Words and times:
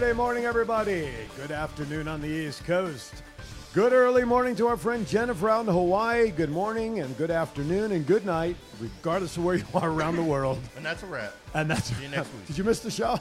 Good 0.00 0.06
Saturday 0.06 0.16
morning, 0.16 0.44
everybody. 0.46 1.10
Good 1.36 1.50
afternoon 1.50 2.08
on 2.08 2.22
the 2.22 2.26
East 2.26 2.64
Coast. 2.64 3.12
Good 3.74 3.92
early 3.92 4.24
morning 4.24 4.56
to 4.56 4.66
our 4.66 4.78
friend 4.78 5.06
Jennifer 5.06 5.50
out 5.50 5.66
in 5.66 5.66
Hawaii. 5.66 6.30
Good 6.30 6.48
morning 6.48 7.00
and 7.00 7.14
good 7.18 7.30
afternoon 7.30 7.92
and 7.92 8.06
good 8.06 8.24
night, 8.24 8.56
regardless 8.80 9.36
of 9.36 9.44
where 9.44 9.56
you 9.56 9.64
are 9.74 9.90
around 9.90 10.16
the 10.16 10.22
world. 10.22 10.58
And 10.74 10.86
that's 10.86 11.02
a 11.02 11.06
wrap. 11.06 11.34
And 11.52 11.70
that's 11.70 11.94
See 11.94 12.02
you 12.02 12.08
next 12.08 12.32
week. 12.34 12.46
Did 12.46 12.56
you 12.56 12.64
miss 12.64 12.80
the 12.80 12.90
show? 12.90 13.18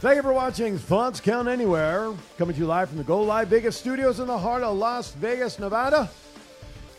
Thank 0.00 0.16
you 0.16 0.22
for 0.22 0.32
watching 0.32 0.78
Thoughts 0.78 1.20
Count 1.20 1.46
Anywhere. 1.46 2.10
Coming 2.38 2.54
to 2.54 2.60
you 2.60 2.66
live 2.66 2.88
from 2.88 2.96
the 2.96 3.04
Go 3.04 3.20
Live 3.20 3.48
Vegas 3.48 3.76
studios 3.76 4.18
in 4.18 4.28
the 4.28 4.38
heart 4.38 4.62
of 4.62 4.78
Las 4.78 5.12
Vegas, 5.12 5.58
Nevada. 5.58 6.08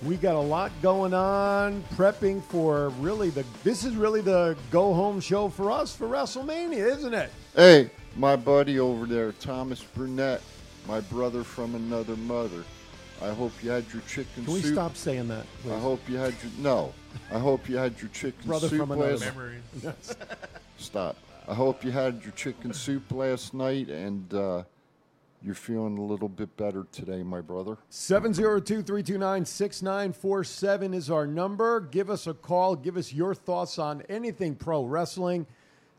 We 0.03 0.17
got 0.17 0.35
a 0.35 0.39
lot 0.39 0.71
going 0.83 1.15
on, 1.15 1.83
prepping 1.95 2.43
for 2.43 2.89
really 2.99 3.31
the. 3.31 3.43
This 3.63 3.83
is 3.83 3.95
really 3.95 4.21
the 4.21 4.55
go 4.69 4.93
home 4.93 5.19
show 5.19 5.49
for 5.49 5.71
us 5.71 5.95
for 5.95 6.07
WrestleMania, 6.07 6.95
isn't 6.95 7.15
it? 7.15 7.31
Hey, 7.55 7.89
my 8.17 8.35
buddy 8.35 8.79
over 8.79 9.05
there, 9.05 9.31
Thomas 9.33 9.81
Burnett, 9.81 10.41
my 10.87 10.99
brother 11.01 11.43
from 11.43 11.75
another 11.75 12.15
mother. 12.15 12.63
I 13.21 13.29
hope 13.29 13.51
you 13.63 13.69
had 13.69 13.85
your 13.93 14.01
chicken 14.03 14.27
soup. 14.35 14.45
Can 14.45 14.53
we 14.53 14.61
soup. 14.61 14.73
stop 14.73 14.95
saying 14.95 15.27
that? 15.29 15.45
Please? 15.61 15.71
I 15.71 15.79
hope 15.79 16.01
you 16.07 16.17
had 16.17 16.33
your 16.43 16.51
no. 16.59 16.93
I 17.31 17.39
hope 17.39 17.67
you 17.67 17.77
had 17.77 17.99
your 17.99 18.09
chicken 18.09 18.45
Brother 18.45 18.69
soup 18.69 18.79
from 18.79 18.91
another 18.91 19.11
last. 19.13 19.25
Memories. 19.25 19.61
Stop. 20.77 21.17
I 21.47 21.55
hope 21.55 21.83
you 21.83 21.91
had 21.91 22.21
your 22.23 22.33
chicken 22.33 22.73
soup 22.73 23.11
last 23.11 23.55
night 23.55 23.89
and 23.89 24.31
uh, 24.33 24.63
you're 25.41 25.55
feeling 25.55 25.97
a 25.97 26.01
little 26.01 26.29
bit 26.29 26.55
better 26.57 26.85
today, 26.91 27.23
my 27.23 27.41
brother. 27.41 27.77
702 27.89 28.83
329 28.83 29.45
6947 29.45 30.93
is 30.93 31.09
our 31.09 31.25
number. 31.25 31.79
Give 31.79 32.11
us 32.11 32.27
a 32.27 32.35
call. 32.35 32.75
Give 32.75 32.97
us 32.97 33.11
your 33.11 33.33
thoughts 33.33 33.79
on 33.79 34.03
anything 34.09 34.55
pro 34.55 34.83
wrestling. 34.83 35.47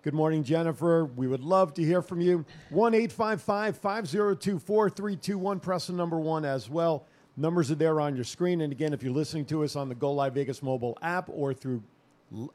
Good 0.03 0.15
morning, 0.15 0.45
Jennifer. 0.45 1.07
We 1.07 1.27
would 1.27 1.43
love 1.43 1.75
to 1.75 1.83
hear 1.83 2.03
from 2.03 2.21
you. 2.21 2.45
1 2.71 2.95
855 2.95 3.77
502 3.79 4.61
4321. 4.61 5.59
Press 5.59 5.89
the 5.89 5.93
number 5.93 6.21
one 6.21 6.45
as 6.45 6.71
well. 6.71 7.05
Numbers 7.37 7.73
are 7.73 7.75
there 7.75 8.01
on 8.01 8.15
your 8.15 8.25
screen. 8.25 8.61
And 8.61 8.73
again, 8.73 8.93
if 8.93 9.03
you're 9.03 9.13
listening 9.13 9.45
to 9.47 9.65
us 9.65 9.75
on 9.75 9.89
the 9.89 9.97
Go 9.97 10.13
Live 10.13 10.35
Vegas 10.35 10.63
mobile 10.63 10.97
app 11.03 11.29
or 11.29 11.53
through 11.53 11.83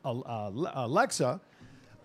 uh, 0.06 0.20
uh, 0.20 0.52
Alexa, 0.74 1.42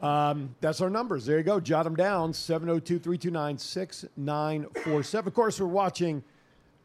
um, 0.02 0.56
that's 0.60 0.80
our 0.80 0.90
numbers. 0.90 1.24
There 1.24 1.38
you 1.38 1.44
go. 1.44 1.60
Jot 1.60 1.84
them 1.84 1.94
down 1.94 2.32
702 2.32 2.98
329 2.98 3.58
6947. 3.58 5.28
Of 5.28 5.34
course, 5.34 5.60
we're 5.60 5.66
watching 5.68 6.24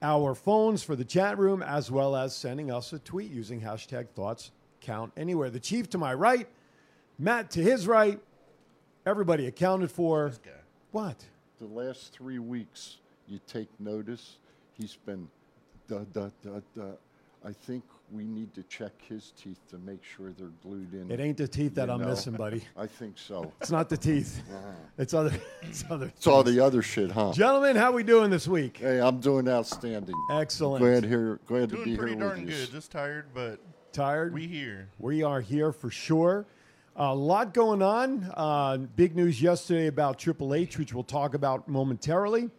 our 0.03 0.35
phones 0.35 0.83
for 0.83 0.95
the 0.95 1.05
chat 1.05 1.39
room 1.39 1.63
as 1.63 1.89
well 1.89 2.15
as 2.15 2.35
sending 2.35 2.69
us 2.69 2.93
a 2.93 2.99
tweet 2.99 3.31
using 3.31 3.61
hashtag 3.61 4.09
thoughts 4.09 4.51
count 4.79 5.11
anywhere. 5.17 5.49
The 5.49 5.59
chief 5.59 5.89
to 5.89 5.97
my 5.97 6.13
right, 6.13 6.47
Matt 7.17 7.49
to 7.51 7.59
his 7.59 7.87
right, 7.87 8.19
everybody 9.05 9.47
accounted 9.47 9.91
for. 9.91 10.29
guy. 10.43 10.51
What? 10.91 11.23
The 11.59 11.67
last 11.67 12.13
three 12.13 12.39
weeks, 12.39 12.97
you 13.27 13.39
take 13.47 13.67
notice, 13.79 14.37
he's 14.73 14.97
been 15.05 15.27
da 15.87 15.99
da 16.13 16.29
da 16.43 16.59
da. 16.75 16.83
I 17.45 17.51
think 17.51 17.83
we 18.11 18.23
need 18.25 18.53
to 18.53 18.63
check 18.63 18.91
his 19.09 19.33
teeth 19.41 19.59
to 19.69 19.77
make 19.79 20.01
sure 20.03 20.31
they're 20.37 20.47
glued 20.61 20.93
in. 20.93 21.11
It 21.11 21.19
ain't 21.19 21.35
the 21.37 21.47
teeth 21.47 21.75
that 21.75 21.87
You 21.89 21.95
I'm 21.95 22.01
know. 22.01 22.07
missing, 22.07 22.33
buddy. 22.33 22.63
I 22.77 22.87
think 22.87 23.17
so. 23.17 23.51
It's 23.59 23.71
not 23.71 23.89
the 23.89 23.97
teeth. 23.97 24.41
Uh-huh. 24.49 24.59
It's 24.97 25.13
other. 25.13 25.31
It's 25.61 25.83
other. 25.89 26.05
It's 26.15 26.27
all 26.27 26.43
the 26.43 26.59
other 26.61 26.81
shit, 26.81 27.11
huh? 27.11 27.33
Gentlemen, 27.33 27.75
how 27.75 27.91
we 27.91 28.03
doing 28.03 28.29
this 28.29 28.47
week? 28.47 28.77
Hey, 28.77 29.01
I'm 29.01 29.19
doing 29.19 29.49
outstanding. 29.49 30.15
Excellent. 30.31 30.81
Glad 30.83 31.03
here. 31.05 31.39
Glad 31.45 31.69
to 31.71 31.83
be 31.83 31.91
here 31.95 32.15
darn 32.15 32.19
with 32.19 32.39
you. 32.39 32.45
good. 32.45 32.71
Just 32.71 32.91
tired, 32.91 33.25
but 33.33 33.59
Tired? 33.91 34.33
we 34.33 34.47
here. 34.47 34.87
We 34.99 35.21
are 35.23 35.41
here 35.41 35.71
for 35.73 35.89
sure. 35.89 36.45
A 36.95 37.15
lot 37.15 37.55
going 37.55 37.81
on. 37.81 38.31
Uh, 38.35 38.77
big 38.77 39.15
news 39.15 39.41
yesterday 39.41 39.87
about 39.87 40.19
Triple 40.19 40.53
H, 40.53 40.77
which 40.77 40.93
we'll 40.93 41.03
talk 41.03 41.33
about 41.33 41.67
momentarily. 41.67 42.51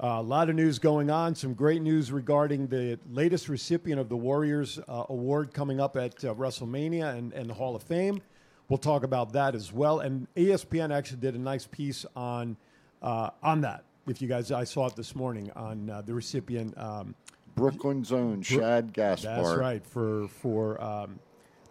Uh, 0.00 0.16
a 0.18 0.22
lot 0.22 0.50
of 0.50 0.56
news 0.56 0.78
going 0.78 1.10
on. 1.10 1.34
Some 1.34 1.54
great 1.54 1.80
news 1.80 2.12
regarding 2.12 2.66
the 2.66 2.98
latest 3.10 3.48
recipient 3.48 3.98
of 3.98 4.10
the 4.10 4.16
Warriors 4.16 4.78
uh, 4.88 5.04
Award 5.08 5.54
coming 5.54 5.80
up 5.80 5.96
at 5.96 6.22
uh, 6.22 6.34
WrestleMania 6.34 7.16
and, 7.16 7.32
and 7.32 7.48
the 7.48 7.54
Hall 7.54 7.74
of 7.74 7.82
Fame. 7.82 8.20
We'll 8.68 8.76
talk 8.76 9.04
about 9.04 9.32
that 9.32 9.54
as 9.54 9.72
well. 9.72 10.00
And 10.00 10.26
ESPN 10.36 10.94
actually 10.94 11.20
did 11.20 11.34
a 11.34 11.38
nice 11.38 11.66
piece 11.66 12.04
on 12.14 12.58
uh, 13.00 13.30
on 13.42 13.62
that. 13.62 13.84
If 14.06 14.20
you 14.20 14.28
guys, 14.28 14.52
I 14.52 14.64
saw 14.64 14.86
it 14.86 14.96
this 14.96 15.16
morning 15.16 15.50
on 15.56 15.88
uh, 15.88 16.02
the 16.02 16.12
recipient. 16.12 16.76
Um, 16.76 17.14
Brooklyn's 17.54 18.12
own 18.12 18.42
Shad 18.42 18.92
Gaspard. 18.92 19.44
that's 19.44 19.58
right. 19.58 19.84
For 19.84 20.28
for 20.28 20.80
um, 20.82 21.18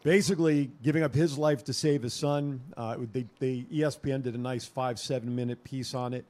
basically 0.03 0.71
giving 0.83 1.03
up 1.03 1.13
his 1.13 1.37
life 1.37 1.63
to 1.65 1.73
save 1.73 2.03
his 2.03 2.13
son. 2.13 2.61
Uh, 2.75 2.97
they, 3.11 3.25
they 3.39 3.65
ESPN 3.73 4.23
did 4.23 4.35
a 4.35 4.37
nice 4.37 4.65
five 4.65 4.99
seven 4.99 5.35
minute 5.35 5.63
piece 5.63 5.93
on 5.93 6.13
it. 6.13 6.25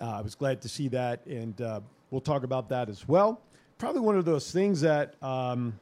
Uh, 0.00 0.18
I 0.18 0.20
was 0.22 0.34
glad 0.34 0.62
to 0.62 0.68
see 0.68 0.88
that, 0.88 1.24
and 1.26 1.60
uh, 1.60 1.80
we'll 2.10 2.20
talk 2.20 2.42
about 2.42 2.68
that 2.70 2.88
as 2.88 3.06
well. 3.06 3.40
Probably 3.78 4.00
one 4.00 4.16
of 4.16 4.24
those 4.24 4.50
things 4.50 4.80
that 4.80 5.22
um, 5.22 5.78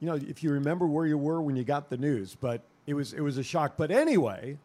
you 0.00 0.06
know, 0.06 0.16
if 0.16 0.42
you 0.42 0.50
remember 0.50 0.86
where 0.86 1.06
you 1.06 1.16
were 1.16 1.40
when 1.40 1.56
you 1.56 1.64
got 1.64 1.88
the 1.88 1.96
news, 1.96 2.36
but 2.38 2.62
it 2.86 2.94
was 2.94 3.12
it 3.12 3.20
was 3.20 3.38
a 3.38 3.42
shock. 3.42 3.76
But 3.76 3.90
anyway, 3.90 4.58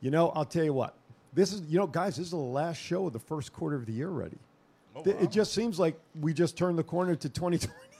you 0.00 0.10
know, 0.10 0.30
I'll 0.30 0.44
tell 0.44 0.64
you 0.64 0.72
what. 0.72 0.94
This 1.32 1.52
is 1.52 1.60
you 1.68 1.78
know, 1.78 1.86
guys. 1.86 2.16
This 2.16 2.26
is 2.26 2.30
the 2.30 2.36
last 2.38 2.78
show 2.78 3.06
of 3.06 3.12
the 3.12 3.18
first 3.18 3.52
quarter 3.52 3.76
of 3.76 3.86
the 3.86 3.92
year 3.92 4.08
already. 4.08 4.38
Oh, 4.94 5.02
wow. 5.04 5.16
It 5.20 5.30
just 5.30 5.52
seems 5.52 5.78
like 5.78 5.98
we 6.18 6.32
just 6.32 6.56
turned 6.56 6.78
the 6.78 6.84
corner 6.84 7.14
to 7.16 7.28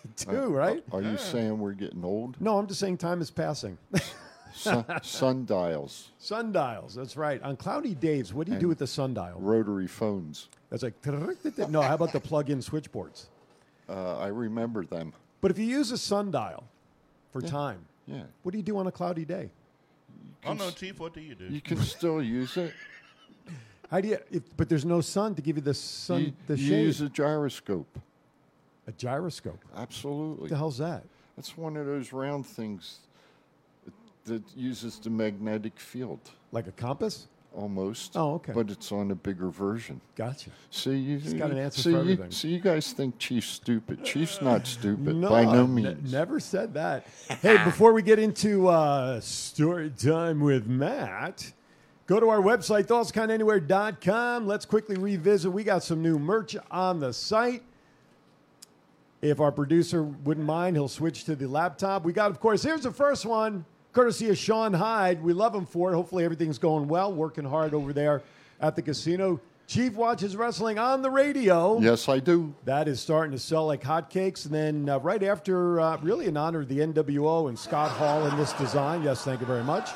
2022, 0.16 0.30
Uh, 0.30 0.48
right? 0.58 0.84
Are 0.92 1.02
you 1.02 1.16
saying 1.16 1.58
we're 1.58 1.72
getting 1.72 2.04
old? 2.04 2.40
No, 2.40 2.58
I'm 2.58 2.66
just 2.66 2.80
saying 2.80 2.98
time 2.98 3.20
is 3.20 3.30
passing. 3.30 3.78
Sun, 4.54 4.86
sundials, 5.02 6.12
sundials, 6.18 6.94
that's 6.94 7.14
right. 7.14 7.42
On 7.42 7.56
cloudy 7.56 7.94
days, 7.94 8.32
what 8.32 8.46
do 8.46 8.54
you 8.54 8.58
do 8.58 8.68
with 8.68 8.78
the 8.78 8.86
sundial? 8.86 9.38
rotary 9.38 9.86
phones. 9.86 10.48
That's 10.70 10.82
like, 10.82 10.94
no, 11.68 11.82
how 11.82 11.94
about 11.94 12.12
the 12.12 12.20
plug 12.20 12.48
in 12.48 12.62
switchboards? 12.62 13.28
Uh, 13.86 14.16
I 14.16 14.28
remember 14.28 14.86
them. 14.86 15.12
But 15.42 15.50
if 15.50 15.58
you 15.58 15.66
use 15.66 15.90
a 15.92 15.98
sundial 15.98 16.64
for 17.32 17.42
time, 17.42 17.80
Yeah. 18.06 18.22
what 18.42 18.52
do 18.52 18.56
you 18.58 18.64
do 18.64 18.78
on 18.78 18.86
a 18.86 18.92
cloudy 18.92 19.26
day? 19.26 19.50
Oh 20.46 20.54
no, 20.54 20.70
Chief. 20.70 20.98
What 21.00 21.12
do 21.12 21.20
you 21.20 21.34
do? 21.34 21.44
You 21.48 21.60
can 21.60 21.76
still 21.78 22.22
use 22.22 22.56
it. 22.56 22.72
How 23.90 24.00
do 24.00 24.08
you, 24.08 24.18
if, 24.30 24.42
but 24.56 24.70
there's 24.70 24.86
no 24.86 25.02
sun 25.02 25.34
to 25.34 25.42
give 25.42 25.56
you 25.56 25.62
the 25.62 25.74
sun, 25.74 26.20
You, 26.22 26.32
the 26.46 26.56
you 26.58 26.68
shade. 26.68 26.82
use 26.84 27.00
a 27.02 27.08
gyroscope. 27.10 27.98
A 28.86 28.92
gyroscope. 28.92 29.64
Absolutely. 29.76 30.42
What 30.42 30.50
the 30.50 30.56
hell's 30.56 30.78
that? 30.78 31.04
That's 31.36 31.56
one 31.56 31.76
of 31.76 31.86
those 31.86 32.12
round 32.12 32.46
things 32.46 32.98
that 34.24 34.42
uses 34.56 34.98
the 34.98 35.10
magnetic 35.10 35.78
field 35.78 36.20
Like 36.52 36.66
a 36.66 36.72
compass? 36.72 37.26
almost. 37.54 38.16
Oh, 38.16 38.34
okay. 38.34 38.52
But 38.52 38.70
it's 38.70 38.92
on 38.92 39.10
a 39.10 39.14
bigger 39.14 39.48
version. 39.48 39.98
Gotcha. 40.14 40.50
See, 40.70 40.94
you, 40.96 41.18
He's 41.18 41.32
got 41.32 41.50
an 41.50 41.56
answer 41.58 41.80
see, 41.80 41.90
for 41.90 41.96
you, 41.96 42.12
everything. 42.12 42.30
see, 42.30 42.48
you 42.48 42.60
guys 42.60 42.92
think 42.92 43.18
Chief's 43.18 43.46
stupid. 43.46 44.04
Chief's 44.04 44.42
not 44.42 44.66
stupid 44.66 45.16
No, 45.16 45.30
by 45.30 45.44
no 45.44 45.66
means. 45.66 46.12
never 46.12 46.38
said 46.38 46.74
that. 46.74 47.06
hey, 47.40 47.56
before 47.64 47.92
we 47.94 48.02
get 48.02 48.18
into 48.18 48.68
uh, 48.68 49.20
story 49.20 49.90
time 49.96 50.40
with 50.40 50.66
Matt, 50.66 51.50
go 52.06 52.20
to 52.20 52.28
our 52.28 52.40
website, 52.42 52.84
thoughtscountanywhere.com. 52.88 54.46
Let's 54.46 54.66
quickly 54.66 54.96
revisit. 54.98 55.50
We 55.50 55.64
got 55.64 55.82
some 55.82 56.02
new 56.02 56.18
merch 56.18 56.56
on 56.70 57.00
the 57.00 57.12
site. 57.12 57.62
If 59.22 59.40
our 59.40 59.50
producer 59.50 60.02
wouldn't 60.02 60.46
mind, 60.46 60.76
he'll 60.76 60.88
switch 60.88 61.24
to 61.24 61.34
the 61.34 61.46
laptop. 61.46 62.04
We 62.04 62.12
got, 62.12 62.30
of 62.30 62.40
course, 62.40 62.62
here's 62.62 62.82
the 62.82 62.92
first 62.92 63.24
one, 63.24 63.64
courtesy 63.92 64.28
of 64.28 64.38
Sean 64.38 64.72
Hyde. 64.72 65.22
We 65.22 65.32
love 65.32 65.54
him 65.54 65.66
for 65.66 65.90
it. 65.90 65.94
Hopefully, 65.94 66.24
everything's 66.24 66.58
going 66.58 66.86
well, 66.86 67.12
working 67.12 67.44
hard 67.44 67.74
over 67.74 67.92
there 67.92 68.22
at 68.60 68.76
the 68.76 68.82
casino. 68.82 69.40
Chief 69.66 69.94
watches 69.94 70.36
wrestling 70.36 70.78
on 70.78 71.02
the 71.02 71.10
radio. 71.10 71.80
Yes, 71.80 72.08
I 72.08 72.20
do. 72.20 72.54
That 72.66 72.86
is 72.86 73.00
starting 73.00 73.32
to 73.32 73.38
sell 73.38 73.66
like 73.66 73.82
hotcakes. 73.82 74.44
And 74.44 74.54
then 74.54 74.88
uh, 74.88 75.00
right 75.00 75.22
after, 75.22 75.80
uh, 75.80 75.96
really 76.02 76.26
in 76.26 76.36
honor 76.36 76.60
of 76.60 76.68
the 76.68 76.78
NWO 76.78 77.48
and 77.48 77.58
Scott 77.58 77.90
Hall 77.90 78.26
in 78.26 78.36
this 78.36 78.52
design. 78.52 79.02
Yes, 79.02 79.24
thank 79.24 79.40
you 79.40 79.46
very 79.46 79.64
much. 79.64 79.90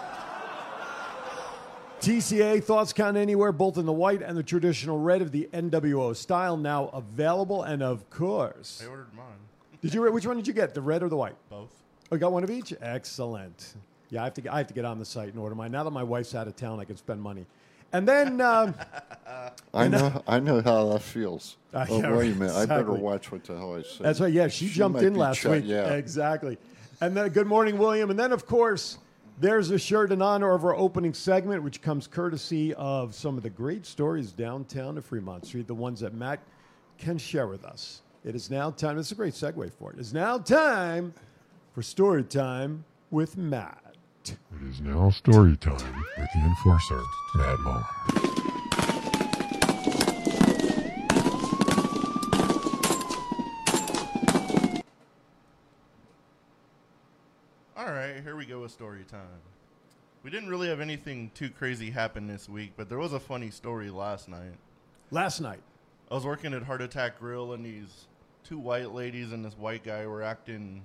TCA 2.00 2.64
Thoughts 2.64 2.92
Count 2.92 3.16
Anywhere, 3.16 3.52
both 3.52 3.76
in 3.76 3.84
the 3.84 3.92
white 3.92 4.22
and 4.22 4.36
the 4.36 4.42
traditional 4.42 4.98
red 4.98 5.20
of 5.20 5.32
the 5.32 5.48
NWO 5.52 6.16
style, 6.16 6.56
now 6.56 6.88
available. 6.88 7.62
And 7.62 7.82
of 7.82 8.08
course, 8.08 8.82
I 8.82 8.88
ordered 8.88 9.12
mine. 9.14 9.26
did 9.82 9.92
you? 9.92 10.10
Which 10.10 10.26
one 10.26 10.36
did 10.36 10.46
you 10.46 10.54
get? 10.54 10.74
The 10.74 10.80
red 10.80 11.02
or 11.02 11.08
the 11.08 11.16
white? 11.16 11.36
Both. 11.50 11.70
Oh, 12.10 12.16
you 12.16 12.18
got 12.20 12.32
one 12.32 12.42
of 12.42 12.50
each. 12.50 12.72
Excellent. 12.80 13.74
Yeah, 14.08 14.22
I 14.22 14.24
have 14.24 14.34
to. 14.34 14.52
I 14.52 14.58
have 14.58 14.66
to 14.68 14.74
get 14.74 14.84
on 14.84 14.98
the 14.98 15.04
site 15.04 15.28
and 15.28 15.38
order 15.38 15.54
mine. 15.54 15.72
Now 15.72 15.84
that 15.84 15.90
my 15.90 16.02
wife's 16.02 16.34
out 16.34 16.46
of 16.46 16.56
town, 16.56 16.80
I 16.80 16.84
can 16.84 16.96
spend 16.96 17.20
money. 17.20 17.46
And 17.92 18.08
then 18.08 18.40
um, 18.40 18.74
I 19.74 19.88
know. 19.88 20.22
I 20.26 20.40
know 20.40 20.62
how 20.62 20.88
that 20.90 21.02
feels. 21.02 21.56
Uh, 21.72 21.86
oh, 21.88 22.00
yeah, 22.00 22.16
wait 22.16 22.32
a 22.32 22.34
minute. 22.34 22.56
I 22.56 22.66
better 22.66 22.92
watch 22.92 23.30
what 23.30 23.44
the 23.44 23.56
hell 23.56 23.76
I 23.76 23.82
say. 23.82 23.98
That's 24.00 24.20
right. 24.20 24.32
Yeah, 24.32 24.48
she, 24.48 24.66
jumped 24.66 24.96
might 24.96 25.06
in 25.06 25.12
be 25.12 25.20
last 25.20 25.38
ch- 25.38 25.44
week. 25.44 25.62
Yeah. 25.64 25.92
exactly. 25.92 26.58
And 27.00 27.16
then 27.16 27.28
good 27.28 27.46
morning, 27.46 27.78
William. 27.78 28.10
And 28.10 28.18
then 28.18 28.32
of 28.32 28.44
course, 28.44 28.98
there's 29.40 29.70
a 29.70 29.78
shirt 29.78 30.12
in 30.12 30.20
honor 30.20 30.52
of 30.52 30.64
our 30.64 30.76
opening 30.76 31.14
segment, 31.14 31.62
which 31.62 31.80
comes 31.80 32.06
courtesy 32.06 32.74
of 32.74 33.14
some 33.14 33.38
of 33.38 33.42
the 33.42 33.48
great 33.50 33.86
stories 33.86 34.32
downtown 34.32 34.98
of 34.98 35.04
Fremont 35.06 35.46
Street, 35.46 35.66
the 35.66 35.74
ones 35.74 36.00
that 36.00 36.12
Matt 36.12 36.40
can 36.98 37.16
share 37.16 37.46
with 37.46 37.64
us. 37.64 38.02
It 38.22 38.34
is 38.34 38.50
now 38.50 38.70
time. 38.70 38.98
It's 38.98 39.12
a 39.12 39.14
great 39.14 39.32
segue 39.32 39.72
for 39.72 39.92
it. 39.92 39.98
It's 39.98 40.12
now 40.12 40.36
time 40.36 41.14
for 41.72 41.82
story 41.82 42.22
time 42.22 42.84
with 43.10 43.38
Matt. 43.38 43.96
It 44.26 44.36
is 44.68 44.82
now 44.82 45.08
story 45.08 45.56
time 45.56 46.04
with 46.18 46.28
the 46.34 46.40
enforcer, 46.40 47.00
Matt 47.36 47.58
Mullen. 47.60 47.84
All 57.78 57.86
right, 58.20 58.26
here 58.26 58.36
we 58.36 58.44
go 58.44 58.60
with 58.60 58.70
story 58.70 59.04
time. 59.10 59.20
We 60.22 60.30
didn't 60.30 60.50
really 60.50 60.68
have 60.68 60.80
anything 60.80 61.30
too 61.34 61.48
crazy 61.48 61.90
happen 61.90 62.26
this 62.26 62.48
week, 62.48 62.72
but 62.76 62.90
there 62.90 62.98
was 62.98 63.14
a 63.14 63.20
funny 63.20 63.50
story 63.50 63.88
last 63.88 64.28
night. 64.28 64.58
Last 65.10 65.40
night. 65.40 65.60
I 66.10 66.14
was 66.14 66.26
working 66.26 66.52
at 66.52 66.62
Heart 66.62 66.82
Attack 66.82 67.18
Grill, 67.18 67.54
and 67.54 67.64
these 67.64 68.06
two 68.44 68.58
white 68.58 68.92
ladies 68.92 69.32
and 69.32 69.42
this 69.42 69.56
white 69.56 69.84
guy 69.84 70.06
were 70.06 70.22
acting. 70.22 70.82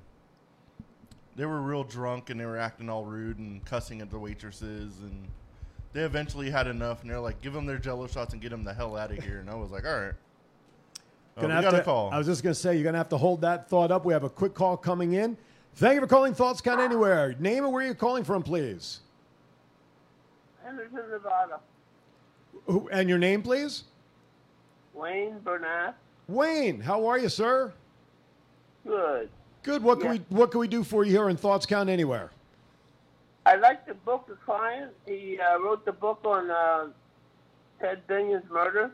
They 1.35 1.45
were 1.45 1.61
real 1.61 1.83
drunk, 1.83 2.29
and 2.29 2.39
they 2.39 2.45
were 2.45 2.57
acting 2.57 2.89
all 2.89 3.03
rude 3.03 3.39
and 3.39 3.65
cussing 3.65 4.01
at 4.01 4.09
the 4.09 4.19
waitresses. 4.19 4.99
And 4.99 5.27
they 5.91 6.01
eventually 6.01 6.49
had 6.49 6.67
enough, 6.67 7.01
and 7.01 7.09
they're 7.09 7.19
like, 7.19 7.41
"Give 7.41 7.51
them 7.51 7.65
their 7.65 7.79
Jello 7.79 8.07
shots 8.07 8.31
and 8.31 8.41
get 8.41 8.51
them 8.51 8.63
the 8.63 8.73
hell 8.73 8.95
out 8.95 9.11
of 9.11 9.21
here." 9.21 9.39
And 9.39 9.49
I 9.49 9.55
was 9.55 9.71
like, 9.71 9.85
"All 9.85 9.99
right." 9.99 10.13
Gonna 11.35 11.47
uh, 11.47 11.47
we 11.47 11.53
have 11.55 11.63
got 11.65 11.71
to, 11.71 11.81
a 11.81 11.83
call. 11.83 12.11
I 12.13 12.17
was 12.17 12.27
just 12.27 12.43
going 12.43 12.53
to 12.53 12.59
say, 12.59 12.75
you're 12.75 12.83
going 12.83 12.93
to 12.93 12.97
have 12.97 13.09
to 13.09 13.17
hold 13.17 13.41
that 13.41 13.69
thought 13.69 13.91
up. 13.91 14.05
We 14.05 14.13
have 14.13 14.23
a 14.23 14.29
quick 14.29 14.53
call 14.53 14.77
coming 14.77 15.11
in. 15.13 15.35
Thank 15.75 15.95
you 15.95 16.01
for 16.01 16.07
calling 16.07 16.33
Thoughts 16.33 16.61
Count 16.61 16.79
Anywhere. 16.79 17.35
Name 17.39 17.65
and 17.65 17.73
where 17.73 17.83
you're 17.83 17.93
calling 17.95 18.23
from, 18.23 18.43
please. 18.43 19.01
Henderson, 20.63 21.01
Nevada. 21.11 21.59
Who, 22.65 22.87
and 22.89 23.09
your 23.09 23.17
name, 23.17 23.41
please? 23.43 23.83
Wayne 24.93 25.37
Burnett. 25.39 25.95
Wayne, 26.27 26.79
how 26.79 27.05
are 27.05 27.19
you, 27.19 27.27
sir? 27.29 27.73
Good. 28.87 29.29
Good. 29.63 29.83
What 29.83 29.99
can 29.99 30.15
Yeah. 30.15 30.19
we 30.29 30.37
What 30.37 30.51
can 30.51 30.59
we 30.61 30.67
do 30.67 30.83
for 30.83 31.03
you 31.03 31.11
here 31.11 31.29
in 31.29 31.35
Thoughts 31.37 31.65
Count 31.65 31.89
Anywhere? 31.89 32.31
I'd 33.45 33.59
like 33.59 33.85
to 33.87 33.93
book 33.93 34.29
a 34.31 34.35
client. 34.45 34.91
He 35.05 35.39
uh, 35.39 35.59
wrote 35.59 35.85
the 35.85 35.91
book 35.91 36.21
on 36.23 36.49
uh, 36.49 36.87
Ted 37.81 38.07
Binion's 38.07 38.49
murder. 38.49 38.91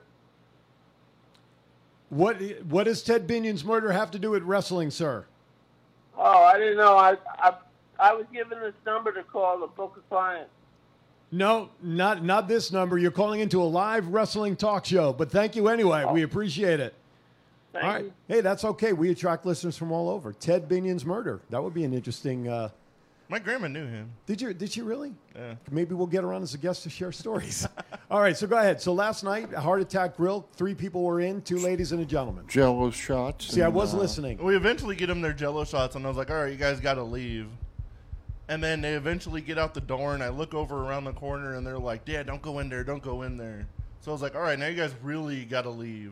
What 2.10 2.42
What 2.68 2.86
does 2.86 3.04
Ted 3.04 3.28
Binion's 3.28 3.64
murder 3.64 3.92
have 3.92 4.10
to 4.12 4.20
do 4.20 4.32
with 4.32 4.44
wrestling, 4.44 4.90
sir? 4.90 5.26
Oh, 6.24 6.44
I 6.44 6.60
didn't 6.60 6.78
know. 6.78 6.96
I 6.96 7.18
I, 7.40 7.54
I 8.00 8.14
was 8.14 8.26
given 8.32 8.60
this 8.60 8.76
number 8.86 9.12
to 9.12 9.24
call 9.24 9.60
to 9.60 9.68
book 9.68 9.96
a 9.98 10.02
client. 10.08 10.48
No, 11.32 11.70
not 11.82 12.24
not 12.24 12.48
this 12.48 12.72
number. 12.72 12.98
You're 12.98 13.10
calling 13.10 13.40
into 13.40 13.62
a 13.62 13.66
live 13.66 14.08
wrestling 14.08 14.56
talk 14.56 14.86
show. 14.86 15.14
But 15.14 15.32
thank 15.32 15.56
you 15.56 15.68
anyway. 15.68 16.06
We 16.12 16.22
appreciate 16.22 16.80
it. 16.80 16.94
Thank 17.74 17.86
all 17.86 17.92
right. 17.92 18.06
you. 18.06 18.14
Hey, 18.28 18.42
that's 18.42 18.64
okay. 18.66 18.94
We 18.94 19.10
attract 19.10 19.46
listeners 19.46 19.78
from 19.78 19.92
all 19.92 20.10
over. 20.10 20.34
Ted 20.34 20.70
Binion's 20.70 21.06
murder. 21.06 21.40
That 21.50 21.64
would 21.64 21.74
be 21.74 21.86
an 21.86 21.94
interesting. 21.94 22.48
Uh, 22.48 22.70
My 23.32 23.40
grandma 23.40 23.70
knew 23.70 23.88
him. 23.88 24.12
did 24.26 24.42
you 24.42 24.54
Did 24.54 24.74
she 24.74 24.82
really? 24.82 25.14
Yeah. 25.34 25.56
Maybe 25.72 25.96
we'll 25.96 26.06
get 26.06 26.22
her 26.24 26.34
on 26.34 26.44
as 26.44 26.54
a 26.54 26.58
guest 26.58 26.84
to 26.84 26.90
share 26.90 27.14
stories. 27.14 27.66
all 28.12 28.20
right. 28.20 28.36
So 28.36 28.46
go 28.46 28.58
ahead. 28.58 28.82
So 28.82 28.92
last 28.92 29.24
night, 29.24 29.54
a 29.54 29.62
Heart 29.62 29.80
Attack 29.80 30.18
Grill. 30.18 30.46
Three 30.58 30.76
people 30.76 31.02
were 31.02 31.22
in. 31.22 31.42
Two 31.42 31.58
ladies 31.58 31.94
and 31.94 32.02
a 32.02 32.06
gentleman. 32.06 32.46
Jello 32.50 32.92
shots. 32.92 33.48
See, 33.48 33.62
I 33.62 33.68
and, 33.68 33.74
was 33.74 33.94
uh, 33.94 34.00
listening. 34.00 34.38
We 34.44 34.58
eventually 34.58 34.98
get 34.98 35.08
them 35.08 35.22
their 35.22 35.32
Jello 35.32 35.64
shots, 35.64 35.96
and 35.96 36.06
I 36.06 36.10
was 36.10 36.18
like, 36.18 36.30
"All 36.30 36.44
right, 36.44 36.52
you 36.52 36.58
guys 36.58 36.82
got 36.82 36.96
to 36.96 37.04
leave." 37.04 37.48
And 38.50 38.62
then 38.62 38.82
they 38.82 38.96
eventually 38.96 39.40
get 39.40 39.58
out 39.58 39.74
the 39.74 39.80
door, 39.80 40.14
and 40.14 40.22
I 40.22 40.28
look 40.28 40.54
over 40.54 40.86
around 40.86 41.06
the 41.06 41.14
corner, 41.14 41.56
and 41.56 41.66
they're 41.66 41.80
like, 41.80 42.04
"Dad, 42.04 42.28
don't 42.28 42.42
go 42.42 42.60
in 42.60 42.68
there, 42.68 42.84
don't 42.84 43.02
go 43.02 43.22
in 43.22 43.38
there." 43.38 43.66
So 44.02 44.12
I 44.12 44.14
was 44.14 44.22
like, 44.22 44.36
"All 44.36 44.42
right, 44.42 44.60
now 44.60 44.68
you 44.68 44.76
guys 44.76 44.94
really 45.02 45.46
got 45.46 45.62
to 45.62 45.70
leave." 45.70 46.12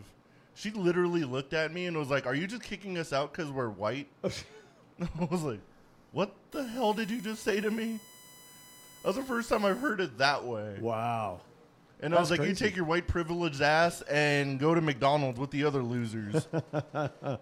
She 0.56 0.72
literally 0.72 1.26
looked 1.26 1.52
at 1.52 1.74
me 1.74 1.86
and 1.86 1.98
was 1.98 2.10
like, 2.10 2.26
"Are 2.26 2.36
you 2.36 2.48
just 2.48 2.64
kicking 2.64 2.98
us 2.98 3.12
out 3.12 3.34
because 3.34 3.52
we're 3.52 3.68
white?" 3.68 4.08
I 4.24 5.26
was 5.30 5.44
like, 5.44 5.60
"What 6.12 6.34
the 6.52 6.64
hell 6.66 6.94
did 6.94 7.10
you 7.10 7.22
just 7.22 7.44
say 7.44 7.60
to 7.62 7.70
me?" 7.72 8.00
That 9.04 9.10
was 9.10 9.16
the 9.16 9.24
first 9.24 9.50
time 9.50 9.64
I've 9.66 9.80
heard 9.80 10.02
it 10.02 10.18
that 10.18 10.44
way. 10.44 10.78
Wow. 10.82 11.42
And 12.02 12.14
I 12.16 12.20
was 12.20 12.32
like, 12.32 12.40
crazy. 12.40 12.50
"You 12.52 12.56
take 12.56 12.76
your 12.76 12.86
white 12.86 13.08
privileged 13.08 13.62
ass 13.62 14.02
and 14.04 14.60
go 14.60 14.74
to 14.74 14.82
McDonald's 14.82 15.40
with 15.40 15.52
the 15.52 15.64
other 15.66 15.84
losers." 15.84 16.48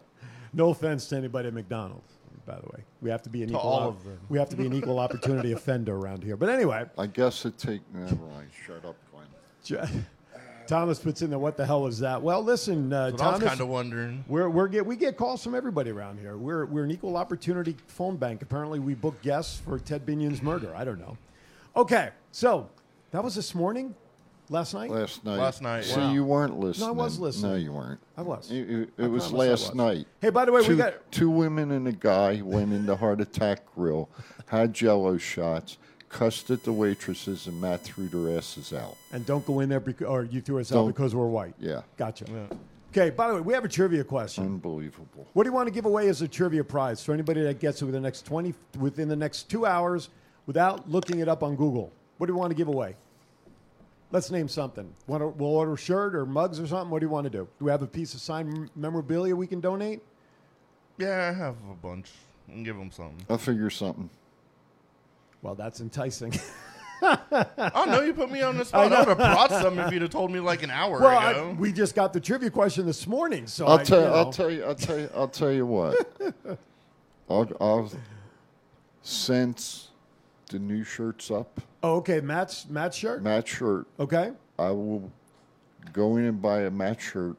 No 0.54 0.70
offense 0.70 1.08
to 1.10 1.18
anybody 1.18 1.50
at 1.50 1.54
McDonald's, 1.54 2.14
by 2.46 2.56
the 2.56 2.66
way. 2.68 2.84
We 3.02 3.10
have 3.10 3.22
to 3.24 3.30
be 3.30 3.44
an 3.44 3.50
To 3.50 3.56
equal 3.56 3.70
all 3.70 3.90
op- 3.90 3.98
of 3.98 4.04
them. 4.06 4.18
We 4.30 4.40
have 4.40 4.50
to 4.50 4.56
be 4.56 4.66
an 4.66 4.74
equal 4.74 4.98
opportunity 4.98 5.52
offender 5.54 5.96
around 5.96 6.24
here. 6.24 6.38
But 6.38 6.50
anyway, 6.50 6.86
I 6.98 7.06
guess 7.06 7.46
it 7.46 7.58
take. 7.58 7.82
Never 7.94 8.16
mind. 8.16 8.50
Shut 8.66 8.84
up, 8.86 8.96
Glenn. 9.12 9.28
J- 10.68 10.76
Thomas 10.76 11.00
puts 11.00 11.22
in 11.22 11.30
there. 11.30 11.40
What 11.40 11.58
the 11.58 11.66
hell 11.66 11.88
is 11.88 12.00
that? 12.00 12.22
Well, 12.22 12.44
listen, 12.44 12.92
uh, 12.94 13.12
But 13.12 13.22
I 13.22 13.26
was 13.32 13.40
Thomas. 13.40 13.48
kind 13.50 13.62
of 13.62 13.68
wondering. 13.68 14.24
We're, 14.28 14.50
we're 14.50 14.68
get, 14.68 14.86
we 14.86 14.96
get 14.96 15.18
calls 15.18 15.44
from 15.44 15.56
everybody 15.56 15.92
around 15.92 16.20
here. 16.20 16.38
We're, 16.38 16.66
we're 16.66 16.84
an 16.84 16.92
equal 16.92 17.18
opportunity 17.18 17.76
phone 17.88 18.18
bank. 18.18 18.42
Apparently, 18.42 18.80
we 18.80 18.94
book 18.94 19.22
guests 19.22 19.60
for 19.60 19.80
Ted 19.80 20.06
Binion's 20.06 20.42
murder. 20.42 20.74
I 20.76 20.84
don't 20.84 21.00
know. 21.00 21.18
Okay, 21.76 22.10
so 22.32 22.70
that 23.12 23.24
was 23.24 23.36
this 23.36 23.54
morning, 23.56 23.94
last 24.50 24.74
night. 24.74 24.90
Last 24.90 25.24
night. 25.24 25.38
Last 25.38 25.62
night, 25.62 25.84
So 25.86 26.00
wow. 26.00 26.12
you 26.12 26.24
weren't 26.26 26.60
listening. 26.60 26.88
No, 26.88 26.94
I 26.94 26.98
was 27.06 27.20
listening. 27.20 27.52
No, 27.52 27.58
you 27.58 27.72
weren't. 27.72 28.00
I 28.18 28.22
was. 28.24 28.52
It, 28.52 28.70
it- 28.70 28.90
I 29.00 29.08
was 29.08 29.32
last 29.32 29.68
was. 29.68 29.76
night. 29.76 30.08
Hey, 30.22 30.30
by 30.32 30.46
the 30.46 30.52
way, 30.52 30.62
we 30.62 30.68
two, 30.68 30.76
got 30.78 31.12
two 31.12 31.30
women 31.30 31.72
and 31.72 31.88
a 31.88 31.92
guy 31.92 32.42
went 32.44 32.74
into 32.74 32.96
Heart 32.96 33.22
Attack 33.22 33.60
Grill, 33.76 34.10
had 34.48 34.74
Jello 34.74 35.18
shots, 35.18 35.78
cussed 36.10 36.50
at 36.52 36.64
the 36.64 36.72
waitresses, 36.74 37.48
and 37.48 37.60
Matt 37.60 37.82
threw 37.82 38.08
their 38.08 38.38
asses 38.38 38.74
out. 38.74 38.96
and 39.12 39.26
don't 39.26 39.46
go 39.46 39.60
in 39.60 39.70
there 39.70 39.80
because 39.80 40.08
or 40.08 40.24
you 40.24 40.42
threw 40.42 40.60
us 40.60 40.72
out 40.72 40.76
Don't- 40.76 40.88
because 40.88 41.14
we're 41.16 41.28
white. 41.28 41.54
Yeah, 41.60 41.82
Gotcha. 41.98 42.26
Okay. 42.92 43.10
By 43.10 43.28
the 43.28 43.36
way, 43.36 43.42
we 43.42 43.54
have 43.54 43.66
a 43.66 43.68
trivia 43.70 44.04
question. 44.04 44.46
unbelievable. 44.46 45.28
What 45.34 45.44
do 45.44 45.50
you 45.50 45.54
want 45.54 45.68
to 45.68 45.74
give 45.74 45.86
away 45.86 46.08
as 46.08 46.22
a 46.22 46.28
trivia 46.28 46.64
prize 46.64 47.04
for 47.04 47.14
anybody 47.14 47.42
that 47.44 47.60
gets 47.60 47.82
it 47.82 47.86
within 47.86 48.02
the 48.02 48.08
next 48.08 48.26
twenty 48.26 48.54
within 48.80 49.08
the 49.10 49.16
next 49.16 49.50
two 49.50 49.66
hours 49.66 50.10
without 50.48 50.90
looking 50.90 51.20
it 51.20 51.28
up 51.28 51.44
on 51.44 51.56
Google? 51.56 51.92
What 52.18 52.28
do 52.28 52.34
you 52.34 52.40
want 52.40 52.50
to 52.52 52.56
give 52.56 52.70
away? 52.70 52.96
Let's 54.12 54.32
name 54.32 54.48
something. 54.48 54.90
Want 55.06 55.22
to, 55.22 55.28
we'll 55.28 55.50
order 55.50 55.74
a 55.74 55.78
shirt 55.78 56.16
or 56.16 56.26
mugs 56.26 56.62
or 56.62 56.66
something. 56.66 56.90
What 56.90 57.00
do 57.00 57.06
you 57.06 57.10
want 57.12 57.26
to 57.26 57.30
do? 57.30 57.48
Do 57.60 57.66
we 57.66 57.72
have 57.72 57.82
a 57.82 57.88
piece 57.88 58.14
of 58.14 58.22
signed 58.22 58.70
memorabilia 58.74 59.36
we 59.36 59.48
can 59.48 59.60
donate? 59.60 60.02
Yeah, 60.98 61.30
I 61.30 61.38
have 61.38 61.56
a 61.70 61.76
bunch. 61.76 62.10
I 62.48 62.54
can 62.54 62.64
give 62.64 62.78
them 62.78 62.90
something. 62.90 63.26
I'll 63.30 63.38
figure 63.38 63.70
something. 63.70 64.10
Well, 65.48 65.56
that's 65.56 65.80
enticing. 65.80 66.34
oh 67.02 67.86
no, 67.88 68.02
you 68.02 68.14
put 68.14 68.30
me 68.30 68.42
on 68.42 68.58
the 68.58 68.66
spot. 68.66 68.92
I, 68.92 69.00
would 69.00 69.08
have 69.08 69.18
brought 69.18 69.50
some 69.50 69.80
if 69.80 69.94
you'd 69.94 70.02
have 70.02 70.12
told 70.12 70.30
me 70.30 70.42
like 70.42 70.62
an 70.62 70.70
hour 70.70 71.00
well, 71.00 71.18
I, 71.18 71.32
ago. 71.32 71.56
we 71.58 71.72
just 71.72 71.96
got 71.96 72.12
the 72.12 72.20
trivia 72.20 72.50
question 72.50 72.86
this 72.86 73.08
morning, 73.08 73.48
so 73.48 73.66
I'll 73.66 73.80
I, 73.80 73.84
tell. 73.86 74.02
you 74.02 74.08
I'll 74.08 74.30
tell 74.30 74.52
you. 74.52 74.66
I'll 74.66 74.76
tell 74.76 75.00
you. 75.00 75.10
I'll 75.16 75.28
tell 75.30 75.52
you 75.54 75.66
what. 75.66 76.06
I'll, 77.30 77.50
I'll 77.62 77.90
since 79.02 79.92
the 80.50 80.60
new 80.60 80.84
shirt's 80.84 81.32
up, 81.32 81.62
Oh, 81.82 81.96
okay, 81.96 82.20
Matt's 82.20 82.68
Matt's 82.68 82.98
shirt. 82.98 83.24
Matt 83.24 83.48
shirt. 83.48 83.88
Okay, 84.02 84.34
I 84.60 84.72
will 84.72 85.10
go 85.94 86.18
in 86.18 86.26
and 86.26 86.42
buy 86.42 86.64
a 86.64 86.70
Matt 86.70 87.00
shirt, 87.00 87.38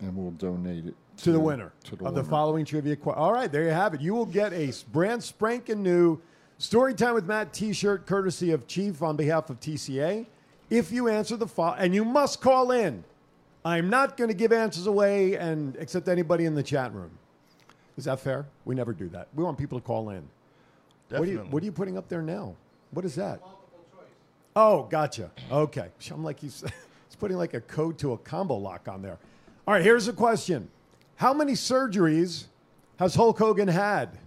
and 0.00 0.16
we'll 0.16 0.32
donate 0.32 0.86
it 0.86 0.96
to 1.18 1.30
the 1.30 1.38
winner 1.38 1.72
to 1.84 1.94
the 1.94 2.06
of 2.06 2.16
the 2.16 2.24
following 2.24 2.64
trivia 2.64 2.96
question. 2.96 3.22
All 3.22 3.32
right, 3.32 3.52
there 3.52 3.62
you 3.62 3.70
have 3.70 3.94
it. 3.94 4.00
You 4.00 4.14
will 4.14 4.26
get 4.26 4.52
a 4.52 4.72
brand 4.90 5.22
spanking 5.22 5.84
new 5.84 6.20
Storytime 6.58 7.14
with 7.14 7.26
Matt 7.26 7.52
T-shirt, 7.52 8.06
courtesy 8.06 8.50
of 8.50 8.66
Chief 8.66 9.02
on 9.02 9.16
behalf 9.16 9.50
of 9.50 9.60
TCA. 9.60 10.26
If 10.70 10.90
you 10.90 11.08
answer 11.08 11.36
the 11.36 11.46
fo- 11.46 11.74
and 11.74 11.94
you 11.94 12.04
must 12.04 12.40
call 12.40 12.70
in. 12.70 13.04
I'm 13.64 13.90
not 13.90 14.16
going 14.16 14.28
to 14.28 14.34
give 14.34 14.52
answers 14.52 14.86
away 14.86 15.34
and 15.36 15.76
except 15.76 16.08
anybody 16.08 16.44
in 16.44 16.54
the 16.54 16.62
chat 16.62 16.94
room. 16.94 17.10
Is 17.96 18.04
that 18.04 18.20
fair? 18.20 18.46
We 18.64 18.74
never 18.74 18.92
do 18.92 19.08
that. 19.08 19.28
We 19.34 19.42
want 19.42 19.58
people 19.58 19.78
to 19.78 19.84
call 19.84 20.10
in. 20.10 20.22
What 21.08 21.20
are, 21.20 21.26
Definitely. 21.26 21.32
you, 21.32 21.50
what 21.50 21.62
are 21.62 21.66
you 21.66 21.72
putting 21.72 21.98
up 21.98 22.08
there 22.08 22.22
now? 22.22 22.54
What 22.92 23.04
is 23.04 23.16
that? 23.16 23.40
Oh, 24.54 24.84
gotcha. 24.84 25.30
Okay. 25.50 25.88
I'm 26.10 26.24
like 26.24 26.40
he's, 26.40 26.60
he's 27.08 27.16
putting 27.18 27.36
like 27.36 27.54
a 27.54 27.60
code 27.60 27.98
to 27.98 28.12
a 28.12 28.18
combo 28.18 28.56
lock 28.56 28.88
on 28.88 29.02
there. 29.02 29.18
All 29.66 29.74
right, 29.74 29.82
here's 29.82 30.08
a 30.08 30.12
question. 30.12 30.68
How 31.16 31.34
many 31.34 31.52
surgeries 31.52 32.46
has 32.98 33.14
Hulk 33.14 33.38
Hogan 33.38 33.68
had? 33.68 34.18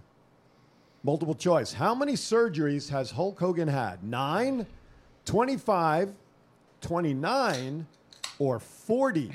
Multiple 1.02 1.34
choice. 1.34 1.72
How 1.72 1.94
many 1.94 2.12
surgeries 2.12 2.90
has 2.90 3.10
Hulk 3.12 3.38
Hogan 3.40 3.68
had? 3.68 4.04
9, 4.04 4.66
25, 5.24 6.14
29, 6.82 7.86
or 8.38 8.58
40? 8.58 9.32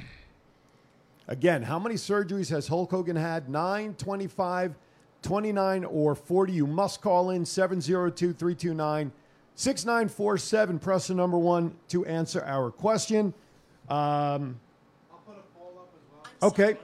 Again, 1.28 1.64
how 1.64 1.80
many 1.80 1.96
surgeries 1.96 2.50
has 2.50 2.68
Hulk 2.68 2.92
Hogan 2.92 3.16
had? 3.16 3.50
9, 3.50 3.96
25, 3.96 4.76
29, 5.24 5.86
or 5.86 6.14
40? 6.14 6.54
You 6.54 6.68
must 6.68 7.02
call 7.02 7.32
in 7.32 7.44
702 7.44 8.34
329 8.34 9.12
6947. 9.56 10.80
Press 10.80 11.08
the 11.08 11.16
number 11.16 11.38
one 11.40 11.74
to 11.88 12.06
answer 12.06 12.44
our 12.44 12.70
question. 12.70 13.34
Um, 13.90 14.60
I'll 15.12 15.18
put 15.26 15.38
a 15.38 15.58
poll 15.58 15.74
up 15.80 15.90
as 15.96 16.42
well. 16.42 16.52
okay. 16.52 16.78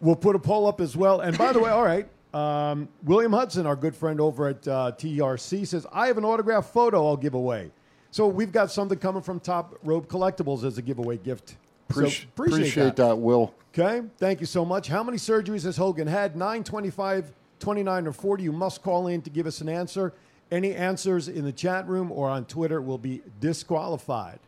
We'll 0.00 0.16
put 0.16 0.34
a 0.34 0.38
poll 0.40 0.66
up 0.66 0.80
as 0.80 0.96
well. 0.96 1.20
And 1.20 1.36
by 1.38 1.52
the 1.52 1.60
way, 1.60 1.70
all 1.70 1.84
right, 1.84 2.08
um, 2.32 2.88
William 3.04 3.32
Hudson, 3.32 3.66
our 3.66 3.76
good 3.76 3.94
friend 3.94 4.20
over 4.20 4.48
at 4.48 4.66
uh, 4.68 4.92
TRC, 4.96 5.66
says, 5.66 5.86
I 5.92 6.06
have 6.06 6.18
an 6.18 6.24
autographed 6.24 6.72
photo 6.72 7.06
I'll 7.06 7.16
give 7.16 7.34
away. 7.34 7.70
So 8.10 8.26
we've 8.26 8.52
got 8.52 8.70
something 8.70 8.98
coming 8.98 9.22
from 9.22 9.40
Top 9.40 9.78
Rope 9.82 10.08
Collectibles 10.08 10.64
as 10.64 10.78
a 10.78 10.82
giveaway 10.82 11.16
gift. 11.16 11.56
So 11.92 12.02
Appreci- 12.02 12.24
appreciate 12.24 12.96
that, 12.96 13.18
Will. 13.18 13.54
Okay, 13.72 14.02
thank 14.18 14.40
you 14.40 14.46
so 14.46 14.64
much. 14.64 14.88
How 14.88 15.02
many 15.02 15.16
surgeries 15.16 15.64
has 15.64 15.76
Hogan 15.76 16.08
had? 16.08 16.36
9, 16.36 16.64
25, 16.64 17.32
29, 17.60 18.06
or 18.06 18.12
40? 18.12 18.42
You 18.42 18.52
must 18.52 18.82
call 18.82 19.06
in 19.06 19.22
to 19.22 19.30
give 19.30 19.46
us 19.46 19.60
an 19.60 19.68
answer. 19.68 20.12
Any 20.50 20.74
answers 20.74 21.28
in 21.28 21.44
the 21.44 21.52
chat 21.52 21.86
room 21.86 22.10
or 22.10 22.28
on 22.28 22.44
Twitter 22.46 22.82
will 22.82 22.98
be 22.98 23.22
disqualified. 23.38 24.40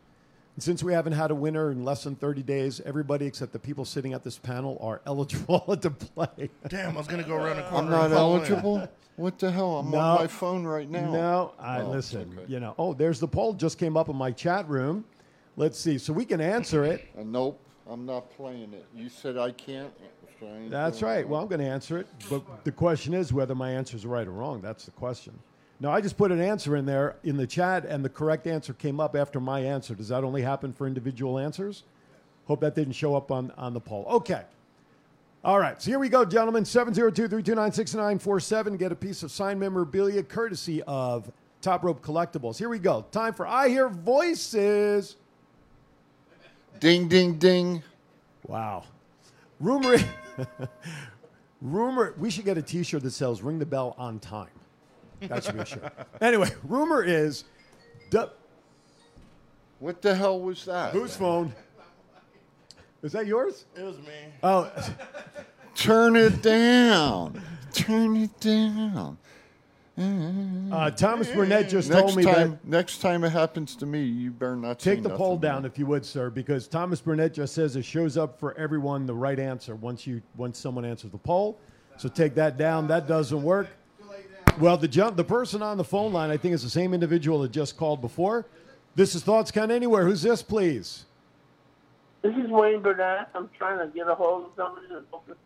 And 0.55 0.61
since 0.63 0.83
we 0.83 0.93
haven't 0.93 1.13
had 1.13 1.31
a 1.31 1.35
winner 1.35 1.71
in 1.71 1.83
less 1.83 2.03
than 2.03 2.15
30 2.15 2.43
days, 2.43 2.79
everybody 2.85 3.25
except 3.25 3.53
the 3.53 3.59
people 3.59 3.85
sitting 3.85 4.13
at 4.13 4.23
this 4.23 4.37
panel 4.37 4.77
are 4.81 5.01
eligible 5.07 5.75
to 5.77 5.89
play. 5.89 6.49
Damn, 6.67 6.93
I 6.95 6.97
was 6.97 7.07
gonna 7.07 7.23
go 7.23 7.35
around 7.35 7.57
the 7.57 7.63
corner. 7.63 7.85
I'm 7.85 7.89
not 7.89 8.03
and 8.05 8.13
in. 8.13 8.19
eligible. 8.19 8.87
What 9.15 9.37
the 9.39 9.51
hell? 9.51 9.77
I'm 9.79 9.91
No. 9.91 9.97
on 9.99 10.15
my 10.21 10.27
phone 10.27 10.63
right 10.63 10.89
now. 10.89 11.11
No, 11.11 11.51
I 11.59 11.81
Oh, 11.81 11.89
listen. 11.89 12.35
okay. 12.37 12.51
You 12.51 12.59
know, 12.59 12.73
oh, 12.77 12.93
there's 12.93 13.19
the 13.19 13.27
poll 13.27 13.53
just 13.53 13.77
came 13.77 13.95
up 13.97 14.09
in 14.09 14.15
my 14.15 14.31
chat 14.31 14.67
room. 14.67 15.05
Let's 15.55 15.79
see. 15.79 15.97
So 15.99 16.13
we 16.13 16.25
can 16.25 16.41
answer 16.41 16.83
it. 16.83 17.07
Uh, 17.17 17.21
nope, 17.23 17.59
I'm 17.87 18.05
not 18.07 18.29
playing 18.31 18.73
it. 18.73 18.85
You 18.95 19.09
said 19.09 19.37
I 19.37 19.51
can't. 19.51 19.93
so 20.39 20.47
I 20.47 20.67
That's 20.67 21.03
right. 21.03 21.27
Well, 21.27 21.41
I'm 21.41 21.47
going 21.47 21.61
to 21.61 21.67
answer 21.67 21.99
it, 21.99 22.07
but 22.27 22.63
the 22.63 22.71
question 22.71 23.13
is 23.13 23.31
whether 23.31 23.53
my 23.53 23.69
answer 23.71 23.95
is 23.95 24.03
right 24.05 24.27
or 24.27 24.31
wrong. 24.31 24.61
That's 24.61 24.85
the 24.85 24.91
question. 24.91 25.33
No, 25.79 25.91
I 25.91 26.01
just 26.01 26.17
put 26.17 26.31
an 26.31 26.39
answer 26.39 26.75
in 26.75 26.85
there 26.85 27.15
in 27.23 27.35
the 27.35 27.47
chat, 27.47 27.85
and 27.85 28.05
the 28.05 28.09
correct 28.09 28.47
answer 28.47 28.73
came 28.73 28.99
up 28.99 29.15
after 29.15 29.39
my 29.39 29.59
answer. 29.59 29.95
Does 29.95 30.09
that 30.09 30.23
only 30.23 30.41
happen 30.41 30.71
for 30.71 30.87
individual 30.87 31.37
answers? 31.37 31.83
Hope 32.45 32.61
that 32.61 32.75
didn't 32.75 32.93
show 32.93 33.15
up 33.15 33.31
on, 33.31 33.51
on 33.57 33.73
the 33.73 33.79
poll. 33.79 34.05
Okay. 34.09 34.43
All 35.43 35.59
right. 35.59 35.81
So 35.81 35.91
here 35.91 35.99
we 35.99 36.09
go, 36.09 36.23
gentlemen. 36.23 36.63
702 36.63 37.27
329 37.27 37.71
6947. 37.71 38.77
Get 38.77 38.91
a 38.91 38.95
piece 38.95 39.23
of 39.23 39.31
signed 39.31 39.59
memorabilia 39.59 40.23
courtesy 40.23 40.81
of 40.83 41.29
Top 41.61 41.83
Rope 41.83 42.01
Collectibles. 42.01 42.57
Here 42.57 42.69
we 42.69 42.79
go. 42.79 43.05
Time 43.11 43.33
for 43.33 43.45
I 43.45 43.69
Hear 43.69 43.89
Voices. 43.89 45.17
Ding, 46.79 47.07
ding, 47.07 47.37
ding. 47.39 47.83
Wow. 48.47 48.83
Rumor, 49.59 49.97
rumor. 51.61 52.13
We 52.17 52.29
should 52.29 52.45
get 52.45 52.57
a 52.57 52.61
T-shirt 52.61 53.03
that 53.03 53.11
says 53.11 53.41
"Ring 53.41 53.59
the 53.59 53.65
bell 53.65 53.95
on 53.97 54.19
time." 54.19 54.49
That 55.21 55.43
should 55.43 55.55
be 55.55 55.61
a 55.61 55.65
shirt. 55.65 55.93
Anyway, 56.21 56.49
rumor 56.63 57.03
is, 57.03 57.43
du- 58.09 58.29
What 59.79 60.01
the 60.01 60.13
hell 60.15 60.39
was 60.39 60.65
that? 60.65 60.93
whose 60.93 61.15
phone? 61.15 61.53
Is 63.01 63.11
that 63.13 63.25
yours? 63.27 63.65
It 63.77 63.83
was 63.83 63.97
me. 63.99 64.13
Oh, 64.43 64.71
Turn 65.75 66.15
it 66.15 66.41
down. 66.41 67.41
Turn 67.73 68.15
it 68.17 68.39
down. 68.39 69.17
uh, 69.97 70.89
Thomas 70.91 71.29
Burnett 71.29 71.69
just 71.69 71.89
Next 71.89 72.01
told 72.01 72.15
me 72.15 72.23
time, 72.23 72.51
that. 72.51 72.65
next 72.67 72.97
time 72.99 73.23
it 73.23 73.29
happens 73.31 73.75
to 73.77 73.85
me, 73.85 74.03
you 74.03 74.31
better 74.31 74.55
not 74.55 74.81
say 74.81 74.95
Take 74.95 75.03
the 75.03 75.09
poll 75.09 75.35
nothing. 75.35 75.41
down 75.41 75.65
if 75.65 75.77
you 75.77 75.85
would, 75.87 76.05
sir, 76.05 76.29
because 76.29 76.67
Thomas 76.67 76.99
Burnett 77.01 77.33
just 77.33 77.53
says 77.53 77.75
it 77.75 77.85
shows 77.85 78.17
up 78.17 78.39
for 78.39 78.57
everyone 78.57 79.05
the 79.05 79.13
right 79.13 79.39
answer 79.39 79.75
once 79.75 80.07
you 80.07 80.21
once 80.35 80.57
someone 80.57 80.83
answers 80.85 81.11
the 81.11 81.17
poll. 81.17 81.59
So 81.97 82.09
take 82.09 82.33
that 82.35 82.57
down. 82.57 82.87
That 82.87 83.07
doesn't 83.07 83.41
work. 83.43 83.67
Well, 84.59 84.77
the 84.77 84.87
jump, 84.87 85.17
the 85.17 85.23
person 85.23 85.61
on 85.61 85.77
the 85.77 85.83
phone 85.83 86.13
line, 86.13 86.29
I 86.29 86.37
think, 86.37 86.53
is 86.53 86.63
the 86.63 86.69
same 86.69 86.93
individual 86.93 87.39
that 87.41 87.51
just 87.51 87.75
called 87.77 88.01
before. 88.01 88.45
This 88.95 89.15
is 89.15 89.23
Thoughts 89.23 89.51
Count 89.51 89.71
Anywhere. 89.71 90.05
Who's 90.05 90.21
this, 90.21 90.43
please? 90.43 91.05
This 92.21 92.35
is 92.35 92.49
Wayne 92.49 92.81
Burnett. 92.81 93.29
I'm 93.33 93.49
trying 93.57 93.79
to 93.79 93.93
get 93.93 94.07
a 94.07 94.15
hold 94.15 94.45
of 94.45 94.49
somebody. 94.55 94.87
to 94.87 95.01
book. 95.11 95.37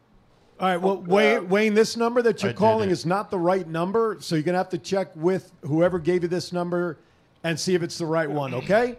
All 0.60 0.68
right. 0.68 0.78
Well, 0.78 0.98
Wayne, 1.02 1.38
uh, 1.38 1.42
Wayne, 1.44 1.74
this 1.74 1.96
number 1.96 2.22
that 2.22 2.44
you're 2.44 2.52
I 2.52 2.56
calling 2.56 2.90
is 2.90 3.06
not 3.06 3.32
the 3.32 3.40
right 3.40 3.68
number, 3.68 4.18
so 4.20 4.36
you're 4.36 4.44
gonna 4.44 4.58
have 4.58 4.70
to 4.70 4.78
check 4.78 5.10
with 5.16 5.52
whoever 5.62 6.00
gave 6.00 6.24
you 6.24 6.30
this 6.30 6.52
number 6.52 6.98
and 7.44 7.60
see 7.60 7.76
if 7.76 7.84
it's 7.84 7.98
the 7.98 8.06
right 8.06 8.30
one. 8.30 8.54
Okay? 8.54 8.98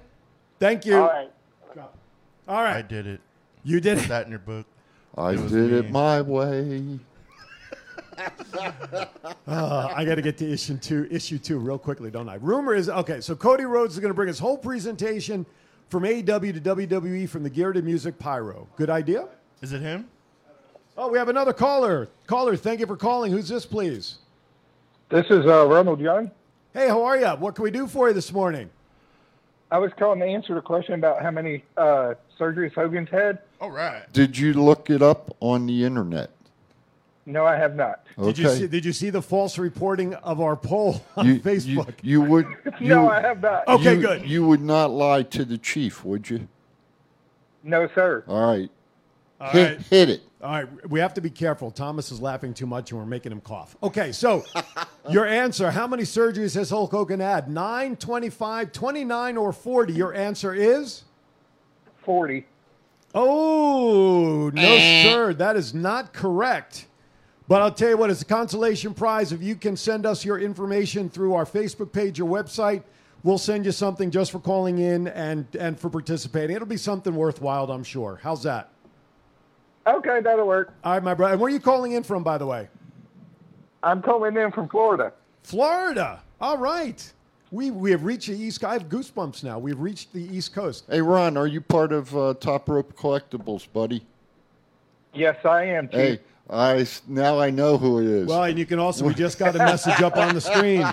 Thank 0.59 0.87
you. 0.87 0.97
All 0.97 1.09
right. 1.09 1.31
All 2.49 2.62
I 2.65 2.81
did 2.83 3.07
it. 3.07 3.21
You 3.62 3.81
did 3.81 3.99
Put 3.99 4.05
it. 4.07 4.09
that 4.09 4.25
in 4.25 4.31
your 4.31 4.38
book. 4.38 4.65
I 5.17 5.33
It 5.33 5.41
was 5.41 5.53
did 5.53 5.73
it 5.73 5.91
my 5.91 6.23
way. 6.23 6.99
Uh, 9.47 9.93
I 9.95 10.05
got 10.05 10.17
to 10.17 10.23
get 10.23 10.37
to 10.39 10.51
issue 10.51 10.77
two, 10.77 11.09
issue 11.11 11.39
two 11.39 11.59
real 11.59 11.79
quickly, 11.79 12.11
don't 12.11 12.29
I? 12.29 12.35
Rumor 12.35 12.75
is 12.75 12.89
okay. 12.89 13.21
So 13.21 13.35
Cody 13.35 13.65
Rhodes 13.65 13.95
is 13.95 14.01
going 14.01 14.11
to 14.11 14.15
bring 14.15 14.29
his 14.29 14.39
whole 14.39 14.59
presentation 14.59 15.47
from 15.89 16.03
AEW 16.03 16.53
to 16.55 16.61
WWE 16.61 17.29
from 17.29 17.43
the 17.43 17.51
Gear 17.51 17.73
to 17.73 17.81
Music 17.81 18.19
Pyro. 18.19 18.67
Good 18.77 18.91
idea. 18.91 19.29
Is 19.63 19.73
it 19.73 19.81
him? 19.81 20.07
Oh, 20.97 21.09
we 21.09 21.19
have 21.19 21.29
another 21.29 21.53
caller. 21.53 22.09
Caller, 22.27 22.57
thank 22.57 22.81
you 22.81 22.87
for 22.87 22.97
calling. 22.97 23.33
Who's 23.33 23.49
this, 23.49 23.65
please? 23.65 24.19
This 25.09 25.27
is 25.31 25.47
uh, 25.47 25.67
Ronald 25.67 26.01
Young. 26.01 26.31
Hey, 26.75 26.89
how 26.89 27.03
are 27.05 27.17
you? 27.17 27.29
What 27.29 27.55
can 27.55 27.65
we 27.65 27.71
do 27.71 27.87
for 27.87 28.09
you 28.09 28.15
this 28.15 28.33
morning? 28.33 28.69
I 29.71 29.79
was 29.79 29.91
calling 29.99 30.21
to 30.21 30.27
answer 30.27 30.55
the 30.55 30.61
question 30.61 30.95
about 30.95 31.23
how 31.23 31.31
many 31.31 31.63
uh, 31.77 32.15
surgeries 32.39 32.75
Hogan's 32.75 33.09
had. 33.11 33.39
All 33.61 33.71
right. 33.71 34.11
Did 34.13 34.37
you 34.37 34.55
look 34.55 34.91
it 34.91 35.03
up 35.03 35.37
on 35.41 35.67
the 35.67 35.85
internet? 35.85 36.31
No, 37.28 37.44
I 37.44 37.56
have 37.56 37.76
not. 37.76 38.06
Okay. 38.18 38.26
Did 38.28 38.38
you 38.38 38.49
see? 38.49 38.66
Did 38.66 38.85
you 38.87 38.92
see 38.94 39.11
the 39.11 39.20
false 39.20 39.58
reporting 39.58 40.14
of 40.14 40.40
our 40.40 40.56
poll 40.56 41.04
on 41.16 41.26
you, 41.26 41.35
you, 41.35 41.40
Facebook? 41.40 41.94
you 42.02 42.23
would. 42.23 42.47
You, 42.80 42.90
no, 42.90 43.11
I 43.11 43.20
have 43.20 43.42
not. 43.42 43.66
Okay, 43.66 43.97
good. 43.97 44.28
You 44.28 44.47
would 44.47 44.62
not 44.62 44.90
lie 44.92 45.25
to 45.25 45.44
the 45.44 45.58
chief, 45.58 46.04
would 46.04 46.30
you? 46.30 46.47
No, 47.64 47.88
sir. 47.94 48.25
All 48.28 48.56
right. 48.56 48.70
All 49.40 49.50
hit, 49.50 49.76
right. 49.76 49.87
hit 49.88 50.11
it. 50.11 50.23
All 50.40 50.52
right, 50.52 50.88
we 50.88 51.00
have 51.00 51.14
to 51.14 51.20
be 51.20 51.30
careful. 51.30 51.73
Thomas 51.73 52.12
is 52.12 52.20
laughing 52.20 52.54
too 52.54 52.66
much 52.66 52.92
and 52.92 53.00
we're 53.00 53.06
making 53.06 53.32
him 53.32 53.40
cough. 53.40 53.76
Okay, 53.82 54.12
so 54.12 54.44
your 55.11 55.26
answer 55.26 55.73
how 55.73 55.88
many 55.88 56.04
surgeries 56.04 56.54
has 56.54 56.70
Hulk 56.70 56.92
Hogan 56.92 57.18
had? 57.18 57.50
9, 57.50 57.97
25, 57.97 58.70
29, 58.70 59.37
or 59.37 59.52
40? 59.52 59.92
Your 59.92 60.14
answer 60.14 60.54
is? 60.54 61.02
40. 62.04 62.47
Oh, 63.14 64.50
no, 64.54 64.62
eh. 64.62 65.02
sir. 65.02 65.35
That 65.35 65.56
is 65.56 65.75
not 65.75 66.12
correct. 66.12 66.87
But 67.49 67.62
I'll 67.62 67.73
tell 67.73 67.88
you 67.88 67.97
what, 67.97 68.11
it's 68.11 68.21
a 68.21 68.26
consolation 68.26 68.93
prize. 68.93 69.33
If 69.33 69.43
you 69.43 69.57
can 69.57 69.75
send 69.75 70.05
us 70.05 70.23
your 70.23 70.38
information 70.38 71.09
through 71.09 71.35
our 71.35 71.47
Facebook 71.47 71.90
page 71.90 72.21
or 72.21 72.26
website, 72.26 72.83
we'll 73.23 73.38
send 73.38 73.64
you 73.64 73.73
something 73.73 74.11
just 74.11 74.33
for 74.33 74.38
calling 74.38 74.78
in 74.78 75.09
and, 75.09 75.47
and 75.59 75.81
for 75.81 75.88
participating. 75.88 76.55
It'll 76.55 76.69
be 76.69 76.76
something 76.76 77.14
worthwhile, 77.14 77.71
I'm 77.71 77.85
sure. 77.85 78.21
How's 78.23 78.43
that? 78.43 78.69
Okay, 79.87 80.21
that'll 80.21 80.47
work. 80.47 80.75
All 80.85 80.93
right, 80.93 81.02
my 81.02 81.14
brother. 81.14 81.33
And 81.33 81.40
where 81.40 81.49
are 81.49 81.52
you 81.52 81.61
calling 81.61 81.93
in 81.93 82.02
from, 82.02 82.23
by 82.23 82.37
the 82.37 82.45
way? 82.45 82.69
I'm 83.83 84.02
calling 84.02 84.37
in 84.37 84.52
from 84.52 84.69
Florida. 84.69 85.14
Florida. 85.43 86.23
All 86.43 86.59
right. 86.59 87.11
We, 87.50 87.71
we 87.71 87.90
have 87.93 88.05
reached 88.05 88.28
the 88.28 88.37
East 88.37 88.62
I 88.62 88.75
have 88.75 88.90
goosebumps 88.90 89.43
now. 89.43 89.59
We've 89.59 89.81
reached 89.81 90.12
the 90.12 90.23
East 90.23 90.52
Coast. 90.52 90.85
Hey, 90.90 91.00
Ron, 91.00 91.38
are 91.38 91.47
you 91.47 91.62
part 91.62 91.93
of 91.93 92.14
uh, 92.14 92.35
Top 92.35 92.69
Rope 92.69 92.95
Collectibles, 92.95 93.67
buddy? 93.73 94.05
Yes, 95.14 95.37
I 95.47 95.64
am. 95.64 95.88
Chief. 95.88 95.97
Hey, 95.97 96.21
I 96.50 96.78
s- 96.78 97.02
now 97.07 97.38
I 97.38 97.50
know 97.50 97.76
who 97.78 97.99
it 98.00 98.07
is. 98.07 98.26
Well, 98.26 98.45
and 98.45 98.59
you 98.59 98.67
can 98.67 98.78
also, 98.78 99.05
we 99.05 99.14
just 99.14 99.38
got 99.38 99.55
a 99.55 99.59
message 99.59 100.00
up 100.00 100.17
on 100.17 100.35
the 100.35 100.40
screen. 100.40 100.87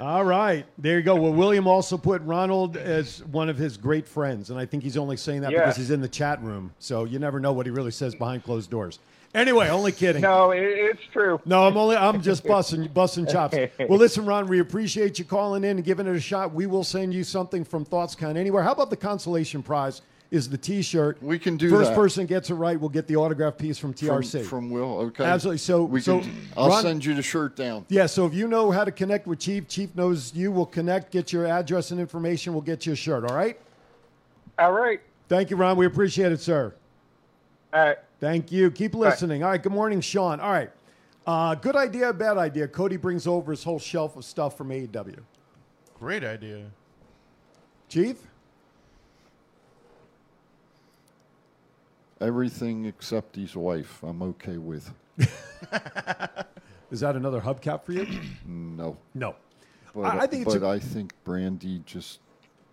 All 0.00 0.24
right. 0.24 0.64
There 0.78 0.96
you 0.98 1.04
go. 1.04 1.14
Well, 1.14 1.32
William 1.32 1.66
also 1.66 1.96
put 1.96 2.22
Ronald 2.22 2.76
as 2.76 3.22
one 3.26 3.48
of 3.48 3.56
his 3.56 3.76
great 3.76 4.08
friends. 4.08 4.50
And 4.50 4.58
I 4.58 4.66
think 4.66 4.82
he's 4.82 4.96
only 4.96 5.16
saying 5.16 5.42
that 5.42 5.52
Yeah. 5.52 5.60
because 5.60 5.76
he's 5.76 5.90
in 5.90 6.00
the 6.00 6.08
chat 6.08 6.42
room. 6.42 6.72
So 6.80 7.04
you 7.04 7.18
never 7.18 7.38
know 7.38 7.52
what 7.52 7.66
he 7.66 7.70
really 7.70 7.90
says 7.92 8.14
behind 8.14 8.42
closed 8.44 8.70
doors. 8.70 8.98
Anyway, 9.34 9.68
only 9.68 9.92
kidding. 9.92 10.22
No, 10.22 10.52
it's 10.52 11.02
true. 11.12 11.40
No, 11.44 11.66
I'm 11.66 11.76
only 11.76 11.96
I'm 11.96 12.22
just 12.22 12.44
busting 12.44 12.86
busting 12.88 13.26
chops. 13.26 13.56
Well, 13.88 13.98
listen, 13.98 14.24
Ron, 14.26 14.46
we 14.46 14.60
appreciate 14.60 15.18
you 15.18 15.24
calling 15.24 15.64
in 15.64 15.70
and 15.76 15.84
giving 15.84 16.06
it 16.06 16.14
a 16.14 16.20
shot. 16.20 16.54
We 16.54 16.66
will 16.66 16.84
send 16.84 17.12
you 17.12 17.24
something 17.24 17.64
from 17.64 17.84
Thoughts 17.84 18.14
Count 18.14 18.36
Anywhere. 18.38 18.62
How 18.62 18.72
about 18.72 18.90
the 18.90 18.96
consolation 18.96 19.62
prize? 19.62 20.02
Is 20.30 20.48
the 20.48 20.58
T-shirt? 20.58 21.22
We 21.22 21.38
can 21.38 21.56
do 21.56 21.70
First 21.70 21.90
that. 21.90 21.94
person 21.96 22.26
gets 22.26 22.50
it 22.50 22.54
right 22.54 22.78
we'll 22.80 22.88
get 22.88 23.06
the 23.06 23.14
autograph 23.16 23.56
piece 23.56 23.78
from 23.78 23.92
from, 23.92 24.08
TRC. 24.22 24.44
from 24.44 24.68
Will. 24.70 24.98
Okay, 24.98 25.22
Absolutely. 25.24 25.58
So- 25.58 25.84
we 25.84 26.00
so, 26.00 26.20
can. 26.20 26.48
I'll 26.56 26.70
Ron- 26.70 26.82
send 26.82 27.04
you 27.04 27.14
the 27.14 27.22
shirt 27.22 27.54
down. 27.54 27.84
yeah. 27.88 28.06
So 28.06 28.26
if 28.26 28.34
you 28.34 28.48
know 28.48 28.70
how 28.72 28.84
to 28.84 28.90
connect 28.90 29.26
with 29.28 29.38
Chief, 29.38 29.68
Chief 29.68 29.94
knows 29.94 30.34
you. 30.34 30.50
We'll 30.50 30.66
connect, 30.66 31.12
get 31.12 31.32
your 31.32 31.46
address 31.46 31.90
and 31.92 32.00
information. 32.00 32.52
We'll 32.52 32.62
get 32.62 32.84
you 32.86 32.94
a 32.94 32.96
shirt. 32.96 33.30
All 33.30 33.36
right. 33.36 33.60
All 34.58 34.72
right. 34.72 35.00
Thank 35.28 35.50
you, 35.50 35.56
Ron. 35.56 35.76
We 35.76 35.86
appreciate 35.86 36.32
it, 36.32 36.40
sir. 36.40 36.74
All 37.72 37.80
right. 37.80 37.98
Thank 38.20 38.50
you. 38.50 38.70
Keep 38.70 38.94
listening. 38.94 39.42
All 39.44 39.50
right. 39.50 39.62
Good 39.62 39.72
morning, 39.72 40.00
Sean. 40.00 40.40
All 40.40 40.50
right. 40.50 40.70
Uh, 41.26 41.54
good 41.54 41.76
idea, 41.76 42.12
bad 42.12 42.36
idea. 42.38 42.68
Cody 42.68 42.96
brings 42.96 43.26
over 43.26 43.50
his 43.52 43.62
whole 43.64 43.78
shelf 43.78 44.16
of 44.16 44.24
stuff 44.24 44.58
from 44.58 44.68
AEW. 44.70 45.18
Great 45.98 46.22
idea. 46.24 46.66
Chief. 47.88 48.16
Everything 52.28 52.86
except 52.86 53.36
his 53.36 53.54
wife, 53.54 54.02
I'm 54.02 54.22
okay 54.22 54.56
with. 54.56 54.90
Is 56.90 57.00
that 57.00 57.16
another 57.16 57.40
hubcap 57.40 57.84
for 57.84 57.92
you? 57.92 58.06
No, 58.46 58.96
no. 59.14 59.34
but 59.94 60.02
I- 60.02 60.20
I 60.20 60.26
think 60.26 60.46
but 60.46 60.62
a- 60.62 60.66
I 60.68 60.78
think 60.78 61.12
Brandi 61.24 61.84
just 61.84 62.20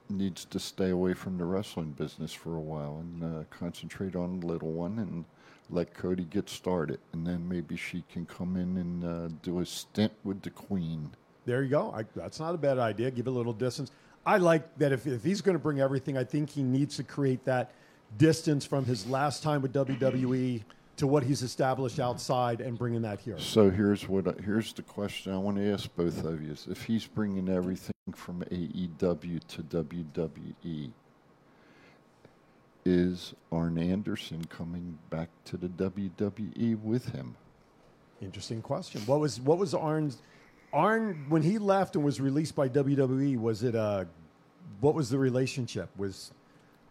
needs 0.09 0.45
to 0.45 0.57
stay 0.59 0.89
away 0.89 1.13
from 1.13 1.37
the 1.37 1.43
wrestling 1.45 1.91
business 1.91 2.31
for 2.33 2.55
a 2.55 2.59
while 2.61 2.99
and 3.01 3.23
uh, 3.23 3.43
concentrate 3.49 4.15
on 4.15 4.39
the 4.39 4.47
little 4.47 4.71
one 4.71 4.99
and 4.99 5.25
let 5.69 5.93
Cody 5.93 6.23
get 6.25 6.49
started, 6.49 6.99
and 7.13 7.25
then 7.27 7.47
maybe 7.47 7.75
she 7.77 8.03
can 8.11 8.25
come 8.25 8.55
in 8.55 8.77
and 8.77 9.03
uh, 9.05 9.27
do 9.43 9.59
a 9.59 9.65
stint 9.65 10.11
with 10.23 10.41
the 10.41 10.49
Queen. 10.49 11.11
There 11.45 11.61
you 11.63 11.69
go. 11.69 11.91
I, 11.93 12.03
that's 12.15 12.39
not 12.39 12.55
a 12.55 12.57
bad 12.57 12.77
idea. 12.79 13.11
Give 13.11 13.27
it 13.27 13.29
a 13.29 13.33
little 13.33 13.53
distance. 13.53 13.91
I 14.25 14.37
like 14.37 14.77
that 14.79 14.91
if, 14.93 15.07
if 15.07 15.23
he's 15.23 15.41
going 15.41 15.55
to 15.55 15.63
bring 15.63 15.79
everything, 15.81 16.17
I 16.17 16.23
think 16.23 16.49
he 16.49 16.61
needs 16.63 16.95
to 16.97 17.03
create 17.03 17.43
that 17.45 17.71
distance 18.17 18.65
from 18.65 18.85
his 18.85 19.07
last 19.07 19.43
time 19.43 19.61
with 19.61 19.73
WWE 19.73 20.63
to 20.97 21.07
what 21.07 21.23
he's 21.23 21.41
established 21.41 21.99
outside 21.99 22.61
and 22.61 22.77
bringing 22.77 23.01
that 23.01 23.19
here. 23.19 23.39
So 23.39 23.69
here's 23.69 24.07
what 24.07 24.27
I, 24.27 24.33
here's 24.43 24.73
the 24.73 24.83
question 24.83 25.33
I 25.33 25.37
want 25.37 25.57
to 25.57 25.73
ask 25.73 25.89
both 25.95 26.23
of 26.23 26.41
you: 26.43 26.51
is 26.51 26.67
If 26.69 26.83
he's 26.83 27.07
bringing 27.07 27.49
everything 27.49 27.91
from 28.13 28.41
AEW 28.51 29.39
to 29.47 29.63
WWE, 29.63 30.91
is 32.85 33.33
Arn 33.51 33.77
Anderson 33.77 34.43
coming 34.45 34.97
back 35.09 35.29
to 35.45 35.57
the 35.57 35.69
WWE 35.69 36.79
with 36.81 37.09
him? 37.09 37.35
Interesting 38.21 38.61
question. 38.61 39.01
What 39.05 39.19
was 39.19 39.39
what 39.39 39.57
was 39.57 39.73
Arn's 39.73 40.17
Arn 40.73 41.25
when 41.29 41.41
he 41.41 41.57
left 41.57 41.95
and 41.95 42.05
was 42.05 42.21
released 42.21 42.55
by 42.55 42.69
WWE? 42.69 43.39
Was 43.39 43.63
it 43.63 43.75
a 43.75 44.07
what 44.79 44.93
was 44.93 45.09
the 45.09 45.17
relationship? 45.17 45.89
Was 45.97 46.31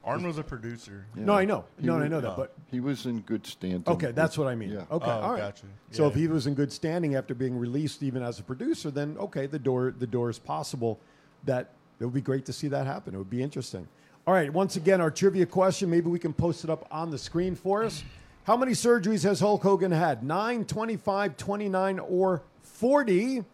Arn 0.02 0.22
was 0.26 0.38
a 0.38 0.42
producer. 0.42 1.04
no, 1.14 1.34
I 1.34 1.44
know, 1.44 1.64
He 1.78 1.86
no, 1.86 1.96
was- 1.96 2.04
I 2.04 2.08
know 2.08 2.20
that, 2.22 2.36
but 2.36 2.54
He 2.70 2.80
was 2.80 3.04
in 3.06 3.20
good 3.20 3.46
standing. 3.46 3.82
okay, 3.86 4.12
that's 4.12 4.38
what 4.38 4.48
I 4.48 4.54
mean. 4.54 4.70
Yeah. 4.70 4.84
Okay, 4.90 5.06
Oh, 5.10 5.20
all 5.20 5.30
right. 5.32 5.38
gotcha. 5.40 5.66
So 5.90 6.06
if 6.06 6.14
Yeah. 6.14 6.20
he 6.22 6.28
was 6.28 6.46
in 6.46 6.54
good 6.54 6.72
standing 6.72 7.14
after 7.16 7.34
being 7.34 7.58
released, 7.58 8.02
even 8.02 8.22
as 8.22 8.38
a 8.38 8.42
producer, 8.42 8.90
then 8.90 9.16
okay, 9.18 9.46
the 9.46 9.58
door 9.58 9.92
the 9.96 10.06
door 10.06 10.30
is 10.30 10.38
possible. 10.38 10.98
That 11.44 11.72
it 11.98 12.04
would 12.06 12.14
be 12.14 12.20
great 12.22 12.46
to 12.46 12.52
see 12.52 12.68
that 12.68 12.86
happen. 12.86 13.14
It 13.14 13.18
would 13.18 13.28
be 13.30 13.42
interesting. 13.42 13.86
All 14.26 14.32
right, 14.34 14.50
once 14.52 14.76
again, 14.76 15.00
our 15.00 15.10
trivia 15.10 15.44
question. 15.46 15.90
Maybe 15.90 16.08
we 16.08 16.18
can 16.18 16.32
post 16.32 16.64
it 16.64 16.70
up 16.70 16.86
on 16.90 17.10
the 17.10 17.18
screen 17.18 17.54
for 17.54 17.82
us. 17.82 18.02
How 18.44 18.56
many 18.56 18.72
surgeries 18.72 19.22
has 19.24 19.40
Hulk 19.40 19.62
Hogan 19.62 19.92
had? 19.92 20.22
9, 20.22 20.64
25, 20.64 21.36
29, 21.36 21.98
or 21.98 22.42
40? 22.62 23.44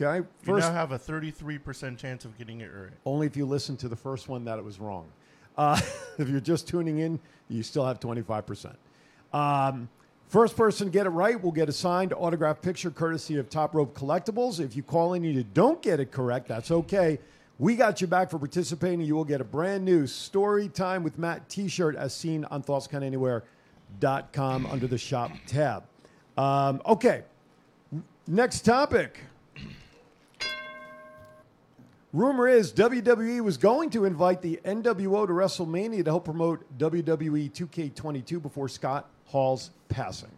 Okay, 0.00 0.26
You 0.46 0.56
now 0.56 0.72
have 0.72 0.92
a 0.92 0.98
33% 0.98 1.98
chance 1.98 2.24
of 2.24 2.38
getting 2.38 2.60
it 2.60 2.70
right. 2.72 2.92
only 3.04 3.26
if 3.26 3.36
you 3.36 3.44
listen 3.46 3.76
to 3.78 3.88
the 3.88 3.96
first 3.96 4.28
one 4.28 4.44
that 4.44 4.58
it 4.58 4.64
was 4.64 4.78
wrong. 4.78 5.06
Uh, 5.58 5.78
if 6.18 6.28
you're 6.28 6.40
just 6.40 6.68
tuning 6.68 7.00
in, 7.00 7.20
you 7.48 7.62
still 7.62 7.84
have 7.84 8.00
25%. 8.00 8.76
Um, 9.32 9.88
first 10.28 10.56
person 10.56 10.86
to 10.86 10.92
get 10.92 11.06
it 11.06 11.10
right 11.10 11.42
will 11.42 11.52
get 11.52 11.68
a 11.68 11.72
signed 11.72 12.14
autographed 12.14 12.62
picture 12.62 12.90
courtesy 12.90 13.36
of 13.36 13.50
Top 13.50 13.74
Rope 13.74 13.98
Collectibles. 13.98 14.60
If 14.60 14.76
you 14.76 14.82
call 14.82 15.14
in 15.14 15.24
and 15.24 15.34
you 15.34 15.42
don't 15.42 15.82
get 15.82 16.00
it 16.00 16.12
correct, 16.12 16.48
that's 16.48 16.70
okay. 16.70 17.18
We 17.58 17.74
got 17.74 18.00
you 18.00 18.06
back 18.06 18.30
for 18.30 18.38
participating. 18.38 19.00
You 19.00 19.16
will 19.16 19.24
get 19.24 19.40
a 19.40 19.44
brand 19.44 19.84
new 19.84 20.06
Story 20.06 20.68
Time 20.68 21.02
with 21.02 21.18
Matt 21.18 21.48
t 21.48 21.66
shirt 21.66 21.96
as 21.96 22.14
seen 22.14 22.44
on 22.44 22.62
ThoughtsCountAnywhere.com 22.62 24.66
under 24.66 24.86
the 24.86 24.98
shop 24.98 25.32
tab. 25.46 25.82
Um, 26.36 26.80
okay, 26.86 27.24
next 28.28 28.60
topic. 28.60 29.18
Rumor 32.14 32.48
is 32.48 32.72
WWE 32.72 33.42
was 33.42 33.58
going 33.58 33.90
to 33.90 34.06
invite 34.06 34.40
the 34.40 34.58
NWO 34.64 35.26
to 35.26 35.32
WrestleMania 35.32 36.04
to 36.04 36.10
help 36.10 36.24
promote 36.24 36.64
WWE 36.78 37.52
2K22 37.52 38.40
before 38.40 38.68
Scott 38.68 39.10
Hall's 39.26 39.70
passing. 39.90 40.30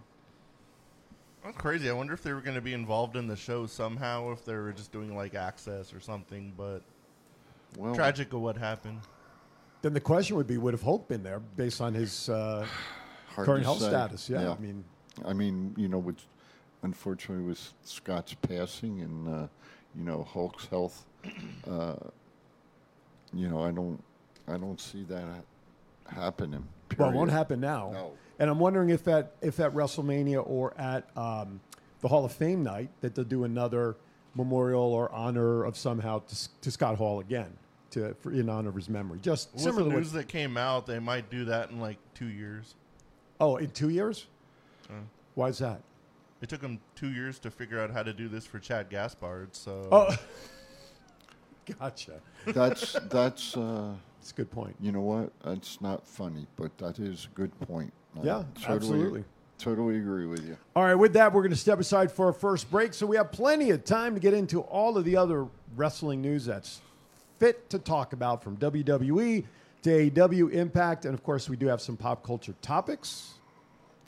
That's 1.45 1.57
crazy. 1.57 1.89
I 1.89 1.93
wonder 1.93 2.13
if 2.13 2.23
they 2.23 2.33
were 2.33 2.41
going 2.41 2.57
to 2.57 2.61
be 2.61 2.75
involved 2.75 3.17
in 3.17 3.29
the 3.29 3.37
show 3.37 3.67
somehow, 3.67 4.33
if 4.33 4.45
they 4.45 4.55
were 4.55 4.73
just 4.73 4.91
doing 4.91 5.15
like 5.15 5.35
access 5.37 5.95
or 5.95 6.01
something. 6.01 6.53
But 6.57 6.83
Well, 7.79 7.95
tragic 7.95 8.33
of 8.33 8.41
what 8.41 8.57
happened. 8.57 9.01
Then 9.83 9.95
the 9.95 10.01
question 10.01 10.37
would 10.37 10.49
be, 10.49 10.59
would 10.59 10.75
have 10.75 10.83
Hulk 10.83 11.09
been 11.09 11.23
there 11.23 11.39
based 11.39 11.81
on 11.81 11.95
his 11.95 12.29
uh, 12.29 12.67
current 13.37 13.65
health 13.65 13.79
say. 13.79 13.89
status? 13.89 14.29
Yeah, 14.29 14.53
I 14.53 14.59
mean, 14.59 14.85
I 15.25 15.33
mean, 15.33 15.73
you 15.77 15.89
know, 15.89 15.99
with 15.99 16.19
unfortunately 16.83 17.45
with 17.45 17.73
Scott's 17.85 18.35
passing 18.35 19.01
and 19.01 19.29
uh, 19.29 19.47
you 19.95 20.05
know 20.05 20.25
Hulk's 20.25 20.67
health, 20.67 21.07
uh, 21.71 21.95
you 23.33 23.49
know, 23.49 23.63
I 23.63 23.71
don't, 23.71 24.03
I 24.49 24.57
don't 24.57 24.81
see 24.81 25.05
that 25.05 25.23
ha- 25.23 26.15
happening. 26.23 26.67
well, 26.99 27.11
it 27.11 27.15
won't 27.15 27.31
happen 27.31 27.61
now. 27.61 27.91
No. 27.93 28.13
And 28.39 28.49
I'm 28.51 28.59
wondering 28.59 28.89
if 28.91 29.07
at 29.07 29.33
if 29.43 29.61
at 29.61 29.73
WrestleMania 29.75 30.43
or 30.47 30.73
at 30.81 31.09
um, 31.17 31.61
the 32.01 32.09
Hall 32.09 32.25
of 32.25 32.33
Fame 32.33 32.63
night 32.63 32.89
that 33.03 33.15
they'll 33.15 33.25
do 33.25 33.45
another 33.45 33.97
memorial 34.35 34.81
or 34.83 35.13
honor 35.13 35.65
of 35.65 35.77
somehow 35.77 36.21
to, 36.21 36.49
to 36.63 36.71
Scott 36.71 36.97
Hall 36.97 37.21
again 37.21 37.53
to 37.91 38.15
for, 38.21 38.33
in 38.33 38.49
honor 38.49 38.71
of 38.71 38.75
his 38.77 38.89
memory. 38.89 39.19
Just 39.21 39.53
With 39.53 39.63
similar 39.63 39.83
the 39.85 39.91
to 39.91 39.95
what- 39.97 40.01
news 40.01 40.13
that 40.13 40.29
came 40.29 40.57
out, 40.57 40.87
they 40.87 40.99
might 40.99 41.29
do 41.31 41.45
that 41.47 41.71
in 41.71 41.81
like 41.81 41.99
two 42.15 42.29
years. 42.29 42.75
Oh, 43.41 43.57
in 43.57 43.71
two 43.71 43.91
years? 43.91 44.27
Uh. 44.89 44.95
Why 45.35 45.49
is 45.49 45.59
that? 45.59 45.81
It 46.41 46.49
took 46.49 46.61
them 46.63 46.81
two 46.97 47.11
years 47.11 47.39
to 47.41 47.51
figure 47.51 47.79
out 47.81 47.91
how 47.91 48.03
to 48.03 48.13
do 48.15 48.27
this 48.29 48.47
for 48.47 48.61
Shad 48.61 48.89
Gaspard. 48.89 49.55
So 49.55 49.87
Oh, 49.93 50.17
gotcha. 51.79 52.21
That's 52.47 52.93
that's. 53.11 53.57
Uh, 53.57 53.93
That's 54.19 54.33
a 54.33 54.35
good 54.35 54.51
point. 54.51 54.77
you 54.81 54.93
know 54.93 55.01
what? 55.01 55.33
That's 55.45 55.81
not 55.81 56.07
funny, 56.07 56.47
but 56.57 56.77
that 56.79 56.99
is 56.99 57.27
a 57.31 57.35
good 57.35 57.59
point. 57.61 57.93
I 58.19 58.25
Yeah, 58.25 58.45
absolutely. 58.67 59.25
Totally 59.59 59.97
agree 59.97 60.27
with 60.27 60.47
you. 60.47 60.57
All 60.75 60.85
right, 60.85 60.95
with 60.95 61.13
that, 61.15 61.33
we're 61.33 61.43
going 61.43 61.53
to 61.53 61.57
step 61.57 61.79
aside 61.81 62.11
for 62.11 62.27
our 62.27 62.33
first 62.33 62.71
break. 62.71 62.95
So 62.95 63.07
we 63.07 63.17
have 63.17 63.31
plenty 63.31 63.71
of 63.71 63.85
time 63.85 64.15
to 64.15 64.21
get 64.21 64.33
into 64.35 64.61
all 64.61 64.97
of 64.97 65.05
the 65.05 65.17
other 65.17 65.47
wrestling 65.77 66.21
news 66.23 66.47
that's 66.47 66.81
fit 67.39 67.69
to 67.71 67.79
talk 67.79 68.13
about 68.13 68.43
from 68.43 68.57
WWE 68.57 69.45
to 69.83 70.11
AEW 70.11 70.53
Impact. 70.53 71.05
And 71.05 71.15
of 71.15 71.23
course, 71.23 71.49
we 71.49 71.57
do 71.57 71.67
have 71.67 71.81
some 71.81 71.97
pop 71.97 72.23
culture 72.25 72.55
topics. 72.63 73.35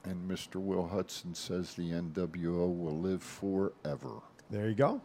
And 0.04 0.30
Mr. 0.30 0.56
Will 0.56 0.86
Hudson 0.86 1.34
says 1.34 1.74
the 1.74 1.90
NWO 1.90 2.76
will 2.76 2.98
live 2.98 3.22
forever. 3.22 4.20
There 4.50 4.68
you 4.68 4.74
go. 4.74 5.00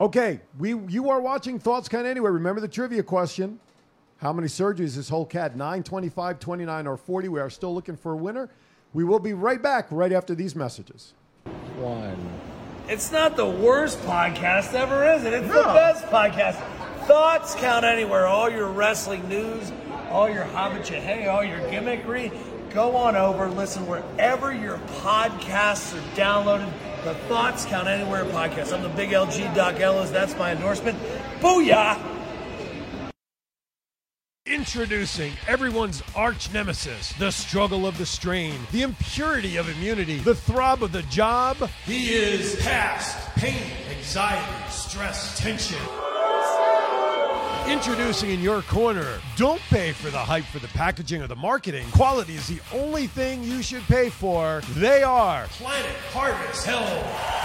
Okay, 0.00 0.40
we 0.58 0.74
you 0.88 1.10
are 1.10 1.20
watching 1.20 1.58
Thoughts 1.58 1.86
Count 1.86 2.06
Anywhere. 2.06 2.32
Remember 2.32 2.60
the 2.62 2.68
trivia 2.68 3.02
question. 3.02 3.60
How 4.16 4.32
many 4.32 4.48
surgeries 4.48 4.96
has 4.96 5.10
Hulk 5.10 5.30
had? 5.32 5.56
9, 5.56 5.82
25, 5.82 6.40
29, 6.40 6.86
or 6.86 6.96
40? 6.96 7.28
We 7.28 7.40
are 7.40 7.50
still 7.50 7.74
looking 7.74 7.96
for 7.96 8.12
a 8.12 8.16
winner. 8.16 8.48
We 8.94 9.04
will 9.04 9.18
be 9.18 9.34
right 9.34 9.62
back 9.62 9.88
right 9.90 10.12
after 10.12 10.34
these 10.34 10.56
messages. 10.56 11.12
One. 11.76 12.30
It's 12.88 13.12
not 13.12 13.36
the 13.36 13.46
worst 13.46 14.00
podcast 14.00 14.72
ever, 14.72 15.06
is 15.12 15.24
it? 15.24 15.34
It's 15.34 15.46
the 15.46 15.62
best 15.62 16.04
podcast. 16.06 16.56
Thoughts 17.06 17.54
count 17.54 17.84
anywhere. 17.84 18.26
All 18.26 18.48
your 18.48 18.68
wrestling 18.68 19.28
news, 19.28 19.70
all 20.10 20.30
your 20.30 20.44
hobbit 20.44 20.88
hey, 20.88 21.26
all 21.26 21.44
your 21.44 21.60
gimmickry. 21.70 22.32
Go 22.72 22.96
on 22.96 23.16
over, 23.16 23.50
listen 23.50 23.86
wherever 23.86 24.52
your 24.52 24.78
podcasts 25.02 25.94
are 25.94 26.16
downloaded. 26.16 26.72
The 27.04 27.14
Thoughts 27.14 27.64
Count 27.64 27.88
Anywhere 27.88 28.26
podcast. 28.26 28.74
I'm 28.74 28.82
the 28.82 28.90
big 28.90 29.10
LG 29.10 29.54
Doc 29.54 29.80
Ellis. 29.80 30.10
That's 30.10 30.36
my 30.36 30.52
endorsement. 30.52 30.98
Booyah! 31.40 31.98
Introducing 34.44 35.32
everyone's 35.48 36.02
arch 36.14 36.52
nemesis, 36.52 37.14
the 37.14 37.30
struggle 37.30 37.86
of 37.86 37.96
the 37.96 38.04
strain, 38.04 38.54
the 38.72 38.82
impurity 38.82 39.56
of 39.56 39.70
immunity, 39.70 40.18
the 40.18 40.34
throb 40.34 40.82
of 40.82 40.92
the 40.92 41.02
job. 41.04 41.56
He 41.86 42.10
is 42.10 42.56
past 42.56 43.16
pain, 43.36 43.62
anxiety, 43.96 44.70
stress, 44.70 45.38
tension. 45.38 45.78
Introducing 47.70 48.30
in 48.30 48.40
your 48.40 48.62
corner, 48.62 49.20
don't 49.36 49.60
pay 49.70 49.92
for 49.92 50.10
the 50.10 50.18
hype 50.18 50.42
for 50.42 50.58
the 50.58 50.66
packaging 50.68 51.22
or 51.22 51.28
the 51.28 51.36
marketing. 51.36 51.88
Quality 51.92 52.34
is 52.34 52.48
the 52.48 52.60
only 52.74 53.06
thing 53.06 53.44
you 53.44 53.62
should 53.62 53.82
pay 53.84 54.10
for. 54.10 54.60
They 54.74 55.04
are 55.04 55.46
Planet 55.46 55.94
Harvest 56.12 56.66
Health. 56.66 57.39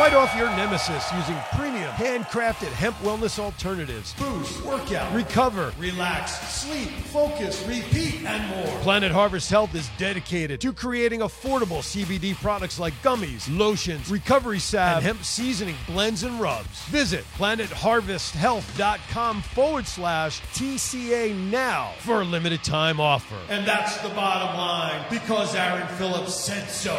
Fight 0.00 0.14
off 0.14 0.34
your 0.34 0.48
nemesis 0.56 1.12
using 1.12 1.36
premium, 1.52 1.90
handcrafted 1.90 2.72
hemp 2.72 2.96
wellness 3.00 3.38
alternatives. 3.38 4.14
Boost, 4.14 4.64
workout, 4.64 5.14
recover, 5.14 5.74
relax, 5.78 6.40
sleep, 6.48 6.88
focus, 6.88 7.62
repeat, 7.68 8.24
and 8.24 8.48
more. 8.48 8.78
Planet 8.78 9.12
Harvest 9.12 9.50
Health 9.50 9.74
is 9.74 9.90
dedicated 9.98 10.58
to 10.62 10.72
creating 10.72 11.20
affordable 11.20 11.82
CBD 11.82 12.34
products 12.34 12.80
like 12.80 12.94
gummies, 13.02 13.46
lotions, 13.54 14.10
recovery 14.10 14.58
salve, 14.58 14.96
and 14.96 15.04
hemp 15.04 15.22
seasoning 15.22 15.76
blends 15.86 16.22
and 16.22 16.40
rubs. 16.40 16.82
Visit 16.84 17.26
planetharvesthealth.com 17.36 19.42
forward 19.42 19.86
slash 19.86 20.40
TCA 20.54 21.36
now 21.50 21.92
for 21.98 22.22
a 22.22 22.24
limited 22.24 22.64
time 22.64 23.00
offer. 23.00 23.36
And 23.50 23.68
that's 23.68 23.98
the 23.98 24.08
bottom 24.08 24.56
line 24.56 25.04
because 25.10 25.54
Aaron 25.54 25.86
Phillips 25.98 26.34
said 26.34 26.70
so. 26.70 26.98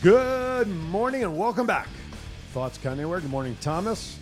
Good 0.00 0.68
morning 0.68 1.24
and 1.24 1.36
welcome 1.36 1.66
back 1.66 1.88
Thoughts 2.52 2.78
Count 2.78 3.00
Anywhere. 3.00 3.18
Good 3.18 3.32
morning, 3.32 3.56
Thomas. 3.60 4.16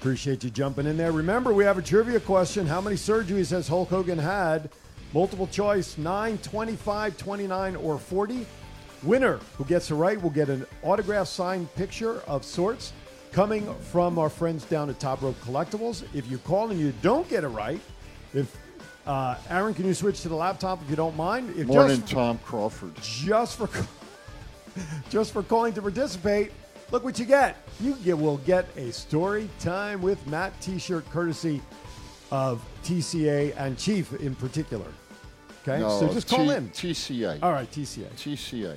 Appreciate 0.00 0.42
you 0.42 0.50
jumping 0.50 0.86
in 0.86 0.96
there. 0.96 1.12
Remember, 1.12 1.54
we 1.54 1.62
have 1.62 1.78
a 1.78 1.82
trivia 1.82 2.18
question. 2.18 2.66
How 2.66 2.80
many 2.80 2.96
surgeries 2.96 3.52
has 3.52 3.68
Hulk 3.68 3.90
Hogan 3.90 4.18
had? 4.18 4.70
Multiple 5.12 5.46
choice 5.46 5.96
9, 5.96 6.38
25, 6.38 7.16
29, 7.16 7.76
or 7.76 8.00
40. 8.00 8.44
Winner 9.04 9.38
who 9.56 9.64
gets 9.64 9.92
it 9.92 9.94
right 9.94 10.20
will 10.20 10.30
get 10.30 10.48
an 10.48 10.66
autograph 10.82 11.28
signed 11.28 11.72
picture 11.76 12.20
of 12.22 12.44
sorts 12.44 12.92
coming 13.30 13.72
from 13.76 14.18
our 14.18 14.28
friends 14.28 14.64
down 14.64 14.90
at 14.90 14.98
Top 14.98 15.22
Rope 15.22 15.40
Collectibles. 15.42 16.02
If 16.14 16.28
you 16.28 16.38
call 16.38 16.72
and 16.72 16.80
you 16.80 16.92
don't 17.00 17.28
get 17.28 17.44
it 17.44 17.48
right, 17.48 17.80
if 18.32 18.56
uh, 19.06 19.36
Aaron, 19.50 19.72
can 19.72 19.84
you 19.84 19.94
switch 19.94 20.22
to 20.22 20.28
the 20.28 20.34
laptop 20.34 20.82
if 20.82 20.90
you 20.90 20.96
don't 20.96 21.16
mind? 21.16 21.50
If 21.56 21.68
Morning, 21.68 22.00
just, 22.00 22.12
Tom 22.12 22.38
Crawford. 22.38 22.94
just 23.00 23.58
for 23.58 23.68
just 25.10 25.32
for 25.32 25.42
calling 25.42 25.72
to 25.74 25.82
participate, 25.82 26.52
look 26.90 27.04
what 27.04 27.18
you 27.18 27.24
get. 27.24 27.56
You 27.80 27.94
get, 28.04 28.18
will 28.18 28.38
get 28.38 28.66
a 28.76 28.92
story 28.92 29.48
time 29.60 30.02
with 30.02 30.24
Matt 30.26 30.58
T-shirt 30.60 31.08
courtesy 31.10 31.60
of 32.30 32.62
TCA 32.84 33.54
and 33.56 33.78
Chief 33.78 34.12
in 34.20 34.34
particular. 34.34 34.86
Okay, 35.66 35.80
No, 35.80 35.98
so 36.00 36.12
just 36.12 36.28
call 36.28 36.46
T- 36.46 36.54
in. 36.54 36.68
TCA. 36.70 37.38
All 37.42 37.52
right, 37.52 37.70
TCA, 37.70 38.08
TCA. 38.16 38.76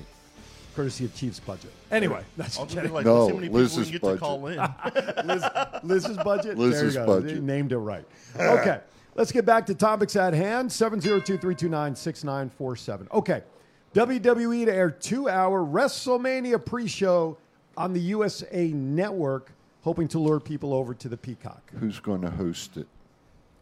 courtesy 0.75 1.05
of 1.05 1.15
Chief's 1.15 1.39
budget. 1.39 1.71
Anyway, 1.91 2.23
that's 2.37 2.57
I'll 2.59 2.65
just 2.65 2.81
be 2.81 2.87
like, 2.87 3.05
No, 3.05 3.25
let's 3.25 3.27
see 3.27 3.31
how 3.33 3.39
many 3.39 3.47
people 3.47 3.57
we 3.57 3.61
Liz's 3.63 3.83
can 3.85 3.91
get 3.93 4.01
budget. 4.01 4.19
to 4.19 4.25
call 4.25 4.47
in. 4.47 4.57
Liz, 5.27 5.43
Liz's 5.83 6.17
budget. 6.17 6.57
Liz's 6.57 6.93
there 6.93 7.03
you 7.03 7.07
go. 7.07 7.21
budget. 7.21 7.35
They 7.35 7.41
named 7.41 7.71
it 7.71 7.77
right. 7.77 8.05
Okay, 8.39 8.79
let's 9.15 9.31
get 9.31 9.45
back 9.45 9.65
to 9.67 9.75
topics 9.75 10.15
at 10.15 10.33
hand. 10.33 10.69
702-329-6947. 10.69 13.11
Okay, 13.11 13.41
WWE 13.97 14.65
to 14.65 14.71
air 14.71 14.91
two-hour 14.91 15.59
WrestleMania 15.65 16.63
pre-show 16.63 17.35
on 17.75 17.93
the 17.93 17.99
USA 17.99 18.67
Network, 18.67 19.51
hoping 19.81 20.07
to 20.09 20.19
lure 20.19 20.39
people 20.39 20.71
over 20.71 20.93
to 20.93 21.09
the 21.09 21.17
Peacock. 21.17 21.71
Who's 21.79 21.99
going 21.99 22.21
to 22.21 22.29
host 22.29 22.77
it? 22.77 22.85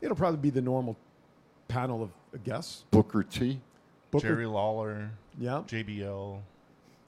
It'll 0.02 0.18
probably 0.18 0.42
be 0.42 0.50
the 0.50 0.62
normal 0.62 0.98
panel 1.70 2.04
of 2.04 2.44
guests. 2.44 2.84
Booker 2.92 3.24
T. 3.24 3.62
Booker, 4.12 4.28
Jerry 4.28 4.46
Lawler, 4.46 5.10
yeah, 5.40 5.64
JBL, 5.68 6.42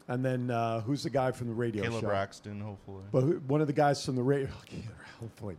and 0.08 0.24
then 0.24 0.50
uh, 0.50 0.80
who's 0.80 1.04
the 1.04 1.10
guy 1.10 1.32
from 1.32 1.48
the 1.48 1.54
radio 1.54 1.84
Kayla 1.84 2.00
show? 2.00 2.08
Braxton, 2.08 2.62
hopefully. 2.62 3.04
But 3.12 3.24
who, 3.24 3.42
one 3.48 3.60
of 3.60 3.68
the 3.68 3.74
guys 3.74 4.06
from 4.06 4.16
the 4.16 4.24
radio, 4.24 4.48
hopefully, 5.20 5.58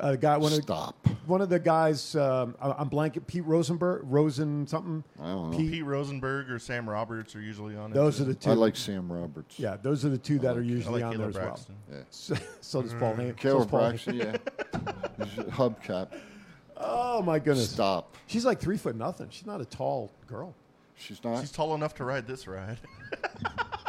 uh, 0.00 0.16
guy 0.16 0.36
one 0.36 0.52
of 0.52 0.64
the, 0.66 0.92
one 1.26 1.40
of 1.40 1.48
the 1.48 1.58
guys. 1.58 2.14
Um, 2.14 2.54
I- 2.60 2.72
I'm 2.72 2.88
blanking. 2.90 3.26
Pete 3.26 3.44
Rosenberg, 3.44 4.02
Rosen 4.04 4.66
something. 4.66 5.04
I 5.20 5.26
don't 5.28 5.50
know. 5.52 5.56
Pete. 5.58 5.70
Pete 5.70 5.84
Rosenberg 5.84 6.50
or 6.50 6.58
Sam 6.58 6.88
Roberts 6.88 7.34
are 7.36 7.40
usually 7.40 7.76
on. 7.76 7.90
Those 7.92 8.16
too. 8.16 8.22
are 8.22 8.26
the 8.26 8.34
two. 8.34 8.50
I 8.50 8.54
like 8.54 8.76
Sam 8.76 9.10
Roberts. 9.12 9.58
Yeah, 9.58 9.76
those 9.80 10.04
are 10.04 10.08
the 10.08 10.18
two 10.18 10.38
that 10.40 10.56
are 10.56 10.62
usually 10.62 11.02
like 11.02 11.12
on 11.12 11.18
there 11.18 11.28
Kayla 11.28 11.52
as 11.54 11.68
well. 11.68 11.76
Yeah. 11.90 11.96
So, 12.10 12.34
so 12.60 12.82
does 12.82 12.94
Paul. 12.94 13.14
Ham- 13.14 13.36
so 13.40 13.48
Kayla 13.48 13.58
does 13.58 13.66
Paul 13.66 13.80
Ham- 13.80 13.90
Braxton, 13.90 14.14
yeah. 14.16 14.36
Hubcap. 15.50 16.08
Oh 16.76 17.22
my 17.22 17.38
goodness! 17.38 17.70
Stop. 17.70 18.16
She's 18.26 18.44
like 18.44 18.58
three 18.60 18.76
foot 18.76 18.96
nothing. 18.96 19.28
She's 19.30 19.46
not 19.46 19.60
a 19.60 19.64
tall 19.64 20.10
girl. 20.26 20.54
She's 20.96 21.22
not. 21.22 21.40
She's 21.40 21.52
tall 21.52 21.74
enough 21.74 21.94
to 21.96 22.04
ride 22.04 22.26
this 22.26 22.46
ride. 22.48 22.78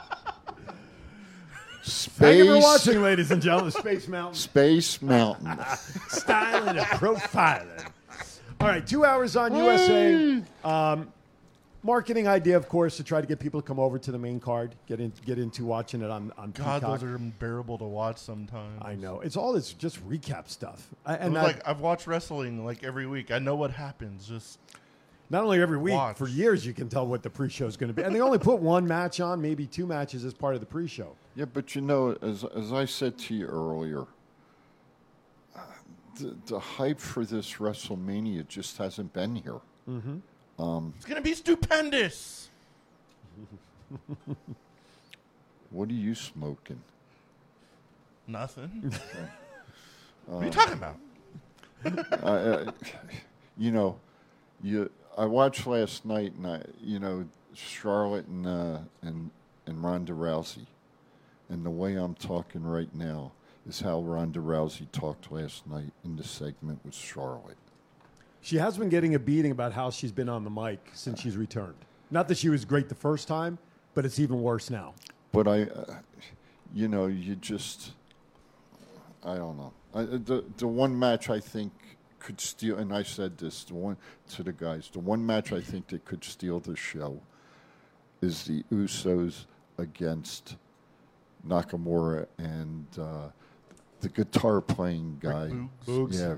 Thank 1.84 2.38
you 2.38 2.46
for 2.46 2.62
Space, 2.62 2.63
watching, 2.63 3.02
ladies 3.04 3.32
and 3.32 3.41
gentlemen. 3.41 3.72
Space 3.72 4.08
Mountain 4.08 4.36
Space 4.36 5.02
Mountain. 5.02 5.58
styling 6.08 6.78
and 6.78 6.88
profiling. 6.88 7.88
All 8.62 8.67
right, 8.67 8.86
two 8.86 9.04
hours 9.04 9.36
on 9.36 9.54
USA. 9.54 10.41
Um, 10.63 11.12
marketing 11.84 12.28
idea, 12.30 12.56
of 12.56 12.69
course, 12.69 12.96
to 12.98 13.04
try 13.04 13.19
to 13.19 13.28
get 13.28 13.39
people 13.39 13.62
to 13.62 13.67
come 13.67 13.80
over 13.80 14.00
to 14.00 14.12
the 14.13 14.17
main 14.17 14.39
card, 14.39 14.76
get 14.88 15.02
in, 15.02 15.12
get 15.26 15.38
into 15.38 15.65
watching 15.65 16.02
it 16.02 16.10
on 16.10 16.32
on 16.38 16.52
God, 16.52 16.82
Peacock. 16.82 17.02
those 17.02 17.04
are 17.10 17.15
unbearable 17.17 17.78
to 17.80 17.84
watch 17.84 18.17
sometimes. 18.17 18.82
I 18.82 18.96
know 18.96 19.19
it's 19.19 19.36
all 19.36 19.52
this 19.52 19.74
just 19.74 20.08
recap 20.08 20.48
stuff, 20.50 20.88
I, 21.06 21.15
and 21.15 21.38
I- 21.38 21.43
like 21.43 21.67
I've 21.67 21.82
watched 21.82 22.08
wrestling 22.08 22.63
like 22.65 22.84
every 22.86 23.06
week. 23.08 23.30
I 23.32 23.39
know 23.39 23.56
what 23.56 23.72
happens. 23.72 24.26
Just 24.26 24.58
not 25.34 25.43
only 25.43 25.60
every 25.60 25.80
week 25.80 25.96
Watch. 25.96 26.15
for 26.15 26.28
years 26.28 26.65
you 26.65 26.74
can 26.74 26.88
tell 26.88 27.08
what 27.08 27.24
the 27.24 27.30
pre-show 27.30 27.65
is 27.65 27.76
going 27.76 27.88
to 27.88 27.93
be, 27.93 28.04
and 28.04 28.15
they 28.15 28.22
only 28.22 28.38
put 28.38 28.60
one 28.60 28.88
match 28.88 29.19
on, 29.19 29.41
maybe 29.41 29.65
two 29.65 29.88
matches 29.88 30.24
as 30.24 30.34
part 30.34 30.54
of 30.54 30.60
the 30.60 30.65
pre-show. 30.65 31.15
Yeah, 31.36 31.46
but 31.46 31.74
you 31.76 31.82
know, 31.82 32.15
as 32.22 32.46
as 32.56 32.72
I 32.72 32.86
said 32.86 33.17
to 33.17 33.34
you 33.34 33.48
earlier, 33.48 34.06
uh, 35.56 35.62
the, 36.19 36.36
the 36.46 36.60
hype 36.60 37.00
for 37.00 37.26
this 37.26 37.54
WrestleMania 37.56 38.48
just 38.48 38.78
hasn't 38.78 39.12
been 39.12 39.36
here. 39.36 39.60
Mm-hmm. 39.89 40.63
Um, 40.63 40.93
it's 40.96 41.06
gonna 41.06 41.22
be 41.22 41.34
stupendous. 41.34 42.50
What 45.72 45.89
are 45.89 45.93
you 45.93 46.13
smoking? 46.13 46.80
Nothing. 48.28 48.93
what 50.28 50.43
are 50.43 50.46
you 50.46 50.52
talking 50.52 50.74
about? 50.74 50.98
I, 52.24 52.69
I, 52.69 52.74
you 53.58 53.72
know, 53.72 54.00
you. 54.62 54.91
I 55.17 55.26
watched 55.26 55.67
last 55.67 56.06
night, 56.06 56.34
and 56.34 56.47
I, 56.47 56.63
you 56.82 56.99
know, 56.99 57.26
Charlotte 57.54 58.28
and 58.28 58.47
uh, 58.47 58.80
and 59.02 59.30
and 59.65 59.84
Ronda 59.84 60.13
Rousey, 60.13 60.65
and 61.49 61.65
the 61.65 61.69
way 61.69 61.95
I'm 61.95 62.15
talking 62.15 62.63
right 62.63 62.93
now 62.93 63.32
is 63.67 63.80
how 63.80 64.02
Ronda 64.02 64.39
Rousey 64.39 64.91
talked 64.91 65.32
last 65.32 65.65
night 65.67 65.91
in 66.04 66.15
the 66.15 66.23
segment 66.23 66.80
with 66.84 66.95
Charlotte. 66.95 67.58
She 68.41 68.58
has 68.58 68.78
been 68.78 68.89
getting 68.89 69.15
a 69.15 69.19
beating 69.19 69.52
about 69.52 69.71
how 69.71 69.89
she's 69.89 70.12
been 70.12 70.28
on 70.28 70.43
the 70.43 70.49
mic 70.49 70.80
since 70.93 71.21
she's 71.21 71.38
returned. 71.38 71.78
Not 72.12 72.28
that 72.28 72.38
she 72.38 72.49
was 72.49 72.65
great 72.65 72.89
the 72.89 72.95
first 72.95 73.28
time, 73.28 73.58
but 73.93 74.06
it's 74.06 74.19
even 74.19 74.41
worse 74.41 74.69
now. 74.69 74.93
But 75.32 75.47
I, 75.47 75.63
uh, 75.63 75.95
you 76.73 76.89
know, 76.89 77.06
you 77.08 77.36
just, 77.36 77.93
I 79.23 79.36
don't 79.36 79.58
know. 79.58 79.71
I, 79.95 80.04
the 80.04 80.43
the 80.58 80.67
one 80.67 80.97
match 80.97 81.30
I 81.30 81.39
think 81.39 81.71
could 82.23 82.41
steal, 82.41 82.77
and 82.79 82.91
I 82.93 83.03
said 83.03 83.38
this 83.38 83.63
the 83.65 83.75
one 83.75 83.97
to 84.31 84.43
the 84.43 84.53
guys. 84.53 84.89
The 84.91 84.99
one 84.99 85.23
match 85.25 85.51
I 85.51 85.62
think 85.62 85.88
that 85.88 86.05
could 86.05 86.23
steal 86.23 86.59
the 86.59 86.75
show 86.75 87.19
is 88.21 88.45
the 88.45 88.63
Usos 88.71 89.45
against 89.77 90.55
Nakamura 91.47 92.25
and 92.38 92.88
uh, 92.99 93.29
the 93.99 94.09
guitar 94.09 94.62
playing 94.62 95.17
guy. 95.21 95.51
Boogs. 95.86 96.13
Yeah, 96.13 96.36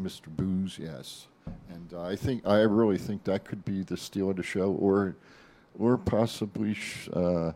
Mr. 0.00 0.28
Boogs. 0.34 0.78
Yes, 0.78 1.28
and 1.70 1.94
uh, 1.94 2.02
I 2.02 2.16
think 2.16 2.46
I 2.46 2.60
really 2.62 2.98
think 2.98 3.24
that 3.24 3.44
could 3.44 3.64
be 3.64 3.82
the 3.82 3.96
steal 3.96 4.30
of 4.30 4.36
the 4.36 4.42
show, 4.42 4.72
or 4.72 5.16
or 5.78 5.96
possibly 5.96 6.74
sh- 6.74 7.08
uh, 7.12 7.52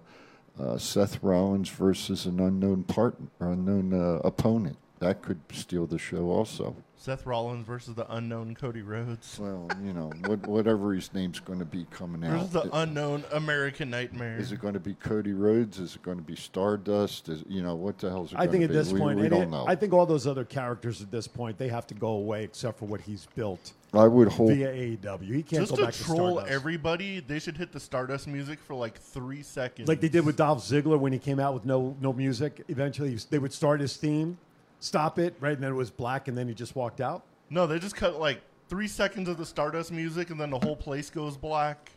uh, 0.58 0.78
Seth 0.78 1.22
Rollins 1.22 1.68
versus 1.68 2.26
an 2.26 2.40
unknown 2.40 2.84
partner, 2.84 3.26
or 3.40 3.48
unknown 3.52 3.92
uh, 3.92 4.20
opponent. 4.24 4.78
That 4.98 5.20
could 5.22 5.40
steal 5.52 5.86
the 5.86 5.98
show 5.98 6.30
also. 6.30 6.74
Seth 6.98 7.26
Rollins 7.26 7.66
versus 7.66 7.94
the 7.94 8.10
unknown 8.12 8.54
Cody 8.54 8.80
Rhodes. 8.80 9.38
Well, 9.38 9.68
you 9.84 9.92
know, 9.92 10.10
what, 10.24 10.44
whatever 10.46 10.94
his 10.94 11.12
name's 11.12 11.38
going 11.38 11.58
to 11.58 11.64
be 11.66 11.86
coming 11.90 12.24
out. 12.24 12.32
Versus 12.40 12.56
out. 12.56 12.62
the 12.64 12.68
It- 12.70 12.82
unknown 12.82 13.22
American 13.32 13.90
Nightmare. 13.90 14.38
Is 14.38 14.50
it 14.50 14.60
going 14.60 14.72
to 14.74 14.80
be 14.80 14.94
Cody 14.94 15.34
Rhodes? 15.34 15.78
Is 15.78 15.94
it 15.96 16.02
going 16.02 16.16
to 16.16 16.22
be 16.24 16.34
Stardust? 16.34 17.28
Is 17.28 17.44
you 17.46 17.62
know 17.62 17.74
what 17.76 17.98
the 17.98 18.08
hell 18.08 18.24
is 18.24 18.32
it? 18.32 18.38
I 18.38 18.46
think 18.46 18.64
at 18.64 18.70
be? 18.70 18.74
this 18.76 18.90
we, 18.92 18.98
point, 18.98 19.18
we 19.18 19.26
and 19.26 19.30
don't 19.34 19.42
it- 19.42 19.50
know. 19.50 19.66
I 19.68 19.74
think 19.76 19.92
all 19.92 20.06
those 20.06 20.26
other 20.26 20.44
characters 20.44 21.02
at 21.02 21.10
this 21.10 21.28
point 21.28 21.58
they 21.58 21.68
have 21.68 21.86
to 21.88 21.94
go 21.94 22.08
away 22.08 22.42
except 22.44 22.78
for 22.78 22.86
what 22.86 23.02
he's 23.02 23.26
built 23.36 23.72
I 23.92 24.08
would 24.08 24.28
hope. 24.28 24.48
via 24.48 24.72
AEW. 24.72 25.22
He 25.34 25.42
can't 25.42 25.60
Just 25.62 25.72
go 25.72 25.76
to 25.76 25.82
back 25.84 25.94
to 25.94 26.02
troll 26.04 26.30
Stardust. 26.36 26.50
everybody, 26.52 27.20
they 27.20 27.38
should 27.38 27.58
hit 27.58 27.70
the 27.72 27.80
Stardust 27.80 28.26
music 28.26 28.58
for 28.58 28.74
like 28.74 28.98
three 28.98 29.42
seconds. 29.42 29.86
like 29.86 30.00
they 30.00 30.08
did 30.08 30.24
with 30.24 30.36
Dolph 30.38 30.60
Ziggler 30.64 30.98
when 30.98 31.12
he 31.12 31.18
came 31.18 31.38
out 31.38 31.52
with 31.54 31.66
no 31.66 31.94
no 32.00 32.12
music. 32.14 32.64
Eventually, 32.68 33.14
they 33.30 33.38
would 33.38 33.52
start 33.52 33.80
his 33.80 33.96
theme, 33.96 34.38
stop 34.80 35.18
it, 35.18 35.34
right, 35.40 35.54
and 35.54 35.62
then 35.62 35.70
it 35.72 35.76
was 35.76 35.90
black, 35.90 36.28
and 36.28 36.36
then 36.36 36.48
he 36.48 36.54
just 36.54 36.74
walked 36.76 37.00
out. 37.00 37.22
No, 37.50 37.66
they 37.66 37.78
just 37.78 37.96
cut 37.96 38.18
like 38.18 38.40
three 38.68 38.88
seconds 38.88 39.28
of 39.28 39.36
the 39.38 39.46
Stardust 39.46 39.92
music, 39.92 40.30
and 40.30 40.40
then 40.40 40.50
the 40.50 40.58
whole 40.58 40.76
place 40.76 41.10
goes 41.10 41.36
black. 41.36 41.92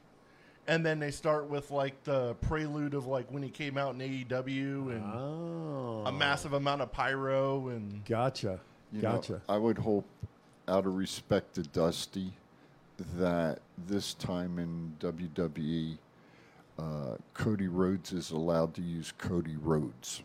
And 0.68 0.86
then 0.86 1.00
they 1.00 1.10
start 1.10 1.50
with 1.50 1.72
like 1.72 2.04
the 2.04 2.36
prelude 2.42 2.94
of 2.94 3.08
like 3.08 3.32
when 3.32 3.42
he 3.42 3.50
came 3.50 3.76
out 3.76 3.96
in 3.96 4.02
AEW 4.02 4.92
and 4.92 5.04
Oh, 5.04 6.04
a 6.06 6.12
massive 6.12 6.54
amount 6.54 6.84
of 6.84 6.92
pyro 6.92 7.70
and 7.70 8.06
gotcha, 8.06 8.60
You 8.92 9.02
know, 9.02 9.14
gotcha. 9.14 9.42
I 9.50 9.58
would 9.58 9.80
hope, 9.80 10.06
out 10.68 10.86
of 10.86 10.94
respect 10.96 11.56
to 11.56 11.64
Dusty, 11.64 12.32
that 13.18 13.60
this 13.88 14.14
time 14.14 14.60
in 14.60 14.96
WWE, 15.00 15.98
uh, 16.78 17.16
Cody 17.34 17.68
Rhodes 17.68 18.14
is 18.14 18.30
allowed 18.30 18.76
to 18.76 18.82
use 18.84 19.12
Cody 19.18 19.56
Rhodes. 19.60 20.22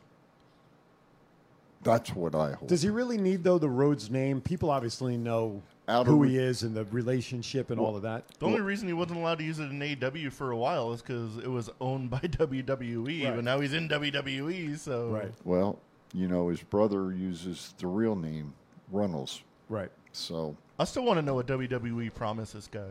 That's 1.85 2.15
what 2.15 2.35
I 2.35 2.53
hope. 2.53 2.67
Does 2.69 2.83
he 2.83 2.89
really 2.91 3.19
need 3.19 3.45
though 3.45 3.59
the 3.59 3.69
Rhodes 3.69 4.11
name? 4.11 4.41
People 4.41 4.71
obviously 4.71 5.17
know 5.17 5.63
Out 5.89 6.07
who 6.07 6.23
re- 6.23 6.31
he 6.31 6.39
is 6.39 6.63
and 6.63 6.75
the 6.75 6.85
relationship 6.87 7.71
and 7.71 7.79
all 7.79 7.95
of 7.97 8.03
that. 8.03 8.25
the 8.39 8.47
only 8.47 8.61
reason 8.61 8.89
he 8.89 8.95
wasn't 8.95 9.19
allowed 9.21 9.39
to 9.39 9.45
use 9.45 9.59
it 9.61 9.71
in 9.71 9.79
AEW 9.79 10.33
for 10.33 10.51
a 10.51 10.57
while 10.57 10.93
is 10.93 11.03
because 11.03 11.37
it 11.39 11.51
was 11.51 11.71
owned 11.81 12.11
by 12.11 12.19
WWE, 12.21 13.25
Right. 13.25 13.35
but 13.37 13.45
now 13.45 13.61
he's 13.61 13.73
in 13.75 13.89
WWE, 13.89 14.79
so 14.79 15.09
Right, 15.11 15.33
Well, 15.45 15.79
you 16.13 16.27
know, 16.29 16.49
his 16.49 16.63
brother 16.63 17.13
uses 17.13 17.75
the 17.79 17.87
real 17.87 18.17
name, 18.17 18.55
Runnels. 18.91 19.43
right. 19.69 19.91
So, 20.13 20.57
I 20.79 20.85
still 20.85 21.05
want 21.05 21.19
to 21.19 21.23
know 21.23 21.35
what 21.35 21.47
WWE 21.49 22.15
promised 22.15 22.55
this 22.55 22.69
guy. 22.69 22.87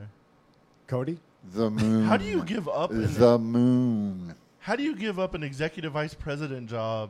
Cody, 0.87 1.17
the 1.53 1.69
moon. 1.69 2.03
How 2.07 2.17
do 2.17 2.25
you 2.25 2.43
give 2.43 2.67
up? 2.67 2.91
An, 2.91 3.13
The 3.13 3.39
moon. 3.39 4.35
how 4.59 4.75
do 4.75 4.83
you 4.83 4.95
give 4.95 5.19
up 5.19 5.33
an 5.33 5.43
executive 5.43 5.93
vice 5.93 6.13
president 6.13 6.69
job 6.69 7.09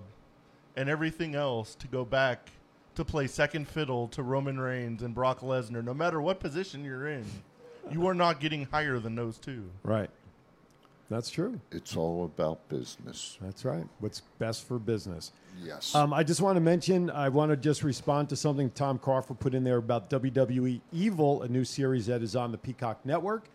and 0.75 0.89
everything 0.89 1.35
else 1.35 1.75
to 1.75 1.87
go 1.87 2.05
back 2.05 2.49
to 2.95 3.03
play 3.03 3.27
second 3.27 3.67
fiddle 3.67 4.07
to 4.09 4.23
Roman 4.23 4.59
Reigns 4.59 5.01
and 5.01 5.15
Brock 5.15 5.41
Lesnar, 5.41 5.83
no 5.83 5.93
matter 5.93 6.21
what 6.21 6.39
position 6.39 6.83
you're 6.83 7.07
in, 7.07 7.25
you 7.91 8.07
are 8.07 8.13
not 8.13 8.39
getting 8.39 8.65
higher 8.65 8.99
than 8.99 9.15
those 9.15 9.37
two. 9.37 9.69
Right. 9.83 10.09
That's 11.09 11.29
true. 11.29 11.59
It's 11.71 11.95
all 11.95 12.25
about 12.25 12.67
business. 12.69 13.37
That's 13.41 13.65
right. 13.65 13.85
What's 13.99 14.21
best 14.39 14.67
for 14.67 14.79
business. 14.79 15.31
Yes. 15.61 15.93
Um, 15.93 16.13
I 16.13 16.23
just 16.23 16.41
want 16.41 16.55
to 16.55 16.61
mention, 16.61 17.09
I 17.09 17.29
want 17.29 17.51
to 17.51 17.57
just 17.57 17.83
respond 17.83 18.29
to 18.29 18.35
something 18.35 18.71
Tom 18.71 18.97
Crawford 18.97 19.39
put 19.39 19.53
in 19.53 19.63
there 19.63 19.77
about 19.77 20.09
WWE 20.09 20.81
Evil, 20.91 21.43
a 21.43 21.47
new 21.47 21.65
series 21.65 22.07
that 22.07 22.23
is 22.23 22.35
on 22.35 22.51
the 22.51 22.57
Peacock 22.57 23.05
Network. 23.05 23.45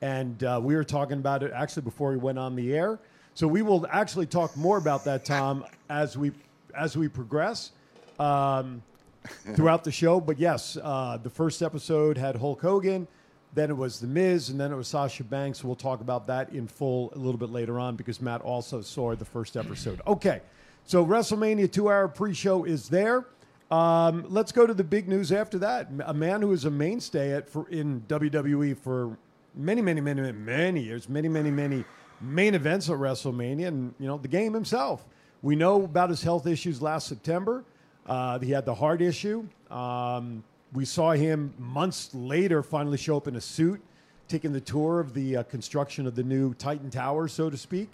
And 0.00 0.42
uh, 0.42 0.60
we 0.62 0.74
were 0.74 0.84
talking 0.84 1.18
about 1.18 1.42
it 1.42 1.52
actually 1.54 1.82
before 1.82 2.10
we 2.10 2.16
went 2.16 2.38
on 2.38 2.56
the 2.56 2.74
air. 2.74 2.98
So 3.34 3.46
we 3.46 3.62
will 3.62 3.86
actually 3.90 4.26
talk 4.26 4.56
more 4.56 4.78
about 4.78 5.04
that, 5.04 5.24
Tom, 5.24 5.64
as 5.88 6.16
we 6.16 6.32
as 6.76 6.96
we 6.96 7.08
progress 7.08 7.72
um, 8.18 8.82
throughout 9.54 9.84
the 9.84 9.92
show. 9.92 10.20
But 10.20 10.38
yes, 10.38 10.76
uh, 10.82 11.18
the 11.22 11.30
first 11.30 11.62
episode 11.62 12.18
had 12.18 12.36
Hulk 12.36 12.60
Hogan, 12.60 13.06
then 13.54 13.70
it 13.70 13.76
was 13.76 14.00
The 14.00 14.06
Miz, 14.06 14.48
and 14.48 14.58
then 14.58 14.72
it 14.72 14.76
was 14.76 14.88
Sasha 14.88 15.24
Banks. 15.24 15.62
We'll 15.62 15.76
talk 15.76 16.00
about 16.00 16.26
that 16.26 16.50
in 16.50 16.66
full 16.66 17.12
a 17.14 17.18
little 17.18 17.38
bit 17.38 17.50
later 17.50 17.78
on 17.78 17.96
because 17.96 18.20
Matt 18.20 18.40
also 18.40 18.80
saw 18.80 19.14
the 19.14 19.24
first 19.24 19.56
episode. 19.56 20.00
Okay, 20.06 20.40
so 20.84 21.04
WrestleMania 21.04 21.70
two-hour 21.70 22.08
pre-show 22.08 22.64
is 22.64 22.88
there. 22.88 23.26
Um, 23.70 24.26
let's 24.28 24.52
go 24.52 24.66
to 24.66 24.74
the 24.74 24.84
big 24.84 25.08
news 25.08 25.32
after 25.32 25.58
that. 25.58 25.88
A 26.04 26.12
man 26.12 26.42
who 26.42 26.52
is 26.52 26.64
a 26.66 26.70
mainstay 26.70 27.32
at 27.32 27.48
for 27.48 27.68
in 27.70 28.02
WWE 28.08 28.76
for 28.76 29.16
many, 29.54 29.80
many, 29.80 30.00
many, 30.00 30.20
many, 30.20 30.36
many 30.36 30.80
years, 30.82 31.08
many, 31.08 31.28
many, 31.28 31.50
many 31.50 31.84
main 32.22 32.54
events 32.54 32.88
at 32.88 32.96
WrestleMania, 32.96 33.68
and 33.68 33.94
you 33.98 34.06
know 34.06 34.18
the 34.18 34.28
game 34.28 34.52
himself. 34.52 35.04
We 35.42 35.56
know 35.56 35.82
about 35.84 36.10
his 36.10 36.22
health 36.22 36.46
issues 36.46 36.80
last 36.80 37.08
September. 37.08 37.64
Uh, 38.06 38.38
he 38.38 38.50
had 38.50 38.64
the 38.64 38.74
heart 38.74 39.02
issue. 39.02 39.46
Um, 39.70 40.44
we 40.72 40.84
saw 40.84 41.12
him 41.12 41.52
months 41.58 42.14
later 42.14 42.62
finally 42.62 42.96
show 42.96 43.16
up 43.16 43.26
in 43.28 43.36
a 43.36 43.40
suit, 43.40 43.80
taking 44.28 44.52
the 44.52 44.60
tour 44.60 45.00
of 45.00 45.14
the 45.14 45.38
uh, 45.38 45.42
construction 45.44 46.06
of 46.06 46.14
the 46.14 46.22
new 46.22 46.54
Titan 46.54 46.90
Tower, 46.90 47.28
so 47.28 47.50
to 47.50 47.56
speak. 47.56 47.92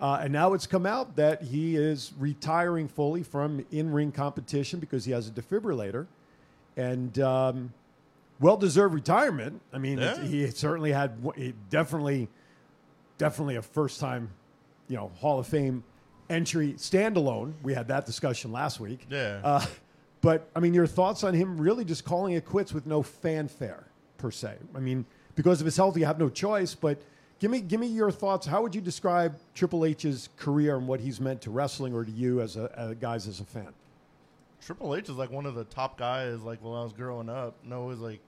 Uh, 0.00 0.20
and 0.22 0.32
now 0.32 0.52
it's 0.52 0.66
come 0.66 0.86
out 0.86 1.16
that 1.16 1.42
he 1.42 1.74
is 1.76 2.12
retiring 2.18 2.86
fully 2.86 3.22
from 3.22 3.64
in 3.72 3.92
ring 3.92 4.12
competition 4.12 4.78
because 4.78 5.04
he 5.04 5.12
has 5.12 5.28
a 5.28 5.30
defibrillator. 5.30 6.06
And 6.76 7.18
um, 7.18 7.72
well 8.38 8.56
deserved 8.56 8.94
retirement. 8.94 9.60
I 9.72 9.78
mean, 9.78 9.98
Yeah. 9.98 10.20
he 10.22 10.48
certainly 10.50 10.92
had 10.92 11.12
he 11.36 11.54
definitely, 11.70 12.28
definitely 13.18 13.56
a 13.56 13.62
first 13.62 13.98
time, 13.98 14.30
you 14.88 14.96
know, 14.96 15.10
Hall 15.20 15.40
of 15.40 15.46
Fame 15.48 15.82
entry 16.30 16.74
standalone. 16.74 17.54
We 17.62 17.74
had 17.74 17.88
that 17.88 18.06
discussion 18.06 18.52
last 18.52 18.80
week. 18.80 19.06
Yeah. 19.10 19.40
Uh, 19.42 19.66
but 20.20 20.48
I 20.54 20.60
mean, 20.60 20.74
your 20.74 20.86
thoughts 20.86 21.24
on 21.24 21.34
him 21.34 21.58
really 21.60 21.84
just 21.84 22.04
calling 22.04 22.34
it 22.34 22.44
quits 22.44 22.72
with 22.72 22.86
no 22.86 23.02
fanfare 23.02 23.84
per 24.16 24.30
se. 24.30 24.56
I 24.74 24.80
mean, 24.80 25.04
because 25.34 25.60
of 25.60 25.64
his 25.64 25.76
health, 25.76 25.96
you 25.96 26.04
have 26.04 26.18
no 26.18 26.28
choice. 26.28 26.74
But 26.74 27.00
give 27.38 27.50
me, 27.50 27.60
give 27.60 27.80
me 27.80 27.86
your 27.86 28.10
thoughts. 28.10 28.46
How 28.46 28.62
would 28.62 28.74
you 28.74 28.80
describe 28.80 29.38
Triple 29.54 29.84
H's 29.84 30.28
career 30.36 30.76
and 30.76 30.88
what 30.88 31.00
he's 31.00 31.20
meant 31.20 31.40
to 31.42 31.50
wrestling 31.50 31.94
or 31.94 32.04
to 32.04 32.10
you 32.10 32.40
as 32.40 32.56
a, 32.56 32.78
uh, 32.78 32.94
guys 32.94 33.28
as 33.28 33.40
a 33.40 33.44
fan? 33.44 33.72
Triple 34.60 34.96
H 34.96 35.08
is 35.08 35.16
like 35.16 35.30
one 35.30 35.46
of 35.46 35.54
the 35.54 35.64
top 35.64 35.96
guys. 35.96 36.42
Like 36.42 36.62
when 36.62 36.74
I 36.74 36.82
was 36.82 36.92
growing 36.92 37.28
up, 37.28 37.54
no, 37.64 37.84
was 37.84 38.00
like 38.00 38.20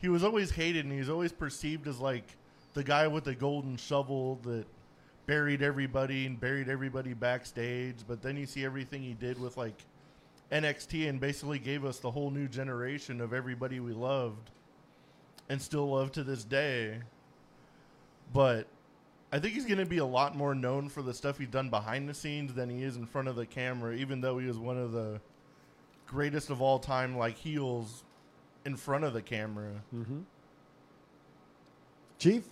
he 0.00 0.08
was 0.08 0.22
always 0.22 0.50
hated 0.50 0.84
and 0.84 0.92
he 0.92 0.98
was 0.98 1.10
always 1.10 1.32
perceived 1.32 1.88
as 1.88 1.98
like 1.98 2.24
the 2.74 2.84
guy 2.84 3.06
with 3.08 3.24
the 3.24 3.34
golden 3.34 3.76
shovel 3.76 4.38
that 4.44 4.66
buried 5.26 5.62
everybody 5.62 6.26
and 6.26 6.38
buried 6.38 6.68
everybody 6.68 7.14
backstage. 7.14 7.96
But 8.06 8.22
then 8.22 8.36
you 8.36 8.46
see 8.46 8.64
everything 8.64 9.02
he 9.02 9.14
did 9.14 9.40
with 9.40 9.56
like 9.56 9.84
NXT 10.52 11.08
and 11.08 11.20
basically 11.20 11.58
gave 11.58 11.84
us 11.84 11.98
the 11.98 12.10
whole 12.10 12.30
new 12.30 12.48
generation 12.48 13.20
of 13.20 13.32
everybody 13.32 13.80
we 13.80 13.92
loved 13.92 14.50
and 15.48 15.60
still 15.60 15.90
love 15.90 16.12
to 16.12 16.24
this 16.24 16.44
day. 16.44 16.98
But 18.32 18.66
I 19.32 19.38
think 19.38 19.54
he's 19.54 19.66
going 19.66 19.78
to 19.78 19.86
be 19.86 19.98
a 19.98 20.04
lot 20.04 20.36
more 20.36 20.54
known 20.54 20.88
for 20.88 21.02
the 21.02 21.12
stuff 21.12 21.38
he's 21.38 21.48
done 21.48 21.70
behind 21.70 22.08
the 22.08 22.14
scenes 22.14 22.54
than 22.54 22.70
he 22.70 22.82
is 22.82 22.96
in 22.96 23.06
front 23.06 23.28
of 23.28 23.36
the 23.36 23.46
camera, 23.46 23.94
even 23.94 24.20
though 24.20 24.38
he 24.38 24.46
was 24.46 24.58
one 24.58 24.78
of 24.78 24.92
the 24.92 25.20
greatest 26.06 26.50
of 26.50 26.62
all 26.62 26.78
time, 26.78 27.16
like 27.16 27.36
heels 27.36 28.04
in 28.64 28.76
front 28.76 29.04
of 29.04 29.12
the 29.12 29.22
camera. 29.22 29.72
Mm-hmm. 29.94 30.20
Chief? 32.18 32.44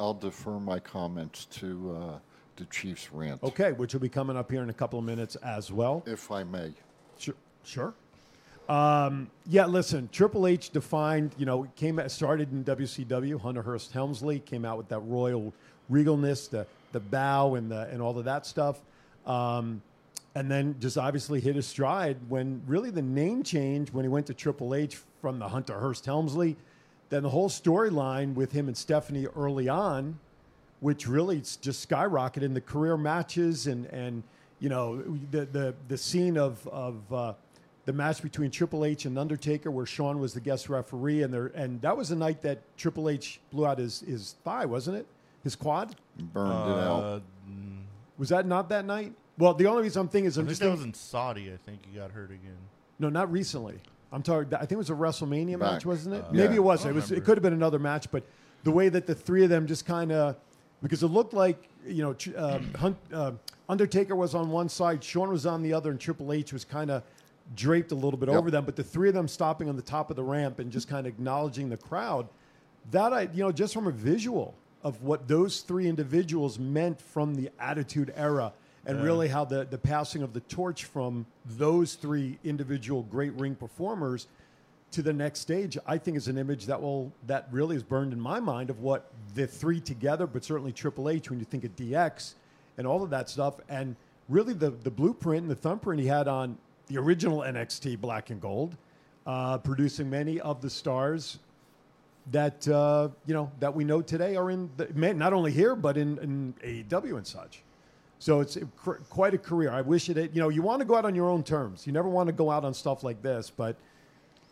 I'll 0.00 0.14
defer 0.14 0.58
my 0.58 0.78
comments 0.78 1.46
to 1.46 1.96
uh, 1.96 2.18
the 2.56 2.64
Chiefs 2.66 3.10
rant, 3.12 3.42
Okay, 3.42 3.72
which 3.72 3.92
will 3.92 4.00
be 4.00 4.08
coming 4.08 4.36
up 4.36 4.50
here 4.50 4.62
in 4.62 4.70
a 4.70 4.74
couple 4.74 4.98
of 4.98 5.04
minutes 5.04 5.36
as 5.36 5.72
well. 5.72 6.02
if 6.06 6.30
I 6.30 6.44
may. 6.44 6.72
Sure. 7.18 7.34
Sure. 7.64 7.94
Um, 8.68 9.30
yeah, 9.46 9.64
listen, 9.66 10.08
Triple 10.12 10.46
H 10.46 10.70
defined, 10.70 11.34
you 11.38 11.46
know, 11.46 11.66
came 11.76 12.00
started 12.08 12.52
in 12.52 12.64
WCW. 12.64 13.40
Hunter 13.40 13.62
Hearst 13.62 13.92
Helmsley 13.92 14.40
came 14.40 14.64
out 14.64 14.76
with 14.76 14.88
that 14.88 15.00
royal 15.00 15.52
regalness, 15.90 16.48
the 16.50 16.66
the 16.92 17.00
bow 17.00 17.54
and 17.54 17.70
the 17.70 17.88
and 17.90 18.00
all 18.02 18.18
of 18.18 18.24
that 18.26 18.46
stuff. 18.46 18.80
Um, 19.26 19.82
and 20.34 20.50
then 20.50 20.76
just 20.80 20.98
obviously 20.98 21.40
hit 21.40 21.56
his 21.56 21.66
stride 21.66 22.16
when 22.28 22.62
really 22.66 22.90
the 22.90 23.02
name 23.02 23.42
change 23.42 23.90
when 23.92 24.04
he 24.04 24.08
went 24.08 24.26
to 24.26 24.34
Triple 24.34 24.74
H 24.74 24.98
from 25.20 25.38
the 25.38 25.48
Hunter 25.48 25.78
Hearst 25.78 26.04
Helmsley. 26.04 26.56
Then 27.10 27.22
the 27.22 27.30
whole 27.30 27.48
storyline 27.48 28.34
with 28.34 28.52
him 28.52 28.68
and 28.68 28.76
Stephanie 28.76 29.26
early 29.34 29.68
on 29.68 30.18
which 30.80 31.08
really 31.08 31.38
just 31.38 31.88
skyrocketed 31.88 32.42
in 32.42 32.54
the 32.54 32.60
career 32.60 32.96
matches 32.96 33.66
and 33.66 33.86
and 33.86 34.22
you 34.60 34.68
know 34.68 35.02
the 35.30 35.44
the 35.46 35.74
the 35.88 35.98
scene 35.98 36.36
of 36.36 36.66
of 36.68 37.12
uh, 37.12 37.32
the 37.84 37.92
match 37.92 38.22
between 38.22 38.50
Triple 38.50 38.84
H 38.84 39.04
and 39.04 39.18
Undertaker 39.18 39.70
where 39.70 39.86
Shawn 39.86 40.18
was 40.20 40.34
the 40.34 40.40
guest 40.40 40.68
referee 40.68 41.22
and 41.22 41.32
there 41.32 41.46
and 41.54 41.80
that 41.82 41.96
was 41.96 42.10
the 42.10 42.16
night 42.16 42.42
that 42.42 42.60
Triple 42.76 43.08
H 43.08 43.40
blew 43.50 43.66
out 43.66 43.78
his 43.78 44.00
his 44.00 44.36
thigh 44.44 44.66
wasn't 44.66 44.98
it 44.98 45.06
his 45.42 45.56
quad 45.56 45.96
Burned 46.32 46.52
it 46.70 46.78
out. 46.78 47.02
Uh, 47.02 47.20
was 48.18 48.28
that 48.28 48.46
not 48.46 48.68
that 48.68 48.84
night 48.84 49.12
well 49.36 49.54
the 49.54 49.66
only 49.66 49.82
reason 49.82 50.02
I'm 50.02 50.08
thinking 50.08 50.28
is 50.28 50.38
I 50.38 50.42
I'm 50.42 50.46
think 50.46 50.50
just 50.50 50.60
that 50.60 50.70
was 50.70 50.80
thinking, 50.80 50.90
in 50.90 50.94
Saudi. 50.94 51.52
I 51.52 51.56
think 51.56 51.80
he 51.90 51.98
got 51.98 52.10
hurt 52.12 52.30
again. 52.30 52.58
no 52.98 53.08
not 53.08 53.30
recently 53.32 53.78
I'm 54.12 54.22
talking 54.22 54.52
I 54.54 54.58
think 54.60 54.72
it 54.72 54.76
was 54.76 54.90
a 54.90 54.94
WrestleMania 54.94 55.58
Back. 55.58 55.72
match 55.72 55.86
wasn't 55.86 56.14
it 56.16 56.24
Uh, 56.24 56.32
maybe 56.32 56.54
yeah. 56.54 56.60
it 56.60 56.64
was 56.64 56.84
I 56.86 56.90
it 56.90 56.92
don't 56.94 57.10
it 57.12 57.24
could 57.24 57.36
have 57.36 57.42
been 57.42 57.52
another 57.52 57.78
match 57.78 58.10
but 58.10 58.24
the 58.64 58.70
way 58.70 58.88
that 58.88 59.06
the 59.06 59.14
three 59.14 59.44
of 59.44 59.50
them 59.50 59.66
just 59.66 59.86
kind 59.86 60.10
of 60.12 60.36
because 60.82 61.02
it 61.02 61.08
looked 61.08 61.34
like 61.34 61.68
you 61.86 62.02
know 62.02 62.14
Tr- 62.14 62.30
um, 62.36 62.74
Hunt, 62.74 62.96
uh, 63.12 63.32
Undertaker 63.68 64.14
was 64.16 64.34
on 64.34 64.50
one 64.50 64.68
side, 64.68 65.02
Shawn 65.04 65.28
was 65.28 65.44
on 65.46 65.62
the 65.62 65.72
other, 65.74 65.90
and 65.90 66.00
Triple 66.00 66.32
H 66.32 66.52
was 66.52 66.64
kind 66.64 66.90
of 66.90 67.02
draped 67.54 67.92
a 67.92 67.94
little 67.94 68.18
bit 68.18 68.28
Yep. 68.28 68.38
over 68.38 68.50
them. 68.50 68.64
But 68.64 68.76
the 68.76 68.82
three 68.84 69.08
of 69.08 69.14
them 69.14 69.28
stopping 69.28 69.68
on 69.68 69.76
the 69.76 69.82
top 69.82 70.08
of 70.10 70.16
the 70.16 70.22
ramp 70.22 70.58
and 70.58 70.70
just 70.70 70.88
kind 70.88 71.06
of 71.06 71.12
acknowledging 71.12 71.68
the 71.68 71.76
crowd, 71.76 72.28
that 72.90 73.12
I 73.12 73.22
you 73.32 73.42
know 73.42 73.52
just 73.52 73.74
from 73.74 73.86
a 73.86 73.90
visual 73.90 74.54
of 74.82 75.02
what 75.02 75.26
those 75.28 75.60
three 75.60 75.86
individuals 75.88 76.58
meant 76.58 77.00
from 77.00 77.34
the 77.34 77.50
Attitude 77.60 78.12
Era. 78.16 78.52
And 78.88 79.04
really, 79.04 79.28
how 79.28 79.44
the, 79.44 79.66
the 79.66 79.76
passing 79.76 80.22
of 80.22 80.32
the 80.32 80.40
torch 80.40 80.86
from 80.86 81.26
those 81.44 81.94
three 81.94 82.38
individual 82.42 83.02
great 83.02 83.34
ring 83.34 83.54
performers 83.54 84.28
to 84.92 85.02
the 85.02 85.12
next 85.12 85.40
stage, 85.40 85.76
I 85.86 85.98
think 85.98 86.16
is 86.16 86.28
an 86.28 86.38
image 86.38 86.66
that 86.66 86.80
will 86.80 87.12
that 87.26 87.48
really 87.50 87.76
is 87.76 87.82
burned 87.82 88.12
in 88.12 88.20
my 88.20 88.40
mind 88.40 88.70
of 88.70 88.80
what 88.80 89.10
the 89.34 89.46
three 89.46 89.80
together, 89.80 90.26
but 90.26 90.44
certainly 90.44 90.72
Triple 90.72 91.10
H 91.10 91.28
when 91.28 91.38
you 91.38 91.44
think 91.44 91.64
of 91.64 91.76
DX 91.76 92.34
and 92.78 92.86
all 92.86 93.02
of 93.02 93.10
that 93.10 93.28
stuff, 93.28 93.60
and 93.68 93.94
really 94.28 94.54
the 94.54 94.70
the 94.70 94.90
blueprint 94.90 95.42
and 95.42 95.50
the 95.50 95.56
thumbprint 95.56 96.00
he 96.00 96.06
had 96.06 96.26
on 96.26 96.56
the 96.86 96.96
original 96.96 97.40
NXT 97.40 98.00
Black 98.00 98.30
and 98.30 98.40
Gold, 98.40 98.76
uh, 99.26 99.58
producing 99.58 100.08
many 100.08 100.40
of 100.40 100.62
the 100.62 100.70
stars 100.70 101.38
that 102.30 102.66
uh, 102.68 103.08
you 103.26 103.34
know 103.34 103.50
that 103.60 103.74
we 103.74 103.84
know 103.84 104.00
today 104.00 104.36
are 104.36 104.50
in 104.50 104.70
the, 104.78 104.86
not 105.12 105.34
only 105.34 105.52
here 105.52 105.76
but 105.76 105.98
in, 105.98 106.18
in 106.18 106.54
AEW 106.64 107.18
and 107.18 107.26
such. 107.26 107.62
So 108.18 108.40
it's 108.40 108.58
quite 108.74 109.34
a 109.34 109.38
career. 109.38 109.70
I 109.70 109.80
wish 109.80 110.08
it. 110.08 110.16
You 110.34 110.40
know, 110.40 110.48
you 110.48 110.62
want 110.62 110.80
to 110.80 110.84
go 110.84 110.96
out 110.96 111.04
on 111.04 111.14
your 111.14 111.28
own 111.30 111.44
terms. 111.44 111.86
You 111.86 111.92
never 111.92 112.08
want 112.08 112.26
to 112.26 112.32
go 112.32 112.50
out 112.50 112.64
on 112.64 112.74
stuff 112.74 113.04
like 113.04 113.22
this, 113.22 113.50
but 113.50 113.76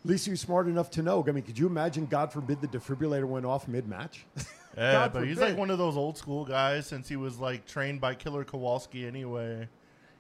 at 0.04 0.10
least 0.10 0.26
you're 0.26 0.36
smart 0.36 0.68
enough 0.68 0.90
to 0.92 1.02
know. 1.02 1.24
I 1.26 1.32
mean, 1.32 1.42
could 1.42 1.58
you 1.58 1.66
imagine? 1.66 2.06
God 2.06 2.32
forbid 2.32 2.60
the 2.60 2.68
defibrillator 2.68 3.24
went 3.24 3.44
off 3.44 3.68
mid-match. 3.68 4.24
Yeah, 4.76 4.92
God 4.92 5.12
but 5.14 5.26
he's 5.26 5.38
like 5.38 5.56
one 5.56 5.70
of 5.70 5.78
those 5.78 5.96
old 5.96 6.18
school 6.18 6.44
guys 6.44 6.86
since 6.86 7.08
he 7.08 7.16
was 7.16 7.38
like 7.38 7.66
trained 7.66 7.98
by 7.98 8.14
Killer 8.14 8.44
Kowalski 8.44 9.06
anyway. 9.06 9.68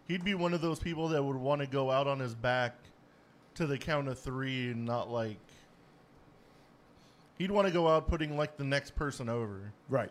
He'd 0.08 0.24
be 0.24 0.34
one 0.34 0.54
of 0.54 0.62
those 0.62 0.78
people 0.78 1.08
that 1.08 1.22
would 1.22 1.36
want 1.36 1.60
to 1.60 1.66
go 1.66 1.90
out 1.90 2.06
on 2.06 2.20
his 2.20 2.34
back 2.34 2.74
to 3.56 3.66
the 3.66 3.76
count 3.76 4.08
of 4.08 4.18
three 4.18 4.70
and 4.70 4.86
not 4.86 5.10
like. 5.10 5.36
He'd 7.36 7.50
want 7.50 7.66
to 7.66 7.72
go 7.72 7.86
out 7.86 8.08
putting 8.08 8.38
like 8.38 8.56
the 8.56 8.64
next 8.64 8.96
person 8.96 9.28
over. 9.28 9.72
Right. 9.90 10.10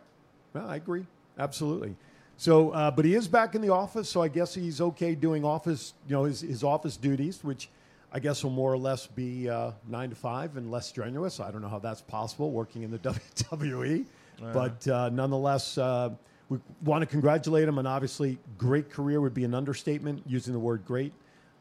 Well, 0.53 0.69
I 0.69 0.75
agree. 0.75 1.07
Absolutely. 1.39 1.95
So, 2.37 2.71
uh, 2.71 2.91
but 2.91 3.05
he 3.05 3.15
is 3.15 3.27
back 3.27 3.55
in 3.55 3.61
the 3.61 3.69
office, 3.69 4.09
so 4.09 4.21
I 4.21 4.27
guess 4.27 4.53
he's 4.53 4.81
okay 4.81 5.15
doing 5.15 5.45
office, 5.45 5.93
you 6.07 6.15
know, 6.15 6.25
his, 6.25 6.41
his 6.41 6.63
office 6.63 6.97
duties, 6.97 7.43
which 7.43 7.69
I 8.11 8.19
guess 8.19 8.43
will 8.43 8.51
more 8.51 8.73
or 8.73 8.77
less 8.77 9.07
be 9.07 9.49
uh, 9.49 9.71
nine 9.87 10.09
to 10.09 10.15
five 10.15 10.57
and 10.57 10.69
less 10.69 10.87
strenuous. 10.87 11.39
I 11.39 11.51
don't 11.51 11.61
know 11.61 11.69
how 11.69 11.79
that's 11.79 12.01
possible 12.01 12.51
working 12.51 12.83
in 12.83 12.91
the 12.91 12.99
WWE, 12.99 14.05
but 14.53 14.87
uh, 14.87 15.09
nonetheless, 15.09 15.77
uh, 15.77 16.09
we 16.49 16.59
want 16.83 17.01
to 17.01 17.05
congratulate 17.05 17.67
him, 17.67 17.77
and 17.77 17.87
obviously, 17.87 18.37
great 18.57 18.89
career 18.89 19.21
would 19.21 19.33
be 19.33 19.45
an 19.45 19.53
understatement 19.53 20.21
using 20.27 20.53
the 20.53 20.59
word 20.59 20.85
great. 20.85 21.13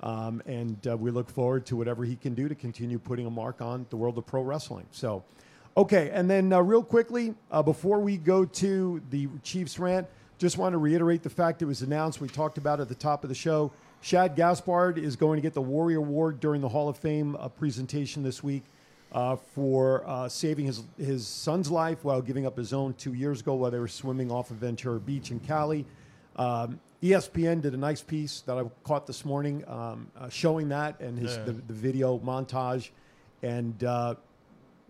Um, 0.03 0.43
and 0.45 0.87
uh, 0.87 0.97
we 0.97 1.11
look 1.11 1.31
forward 1.31 1.65
to 1.67 1.77
whatever 1.77 2.05
he 2.05 2.17
can 2.17 2.35
do 2.35 2.49
to 2.49 2.55
continue 2.55 2.99
putting 2.99 3.27
a 3.27 3.31
mark 3.31 3.63
on 3.63 3.87
the 3.89 3.97
world 3.97 4.19
of 4.19 4.27
pro 4.27 4.43
wrestling. 4.43 4.87
So, 4.91 5.25
okay, 5.77 6.11
and 6.13 6.29
then 6.29 6.53
uh, 6.53 6.61
real 6.61 6.83
quickly, 6.83 7.35
uh, 7.51 7.63
before 7.63 8.01
we 8.01 8.19
go 8.19 8.45
to 8.45 9.01
the 9.09 9.29
Chiefs 9.43 9.79
rant, 9.79 10.07
just 10.45 10.59
want 10.59 10.75
to 10.75 10.79
reiterate 10.79 11.23
the 11.23 11.31
fact 11.31 11.63
it 11.63 11.65
was 11.65 11.81
announced, 11.81 12.21
we 12.21 12.29
talked 12.29 12.59
about 12.59 12.79
at 12.79 12.87
the 12.91 12.95
top 12.95 13.25
of 13.25 13.29
the 13.31 13.35
show. 13.35 13.73
Shad 14.03 14.37
Gaspard 14.37 14.99
is 14.99 15.17
going 15.17 15.39
to 15.39 15.41
get 15.41 15.55
the 15.55 15.63
Warrior 15.63 15.97
Award 15.99 16.39
during 16.39 16.61
the 16.61 16.69
Hall 16.69 16.91
of 16.91 16.99
Fame 16.99 17.35
uh, 17.37 17.49
presentation 17.49 18.23
this 18.23 18.43
week 18.43 18.63
uh, 19.13 19.37
for 19.37 20.07
uh, 20.07 20.29
saving 20.29 20.67
his, 20.67 20.83
his 20.99 21.27
son's 21.27 21.71
life 21.71 22.05
while 22.05 22.21
giving 22.21 22.45
up 22.45 22.59
his 22.59 22.75
own 22.75 22.93
two 22.93 23.15
years 23.15 23.41
ago 23.41 23.55
while 23.55 23.71
they 23.71 23.79
were 23.79 23.89
swimming 23.89 24.31
off 24.31 24.51
of 24.51 24.59
Ventura 24.59 25.01
Beach 25.01 25.31
in 25.31 25.41
Cali. 25.41 25.87
Um, 26.37 26.79
ESPN 27.03 27.63
did 27.63 27.73
a 27.73 27.79
nice 27.79 28.03
piece 28.03 28.43
that 28.43 28.59
I 28.59 28.65
caught 28.83 29.07
this 29.07 29.25
morning 29.25 29.65
um, 29.67 30.09
uh, 30.15 30.29
showing 30.29 30.69
that 30.69 31.01
and 31.01 31.19
his 31.19 31.39
Yeah. 31.39 31.45
the, 31.45 31.53
the 31.53 31.73
video 31.73 32.19
montage. 32.19 32.91
And 33.43 33.83
uh, 33.83 34.17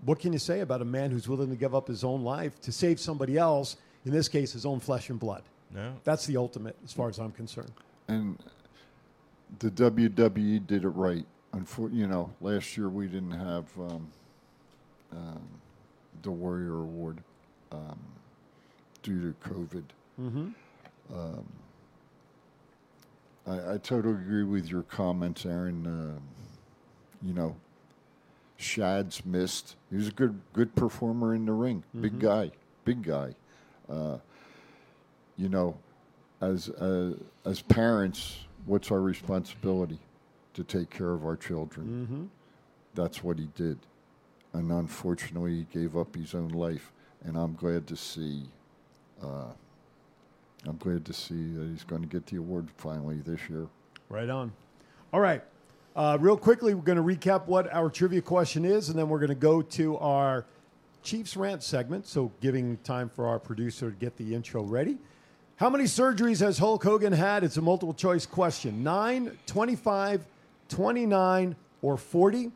what 0.04 0.18
can 0.18 0.32
you 0.32 0.40
say 0.40 0.60
about 0.60 0.82
a 0.82 0.84
man 0.84 1.12
who's 1.12 1.28
willing 1.28 1.50
to 1.50 1.56
give 1.56 1.76
up 1.76 1.86
his 1.86 2.02
own 2.02 2.24
life 2.24 2.60
to 2.62 2.72
save 2.72 2.98
somebody 2.98 3.38
else? 3.38 3.76
In 4.04 4.12
this 4.12 4.28
case, 4.28 4.52
his 4.52 4.66
own 4.66 4.80
flesh 4.80 5.10
and 5.10 5.18
blood. 5.18 5.42
No. 5.74 5.94
That's 6.04 6.26
the 6.26 6.36
ultimate, 6.36 6.76
as 6.84 6.92
far 6.92 7.08
as 7.08 7.18
I'm 7.18 7.32
concerned. 7.32 7.72
And 8.08 8.38
the 9.58 9.70
WWE 9.70 10.66
did 10.66 10.84
it 10.84 10.88
right. 10.90 11.24
Unfor- 11.54 11.92
you 11.94 12.06
know, 12.06 12.30
last 12.40 12.76
year 12.76 12.88
we 12.88 13.06
didn't 13.06 13.30
have 13.32 13.64
um, 13.78 14.08
um, 15.12 15.40
the 16.22 16.30
Warrior 16.30 16.74
Award 16.80 17.18
um, 17.72 17.98
due 19.02 19.20
to 19.32 19.48
COVID. 19.48 19.84
Mm-hmm. 20.20 20.48
Um, 21.14 21.44
I, 23.46 23.74
I 23.74 23.78
totally 23.78 24.14
agree 24.14 24.44
with 24.44 24.68
your 24.68 24.82
comments, 24.82 25.44
Aaron. 25.46 25.86
Um 25.86 26.20
you 27.22 27.32
know, 27.32 27.56
Shad's 28.58 29.24
missed. 29.24 29.76
He 29.90 29.96
was 29.96 30.08
a 30.08 30.12
good 30.12 30.38
good 30.52 30.74
performer 30.74 31.34
in 31.34 31.46
the 31.46 31.52
ring. 31.52 31.82
Big 31.98 32.14
Mhm. 32.14 32.20
guy, 32.20 32.50
big 32.84 33.02
guy. 33.02 33.34
Uh, 33.88 34.18
you 35.36 35.48
know, 35.48 35.76
as 36.40 36.68
uh, 36.70 37.14
as 37.44 37.60
parents, 37.60 38.38
what's 38.66 38.90
our 38.90 39.00
responsibility 39.00 39.98
to 40.54 40.64
take 40.64 40.90
care 40.90 41.12
of 41.12 41.24
our 41.24 41.36
children? 41.36 41.86
Mm-hmm. 41.86 42.24
That's 42.94 43.24
what 43.24 43.38
he 43.38 43.48
did, 43.56 43.78
and 44.52 44.70
unfortunately, 44.70 45.56
he 45.56 45.80
gave 45.80 45.96
up 45.96 46.14
his 46.14 46.34
own 46.34 46.48
life. 46.48 46.92
And 47.24 47.36
I'm 47.36 47.54
glad 47.54 47.86
to 47.88 47.96
see. 47.96 48.44
Uh, 49.22 49.46
I'm 50.66 50.76
glad 50.76 51.04
to 51.06 51.12
see 51.12 51.52
that 51.54 51.68
he's 51.68 51.84
going 51.84 52.02
to 52.02 52.08
get 52.08 52.26
the 52.26 52.36
award 52.36 52.68
finally 52.76 53.16
this 53.24 53.40
year. 53.48 53.66
Right 54.08 54.28
on. 54.28 54.52
All 55.12 55.20
right. 55.20 55.42
Uh, 55.96 56.18
real 56.20 56.36
quickly, 56.36 56.74
we're 56.74 56.82
going 56.82 56.98
to 56.98 57.04
recap 57.04 57.46
what 57.46 57.72
our 57.72 57.88
trivia 57.88 58.20
question 58.20 58.64
is, 58.64 58.88
and 58.88 58.98
then 58.98 59.08
we're 59.08 59.20
going 59.20 59.28
to 59.28 59.34
go 59.34 59.62
to 59.62 59.96
our 59.98 60.44
Chiefs 61.04 61.36
rant 61.36 61.62
segment. 61.62 62.06
So, 62.06 62.32
giving 62.40 62.78
time 62.78 63.08
for 63.08 63.28
our 63.28 63.38
producer 63.38 63.90
to 63.90 63.96
get 63.96 64.16
the 64.16 64.34
intro 64.34 64.62
ready. 64.64 64.98
How 65.56 65.70
many 65.70 65.84
surgeries 65.84 66.40
has 66.40 66.58
Hulk 66.58 66.82
Hogan 66.82 67.12
had? 67.12 67.44
It's 67.44 67.58
a 67.58 67.62
multiple 67.62 67.94
choice 67.94 68.26
question 68.26 68.82
9, 68.82 69.38
25, 69.46 70.26
29, 70.68 71.56
or 71.82 71.96
40. 71.96 72.50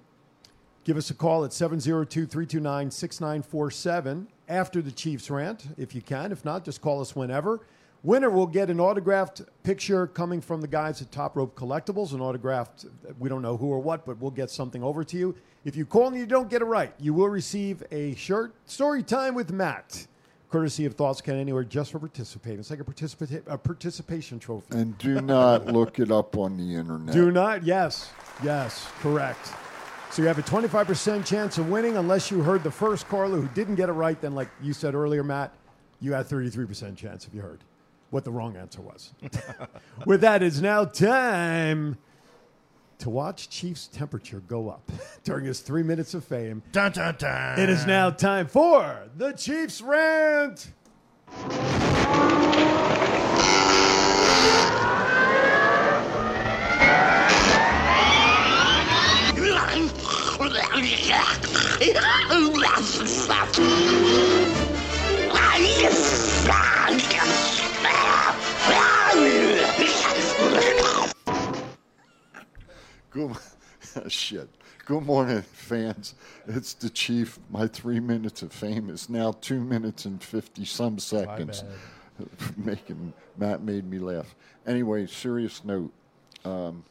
Give 0.82 0.96
us 0.96 1.10
a 1.10 1.14
call 1.14 1.44
at 1.44 1.52
702 1.52 2.26
329 2.26 2.90
6947 2.90 4.26
after 4.48 4.80
the 4.80 4.90
Chiefs 4.90 5.30
rant, 5.30 5.66
if 5.76 5.94
you 5.94 6.00
can. 6.00 6.32
If 6.32 6.44
not, 6.44 6.64
just 6.64 6.80
call 6.80 7.02
us 7.02 7.14
whenever. 7.14 7.60
Winner 8.04 8.30
will 8.30 8.46
get 8.46 8.70
an 8.70 8.78
autographed 8.78 9.42
picture 9.64 10.06
coming 10.06 10.40
from 10.40 10.60
the 10.60 10.68
guys 10.68 11.02
at 11.02 11.10
Top 11.10 11.36
Rope 11.36 11.56
Collectibles, 11.56 12.12
an 12.12 12.20
autographed, 12.20 12.86
we 13.18 13.28
don't 13.28 13.42
know 13.42 13.56
who 13.56 13.66
or 13.66 13.80
what, 13.80 14.06
but 14.06 14.18
we'll 14.18 14.30
get 14.30 14.50
something 14.50 14.84
over 14.84 15.02
to 15.02 15.16
you. 15.16 15.34
If 15.64 15.74
you 15.74 15.84
call 15.84 16.06
and 16.06 16.16
you 16.16 16.24
don't 16.24 16.48
get 16.48 16.62
it 16.62 16.66
right, 16.66 16.92
you 17.00 17.12
will 17.12 17.28
receive 17.28 17.82
a 17.90 18.14
shirt, 18.14 18.54
Story 18.66 19.02
Time 19.02 19.34
with 19.34 19.50
Matt, 19.50 20.06
courtesy 20.48 20.84
of 20.84 20.94
Thoughts 20.94 21.20
Count 21.20 21.38
Anywhere, 21.38 21.64
just 21.64 21.90
for 21.90 21.98
participating. 21.98 22.60
It's 22.60 22.70
like 22.70 22.80
a, 22.80 22.84
participa- 22.84 23.42
a 23.48 23.58
participation 23.58 24.38
trophy. 24.38 24.76
And 24.78 24.96
do 24.98 25.20
not 25.20 25.66
look 25.72 25.98
it 25.98 26.12
up 26.12 26.38
on 26.38 26.56
the 26.56 26.76
internet. 26.76 27.12
Do 27.12 27.32
not. 27.32 27.64
Yes. 27.64 28.10
Yes. 28.44 28.86
Correct. 29.00 29.50
So 30.10 30.22
you 30.22 30.28
have 30.28 30.38
a 30.38 30.42
25% 30.42 31.26
chance 31.26 31.58
of 31.58 31.68
winning 31.68 31.96
unless 31.96 32.30
you 32.30 32.42
heard 32.42 32.62
the 32.62 32.70
first 32.70 33.08
caller 33.08 33.40
who 33.40 33.48
didn't 33.48 33.74
get 33.74 33.88
it 33.88 33.92
right. 33.92 34.18
Then, 34.18 34.34
like 34.36 34.48
you 34.62 34.72
said 34.72 34.94
earlier, 34.94 35.24
Matt, 35.24 35.52
you 36.00 36.12
had 36.12 36.26
33% 36.26 36.96
chance 36.96 37.26
if 37.26 37.34
you 37.34 37.42
heard 37.42 37.64
what 38.10 38.24
the 38.24 38.30
wrong 38.30 38.56
answer 38.56 38.80
was. 38.80 39.12
With 40.06 40.20
that, 40.22 40.42
it's 40.42 40.60
now 40.60 40.84
time 40.84 41.98
to 42.98 43.10
watch 43.10 43.48
Chief's 43.48 43.86
temperature 43.86 44.40
go 44.40 44.68
up 44.68 44.90
during 45.24 45.44
his 45.44 45.60
three 45.60 45.82
minutes 45.82 46.14
of 46.14 46.24
fame. 46.24 46.62
Dun, 46.72 46.92
dun, 46.92 47.16
dun. 47.18 47.58
It 47.58 47.68
is 47.68 47.86
now 47.86 48.10
time 48.10 48.46
for 48.46 49.08
the 49.16 49.32
Chiefs 49.32 49.80
rant. 49.80 50.72
Good, 73.10 73.36
shit. 74.08 74.48
Good 74.84 75.02
morning, 75.02 75.42
fans. 75.42 76.14
It's 76.46 76.74
the 76.74 76.88
chief. 76.90 77.38
My 77.50 77.66
three 77.66 78.00
minutes 78.00 78.42
of 78.42 78.52
fame 78.52 78.90
is 78.90 79.08
now 79.08 79.32
two 79.40 79.60
minutes 79.60 80.04
and 80.04 80.22
fifty 80.22 80.64
some 80.64 80.98
seconds. 80.98 81.64
Making 82.56 83.12
Matt 83.36 83.62
made 83.62 83.88
me 83.88 83.98
laugh. 83.98 84.34
Anyway, 84.66 85.06
serious 85.06 85.64
note. 85.64 85.92
Um, 86.44 86.84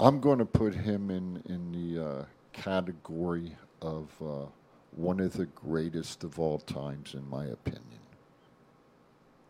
I'm 0.00 0.20
going 0.20 0.38
to 0.38 0.44
put 0.46 0.74
him 0.74 1.10
in 1.10 1.42
in 1.46 1.72
the 1.72 2.04
uh, 2.04 2.24
category 2.52 3.56
of 3.80 4.10
uh, 4.22 4.46
one 4.92 5.20
of 5.20 5.32
the 5.34 5.46
greatest 5.46 6.24
of 6.24 6.38
all 6.38 6.58
times, 6.58 7.14
in 7.14 7.28
my 7.28 7.46
opinion. 7.46 8.03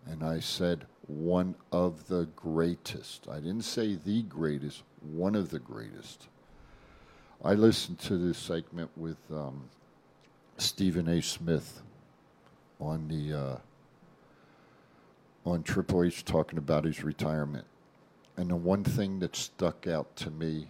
And 0.06 0.22
I 0.22 0.40
said 0.40 0.86
one 1.06 1.54
of 1.72 2.08
the 2.08 2.28
greatest. 2.36 3.28
I 3.28 3.36
didn't 3.36 3.62
say 3.62 3.96
the 3.96 4.22
greatest, 4.22 4.82
one 5.00 5.34
of 5.34 5.50
the 5.50 5.58
greatest. 5.58 6.28
I 7.44 7.54
listened 7.54 7.98
to 8.00 8.16
this 8.16 8.38
segment 8.38 8.90
with 8.96 9.18
um, 9.30 9.68
Stephen 10.56 11.08
A. 11.08 11.20
Smith 11.20 11.82
on 12.80 13.08
the 13.08 13.38
uh, 13.38 13.56
on 15.44 15.62
Triple 15.62 16.04
H 16.04 16.24
talking 16.24 16.58
about 16.58 16.84
his 16.84 17.04
retirement. 17.04 17.66
And 18.36 18.50
the 18.50 18.56
one 18.56 18.82
thing 18.82 19.18
that 19.20 19.36
stuck 19.36 19.86
out 19.86 20.16
to 20.16 20.30
me, 20.30 20.68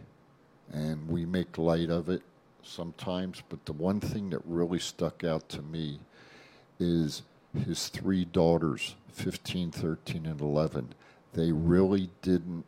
and 0.72 1.08
we 1.08 1.24
make 1.24 1.56
light 1.58 1.90
of 1.90 2.08
it 2.08 2.22
sometimes, 2.62 3.42
but 3.48 3.64
the 3.64 3.72
one 3.72 4.00
thing 4.00 4.30
that 4.30 4.40
really 4.44 4.78
stuck 4.78 5.22
out 5.24 5.48
to 5.50 5.62
me 5.62 6.00
is 6.78 7.22
his 7.54 7.88
three 7.88 8.24
daughters, 8.24 8.96
15, 9.12 9.70
13, 9.70 10.26
and 10.26 10.40
11. 10.40 10.94
They 11.32 11.52
really 11.52 12.10
didn't 12.22 12.64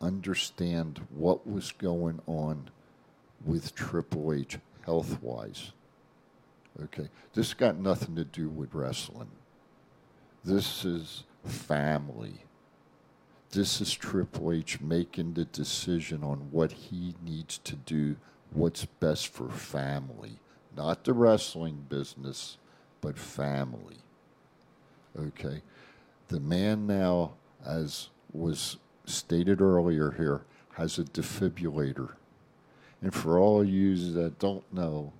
understand 0.00 1.06
what 1.10 1.46
was 1.46 1.72
going 1.72 2.20
on 2.26 2.70
with 3.44 3.74
Triple 3.74 4.32
H 4.32 4.58
health 4.84 5.22
wise. 5.22 5.72
Okay, 6.82 7.08
this 7.34 7.54
got 7.54 7.76
nothing 7.76 8.14
to 8.16 8.24
do 8.24 8.48
with 8.48 8.74
wrestling. 8.74 9.30
This 10.44 10.84
is 10.84 11.24
family. 11.44 12.44
This 13.50 13.80
is 13.80 13.92
Triple 13.94 14.52
H 14.52 14.80
making 14.80 15.34
the 15.34 15.44
decision 15.44 16.22
on 16.22 16.48
what 16.50 16.72
he 16.72 17.14
needs 17.24 17.58
to 17.58 17.74
do, 17.74 18.16
what's 18.52 18.84
best 18.84 19.28
for 19.28 19.48
family. 19.48 20.38
Not 20.76 21.04
the 21.04 21.14
wrestling 21.14 21.86
business, 21.88 22.58
but 23.00 23.18
family. 23.18 23.96
Okay. 25.18 25.62
The 26.28 26.40
man 26.40 26.86
now, 26.86 27.32
as 27.64 28.08
was 28.32 28.76
stated 29.06 29.60
earlier 29.60 30.12
here, 30.12 30.42
has 30.74 30.98
a 30.98 31.04
defibrillator. 31.04 32.12
And 33.00 33.14
for 33.14 33.38
all 33.38 33.64
you 33.64 33.96
that 34.12 34.38
don't 34.38 34.70
know, 34.72 35.12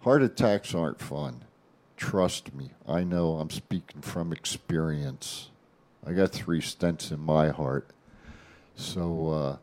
heart 0.00 0.22
attacks 0.22 0.74
aren't 0.74 1.00
fun. 1.00 1.44
Trust 1.96 2.54
me, 2.54 2.70
I 2.86 3.04
know 3.04 3.36
I'm 3.36 3.50
speaking 3.50 4.02
from 4.02 4.32
experience. 4.32 5.50
I 6.06 6.12
got 6.12 6.32
three 6.32 6.60
stents 6.60 7.12
in 7.12 7.20
my 7.20 7.48
heart. 7.48 7.88
So, 8.74 9.28
uh, 9.28 9.56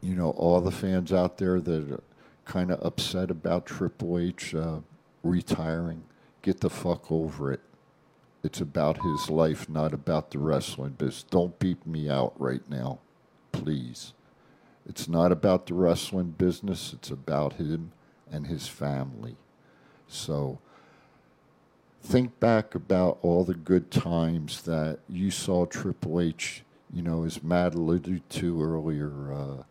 you 0.00 0.14
know, 0.14 0.30
all 0.30 0.60
the 0.60 0.70
fans 0.70 1.12
out 1.12 1.38
there 1.38 1.60
that 1.60 1.92
are 1.92 2.02
kind 2.44 2.70
of 2.70 2.84
upset 2.84 3.30
about 3.30 3.66
Triple 3.66 4.18
H 4.18 4.54
uh, 4.54 4.80
retiring, 5.22 6.02
get 6.42 6.60
the 6.60 6.70
fuck 6.70 7.10
over 7.10 7.52
it. 7.52 7.60
It's 8.44 8.60
about 8.60 9.02
his 9.02 9.30
life, 9.30 9.68
not 9.68 9.92
about 9.92 10.32
the 10.32 10.38
wrestling 10.38 10.92
business. 10.92 11.24
Don't 11.24 11.58
beat 11.58 11.86
me 11.86 12.10
out 12.10 12.34
right 12.38 12.68
now, 12.68 12.98
please. 13.52 14.12
It's 14.84 15.08
not 15.08 15.30
about 15.30 15.66
the 15.66 15.74
wrestling 15.74 16.32
business, 16.32 16.92
it's 16.92 17.10
about 17.10 17.54
him 17.54 17.92
and 18.30 18.48
his 18.48 18.66
family. 18.66 19.36
So 20.08 20.58
think 22.02 22.40
back 22.40 22.74
about 22.74 23.18
all 23.22 23.44
the 23.44 23.54
good 23.54 23.90
times 23.90 24.62
that 24.62 24.98
you 25.08 25.30
saw 25.30 25.66
Triple 25.66 26.20
H, 26.20 26.64
you 26.92 27.02
know, 27.02 27.24
as 27.24 27.42
Matt 27.42 27.74
alluded 27.74 28.28
to 28.30 28.60
earlier, 28.60 29.32
uh, 29.32 29.62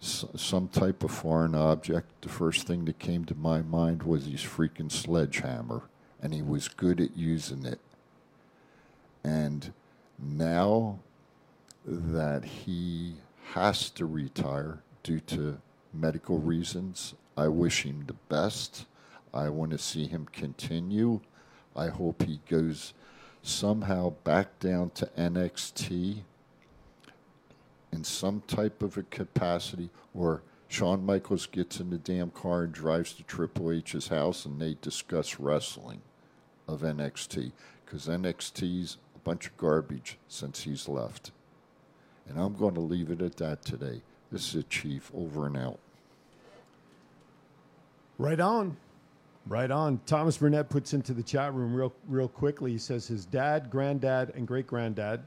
some 0.00 0.68
type 0.68 1.02
of 1.02 1.10
foreign 1.10 1.54
object. 1.54 2.22
The 2.22 2.28
first 2.28 2.66
thing 2.66 2.84
that 2.84 2.98
came 2.98 3.24
to 3.26 3.34
my 3.34 3.62
mind 3.62 4.02
was 4.02 4.26
his 4.26 4.40
freaking 4.42 4.90
sledgehammer, 4.90 5.82
and 6.22 6.34
he 6.34 6.42
was 6.42 6.68
good 6.68 7.00
at 7.00 7.16
using 7.16 7.64
it. 7.64 7.80
And 9.22 9.72
now 10.18 10.98
that 11.84 12.44
he 12.44 13.14
has 13.52 13.90
to 13.90 14.04
retire 14.04 14.80
due 15.02 15.20
to 15.20 15.58
medical 15.92 16.38
reasons, 16.38 17.14
I 17.36 17.48
wish 17.48 17.84
him 17.84 18.04
the 18.06 18.16
best. 18.28 18.86
I 19.32 19.48
want 19.48 19.70
to 19.72 19.78
see 19.78 20.06
him 20.06 20.26
continue. 20.32 21.20
I 21.76 21.88
hope 21.88 22.22
he 22.22 22.40
goes 22.48 22.94
somehow 23.42 24.10
back 24.24 24.58
down 24.58 24.90
to 24.90 25.06
NXT 25.16 26.22
in 27.92 28.04
some 28.04 28.42
type 28.46 28.82
of 28.82 28.96
a 28.98 29.02
capacity, 29.04 29.88
or 30.14 30.42
Shawn 30.68 31.06
Michaels 31.06 31.46
gets 31.46 31.80
in 31.80 31.90
the 31.90 31.96
damn 31.96 32.30
car 32.30 32.64
and 32.64 32.72
drives 32.72 33.14
to 33.14 33.22
Triple 33.22 33.72
H's 33.72 34.08
house 34.08 34.44
and 34.44 34.60
they 34.60 34.76
discuss 34.82 35.40
wrestling 35.40 36.02
of 36.68 36.82
NXT 36.82 37.50
because 37.84 38.06
NXT's 38.06 38.98
a 39.16 39.18
bunch 39.20 39.46
of 39.46 39.56
garbage 39.56 40.18
since 40.28 40.62
he's 40.62 40.88
left. 40.88 41.32
And 42.28 42.38
I'm 42.38 42.54
going 42.54 42.74
to 42.74 42.80
leave 42.80 43.10
it 43.10 43.22
at 43.22 43.36
that 43.38 43.64
today. 43.64 44.02
This 44.30 44.48
is 44.50 44.56
a 44.56 44.62
chief 44.64 45.10
over 45.16 45.46
and 45.46 45.56
out. 45.56 45.78
Right 48.18 48.38
on. 48.38 48.76
Right 49.46 49.70
on. 49.70 50.00
Thomas 50.04 50.36
Burnett 50.36 50.68
puts 50.68 50.92
into 50.92 51.14
the 51.14 51.22
chat 51.22 51.54
room 51.54 51.74
real, 51.74 51.92
real 52.06 52.28
quickly. 52.28 52.72
He 52.72 52.78
says 52.78 53.06
his 53.06 53.24
dad, 53.24 53.70
granddad, 53.70 54.32
and 54.34 54.46
great 54.46 54.66
granddad 54.66 55.22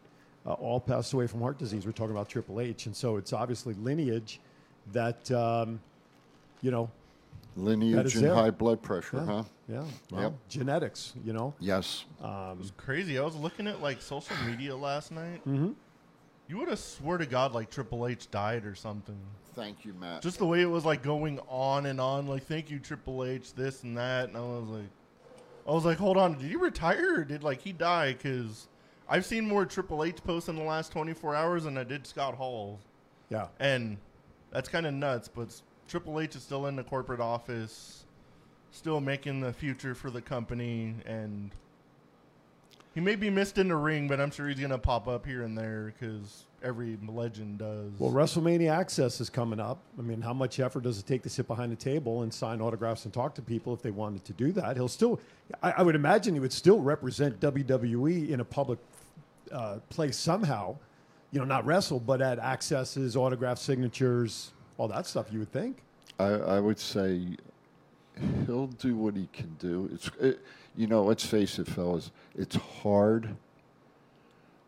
uh, 0.46 0.54
all 0.54 0.80
passed 0.80 1.14
away 1.14 1.26
from 1.26 1.42
heart 1.42 1.58
disease. 1.58 1.86
We're 1.86 1.92
talking 1.94 2.16
about 2.16 2.30
Triple 2.30 2.62
H. 2.62 2.86
And 2.86 2.96
so 2.96 3.18
it's 3.18 3.34
obviously 3.34 3.74
lineage 3.76 4.40
that, 4.92 5.32
um, 5.32 5.80
you 6.62 6.70
know, 6.70 6.92
Lineage 7.56 8.16
and 8.16 8.24
there. 8.26 8.34
high 8.36 8.50
blood 8.52 8.82
pressure, 8.82 9.18
yeah, 9.18 9.26
huh? 9.26 9.44
yeah 9.68 9.84
well, 10.12 10.22
Yep. 10.22 10.34
genetics, 10.50 11.14
you 11.24 11.34
know. 11.34 11.54
Yes. 11.60 12.06
um 12.22 12.58
It's 12.62 12.72
crazy. 12.78 13.18
I 13.20 13.24
was 13.24 13.36
looking 13.36 13.68
at 13.68 13.82
like 13.82 14.02
social 14.02 14.36
media 14.46 14.76
last 14.76 15.12
night. 15.12 15.46
Mhm. 15.46 15.76
You 16.48 16.58
would 16.58 16.70
have 16.70 16.80
swore 16.80 17.18
to 17.18 17.26
God 17.26 17.54
like 17.54 17.70
Triple 17.70 18.08
H 18.08 18.30
died 18.32 18.66
or 18.66 18.76
something. 18.76 19.18
Thank 19.54 19.84
you, 19.86 19.94
Matt. 19.94 20.22
Just 20.22 20.38
the 20.40 20.46
way 20.46 20.62
it 20.62 20.66
was 20.70 20.86
like 20.86 21.04
going 21.04 21.40
on 21.50 21.86
and 21.86 22.00
on. 22.00 22.28
Like, 22.28 22.44
thank 22.44 22.70
you, 22.70 22.80
Triple 22.80 23.24
H, 23.26 23.54
this 23.54 23.84
and 23.84 23.98
that. 23.98 24.30
And 24.30 24.38
I 24.38 24.42
was 24.42 24.68
like, 24.70 24.90
I 25.68 25.72
was 25.72 25.86
like, 25.86 25.98
hold 25.98 26.18
on, 26.18 26.34
did 26.38 26.50
he 26.50 26.56
retire 26.56 27.20
or 27.20 27.24
did 27.26 27.44
like 27.44 27.62
he 27.62 27.72
die? 27.74 28.14
Because 28.14 28.68
I've 29.10 29.26
seen 29.26 29.46
more 29.48 29.66
Triple 29.66 30.04
H 30.06 30.24
posts 30.24 30.48
in 30.50 30.56
the 30.56 30.64
last 30.64 30.92
24 30.94 31.36
hours 31.36 31.66
than 31.66 31.78
I 31.78 31.84
did 31.84 32.08
Scott 32.08 32.36
Hall. 32.36 32.80
Yeah. 33.30 33.48
And 33.60 33.98
that's 34.52 34.68
kind 34.70 34.86
of 34.86 34.94
nuts, 34.94 35.28
but 35.28 35.62
Triple 35.92 36.22
H 36.22 36.38
is 36.38 36.44
still 36.44 36.68
in 36.68 36.78
the 36.78 36.86
corporate 36.86 37.20
office, 37.20 38.06
still 38.72 39.02
making 39.02 39.42
the 39.42 39.52
future 39.52 39.94
for 39.94 40.10
the 40.10 40.22
company, 40.22 40.96
and 41.06 41.52
he 42.96 43.02
may 43.02 43.16
be 43.16 43.30
missed 43.30 43.58
in 43.58 43.68
the 43.68 43.76
ring, 43.76 44.08
but 44.08 44.22
I'm 44.22 44.32
sure 44.32 44.48
he's 44.48 44.58
gonna 44.58 44.78
pop 44.78 45.10
up 45.10 45.26
here 45.26 45.44
and 45.44 45.58
there 45.58 45.94
because 45.94 46.46
every 46.64 46.98
legend 47.06 47.58
does. 47.58 47.92
Well, 48.00 48.10
WrestleMania 48.10 48.72
Access 48.72 49.20
is 49.20 49.30
coming 49.30 49.60
up. 49.60 49.80
I 50.00 50.02
mean, 50.02 50.22
how 50.22 50.32
much 50.32 50.62
effort 50.62 50.84
does 50.84 50.98
it 50.98 51.06
take 51.06 51.24
to 51.24 51.30
sit 51.30 51.46
behind 51.46 51.74
a 51.74 51.76
table 51.76 52.22
and 52.22 52.34
sign 52.34 52.62
autographs 52.62 53.04
and 53.04 53.14
talk 53.14 53.36
to 53.36 53.42
people 53.42 53.74
if 53.74 53.82
they 53.82 53.92
wanted 53.92 54.24
to 54.24 54.32
do 54.32 54.54
that? 54.54 54.78
He'll 54.78 54.88
still, 54.88 55.20
I, 55.62 55.72
I 55.72 55.82
would 55.82 55.96
imagine 55.96 56.34
he 56.34 56.40
would 56.40 56.54
still 56.54 56.80
represent 56.80 57.42
WWE 57.42 58.30
in 58.30 58.40
a 58.40 58.46
public 58.46 58.80
uh, 59.52 59.80
place 59.90 60.16
somehow. 60.16 60.78
You 61.32 61.40
know, 61.40 61.46
not 61.46 61.66
wrestle, 61.66 62.00
but 62.00 62.22
at 62.22 62.40
accesses, 62.40 63.18
autograph 63.18 63.58
signatures, 63.58 64.54
all 64.82 64.88
that 64.88 65.06
stuff. 65.06 65.28
You 65.32 65.38
would 65.40 65.52
think. 65.52 65.84
I, 66.20 66.26
I 66.26 66.60
would 66.60 66.80
say 66.80 67.38
he'll 68.48 68.66
do 68.66 68.96
what 68.96 69.16
he 69.16 69.30
can 69.32 69.56
do. 69.60 69.88
It's, 69.94 70.10
it, 70.20 70.40
you 70.76 70.88
know, 70.88 71.04
let's 71.04 71.24
face 71.24 71.60
it, 71.60 71.68
fellas. 71.68 72.10
It's 72.36 72.56
hard 72.56 73.36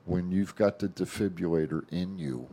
when 0.05 0.31
you've 0.31 0.55
got 0.55 0.77
the 0.77 0.87
defibrillator 0.87 1.85
in 1.91 2.19
you, 2.19 2.47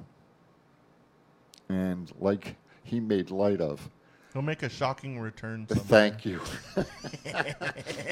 and 1.69 2.11
like 2.19 2.57
he 2.83 2.99
made 2.99 3.31
light 3.31 3.61
of. 3.61 3.91
He'll 4.33 4.41
make 4.41 4.63
a 4.63 4.71
shocking 4.71 5.21
return. 5.21 5.67
Someday. 5.69 5.85
Thank 5.85 6.25
you. 6.25 6.41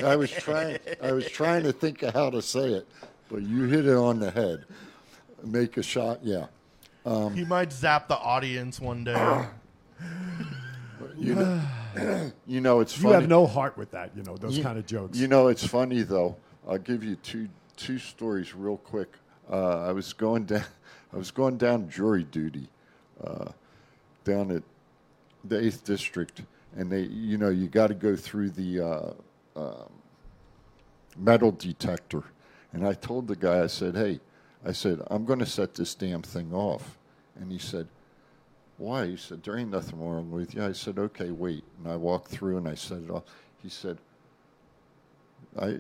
I 0.05 0.15
was 0.17 0.31
trying. 0.31 0.79
I 1.03 1.13
was 1.13 1.27
trying 1.27 1.63
to 1.63 1.73
think 1.73 2.03
of 2.03 2.13
how 2.13 2.29
to 2.29 2.43
say 2.43 2.75
it, 2.75 2.87
but 3.31 3.43
you 3.43 3.63
hit 3.63 3.87
it 3.87 3.97
on 3.97 4.19
the 4.19 4.31
head. 4.31 4.67
Make 5.43 5.79
a 5.79 5.83
shot. 5.83 6.19
Yeah. 6.23 6.49
Um, 7.05 7.35
he 7.35 7.45
might 7.45 7.73
zap 7.73 8.09
the 8.09 8.17
audience 8.17 8.81
one 8.81 9.05
day. 9.05 9.47
you 11.17 11.35
know, 11.35 11.63
you 12.47 12.61
know, 12.61 12.81
it's 12.81 13.01
You 13.01 13.11
have 13.11 13.29
no 13.29 13.47
heart 13.47 13.77
with 13.77 13.91
that, 13.93 14.13
you 14.17 14.23
know, 14.23 14.37
those 14.37 14.57
You- 14.57 14.63
kind 14.63 14.79
of 14.79 14.87
jokes. 14.87 15.19
You 15.19 15.29
know, 15.29 15.49
it's 15.49 15.67
funny 15.67 16.03
though. 16.03 16.37
I'll 16.69 16.79
give 16.79 17.03
you 17.03 17.17
two 17.17 17.49
two 17.77 17.99
stories 17.99 18.55
real 18.55 18.77
quick. 18.77 19.09
Uh, 19.51 19.87
I 19.87 19.93
was 19.93 20.13
going 20.13 20.45
down. 20.45 20.65
I 21.13 21.17
was 21.17 21.31
going 21.31 21.57
down 21.57 21.89
jury 21.89 22.25
duty, 22.25 22.69
uh, 23.25 23.47
down 24.25 24.51
at 24.51 24.63
the 25.43 25.59
eighth 25.65 25.85
district, 25.85 26.43
and 26.77 26.93
they, 26.93 27.03
you 27.03 27.39
know, 27.39 27.49
you 27.49 27.67
got 27.67 27.87
to 27.87 27.95
go 27.95 28.15
through 28.15 28.51
the 28.51 28.81
uh, 28.81 29.13
um, 29.57 29.89
metal 31.17 31.51
detector. 31.53 32.23
And 32.75 32.87
I 32.87 32.93
told 32.93 33.27
the 33.27 33.37
guy, 33.37 33.63
I 33.63 33.69
said, 33.69 33.95
"Hey, 33.95 34.21
I 34.65 34.73
said 34.73 35.01
I'm 35.09 35.25
going 35.25 35.39
to 35.39 35.47
set 35.47 35.75
this 35.75 35.95
damn 35.95 36.23
thing 36.23 36.53
off," 36.53 36.99
and 37.39 37.51
he 37.53 37.59
said. 37.59 37.89
Why? 38.77 39.09
He 39.09 39.17
said, 39.17 39.43
There 39.43 39.59
ain't 39.59 39.73
nothing 39.73 40.01
wrong 40.01 40.31
with 40.31 40.55
you. 40.55 40.65
I 40.65 40.71
said, 40.71 41.01
Okay, 41.01 41.33
wait. 41.33 41.65
And 41.79 41.93
I 41.93 41.97
walked 41.97 42.31
through 42.31 42.59
and 42.59 42.69
I 42.69 42.77
set 42.77 42.99
it 42.99 43.11
off. 43.11 43.25
He 43.61 43.69
said, 43.69 43.99
I, 45.59 45.77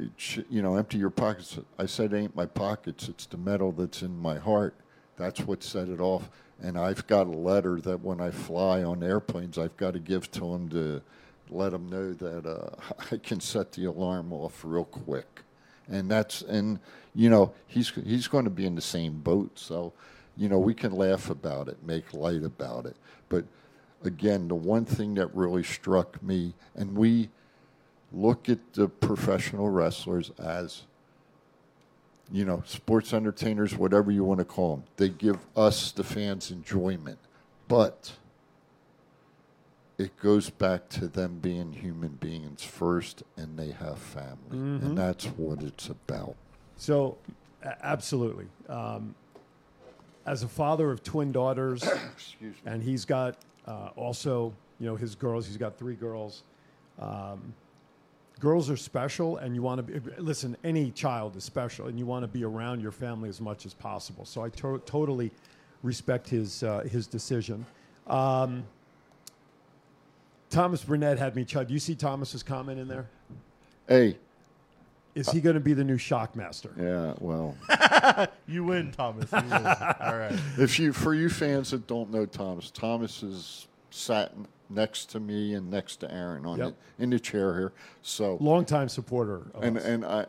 you 0.50 0.62
know, 0.62 0.76
empty 0.76 0.98
your 0.98 1.10
pockets. 1.10 1.58
I 1.78 1.86
said, 1.86 2.12
ain't 2.12 2.34
my 2.34 2.46
pockets. 2.46 3.08
It's 3.08 3.26
the 3.26 3.36
metal 3.36 3.72
that's 3.72 4.02
in 4.02 4.18
my 4.18 4.36
heart. 4.36 4.74
That's 5.16 5.40
what 5.40 5.62
set 5.62 5.88
it 5.88 6.00
off. 6.00 6.30
And 6.60 6.76
I've 6.76 7.06
got 7.06 7.26
a 7.26 7.30
letter 7.30 7.80
that 7.82 8.00
when 8.00 8.20
I 8.20 8.30
fly 8.30 8.82
on 8.82 9.02
airplanes, 9.02 9.58
I've 9.58 9.76
got 9.76 9.92
to 9.92 10.00
give 10.00 10.30
to 10.32 10.54
him 10.54 10.68
to 10.70 11.02
let 11.50 11.72
him 11.72 11.88
know 11.88 12.12
that 12.12 12.46
uh, 12.46 12.70
I 13.12 13.18
can 13.18 13.40
set 13.40 13.72
the 13.72 13.84
alarm 13.84 14.32
off 14.32 14.62
real 14.64 14.84
quick. 14.84 15.42
And 15.90 16.10
that's 16.10 16.42
and 16.42 16.78
you 17.14 17.30
know 17.30 17.52
he's 17.66 17.90
he's 17.90 18.28
going 18.28 18.44
to 18.44 18.50
be 18.50 18.66
in 18.66 18.74
the 18.74 18.80
same 18.80 19.20
boat. 19.20 19.58
So 19.58 19.92
you 20.36 20.48
know 20.48 20.58
we 20.58 20.74
can 20.74 20.92
laugh 20.92 21.30
about 21.30 21.68
it, 21.68 21.78
make 21.84 22.12
light 22.12 22.42
about 22.42 22.86
it. 22.86 22.96
But 23.28 23.44
again, 24.04 24.48
the 24.48 24.54
one 24.54 24.84
thing 24.84 25.14
that 25.14 25.34
really 25.34 25.62
struck 25.62 26.22
me, 26.22 26.54
and 26.74 26.96
we 26.96 27.30
look 28.12 28.48
at 28.48 28.72
the 28.74 28.88
professional 28.88 29.68
wrestlers 29.68 30.30
as 30.38 30.82
you 32.30 32.44
know 32.44 32.62
sports 32.66 33.12
entertainers 33.12 33.76
whatever 33.76 34.10
you 34.10 34.24
want 34.24 34.38
to 34.38 34.44
call 34.44 34.76
them 34.76 34.84
they 34.96 35.08
give 35.08 35.38
us 35.56 35.92
the 35.92 36.04
fans 36.04 36.50
enjoyment 36.50 37.18
but 37.68 38.12
it 39.98 40.16
goes 40.20 40.48
back 40.48 40.88
to 40.88 41.08
them 41.08 41.38
being 41.40 41.72
human 41.72 42.10
beings 42.20 42.62
first 42.62 43.22
and 43.36 43.58
they 43.58 43.72
have 43.72 43.98
family 43.98 44.56
Mhm. 44.56 44.82
and 44.82 44.98
that's 44.98 45.24
what 45.26 45.62
it's 45.62 45.88
about 45.88 46.36
So, 46.76 47.18
absolutely. 47.82 48.46
Um, 48.68 49.14
as 50.24 50.42
a 50.44 50.48
father 50.48 50.90
of 50.92 51.02
twin 51.02 51.32
daughters, 51.32 51.82
and 52.66 52.82
he's 52.82 53.04
got 53.04 53.36
uh, 53.66 53.90
also, 53.96 54.52
you 54.78 54.86
know, 54.86 54.94
his 54.94 55.14
girls. 55.16 55.46
He's 55.46 55.56
got 55.56 55.76
three 55.76 55.94
girls. 55.96 56.42
Um, 57.00 57.52
girls 58.40 58.70
are 58.70 58.76
special, 58.76 59.38
and 59.38 59.54
you 59.54 59.62
want 59.62 59.78
to 59.86 60.00
be. 60.00 60.00
Listen, 60.22 60.56
any 60.62 60.90
child 60.92 61.34
is 61.36 61.44
special, 61.44 61.86
and 61.88 61.98
you 61.98 62.06
want 62.06 62.22
to 62.22 62.28
be 62.28 62.44
around 62.44 62.80
your 62.80 62.92
family 62.92 63.28
as 63.28 63.40
much 63.40 63.66
as 63.66 63.74
possible. 63.74 64.24
So 64.24 64.42
I 64.44 64.50
to- 64.50 64.82
totally 64.86 65.32
respect 65.82 66.28
his 66.28 66.62
uh, 66.62 66.80
his 66.80 67.06
decision. 67.06 67.66
Um, 68.06 68.64
Thomas 70.50 70.82
Burnett 70.84 71.18
had 71.18 71.36
me. 71.36 71.44
Chud, 71.44 71.68
do 71.68 71.74
you 71.74 71.80
see 71.80 71.94
Thomas's 71.94 72.42
comment 72.42 72.78
in 72.80 72.88
there? 72.88 73.08
hey 73.88 74.16
Is 75.14 75.30
he 75.30 75.40
going 75.40 75.54
to 75.54 75.60
be 75.60 75.72
the 75.72 75.84
new 75.84 75.96
Shockmaster? 75.96 76.70
yeah 76.78 77.14
well 77.20 77.56
you 78.46 78.64
win, 78.64 78.92
Thomas. 78.92 79.30
You 79.32 79.38
win. 79.42 79.52
All 79.66 80.16
right. 80.18 80.38
if 80.58 80.78
you 80.78 80.92
for 80.92 81.14
you 81.14 81.28
fans 81.30 81.70
that 81.70 81.86
don't 81.86 82.10
know 82.10 82.26
thomas 82.26 82.70
thomas 82.70 83.20
has 83.22 83.66
sat 83.90 84.32
next 84.70 85.06
to 85.06 85.20
me 85.20 85.54
and 85.54 85.70
next 85.70 85.96
to 85.96 86.12
Aaron 86.12 86.44
on 86.44 86.58
Yep. 86.58 86.74
the, 86.98 87.02
in 87.02 87.08
the 87.10 87.18
chair 87.18 87.54
here. 87.58 87.72
So 88.02 88.36
Longtime 88.40 88.88
supporter. 88.90 89.46
Of 89.54 89.62
and 89.62 89.78
us. 89.78 89.84
and 89.84 90.04
I, 90.04 90.26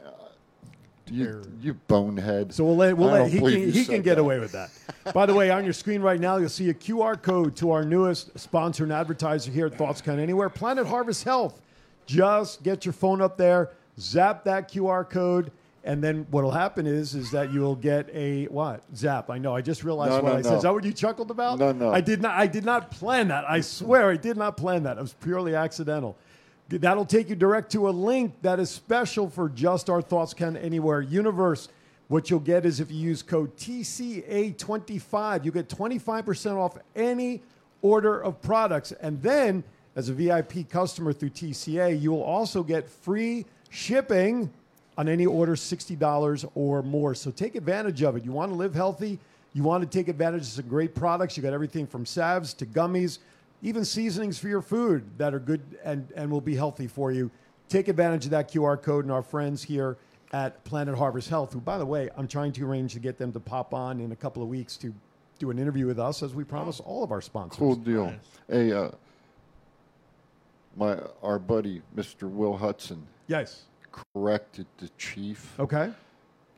you, 1.11 1.41
you 1.61 1.73
bonehead. 1.87 2.53
So 2.53 2.63
we'll 2.63 2.75
let, 2.77 2.95
we'll 2.97 3.09
let 3.09 3.29
he 3.31 3.39
can, 3.39 3.71
he 3.71 3.85
can 3.85 4.01
get 4.01 4.15
that. 4.15 4.21
away 4.21 4.39
with 4.39 4.51
that. 4.53 4.69
By 5.13 5.25
the 5.25 5.33
way, 5.33 5.49
on 5.51 5.63
your 5.63 5.73
screen 5.73 6.01
right 6.01 6.19
now, 6.19 6.37
you'll 6.37 6.49
see 6.49 6.69
a 6.69 6.73
QR 6.73 7.21
code 7.21 7.55
to 7.57 7.71
our 7.71 7.83
newest 7.83 8.37
sponsor 8.39 8.83
and 8.83 8.93
advertiser 8.93 9.51
here 9.51 9.65
at 9.67 9.75
Thoughts 9.75 10.01
Count 10.01 10.19
Anywhere, 10.19 10.49
Planet 10.49 10.87
Harvest 10.87 11.23
Health. 11.23 11.61
Just 12.05 12.63
get 12.63 12.85
your 12.85 12.93
phone 12.93 13.21
up 13.21 13.37
there, 13.37 13.71
zap 13.99 14.43
that 14.45 14.71
QR 14.71 15.07
code, 15.09 15.51
and 15.83 16.03
then 16.03 16.25
what'll 16.31 16.51
happen 16.51 16.85
is 16.87 17.15
is 17.15 17.31
that 17.31 17.53
you'll 17.53 17.75
get 17.75 18.09
a 18.13 18.45
what 18.45 18.83
zap. 18.95 19.29
I 19.29 19.37
know. 19.37 19.55
I 19.55 19.61
just 19.61 19.83
realized 19.83 20.11
No, 20.11 20.21
what 20.21 20.33
no, 20.33 20.37
I 20.39 20.41
said. 20.41 20.49
no. 20.51 20.57
Is 20.57 20.63
that 20.63 20.73
what 20.73 20.83
you 20.83 20.91
chuckled 20.91 21.31
about? 21.31 21.59
No, 21.59 21.71
no. 21.71 21.91
I 21.91 22.01
did 22.01 22.21
not. 22.21 22.33
I 22.37 22.47
did 22.47 22.65
not 22.65 22.91
plan 22.91 23.29
that. 23.29 23.49
I 23.49 23.61
swear, 23.61 24.09
I 24.09 24.17
did 24.17 24.37
not 24.37 24.57
plan 24.57 24.83
that. 24.83 24.97
It 24.97 25.01
was 25.01 25.13
purely 25.13 25.55
accidental. 25.55 26.17
That'll 26.69 27.05
take 27.05 27.29
you 27.29 27.35
direct 27.35 27.71
to 27.71 27.89
a 27.89 27.91
link 27.91 28.35
that 28.43 28.59
is 28.59 28.69
special 28.69 29.27
for 29.29 29.49
just 29.49 29.89
our 29.89 30.03
Thoughts 30.03 30.35
Count 30.35 30.55
Anywhere 30.57 31.01
universe. 31.01 31.67
What 32.09 32.29
you'll 32.29 32.39
get 32.39 32.65
is 32.65 32.79
if 32.79 32.91
you 32.91 32.97
use 32.97 33.23
code 33.23 33.55
TCA25, 33.57 35.45
you 35.45 35.51
get 35.51 35.67
25% 35.67 36.57
off 36.57 36.77
any 36.95 37.41
order 37.81 38.19
of 38.19 38.39
products. 38.41 38.91
And 38.91 39.21
then, 39.21 39.63
as 39.95 40.09
a 40.09 40.13
VIP 40.13 40.69
customer 40.69 41.11
through 41.11 41.31
TCA, 41.31 41.99
you 41.99 42.11
will 42.11 42.23
also 42.23 42.61
get 42.61 42.87
free 42.87 43.45
shipping 43.71 44.51
on 44.97 45.07
any 45.07 45.25
order 45.25 45.55
$60 45.55 46.49
or 46.55 46.83
more. 46.83 47.15
So 47.15 47.31
take 47.31 47.55
advantage 47.55 48.03
of 48.03 48.15
it. 48.15 48.23
You 48.23 48.31
want 48.31 48.51
to 48.51 48.55
live 48.55 48.75
healthy, 48.75 49.17
you 49.53 49.63
want 49.63 49.81
to 49.81 49.97
take 49.97 50.07
advantage 50.07 50.41
of 50.41 50.47
some 50.47 50.67
great 50.67 50.93
products. 50.93 51.35
You 51.35 51.43
got 51.43 51.53
everything 51.53 51.87
from 51.87 52.05
salves 52.05 52.53
to 52.55 52.65
gummies, 52.65 53.19
even 53.61 53.83
seasonings 53.85 54.37
for 54.39 54.47
your 54.47 54.61
food 54.61 55.03
that 55.17 55.33
are 55.33 55.39
good 55.39 55.61
and, 55.83 56.11
and 56.15 56.31
will 56.31 56.41
be 56.41 56.55
healthy 56.55 56.87
for 56.87 57.11
you. 57.11 57.29
Take 57.67 57.87
advantage 57.87 58.25
of 58.25 58.31
that 58.31 58.51
QR 58.51 58.81
code 58.81 59.05
and 59.05 59.11
our 59.11 59.21
friends 59.21 59.63
here 59.63 59.97
at 60.31 60.63
Planet 60.63 60.95
Harvest 60.97 61.29
Health, 61.29 61.53
who, 61.53 61.59
by 61.59 61.77
the 61.77 61.85
way, 61.85 62.09
I'm 62.15 62.27
trying 62.27 62.51
to 62.53 62.65
arrange 62.65 62.93
to 62.93 62.99
get 62.99 63.17
them 63.17 63.31
to 63.33 63.39
pop 63.39 63.73
on 63.73 63.99
in 63.99 64.11
a 64.11 64.15
couple 64.15 64.41
of 64.41 64.49
weeks 64.49 64.77
to 64.77 64.93
do 65.39 65.49
an 65.51 65.59
interview 65.59 65.85
with 65.87 65.99
us, 65.99 66.21
as 66.21 66.33
we 66.35 66.43
promise 66.43 66.79
all 66.79 67.03
of 67.03 67.11
our 67.11 67.21
sponsors. 67.21 67.57
Cool 67.57 67.75
deal. 67.75 68.13
Hey, 68.49 68.71
uh, 68.73 68.89
my 70.75 70.97
our 71.23 71.39
buddy 71.39 71.81
Mr. 71.95 72.29
Will 72.29 72.55
Hudson 72.57 73.05
Yes. 73.27 73.63
corrected 73.91 74.65
the 74.77 74.89
chief. 74.97 75.57
Okay. 75.59 75.91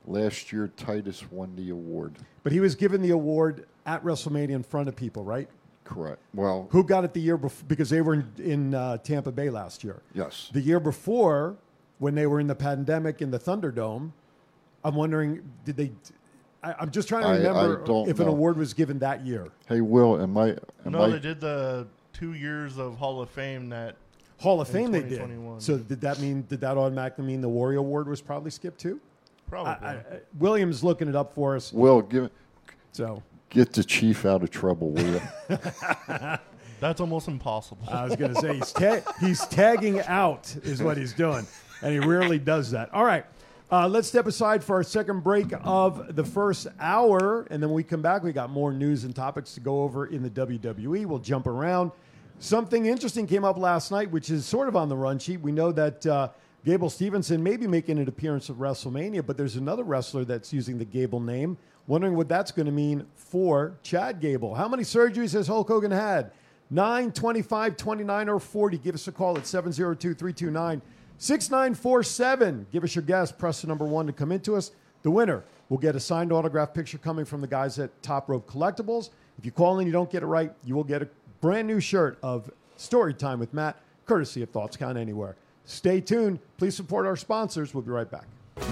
Last 0.06 0.52
year, 0.52 0.72
Titus 0.78 1.30
won 1.32 1.56
the 1.56 1.70
award. 1.70 2.16
But 2.44 2.52
he 2.52 2.60
was 2.60 2.76
given 2.76 3.02
the 3.02 3.12
award 3.12 3.68
at 3.86 4.04
WrestleMania 4.04 4.50
in 4.50 4.64
front 4.64 4.88
of 4.90 4.96
people, 4.96 5.24
right? 5.24 5.48
Correct. 5.84 6.20
Well, 6.34 6.68
Who 6.72 6.84
got 6.84 7.04
it 7.04 7.14
the 7.14 7.20
year 7.20 7.38
before? 7.38 7.66
Because 7.68 7.90
they 7.90 8.02
were 8.02 8.14
in, 8.14 8.32
in 8.38 8.74
uh, 8.76 8.98
Tampa 8.98 9.32
Bay 9.32 9.50
last 9.50 9.84
year. 9.84 10.02
yes. 10.14 10.50
The 10.54 10.62
year 10.62 10.80
before, 10.80 11.56
when 12.00 12.16
they 12.16 12.28
were 12.28 12.40
in 12.40 12.48
the 12.48 12.56
pandemic 12.56 13.22
in 13.22 13.32
the 13.32 13.40
Thunderdome, 13.40 14.12
I'm 14.84 14.96
wondering, 14.96 15.44
did 15.66 15.78
they? 15.78 15.92
I, 16.64 16.76
I'm 16.80 16.92
just 16.92 17.08
trying 17.08 17.24
to 17.24 17.30
I- 17.30 17.34
I 17.34 17.38
remember 17.38 17.84
don't 17.86 18.08
if 18.10 18.20
an 18.20 18.28
award 18.28 18.58
was 18.58 18.74
given 18.74 19.00
that 19.00 19.26
year. 19.26 19.48
Hey, 19.68 19.82
Will, 19.82 20.22
am 20.22 20.38
I? 20.38 20.50
Am 20.86 20.92
No, 20.92 21.02
I? 21.04 21.10
they 21.10 21.20
did 21.20 21.40
the 21.42 21.88
two 22.14 22.34
years 22.34 22.78
of 22.78 22.96
Hall 22.98 23.22
of 23.22 23.30
Fame 23.30 23.70
that 23.70 23.96
Hall 24.40 24.62
of 24.62 24.68
Fame, 24.70 24.92
they 24.92 25.00
did. 25.02 25.10
2021. 25.20 25.62
So 25.62 25.78
did 25.78 26.02
that 26.02 26.20
mean? 26.20 26.46
Did 26.48 26.62
that 26.62 26.78
automatically 26.78 27.26
mean 27.26 27.42
the 27.42 27.50
Warrior 27.50 27.80
Award 27.80 28.08
was 28.08 28.22
probably 28.22 28.52
skipped 28.52 28.80
too? 28.80 29.00
probably. 29.50 29.74
I, 29.86 29.94
I, 29.96 30.04
Williams 30.40 30.84
looking 30.84 31.10
it 31.10 31.16
up 31.16 31.36
for 31.36 31.56
us. 31.58 31.74
Will, 31.74 32.02
give 32.02 32.30
So 32.94 33.22
get 33.52 33.74
the 33.74 33.84
chief 33.84 34.26
out 34.26 34.42
of 34.42 34.50
trouble, 34.50 34.90
will 34.92 35.06
you? 35.06 35.22
That's 36.80 37.00
almost 37.00 37.28
impossible. 37.28 37.84
I 37.88 38.06
was 38.06 38.16
going 38.16 38.34
to 38.34 38.42
say 38.42 38.56
he's 38.56 38.72
ta- 38.72 39.14
he's 39.20 39.46
tagging 39.48 40.02
out 40.02 40.56
is 40.64 40.82
what 40.82 40.98
he's 40.98 41.14
doing, 41.14 41.46
and 41.84 41.94
he 41.94 42.00
rarely 42.00 42.40
does 42.40 42.72
that. 42.72 42.92
All 42.92 43.06
right, 43.06 43.24
uh, 43.72 43.88
let's 43.88 44.08
step 44.08 44.26
aside 44.26 44.64
for 44.64 44.78
our 44.78 44.84
second 44.84 45.24
break 45.24 45.54
of 45.64 46.16
the 46.16 46.24
first 46.24 46.66
hour, 46.80 47.46
and 47.52 47.62
then 47.62 47.70
when 47.70 47.76
we 47.76 47.84
come 47.84 48.02
back. 48.02 48.24
We 48.24 48.34
got 48.34 48.50
more 48.50 48.74
news 48.74 49.04
and 49.04 49.16
topics 49.16 49.54
to 49.54 49.60
go 49.60 49.84
over 49.84 50.08
in 50.08 50.24
the 50.24 50.30
WWE. 50.32 51.06
We'll 51.06 51.20
jump 51.20 51.46
around. 51.46 51.92
Something 52.40 52.88
interesting 52.88 53.28
came 53.28 53.46
up 53.46 53.58
last 53.58 53.92
night, 53.92 54.10
which 54.10 54.32
is 54.32 54.48
sort 54.48 54.68
of 54.68 54.76
on 54.76 54.90
the 54.90 54.98
run 54.98 55.20
sheet. 55.20 55.42
We 55.42 55.52
know 55.52 55.72
that 55.74 56.04
uh, 56.08 56.30
Gable 56.66 56.90
Stevenson 56.90 57.44
may 57.44 57.58
be 57.58 57.68
making 57.68 58.00
an 58.00 58.08
appearance 58.08 58.50
at 58.50 58.56
WrestleMania, 58.56 59.24
but 59.24 59.38
there's 59.38 59.56
another 59.56 59.84
wrestler 59.84 60.26
that's 60.26 60.52
using 60.52 60.80
the 60.80 60.86
Gable 60.86 61.20
name. 61.20 61.58
Wondering 61.92 62.16
what 62.16 62.30
that's 62.30 62.54
going 62.54 62.68
to 62.68 62.72
mean 62.72 63.06
for 63.16 63.74
Chad 63.84 64.22
Gable. 64.22 64.56
How 64.56 64.70
many 64.70 64.84
surgeries 64.84 65.34
has 65.34 65.48
Hulk 65.48 65.68
Hogan 65.68 65.92
had? 65.92 66.32
9, 66.70 67.12
25, 67.12 67.76
29, 67.76 68.30
or 68.30 68.40
40. 68.40 68.78
Give 68.78 68.96
us 68.96 69.10
a 69.10 69.12
call 69.12 69.38
at 69.38 69.46
702 69.46 70.14
329 70.14 70.82
6947. 71.18 72.68
Give 72.72 72.86
us 72.86 72.96
your 72.96 73.02
guess. 73.02 73.34
Press 73.34 73.60
the 73.60 73.68
number 73.68 73.84
one 73.84 74.08
to 74.08 74.14
come 74.14 74.32
into 74.32 74.56
us. 74.56 74.72
The 75.04 75.12
winner 75.12 75.44
will 75.68 75.80
get 75.80 75.98
a 75.98 76.00
signed 76.00 76.32
autograph 76.32 76.74
picture 76.74 76.98
coming 76.98 77.26
from 77.26 77.42
the 77.42 77.48
guys 77.48 77.78
at 77.78 77.90
Top 78.02 78.30
Rope 78.30 78.50
Collectibles. 78.50 79.10
If 79.38 79.44
you 79.44 79.52
call 79.52 79.74
in 79.74 79.80
and 79.80 79.88
you 79.88 79.92
don't 79.92 80.10
get 80.10 80.24
it 80.24 80.28
right, 80.28 80.54
you 80.64 80.76
will 80.76 80.86
get 80.86 81.02
a 81.02 81.10
brand 81.42 81.68
new 81.68 81.82
shirt 81.82 82.18
of 82.24 82.50
Story 82.78 83.14
Time 83.14 83.38
with 83.38 83.54
Matt, 83.54 83.76
courtesy 84.06 84.42
of 84.44 84.50
Thoughts 84.52 84.78
Count 84.78 84.98
Anywhere. 84.98 85.36
Stay 85.66 86.00
tuned. 86.00 86.40
Please 86.58 86.74
support 86.74 87.06
our 87.06 87.18
sponsors. 87.18 87.74
We'll 87.74 87.84
be 87.84 87.92
right 87.92 88.10
back. 88.10 88.28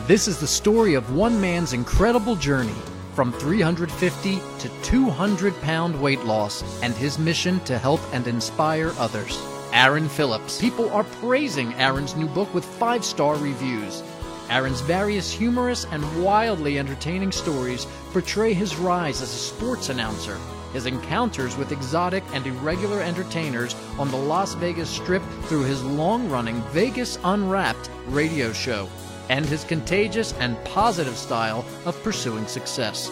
This 0.08 0.30
is 0.30 0.40
the 0.40 0.48
story 0.48 0.94
of 0.94 1.14
one 1.14 1.42
man's 1.42 1.74
incredible 1.74 2.38
journey 2.38 2.72
from 3.14 3.32
350 3.34 4.40
to 4.60 4.70
200 4.84 5.62
pound 5.62 6.02
weight 6.02 6.24
loss 6.24 6.64
and 6.82 6.94
his 6.94 7.20
mission 7.20 7.60
to 7.62 7.78
help 7.78 8.02
and 8.14 8.28
inspire 8.28 8.94
others. 8.98 9.42
Aaron 9.74 10.10
Phillips. 10.10 10.60
People 10.60 10.90
are 10.92 11.04
praising 11.04 11.74
Aaron's 11.76 12.16
new 12.16 12.28
book 12.28 12.54
with 12.54 12.66
five 12.66 13.06
star 13.06 13.36
reviews. 13.36 14.04
Aaron's 14.50 14.82
various 14.82 15.32
humorous 15.32 15.86
and 15.92 16.24
wildly 16.24 16.80
entertaining 16.80 17.32
stories 17.32 17.86
portray 18.12 18.54
his 18.54 18.76
rise 18.78 19.22
as 19.22 19.32
a 19.32 19.38
sports 19.38 19.90
announcer, 19.90 20.38
his 20.74 20.88
encounters 20.88 21.56
with 21.56 21.72
exotic 21.72 22.24
and 22.34 22.48
irregular 22.48 23.02
entertainers 23.02 23.76
on 24.00 24.10
the 24.10 24.18
Las 24.18 24.56
Vegas 24.56 24.90
Strip 24.90 25.22
through 25.44 25.64
his 25.64 25.84
long 25.84 26.30
running 26.30 26.62
Vegas 26.72 27.20
Unwrapped 27.24 27.92
radio 28.08 28.52
show, 28.52 28.90
and 29.30 29.46
his 29.46 29.64
contagious 29.64 30.34
and 30.40 30.62
positive 30.66 31.16
style 31.16 31.66
of 31.86 32.02
pursuing 32.04 32.48
success. 32.48 33.12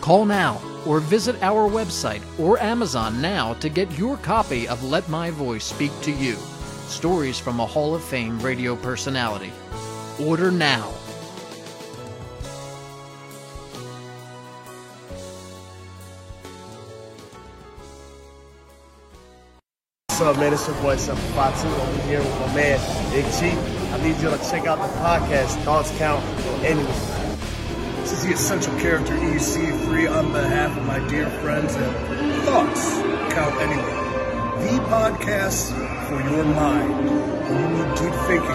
Call 0.00 0.24
now 0.24 0.60
or 0.86 1.00
visit 1.00 1.40
our 1.42 1.68
website 1.68 2.22
or 2.38 2.58
Amazon 2.60 3.20
now 3.20 3.54
to 3.54 3.68
get 3.68 3.98
your 3.98 4.16
copy 4.16 4.66
of 4.66 4.82
Let 4.82 5.08
My 5.08 5.30
Voice 5.30 5.64
Speak 5.64 5.92
to 6.02 6.10
You 6.10 6.36
Stories 6.88 7.38
from 7.38 7.60
a 7.60 7.66
Hall 7.66 7.94
of 7.94 8.02
Fame 8.02 8.40
radio 8.40 8.74
personality. 8.74 9.52
Order 10.18 10.50
now. 10.50 10.92
What's 20.08 20.20
up, 20.20 20.36
man? 20.36 20.52
It's 20.52 20.66
your 20.66 20.76
boy, 20.82 20.96
Seth 20.96 21.18
Fatu. 21.34 21.68
I'm 21.68 22.00
here 22.08 22.18
with 22.18 22.40
my 22.40 22.54
man, 22.54 23.10
Big 23.12 23.24
G. 23.38 23.79
I 23.92 24.00
need 24.02 24.20
you 24.22 24.30
to 24.30 24.38
check 24.48 24.66
out 24.66 24.78
the 24.78 24.98
podcast, 25.00 25.60
Thoughts 25.64 25.90
Count 25.98 26.24
Anyway. 26.62 26.86
This 28.00 28.12
is 28.12 28.24
the 28.24 28.32
essential 28.32 28.72
character 28.78 29.14
EC 29.16 29.74
free 29.84 30.06
on 30.06 30.30
behalf 30.30 30.76
of 30.76 30.86
my 30.86 31.00
dear 31.08 31.28
friends 31.42 31.74
at 31.74 32.44
Thoughts 32.44 32.94
Count 33.34 33.54
Anywhere. 33.60 34.00
The 34.60 34.78
podcast 34.86 35.72
for 36.06 36.20
your 36.30 36.44
mind 36.44 37.10
when 37.48 37.60
you 37.60 37.84
need 37.84 37.94
deep 37.96 38.14
thinking 38.28 38.50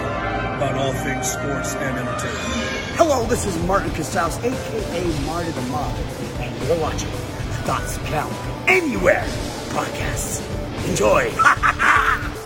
about 0.55 0.75
all 0.75 0.93
things 0.93 1.29
sports 1.29 1.75
and 1.75 1.97
entertainment. 1.97 2.95
Hello, 2.95 3.25
this 3.25 3.45
is 3.45 3.57
Martin 3.65 3.89
Casaus, 3.91 4.41
aka 4.41 5.25
Marty 5.25 5.51
the 5.51 5.61
Moth, 5.63 6.39
and 6.39 6.67
you're 6.67 6.79
watching 6.79 7.09
Thoughts 7.65 7.97
Count 8.05 8.33
Anywhere 8.69 9.25
podcasts. 9.73 10.41
Enjoy. 10.87 11.29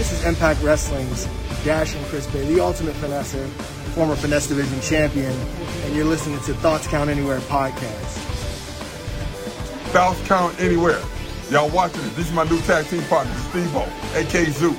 This 0.00 0.12
is 0.12 0.24
Impact 0.24 0.62
Wrestling's 0.62 1.28
Dashing 1.64 2.02
Chris 2.04 2.26
Bey, 2.28 2.44
the 2.52 2.60
ultimate 2.60 2.94
finesser, 2.96 3.46
former 3.94 4.16
Finesse 4.16 4.46
Division 4.46 4.80
champion, 4.80 5.32
and 5.84 5.94
you're 5.94 6.06
listening 6.06 6.40
to 6.40 6.54
Thoughts 6.54 6.86
Count 6.86 7.10
Anywhere 7.10 7.38
podcast. 7.40 8.16
Thoughts 9.92 10.20
count 10.26 10.58
anywhere. 10.60 11.02
Y'all 11.50 11.68
watching 11.68 12.00
it. 12.02 12.14
This 12.14 12.26
is 12.26 12.32
my 12.32 12.44
new 12.44 12.60
tag 12.60 12.86
team 12.86 13.02
partner, 13.04 13.34
Steve 13.50 13.74
O, 13.74 13.82
aka 14.14 14.44
Zeus, 14.46 14.76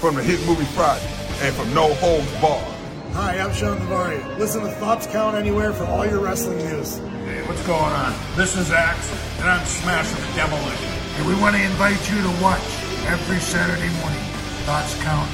from 0.00 0.14
the 0.14 0.22
hit 0.22 0.44
movie 0.46 0.64
Friday 0.72 1.06
and 1.42 1.54
from 1.54 1.72
No 1.74 1.92
Holds 1.94 2.30
Barred. 2.40 2.64
Hi, 3.12 3.38
I'm 3.38 3.52
Sean 3.52 3.78
Navari. 3.78 4.38
Listen 4.38 4.62
to 4.62 4.70
Thoughts 4.72 5.06
Count 5.06 5.36
Anywhere 5.36 5.72
for 5.72 5.84
all 5.84 6.06
your 6.06 6.20
wrestling 6.20 6.58
news. 6.58 6.96
Hey, 6.96 7.46
what's 7.46 7.64
going 7.66 7.92
on? 7.92 8.14
This 8.34 8.56
is 8.56 8.72
Axe, 8.72 9.10
and 9.38 9.48
I'm 9.48 9.64
smashing 9.66 10.20
the 10.20 10.32
demolition. 10.34 10.90
And 11.16 11.26
we 11.26 11.34
want 11.36 11.54
to 11.54 11.62
invite 11.62 12.00
you 12.10 12.20
to 12.22 12.42
watch 12.42 12.64
every 13.06 13.38
Saturday 13.38 13.92
morning. 14.00 14.24
Thoughts 14.64 14.94
count 15.02 15.30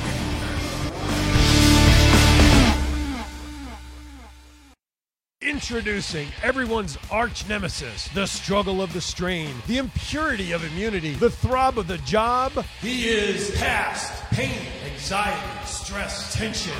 Introducing 5.41 6.29
everyone's 6.43 6.99
arch 7.11 7.49
nemesis, 7.49 8.09
the 8.15 8.27
struggle 8.27 8.83
of 8.83 8.93
the 8.93 9.01
strain, 9.01 9.55
the 9.67 9.79
impurity 9.79 10.53
of 10.53 10.65
immunity, 10.65 11.15
the 11.15 11.31
throb 11.31 11.79
of 11.79 11.87
the 11.89 11.99
job. 11.99 12.53
He 12.81 13.09
is 13.09 13.51
past 13.59 14.13
pain, 14.31 14.67
anxiety, 14.93 15.67
stress, 15.67 16.35
tension. 16.35 16.73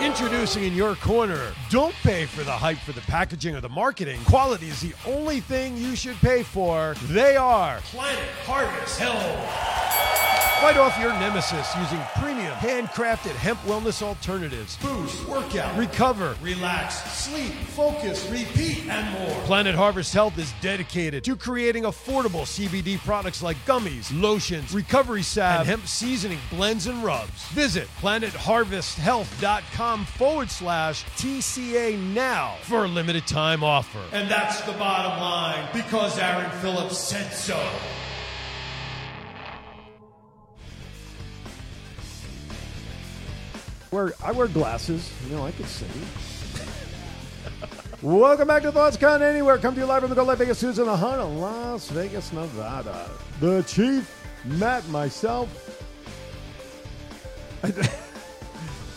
Introducing 0.00 0.64
in 0.64 0.72
your 0.72 0.94
corner, 0.94 1.52
don't 1.68 1.94
pay 1.96 2.24
for 2.24 2.42
the 2.42 2.50
hype 2.50 2.78
for 2.78 2.92
the 2.92 3.02
packaging 3.02 3.54
or 3.54 3.60
the 3.60 3.68
marketing. 3.68 4.18
Quality 4.24 4.68
is 4.68 4.80
the 4.80 4.94
only 5.06 5.40
thing 5.40 5.76
you 5.76 5.94
should 5.94 6.16
pay 6.16 6.42
for. 6.42 6.94
They 7.08 7.36
are 7.36 7.80
Planet 7.82 8.30
Harvest 8.46 8.98
Health. 8.98 9.80
Fight 10.60 10.76
off 10.76 10.98
your 11.00 11.14
nemesis 11.14 11.74
using 11.78 11.98
premium, 12.16 12.52
handcrafted 12.56 13.30
hemp 13.30 13.58
wellness 13.60 14.02
alternatives. 14.02 14.76
Boost, 14.82 15.26
workout, 15.26 15.74
recover, 15.78 16.36
relax, 16.42 17.02
sleep, 17.10 17.54
focus, 17.68 18.28
repeat, 18.28 18.86
and 18.86 19.10
more. 19.18 19.34
Planet 19.46 19.74
Harvest 19.74 20.12
Health 20.12 20.36
is 20.36 20.52
dedicated 20.60 21.24
to 21.24 21.34
creating 21.34 21.84
affordable 21.84 22.42
CBD 22.42 22.98
products 22.98 23.42
like 23.42 23.56
gummies, 23.64 24.10
lotions, 24.12 24.74
recovery 24.74 25.22
salve, 25.22 25.60
and 25.60 25.68
hemp 25.68 25.86
seasoning 25.86 26.38
blends 26.50 26.86
and 26.86 27.02
rubs. 27.02 27.42
Visit 27.52 27.88
planetharvesthealth.com 28.02 29.89
forward 29.98 30.50
slash 30.50 31.04
TCA 31.16 31.98
now 32.14 32.56
for 32.62 32.84
a 32.84 32.88
limited 32.88 33.26
time 33.26 33.64
offer. 33.64 34.00
And 34.12 34.30
that's 34.30 34.60
the 34.62 34.72
bottom 34.72 35.20
line 35.20 35.68
because 35.72 36.18
Aaron 36.18 36.50
Phillips 36.60 36.98
said 36.98 37.32
so. 37.32 37.58
Wear, 43.90 44.12
I 44.22 44.30
wear 44.32 44.46
glasses. 44.46 45.12
You 45.28 45.36
know, 45.36 45.46
I 45.46 45.50
can 45.50 45.64
see. 45.64 45.86
Welcome 48.02 48.48
back 48.48 48.62
to 48.62 48.72
Thoughts 48.72 48.96
Count 48.96 49.22
Anywhere. 49.22 49.58
Come 49.58 49.74
to 49.74 49.80
you 49.80 49.86
live 49.86 50.00
from 50.00 50.10
the 50.10 50.14
Gold 50.14 50.28
Light 50.28 50.38
Vegas 50.38 50.58
Studios 50.58 50.78
in 50.78 50.86
the 50.86 50.96
heart 50.96 51.18
of 51.18 51.30
Las 51.32 51.88
Vegas, 51.90 52.32
Nevada. 52.32 53.10
The 53.40 53.62
Chief, 53.64 54.08
Matt, 54.44 54.88
myself. 54.88 55.48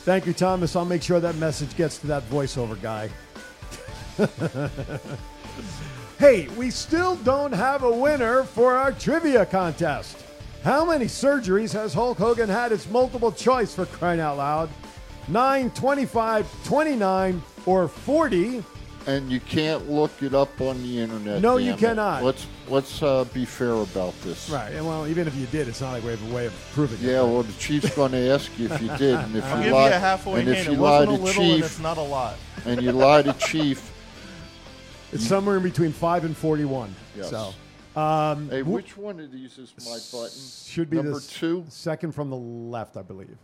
Thank 0.03 0.25
you, 0.25 0.33
Thomas. 0.33 0.75
I'll 0.75 0.83
make 0.83 1.01
sure 1.01 1.21
that 1.21 1.35
message 1.37 1.77
gets 1.77 1.97
to 1.99 2.07
that 2.07 2.29
voiceover 2.29 2.79
guy. 2.81 3.09
hey, 6.19 6.49
we 6.49 6.69
still 6.69 7.15
don't 7.17 7.53
have 7.53 7.83
a 7.83 7.89
winner 7.91 8.43
for 8.43 8.73
our 8.73 8.91
trivia 8.91 9.45
contest. 9.45 10.17
How 10.61 10.83
many 10.83 11.05
surgeries 11.05 11.71
has 11.71 11.93
Hulk 11.93 12.17
Hogan 12.17 12.49
had? 12.49 12.73
It's 12.73 12.89
multiple 12.89 13.31
choice 13.31 13.73
for 13.73 13.85
crying 13.85 14.19
out 14.19 14.35
loud. 14.35 14.69
9, 15.29 15.71
25, 15.71 16.65
29, 16.65 17.41
or 17.65 17.87
40. 17.87 18.61
And 19.05 19.29
you 19.29 19.41
can't 19.41 19.89
look 19.89 20.11
it 20.23 20.33
up 20.33 20.61
on 20.61 20.81
the 20.81 20.99
internet. 20.99 21.41
No, 21.41 21.57
you 21.57 21.71
damn 21.71 21.77
it. 21.77 21.79
cannot. 21.79 22.23
Let's 22.23 22.47
let's 22.69 23.03
uh, 23.03 23.25
be 23.33 23.43
fair 23.43 23.73
about 23.73 24.13
this. 24.21 24.49
Right. 24.49 24.71
And 24.73 24.85
well, 24.87 25.07
even 25.07 25.27
if 25.27 25.35
you 25.35 25.45
did, 25.47 25.67
it's 25.67 25.81
not 25.81 25.91
like 25.91 26.03
we 26.03 26.11
have 26.11 26.31
a 26.31 26.33
way 26.33 26.45
of 26.45 26.53
proving 26.73 26.99
it. 26.99 27.11
Yeah, 27.11 27.21
well, 27.23 27.43
the 27.43 27.51
chief's 27.53 27.93
going 27.95 28.13
to 28.13 28.29
ask 28.29 28.49
you 28.57 28.69
if 28.71 28.81
you 28.81 28.87
did, 28.97 29.15
and 29.19 29.35
if 29.35 29.43
I'll 29.43 29.57
you 29.57 29.63
give 29.65 29.73
lie, 29.73 29.87
you 29.89 30.33
and 30.37 30.49
if 30.49 30.65
you 30.67 30.73
It 30.73 30.79
lie 30.79 31.05
to 31.05 31.11
a 31.11 31.15
and 31.15 31.27
chief, 31.27 31.65
it's 31.65 31.79
not 31.79 31.97
a 31.97 32.01
lot. 32.01 32.35
and 32.65 32.81
you 32.81 32.91
lie 32.93 33.21
to 33.23 33.33
chief. 33.33 33.89
It's 35.11 35.27
somewhere 35.27 35.57
in 35.57 35.63
between 35.63 35.91
5 35.91 36.25
and 36.25 36.35
41. 36.35 36.95
Yes. 37.15 37.29
So, 37.29 37.53
um, 38.01 38.49
Hey, 38.49 38.61
wh- 38.61 38.69
which 38.71 38.97
one 38.97 39.19
of 39.19 39.31
these 39.31 39.59
is 39.59 39.71
my 39.85 39.99
button? 40.11 40.35
should 40.65 40.89
be 40.89 40.97
number 40.97 41.13
the 41.13 41.21
two. 41.21 41.65
second 41.69 42.13
from 42.13 42.31
the 42.31 42.35
left, 42.35 42.97
I 42.97 43.03
believe. 43.03 43.37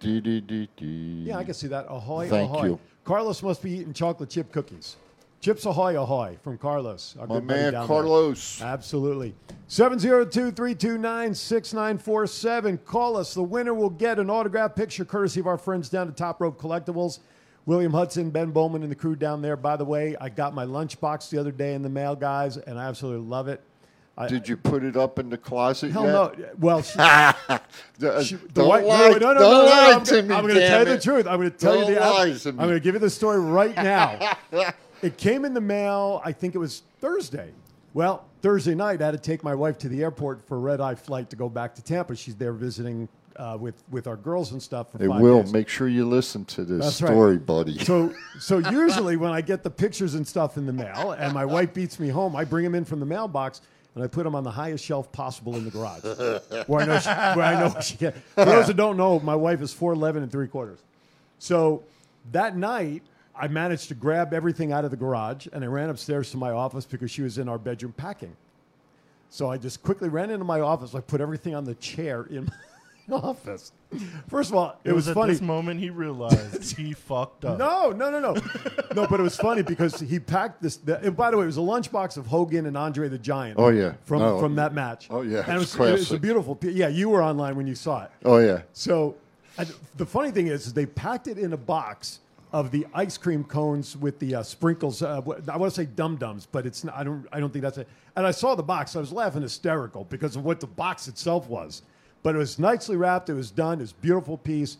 D 0.00 0.20
D 0.20 0.40
D 0.40 0.68
D. 0.76 1.22
Yeah, 1.26 1.38
I 1.38 1.44
can 1.44 1.54
see 1.54 1.68
that. 1.68 1.86
Ahoy, 1.88 2.28
Thank 2.28 2.50
ahoy. 2.50 2.64
you. 2.66 2.80
Carlos 3.06 3.40
must 3.40 3.62
be 3.62 3.70
eating 3.70 3.92
chocolate 3.92 4.28
chip 4.28 4.50
cookies. 4.50 4.96
Chips 5.40 5.64
ahoy, 5.64 5.96
ahoy 5.96 6.36
from 6.42 6.58
Carlos. 6.58 7.14
Our 7.20 7.28
My 7.28 7.34
good 7.36 7.44
man 7.44 7.72
down 7.72 7.82
there. 7.82 7.86
Carlos. 7.86 8.60
Absolutely. 8.60 9.32
702 9.68 10.50
329 10.50 11.32
6947. 11.32 12.78
Call 12.78 13.16
us. 13.16 13.32
The 13.32 13.44
winner 13.44 13.74
will 13.74 13.90
get 13.90 14.18
an 14.18 14.28
autographed 14.28 14.74
picture 14.74 15.04
courtesy 15.04 15.38
of 15.38 15.46
our 15.46 15.56
friends 15.56 15.88
down 15.88 16.08
at 16.08 16.16
Top 16.16 16.40
Rope 16.40 16.60
Collectibles. 16.60 17.20
William 17.64 17.92
Hudson, 17.92 18.30
Ben 18.30 18.50
Bowman, 18.50 18.82
and 18.82 18.90
the 18.90 18.96
crew 18.96 19.14
down 19.14 19.40
there. 19.40 19.56
By 19.56 19.76
the 19.76 19.84
way, 19.84 20.16
I 20.20 20.28
got 20.28 20.52
my 20.52 20.64
lunchbox 20.64 21.30
the 21.30 21.38
other 21.38 21.52
day 21.52 21.74
in 21.74 21.82
the 21.82 21.88
mail, 21.88 22.16
guys, 22.16 22.56
and 22.56 22.76
I 22.76 22.88
absolutely 22.88 23.28
love 23.28 23.46
it. 23.46 23.60
I, 24.18 24.28
Did 24.28 24.48
you 24.48 24.56
put 24.56 24.82
it 24.82 24.96
up 24.96 25.18
in 25.18 25.28
the 25.28 25.36
closet 25.36 25.92
Hell 25.92 26.04
yet? 26.04 26.38
no. 26.38 26.48
Well, 26.58 26.82
she, 26.82 26.92
she- 26.92 26.98
the 28.36 28.52
don't 28.54 28.68
white, 28.68 28.84
lie, 28.84 29.10
no, 29.10 29.18
no, 29.18 29.32
no, 29.34 29.38
don't 29.40 29.66
lie 29.66 29.92
I'm, 29.92 30.04
to 30.04 30.22
me, 30.22 30.34
I'm 30.34 30.42
going 30.42 30.54
to 30.54 30.66
tell 30.66 30.78
you 30.80 30.94
the 30.96 31.00
truth. 31.00 31.26
I'm 31.26 31.38
going 31.38 31.50
to 31.50 31.56
tell 31.56 31.76
you 31.76 31.94
the. 31.94 32.02
I'm 32.02 32.56
going 32.56 32.70
to 32.70 32.80
give 32.80 32.94
you 32.94 33.00
the 33.00 33.10
story 33.10 33.40
right 33.40 33.76
now. 33.76 34.38
it 35.02 35.18
came 35.18 35.44
in 35.44 35.52
the 35.52 35.60
mail. 35.60 36.22
I 36.24 36.32
think 36.32 36.54
it 36.54 36.58
was 36.58 36.82
Thursday. 37.00 37.52
Well, 37.92 38.26
Thursday 38.40 38.74
night, 38.74 39.02
I 39.02 39.06
had 39.06 39.10
to 39.12 39.18
take 39.18 39.44
my 39.44 39.54
wife 39.54 39.76
to 39.78 39.88
the 39.88 40.02
airport 40.02 40.46
for 40.46 40.56
a 40.56 40.60
red 40.60 40.80
eye 40.80 40.94
flight 40.94 41.28
to 41.30 41.36
go 41.36 41.48
back 41.50 41.74
to 41.74 41.82
Tampa. 41.82 42.16
She's 42.16 42.36
there 42.36 42.52
visiting 42.52 43.08
uh, 43.36 43.56
with 43.60 43.82
with 43.90 44.06
our 44.06 44.16
girls 44.16 44.52
and 44.52 44.62
stuff 44.62 44.92
for 44.92 44.98
Will, 44.98 45.42
days. 45.42 45.52
make 45.52 45.68
sure 45.68 45.88
you 45.88 46.06
listen 46.06 46.44
to 46.46 46.64
this 46.64 46.84
That's 46.84 47.02
right. 47.02 47.10
story, 47.10 47.36
buddy. 47.38 47.78
So, 47.84 48.12
so 48.38 48.58
usually 48.58 49.16
when 49.16 49.32
I 49.32 49.40
get 49.40 49.62
the 49.62 49.70
pictures 49.70 50.14
and 50.14 50.26
stuff 50.26 50.56
in 50.56 50.66
the 50.66 50.72
mail, 50.72 51.12
and 51.12 51.32
my 51.34 51.44
wife 51.44 51.74
beats 51.74 51.98
me 52.00 52.08
home, 52.08 52.34
I 52.34 52.44
bring 52.44 52.64
them 52.64 52.74
in 52.74 52.84
from 52.84 53.00
the 53.00 53.06
mailbox 53.06 53.60
and 53.96 54.04
I 54.04 54.06
put 54.06 54.24
them 54.24 54.34
on 54.34 54.44
the 54.44 54.50
highest 54.50 54.84
shelf 54.84 55.10
possible 55.10 55.56
in 55.56 55.64
the 55.64 55.70
garage, 55.70 56.04
where 56.66 56.82
I 56.82 56.86
know 56.86 56.98
she, 57.00 57.08
where 57.08 57.46
I 57.46 57.58
know 57.58 57.80
she 57.80 57.96
can. 57.96 58.12
For 58.34 58.44
those 58.44 58.68
that 58.68 58.76
don't 58.76 58.96
know, 58.96 59.18
my 59.18 59.34
wife 59.34 59.60
is 59.62 59.72
four 59.72 59.92
eleven 59.94 60.22
and 60.22 60.30
three 60.30 60.46
quarters. 60.46 60.78
So 61.38 61.82
that 62.32 62.56
night, 62.56 63.02
I 63.34 63.48
managed 63.48 63.88
to 63.88 63.94
grab 63.94 64.32
everything 64.32 64.72
out 64.72 64.84
of 64.84 64.90
the 64.90 64.96
garage 64.96 65.46
and 65.52 65.62
I 65.64 65.66
ran 65.66 65.90
upstairs 65.90 66.30
to 66.30 66.36
my 66.36 66.52
office 66.52 66.86
because 66.86 67.10
she 67.10 67.22
was 67.22 67.38
in 67.38 67.48
our 67.48 67.58
bedroom 67.58 67.92
packing. 67.92 68.36
So 69.28 69.50
I 69.50 69.58
just 69.58 69.82
quickly 69.82 70.08
ran 70.08 70.30
into 70.30 70.44
my 70.44 70.60
office. 70.60 70.94
I 70.94 71.00
put 71.00 71.20
everything 71.20 71.54
on 71.54 71.64
the 71.64 71.74
chair 71.74 72.26
in 72.30 72.44
my 72.44 72.52
office. 73.12 73.72
First 74.28 74.50
of 74.50 74.56
all, 74.56 74.78
it, 74.84 74.90
It, 74.90 74.92
was, 74.92 75.04
was, 75.04 75.08
at 75.08 75.14
funny. 75.14 75.32
this 75.32 75.40
moment 75.40 75.80
he 75.80 75.90
realized 75.90 76.76
he 76.76 76.92
fucked 77.08 77.44
up. 77.44 77.58
No, 77.58 77.90
no, 77.90 78.10
no, 78.10 78.18
no, 78.20 78.34
no. 78.94 79.06
But 79.06 79.20
it 79.20 79.22
was 79.22 79.36
funny 79.36 79.62
because 79.62 80.00
he 80.00 80.18
packed 80.18 80.62
this. 80.62 80.76
The, 80.76 80.98
and 81.00 81.16
by 81.16 81.30
the 81.30 81.36
way, 81.36 81.44
it 81.44 81.46
was 81.46 81.56
a 81.56 81.60
lunchbox 81.60 82.16
of 82.16 82.26
Hogan 82.26 82.66
and 82.66 82.76
Andre 82.76 83.08
the 83.08 83.18
Giant. 83.18 83.58
Oh, 83.58 83.68
yeah. 83.68 83.94
from 84.04 84.20
No. 84.20 84.38
from 84.40 84.56
that 84.56 84.74
match. 84.74 85.06
Oh, 85.10 85.22
yeah, 85.22 85.44
and 85.46 85.54
it 85.56 85.58
was, 85.58 85.74
it 85.74 85.78
was 85.80 86.12
a 86.12 86.18
beautiful. 86.18 86.58
Yeah, 86.62 86.88
you 86.88 87.08
were 87.08 87.22
online 87.22 87.56
when 87.56 87.66
you 87.66 87.74
saw 87.74 88.04
it. 88.04 88.10
Oh 88.24 88.38
yeah. 88.38 88.62
So 88.72 89.14
and 89.58 89.72
the 89.96 90.06
funny 90.06 90.30
thing 90.30 90.48
is, 90.48 90.66
is 90.66 90.72
they 90.74 90.86
packed 90.86 91.28
it 91.28 91.38
in 91.38 91.52
a 91.52 91.56
box 91.56 92.20
of 92.52 92.70
the 92.70 92.86
ice 92.94 93.16
cream 93.18 93.42
cones 93.44 93.96
with 93.96 94.18
the 94.18 94.36
uh, 94.36 94.42
sprinkles. 94.42 95.02
Uh, 95.02 95.16
I 95.48 95.56
want 95.56 95.72
to 95.72 95.76
say 95.82 95.84
dum 95.86 96.16
dums, 96.16 96.46
but 96.50 96.64
it's 96.66 96.84
not, 96.84 96.94
I 96.96 97.04
don't. 97.04 97.26
I 97.32 97.40
don't 97.40 97.52
think 97.52 97.62
that's 97.62 97.78
it. 97.78 97.88
And 98.16 98.26
I 98.26 98.30
saw 98.30 98.54
the 98.54 98.62
box. 98.62 98.96
I 98.96 99.00
was 99.00 99.12
laughing 99.12 99.42
hysterical 99.42 100.04
because 100.04 100.36
of 100.36 100.44
what 100.44 100.60
the 100.60 100.66
box 100.66 101.06
itself 101.08 101.48
was. 101.48 101.82
But 102.26 102.34
it 102.34 102.38
was 102.38 102.58
nicely 102.58 102.96
wrapped. 102.96 103.30
It 103.30 103.34
was 103.34 103.52
done. 103.52 103.78
It 103.78 103.82
was 103.82 103.92
a 103.92 104.02
beautiful 104.02 104.36
piece. 104.36 104.78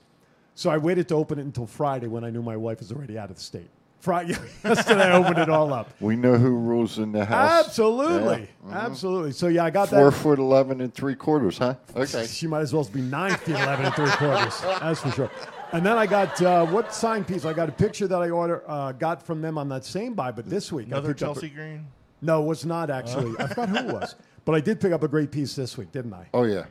So 0.57 0.69
I 0.69 0.79
waited 0.79 1.07
to 1.11 1.15
open 1.15 1.39
it 1.39 1.43
until 1.43 1.65
Friday 1.65 2.09
when 2.09 2.25
I 2.25 2.31
knew 2.31 2.43
my 2.43 2.57
wife 2.57 2.81
was 2.81 2.91
already 2.91 3.17
out 3.17 3.31
of 3.31 3.37
the 3.37 3.43
state. 3.43 3.71
Friday, 4.01 4.35
yesterday 4.65 5.05
I 5.05 5.13
opened 5.13 5.39
it 5.39 5.49
all 5.49 5.73
up. 5.73 5.89
We 6.01 6.17
know 6.17 6.39
who 6.39 6.57
rules 6.57 6.99
in 6.99 7.13
the 7.13 7.25
house. 7.25 7.67
Absolutely, 7.69 8.49
Yeah. 8.67 8.73
Mhm. 8.73 8.75
absolutely. 8.75 9.31
So 9.31 9.47
yeah, 9.47 9.63
I 9.65 9.71
got 9.71 9.91
Four 9.91 10.11
that. 10.11 10.17
foot 10.17 10.41
eleven 10.41 10.81
and 10.81 10.93
three 10.93 11.15
quarters, 11.15 11.57
huh? 11.59 11.77
Okay. 11.95 12.27
She 12.29 12.49
might 12.49 12.63
as 12.63 12.73
well 12.75 12.83
be 12.83 13.01
nine 13.01 13.37
feet 13.37 13.55
eleven 13.55 13.87
and 13.87 13.95
three 13.95 14.11
quarters. 14.11 14.61
That's 14.63 15.01
for 15.03 15.13
sure. 15.13 15.31
And 15.71 15.87
then 15.87 15.97
I 15.97 16.07
got 16.07 16.43
uh, 16.43 16.67
what 16.67 16.93
sign 16.93 17.25
piece? 17.25 17.45
I 17.45 17.53
got 17.53 17.69
a 17.69 17.73
picture 17.73 18.09
that 18.09 18.21
I 18.21 18.31
order 18.31 18.65
uh, 18.69 18.91
got 18.91 19.23
from 19.25 19.41
them 19.41 19.57
on 19.57 19.69
that 19.69 19.85
same 19.85 20.15
buy, 20.15 20.33
but 20.33 20.51
this 20.51 20.73
week 20.73 20.89
Another 20.89 21.11
picked 21.11 21.23
up 21.23 21.31
a- 21.31 21.35
Chelsea 21.35 21.51
Green. 21.51 21.87
no, 22.23 22.43
it 22.43 22.47
was 22.47 22.67
not 22.67 22.91
actually. 22.91 23.37
I 23.39 23.47
forgot 23.47 23.69
who 23.69 23.77
it 23.77 23.87
was, 23.95 24.17
but 24.45 24.57
I 24.57 24.61
did 24.61 24.81
pick 24.81 24.91
up 24.91 25.05
a 25.05 25.09
great 25.09 25.31
piece 25.31 25.55
this 25.55 25.79
week, 25.79 25.93
didn't 25.93 26.13
I? 26.13 26.27
Oh 26.35 26.43
yeah. 26.43 26.65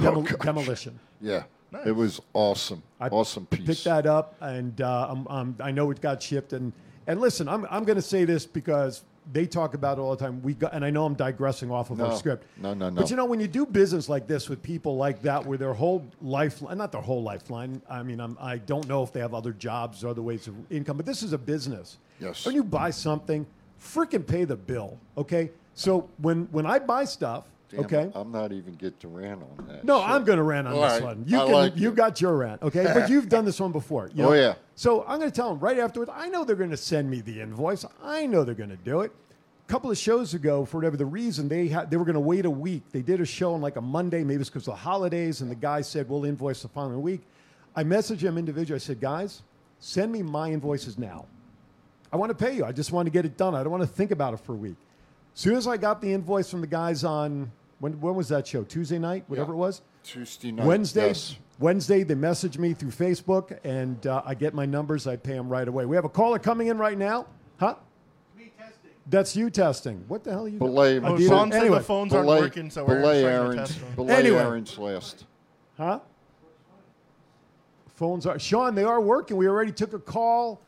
Demo- 0.00 0.20
Oh, 0.28 0.36
demolition. 0.44 0.98
Yeah. 1.20 1.44
It 1.84 1.92
was 1.92 2.20
awesome. 2.34 2.82
I 3.00 3.08
awesome 3.08 3.46
piece. 3.46 3.66
Picked 3.66 3.84
that 3.84 4.06
up, 4.06 4.36
and 4.40 4.80
uh, 4.80 5.08
I'm, 5.10 5.26
I'm, 5.28 5.56
I 5.58 5.72
know 5.72 5.90
it 5.90 6.00
got 6.00 6.22
shipped. 6.22 6.52
And 6.52 6.72
and 7.08 7.20
listen, 7.20 7.48
I'm 7.48 7.66
I'm 7.68 7.82
going 7.84 7.96
to 7.96 8.02
say 8.02 8.24
this 8.24 8.46
because 8.46 9.02
they 9.32 9.44
talk 9.44 9.74
about 9.74 9.98
it 9.98 10.00
all 10.00 10.14
the 10.14 10.24
time. 10.24 10.40
We 10.42 10.54
got, 10.54 10.72
and 10.72 10.84
I 10.84 10.90
know 10.90 11.04
I'm 11.04 11.14
digressing 11.14 11.72
off 11.72 11.90
of 11.90 12.00
our 12.00 12.14
script. 12.16 12.46
No, 12.58 12.74
no, 12.74 12.90
no. 12.90 13.00
But 13.00 13.10
you 13.10 13.16
know, 13.16 13.24
when 13.24 13.40
you 13.40 13.48
do 13.48 13.66
business 13.66 14.08
like 14.08 14.28
this 14.28 14.48
with 14.48 14.62
people 14.62 14.96
like 14.96 15.20
that, 15.22 15.44
where 15.44 15.58
their 15.58 15.74
whole 15.74 16.06
lifeline, 16.22 16.78
not 16.78 16.92
their 16.92 17.00
whole 17.00 17.24
lifeline. 17.24 17.82
I 17.90 18.04
mean, 18.04 18.20
I'm, 18.20 18.38
I 18.40 18.58
don't 18.58 18.86
know 18.86 19.02
if 19.02 19.12
they 19.12 19.18
have 19.20 19.34
other 19.34 19.52
jobs 19.52 20.04
or 20.04 20.08
other 20.10 20.22
ways 20.22 20.46
of 20.46 20.54
income, 20.70 20.96
but 20.96 21.06
this 21.06 21.24
is 21.24 21.32
a 21.32 21.38
business. 21.38 21.98
Yes. 22.20 22.46
When 22.46 22.54
you 22.54 22.62
buy 22.62 22.90
something, 22.90 23.44
freaking 23.82 24.24
pay 24.24 24.44
the 24.44 24.56
bill. 24.56 24.96
Okay. 25.18 25.50
So 25.74 26.08
when 26.18 26.44
when 26.52 26.66
I 26.66 26.78
buy 26.78 27.04
stuff, 27.04 27.46
Damn, 27.76 27.84
okay. 27.84 28.10
I'm 28.14 28.30
not 28.32 28.52
even 28.52 28.74
get 28.74 28.98
to 29.00 29.08
rant 29.08 29.42
on 29.42 29.66
that. 29.66 29.84
No, 29.84 30.00
shit. 30.00 30.08
I'm 30.10 30.24
going 30.24 30.38
to 30.38 30.42
rant 30.42 30.66
on 30.68 30.74
All 30.74 30.82
this 30.82 30.92
right. 30.92 31.02
one. 31.02 31.24
You 31.26 31.40
I 31.40 31.44
can, 31.44 31.52
like 31.52 31.76
you 31.76 31.88
it. 31.90 31.94
got 31.94 32.20
your 32.20 32.36
rant, 32.36 32.62
okay? 32.62 32.84
But 32.94 33.08
you've 33.10 33.28
done 33.28 33.44
this 33.44 33.60
one 33.60 33.72
before. 33.72 34.10
you 34.14 34.24
Oh, 34.24 34.32
yeah. 34.32 34.54
So 34.74 35.02
I'm 35.06 35.18
going 35.18 35.30
to 35.30 35.34
tell 35.34 35.48
them 35.50 35.58
right 35.60 35.78
afterwards. 35.78 36.10
I 36.14 36.28
know 36.28 36.44
they're 36.44 36.56
going 36.56 36.70
to 36.70 36.76
send 36.76 37.10
me 37.10 37.20
the 37.20 37.40
invoice. 37.40 37.84
I 38.02 38.26
know 38.26 38.44
they're 38.44 38.54
going 38.54 38.70
to 38.70 38.76
do 38.76 39.00
it. 39.00 39.12
A 39.66 39.72
couple 39.72 39.90
of 39.90 39.96
shows 39.96 40.34
ago, 40.34 40.64
for 40.64 40.76
whatever 40.78 40.96
the 40.96 41.06
reason, 41.06 41.48
they 41.48 41.68
had 41.68 41.90
they 41.90 41.96
were 41.96 42.04
going 42.04 42.14
to 42.14 42.20
wait 42.20 42.44
a 42.44 42.50
week. 42.50 42.82
They 42.92 43.00
did 43.02 43.20
a 43.20 43.24
show 43.24 43.54
on 43.54 43.62
like 43.62 43.76
a 43.76 43.80
Monday, 43.80 44.22
maybe 44.22 44.40
it's 44.42 44.50
because 44.50 44.68
of 44.68 44.74
the 44.74 44.80
holidays, 44.80 45.40
and 45.40 45.50
the 45.50 45.54
guy 45.54 45.80
said 45.80 46.08
we'll 46.08 46.24
invoice 46.26 46.60
the 46.62 46.68
following 46.68 47.00
week. 47.00 47.22
I 47.74 47.82
messaged 47.82 48.20
him 48.20 48.36
individually. 48.36 48.76
I 48.76 48.78
said, 48.78 49.00
guys, 49.00 49.42
Send 49.84 50.10
me 50.12 50.22
my 50.22 50.50
invoices 50.50 50.96
now. 50.96 51.26
I 52.10 52.16
want 52.16 52.30
to 52.30 52.34
pay 52.34 52.54
you. 52.56 52.64
I 52.64 52.72
just 52.72 52.90
want 52.90 53.04
to 53.04 53.10
get 53.10 53.26
it 53.26 53.36
done. 53.36 53.54
I 53.54 53.62
don't 53.62 53.70
want 53.70 53.82
to 53.82 53.86
think 53.86 54.12
about 54.12 54.32
it 54.32 54.40
for 54.40 54.52
a 54.52 54.56
week. 54.56 54.76
As 55.34 55.40
soon 55.40 55.56
as 55.56 55.66
I 55.66 55.76
got 55.76 56.00
the 56.00 56.10
invoice 56.10 56.48
from 56.48 56.62
the 56.62 56.66
guys 56.66 57.04
on 57.04 57.52
when 57.80 58.00
when 58.00 58.14
was 58.14 58.28
that 58.28 58.46
show? 58.46 58.62
Tuesday 58.64 58.98
night, 58.98 59.24
whatever 59.28 59.52
Yeah. 59.52 59.56
it 59.56 59.58
was. 59.58 59.82
Tuesday 60.02 60.52
night, 60.52 60.66
Wednesday. 60.66 61.08
yes. 61.08 61.36
Wednesday, 61.60 62.02
they 62.02 62.14
message 62.16 62.58
me 62.58 62.74
through 62.74 62.90
Facebook, 62.90 63.58
and 63.64 64.04
uh, 64.06 64.22
I 64.24 64.34
get 64.34 64.54
my 64.54 64.66
numbers. 64.66 65.06
I 65.06 65.16
pay 65.16 65.34
them 65.34 65.48
right 65.48 65.66
away. 65.68 65.86
We 65.86 65.94
have 65.96 66.04
a 66.04 66.08
caller 66.08 66.38
coming 66.38 66.66
in 66.66 66.78
right 66.78 66.98
now, 66.98 67.26
huh? 67.58 67.76
Me 68.36 68.50
testing. 68.58 68.90
That's 69.08 69.36
you 69.36 69.50
testing. 69.50 70.04
What 70.08 70.24
the 70.24 70.32
hell 70.32 70.46
are 70.46 70.48
you 70.48 70.58
Belay, 70.58 70.98
doing? 70.98 71.04
Oh, 71.12 71.14
Adina- 71.14 71.28
Sean 71.28 71.52
said 71.52 71.60
anyway. 71.60 71.78
the 71.78 71.84
phones 71.84 72.12
aren't 72.12 72.26
working, 72.26 72.70
so 72.70 72.84
we're 72.84 73.00
belay 73.00 73.22
trying 73.22 73.50
to 73.52 73.56
test 73.56 73.80
them. 73.80 73.94
belay 73.94 74.14
Anyway. 74.14 74.38
Aaron's 74.38 74.76
last. 74.78 75.24
Huh? 75.76 76.00
Phones 77.94 78.26
are 78.26 78.38
Sean. 78.38 78.74
They 78.74 78.84
are 78.84 79.00
working. 79.00 79.36
We 79.36 79.46
already 79.48 79.72
took 79.72 79.92
a 79.92 79.98
call. 79.98 80.60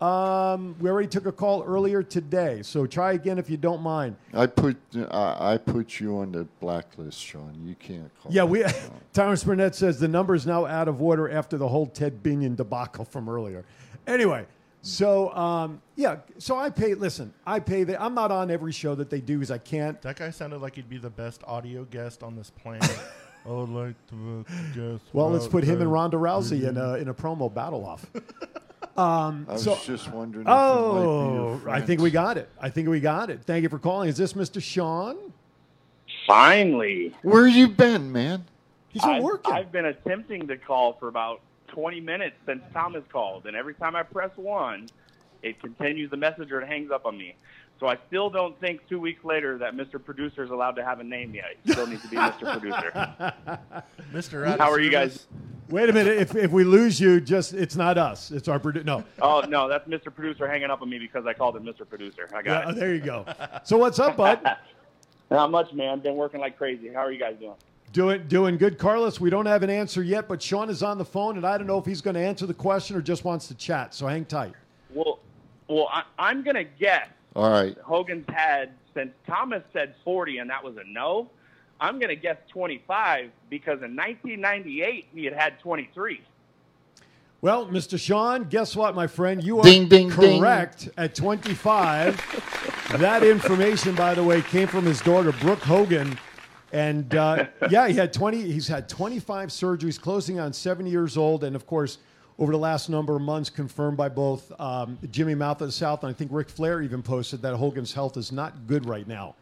Um, 0.00 0.76
we 0.78 0.88
already 0.88 1.08
took 1.08 1.26
a 1.26 1.32
call 1.32 1.64
earlier 1.64 2.04
today. 2.04 2.62
So 2.62 2.86
try 2.86 3.12
again 3.12 3.38
if 3.38 3.50
you 3.50 3.56
don't 3.56 3.82
mind. 3.82 4.16
I 4.32 4.46
put 4.46 4.76
I, 5.10 5.54
I 5.54 5.58
put 5.58 5.98
you 5.98 6.18
on 6.18 6.30
the 6.32 6.44
blacklist, 6.60 7.20
Sean. 7.20 7.60
You 7.64 7.74
can't 7.74 8.10
call. 8.22 8.32
Yeah, 8.32 8.44
we. 8.44 8.64
Thomas 9.12 9.42
Burnett 9.44 9.74
says 9.74 9.98
the 9.98 10.06
number 10.06 10.36
is 10.36 10.46
now 10.46 10.66
out 10.66 10.86
of 10.86 11.02
order 11.02 11.28
after 11.28 11.56
the 11.56 11.66
whole 11.66 11.86
Ted 11.86 12.22
Binion 12.22 12.54
debacle 12.54 13.04
from 13.04 13.28
earlier. 13.28 13.64
Anyway, 14.06 14.46
so 14.82 15.34
um, 15.34 15.82
yeah, 15.96 16.18
so 16.38 16.56
I 16.56 16.70
pay. 16.70 16.94
Listen, 16.94 17.34
I 17.44 17.58
pay. 17.58 17.82
The, 17.82 18.00
I'm 18.00 18.14
not 18.14 18.30
on 18.30 18.52
every 18.52 18.72
show 18.72 18.94
that 18.94 19.10
they 19.10 19.20
do 19.20 19.38
because 19.38 19.50
I 19.50 19.58
can't. 19.58 20.00
That 20.02 20.16
guy 20.16 20.30
sounded 20.30 20.60
like 20.60 20.76
he'd 20.76 20.88
be 20.88 20.98
the 20.98 21.10
best 21.10 21.42
audio 21.44 21.84
guest 21.84 22.22
on 22.22 22.36
this 22.36 22.50
planet. 22.50 22.98
I 23.46 23.50
would 23.50 23.68
like 23.70 23.94
to 24.08 24.44
uh, 24.48 24.52
guess. 24.74 25.00
Well, 25.12 25.30
let's 25.30 25.48
put 25.48 25.64
him 25.64 25.80
and 25.80 25.80
Ted 25.80 25.88
Ronda 25.88 26.16
Rousey 26.18 26.68
in 26.68 26.76
a 26.76 26.94
in 26.94 27.08
a 27.08 27.14
promo 27.14 27.52
battle 27.52 27.84
off. 27.84 28.06
Um, 28.96 29.46
I 29.48 29.52
was 29.52 29.64
so, 29.64 29.78
just 29.84 30.10
wondering 30.10 30.46
if 30.46 30.48
it 30.48 30.50
might 30.50 30.56
be 30.56 31.06
Oh, 31.06 31.60
I 31.68 31.80
think 31.80 32.00
we 32.00 32.10
got 32.10 32.36
it. 32.36 32.48
I 32.60 32.68
think 32.68 32.88
we 32.88 33.00
got 33.00 33.30
it. 33.30 33.40
Thank 33.44 33.62
you 33.62 33.68
for 33.68 33.78
calling. 33.78 34.08
Is 34.08 34.16
this 34.16 34.32
Mr. 34.32 34.62
Sean? 34.62 35.16
Finally. 36.26 37.14
Where 37.22 37.46
you 37.46 37.68
been, 37.68 38.10
man? 38.12 38.44
He's 38.88 39.02
been 39.02 39.12
I've, 39.12 39.22
working. 39.22 39.52
I've 39.52 39.70
been 39.70 39.86
attempting 39.86 40.46
to 40.48 40.56
call 40.56 40.94
for 40.94 41.08
about 41.08 41.40
20 41.68 42.00
minutes 42.00 42.36
since 42.46 42.62
Thomas 42.72 43.04
called, 43.12 43.46
and 43.46 43.56
every 43.56 43.74
time 43.74 43.94
I 43.94 44.02
press 44.02 44.30
one, 44.36 44.88
it 45.42 45.60
continues 45.60 46.10
the 46.10 46.16
message 46.16 46.50
or 46.50 46.60
it 46.60 46.66
hangs 46.66 46.90
up 46.90 47.06
on 47.06 47.16
me. 47.16 47.34
So 47.78 47.86
I 47.86 47.96
still 48.08 48.28
don't 48.28 48.58
think 48.60 48.80
two 48.88 48.98
weeks 48.98 49.24
later 49.24 49.56
that 49.58 49.74
Mr. 49.74 50.02
Producer 50.04 50.42
is 50.42 50.50
allowed 50.50 50.72
to 50.72 50.84
have 50.84 50.98
a 50.98 51.04
name 51.04 51.34
yet. 51.34 51.56
He 51.64 51.72
still 51.72 51.86
needs 51.86 52.02
to 52.02 52.08
be 52.08 52.16
Mr. 52.16 52.58
Producer. 52.58 53.34
Mr. 54.12 54.58
How 54.58 54.72
are 54.72 54.80
you 54.80 54.90
guys? 54.90 55.28
Wait 55.68 55.90
a 55.90 55.92
minute. 55.92 56.16
If, 56.18 56.34
if 56.34 56.50
we 56.50 56.64
lose 56.64 56.98
you, 56.98 57.20
just 57.20 57.52
it's 57.52 57.76
not 57.76 57.98
us. 57.98 58.30
It's 58.30 58.48
our 58.48 58.58
producer. 58.58 58.84
no. 58.84 59.04
Oh 59.20 59.42
no, 59.48 59.68
that's 59.68 59.86
Mr. 59.86 60.14
Producer 60.14 60.48
hanging 60.48 60.70
up 60.70 60.80
on 60.80 60.88
me 60.88 60.98
because 60.98 61.26
I 61.26 61.34
called 61.34 61.56
him 61.56 61.64
Mr. 61.64 61.88
Producer. 61.88 62.28
I 62.34 62.42
got 62.42 62.64
Yeah, 62.64 62.70
it. 62.70 62.76
there 62.76 62.94
you 62.94 63.00
go. 63.00 63.26
So 63.64 63.76
what's 63.76 63.98
up, 63.98 64.16
bud? 64.16 64.40
Not 65.30 65.50
much, 65.50 65.72
man. 65.74 66.00
Been 66.00 66.16
working 66.16 66.40
like 66.40 66.56
crazy. 66.56 66.88
How 66.88 67.00
are 67.00 67.12
you 67.12 67.20
guys 67.20 67.36
doing? 67.38 67.54
Doing 67.92 68.26
doing 68.28 68.56
good, 68.56 68.78
Carlos. 68.78 69.20
We 69.20 69.28
don't 69.28 69.46
have 69.46 69.62
an 69.62 69.68
answer 69.70 70.02
yet, 70.02 70.26
but 70.26 70.40
Sean 70.42 70.70
is 70.70 70.82
on 70.82 70.96
the 70.96 71.04
phone, 71.04 71.36
and 71.36 71.46
I 71.46 71.58
don't 71.58 71.66
know 71.66 71.78
if 71.78 71.84
he's 71.84 72.00
going 72.00 72.14
to 72.14 72.20
answer 72.20 72.46
the 72.46 72.54
question 72.54 72.96
or 72.96 73.02
just 73.02 73.24
wants 73.24 73.46
to 73.48 73.54
chat. 73.54 73.94
So 73.94 74.06
hang 74.06 74.24
tight. 74.24 74.54
Well, 74.94 75.18
well, 75.68 75.88
I, 75.92 76.02
I'm 76.18 76.42
gonna 76.42 76.64
guess 76.64 77.08
All 77.36 77.50
right. 77.50 77.76
Hogan's 77.78 78.24
had 78.28 78.70
since 78.94 79.10
Thomas 79.26 79.62
said 79.74 79.94
40 80.02 80.38
and 80.38 80.48
that 80.48 80.64
was 80.64 80.76
a 80.78 80.84
no. 80.90 81.28
I'm 81.80 81.98
going 81.98 82.08
to 82.08 82.16
guess 82.16 82.36
25 82.48 83.30
because 83.50 83.82
in 83.82 83.94
1998 83.96 85.06
he 85.14 85.24
had 85.24 85.34
had 85.34 85.60
23. 85.60 86.20
Well, 87.40 87.66
Mr. 87.68 87.98
Sean, 88.00 88.44
guess 88.44 88.74
what, 88.74 88.96
my 88.96 89.06
friend? 89.06 89.42
You 89.44 89.60
are 89.60 89.62
Ding, 89.62 89.88
ding, 89.88 90.08
ding. 90.10 90.40
correct 90.40 90.88
at 90.96 91.14
25. 91.14 92.90
that 92.98 93.22
information, 93.22 93.94
by 93.94 94.14
the 94.14 94.24
way, 94.24 94.42
came 94.42 94.66
from 94.66 94.84
his 94.84 95.00
daughter, 95.00 95.30
Brooke 95.40 95.60
Hogan. 95.60 96.18
And 96.72 97.14
uh, 97.14 97.46
yeah, 97.70 97.86
he 97.86 97.94
had 97.94 98.12
20. 98.12 98.42
He's 98.50 98.66
had 98.66 98.88
25 98.88 99.50
surgeries, 99.50 100.00
closing 100.00 100.40
on 100.40 100.52
70 100.52 100.90
years 100.90 101.16
old. 101.16 101.44
And 101.44 101.54
of 101.54 101.64
course, 101.64 101.98
over 102.40 102.50
the 102.52 102.58
last 102.58 102.88
number 102.88 103.14
of 103.14 103.22
months, 103.22 103.50
confirmed 103.50 103.96
by 103.96 104.08
both 104.08 104.52
um, 104.60 104.98
Jimmy 105.12 105.36
Mouth 105.36 105.60
of 105.60 105.68
the 105.68 105.72
South 105.72 106.02
and 106.02 106.10
I 106.10 106.12
think 106.12 106.32
Ric 106.32 106.48
Flair 106.48 106.82
even 106.82 107.02
posted 107.02 107.40
that 107.42 107.54
Hogan's 107.54 107.92
health 107.92 108.16
is 108.16 108.32
not 108.32 108.66
good 108.66 108.84
right 108.84 109.06
now. 109.06 109.36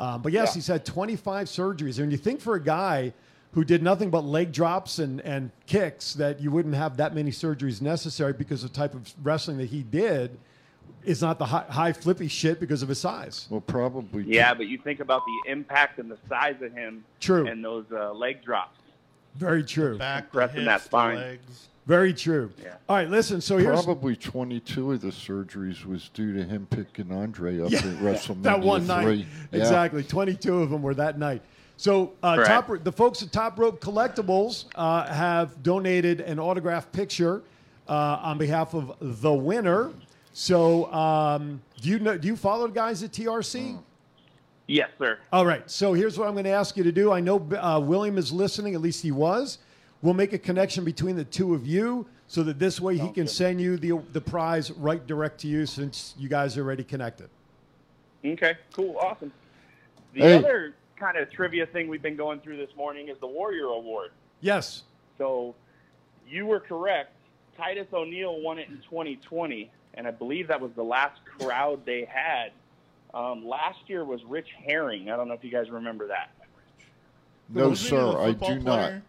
Um, 0.00 0.22
but 0.22 0.32
yes, 0.32 0.48
Yeah. 0.48 0.54
he's 0.54 0.66
had 0.66 0.84
25 0.84 1.46
surgeries. 1.46 2.00
And 2.00 2.10
you 2.10 2.18
think 2.18 2.40
for 2.40 2.54
a 2.54 2.62
guy 2.62 3.12
who 3.52 3.64
did 3.64 3.82
nothing 3.82 4.10
but 4.10 4.24
leg 4.24 4.50
drops 4.50 4.98
and, 4.98 5.20
and 5.20 5.50
kicks 5.66 6.14
that 6.14 6.40
you 6.40 6.50
wouldn't 6.50 6.74
have 6.74 6.96
that 6.96 7.14
many 7.14 7.30
surgeries 7.30 7.82
necessary 7.82 8.32
because 8.32 8.62
the 8.62 8.68
type 8.68 8.94
of 8.94 9.12
wrestling 9.22 9.58
that 9.58 9.66
he 9.66 9.82
did 9.82 10.38
is 11.04 11.20
not 11.20 11.38
the 11.38 11.44
high, 11.46 11.64
high 11.68 11.92
flippy 11.92 12.28
shit 12.28 12.60
because 12.60 12.82
of 12.82 12.88
his 12.88 12.98
size. 12.98 13.46
Well, 13.50 13.60
probably. 13.60 14.22
Yeah, 14.24 14.54
but 14.54 14.66
you 14.68 14.78
think 14.78 15.00
about 15.00 15.22
the 15.26 15.50
impact 15.50 15.98
and 15.98 16.10
the 16.10 16.18
size 16.28 16.56
of 16.62 16.72
him 16.72 17.04
True. 17.20 17.46
and 17.46 17.62
those 17.64 17.84
uh, 17.92 18.12
leg 18.12 18.42
drops. 18.44 18.78
Very 19.34 19.62
true. 19.64 19.96
Back, 19.98 20.24
the 20.30 20.30
Pressing 20.38 20.64
that 20.64 20.72
hips, 20.72 20.84
the 20.84 20.88
spine. 20.88 21.16
legs. 21.16 21.68
Very 21.86 22.12
true. 22.12 22.52
Yeah. 22.62 22.74
All 22.88 22.96
right, 22.96 23.08
listen. 23.08 23.40
So 23.40 23.56
here's 23.56 23.82
Probably 23.84 24.14
22 24.14 24.92
of 24.92 25.00
the 25.00 25.08
surgeries 25.08 25.84
was 25.84 26.08
due 26.10 26.32
to 26.34 26.44
him 26.44 26.66
picking 26.70 27.10
Andre 27.10 27.60
up 27.60 27.70
Yeah, 27.70 27.78
at 27.78 27.84
WrestleMania 27.84 28.42
that 28.42 28.60
one 28.60 28.86
night. 28.86 29.02
3. 29.04 29.26
Yeah. 29.52 29.58
Exactly. 29.58 30.04
22 30.04 30.62
of 30.62 30.70
them 30.70 30.82
were 30.82 30.94
that 30.94 31.18
night. 31.18 31.42
So 31.76 32.12
uh, 32.22 32.44
top, 32.44 32.70
the 32.84 32.92
folks 32.92 33.22
at 33.22 33.32
Top 33.32 33.58
Rope 33.58 33.80
Collectibles 33.80 34.66
uh, 34.74 35.06
have 35.06 35.62
donated 35.62 36.20
an 36.20 36.38
autographed 36.38 36.92
picture 36.92 37.42
uh, 37.88 38.18
on 38.22 38.36
behalf 38.36 38.74
of 38.74 38.96
the 39.00 39.32
winner. 39.32 39.90
So 40.34 40.92
um, 40.92 41.62
do 41.80 41.88
you 41.88 41.98
know? 41.98 42.18
Do 42.18 42.28
you 42.28 42.36
follow 42.36 42.66
the 42.66 42.74
guys 42.74 43.02
at 43.02 43.12
TRC? 43.12 43.78
Yes, 44.66 44.90
sir. 44.98 45.18
All 45.32 45.46
right. 45.46 45.68
So 45.70 45.94
here's 45.94 46.18
what 46.18 46.28
I'm 46.28 46.34
going 46.34 46.44
to 46.44 46.50
ask 46.50 46.76
you 46.76 46.84
to 46.84 46.92
do. 46.92 47.10
I 47.12 47.20
know 47.20 47.38
uh, 47.58 47.80
William 47.80 48.18
is 48.18 48.30
listening. 48.30 48.74
At 48.74 48.82
least 48.82 49.02
he 49.02 49.10
was. 49.10 49.58
We'll 50.02 50.14
make 50.14 50.32
a 50.32 50.38
connection 50.38 50.84
between 50.84 51.16
the 51.16 51.24
two 51.24 51.54
of 51.54 51.66
you 51.66 52.06
so 52.26 52.42
that 52.44 52.58
this 52.58 52.80
way 52.80 52.96
he 52.96 53.10
can 53.10 53.26
send 53.26 53.60
you 53.60 53.76
the 53.76 54.00
the 54.12 54.20
prize 54.20 54.70
right 54.70 55.04
direct 55.06 55.40
to 55.40 55.46
you 55.48 55.66
since 55.66 56.14
you 56.18 56.28
guys 56.28 56.56
are 56.56 56.62
already 56.62 56.84
connected. 56.84 57.28
Okay, 58.24 58.56
cool, 58.72 58.96
awesome. 58.98 59.32
The 60.14 60.20
Hey. 60.20 60.34
other 60.38 60.74
kind 60.96 61.16
of 61.16 61.30
trivia 61.30 61.66
thing 61.66 61.88
we've 61.88 62.02
been 62.02 62.16
going 62.16 62.40
through 62.40 62.56
this 62.58 62.74
morning 62.76 63.08
is 63.08 63.18
the 63.20 63.26
Warrior 63.26 63.66
Award. 63.66 64.10
Yes. 64.40 64.82
So 65.18 65.54
you 66.28 66.46
were 66.46 66.60
correct. 66.60 67.12
Titus 67.56 67.86
O'Neil 67.92 68.40
won 68.40 68.58
it 68.58 68.68
in 68.68 68.76
2020, 68.88 69.70
and 69.94 70.06
I 70.06 70.10
believe 70.10 70.48
that 70.48 70.60
was 70.60 70.70
the 70.76 70.82
last 70.84 71.20
crowd 71.38 71.84
they 71.84 72.04
had. 72.06 72.52
Um, 73.12 73.46
last 73.46 73.78
year 73.86 74.04
was 74.04 74.22
Rich 74.24 74.48
Hering. 74.64 75.10
I 75.10 75.16
don't 75.16 75.28
know 75.28 75.34
if 75.34 75.42
you 75.44 75.50
guys 75.50 75.68
remember 75.70 76.06
that. 76.08 76.30
No, 77.48 77.70
Wasn't 77.70 77.90
he 77.90 77.96
a 77.96 78.00
sir, 78.12 78.18
I 78.18 78.32
do 78.32 78.60
player? 78.62 79.02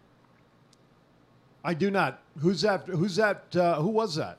I 1.64 1.74
do 1.74 1.90
not. 1.90 2.20
Who's 2.40 2.60
that? 2.62 2.86
Who's 2.86 3.16
that? 3.16 3.44
Uh, 3.54 3.76
who 3.80 3.88
was 3.88 4.16
that? 4.16 4.38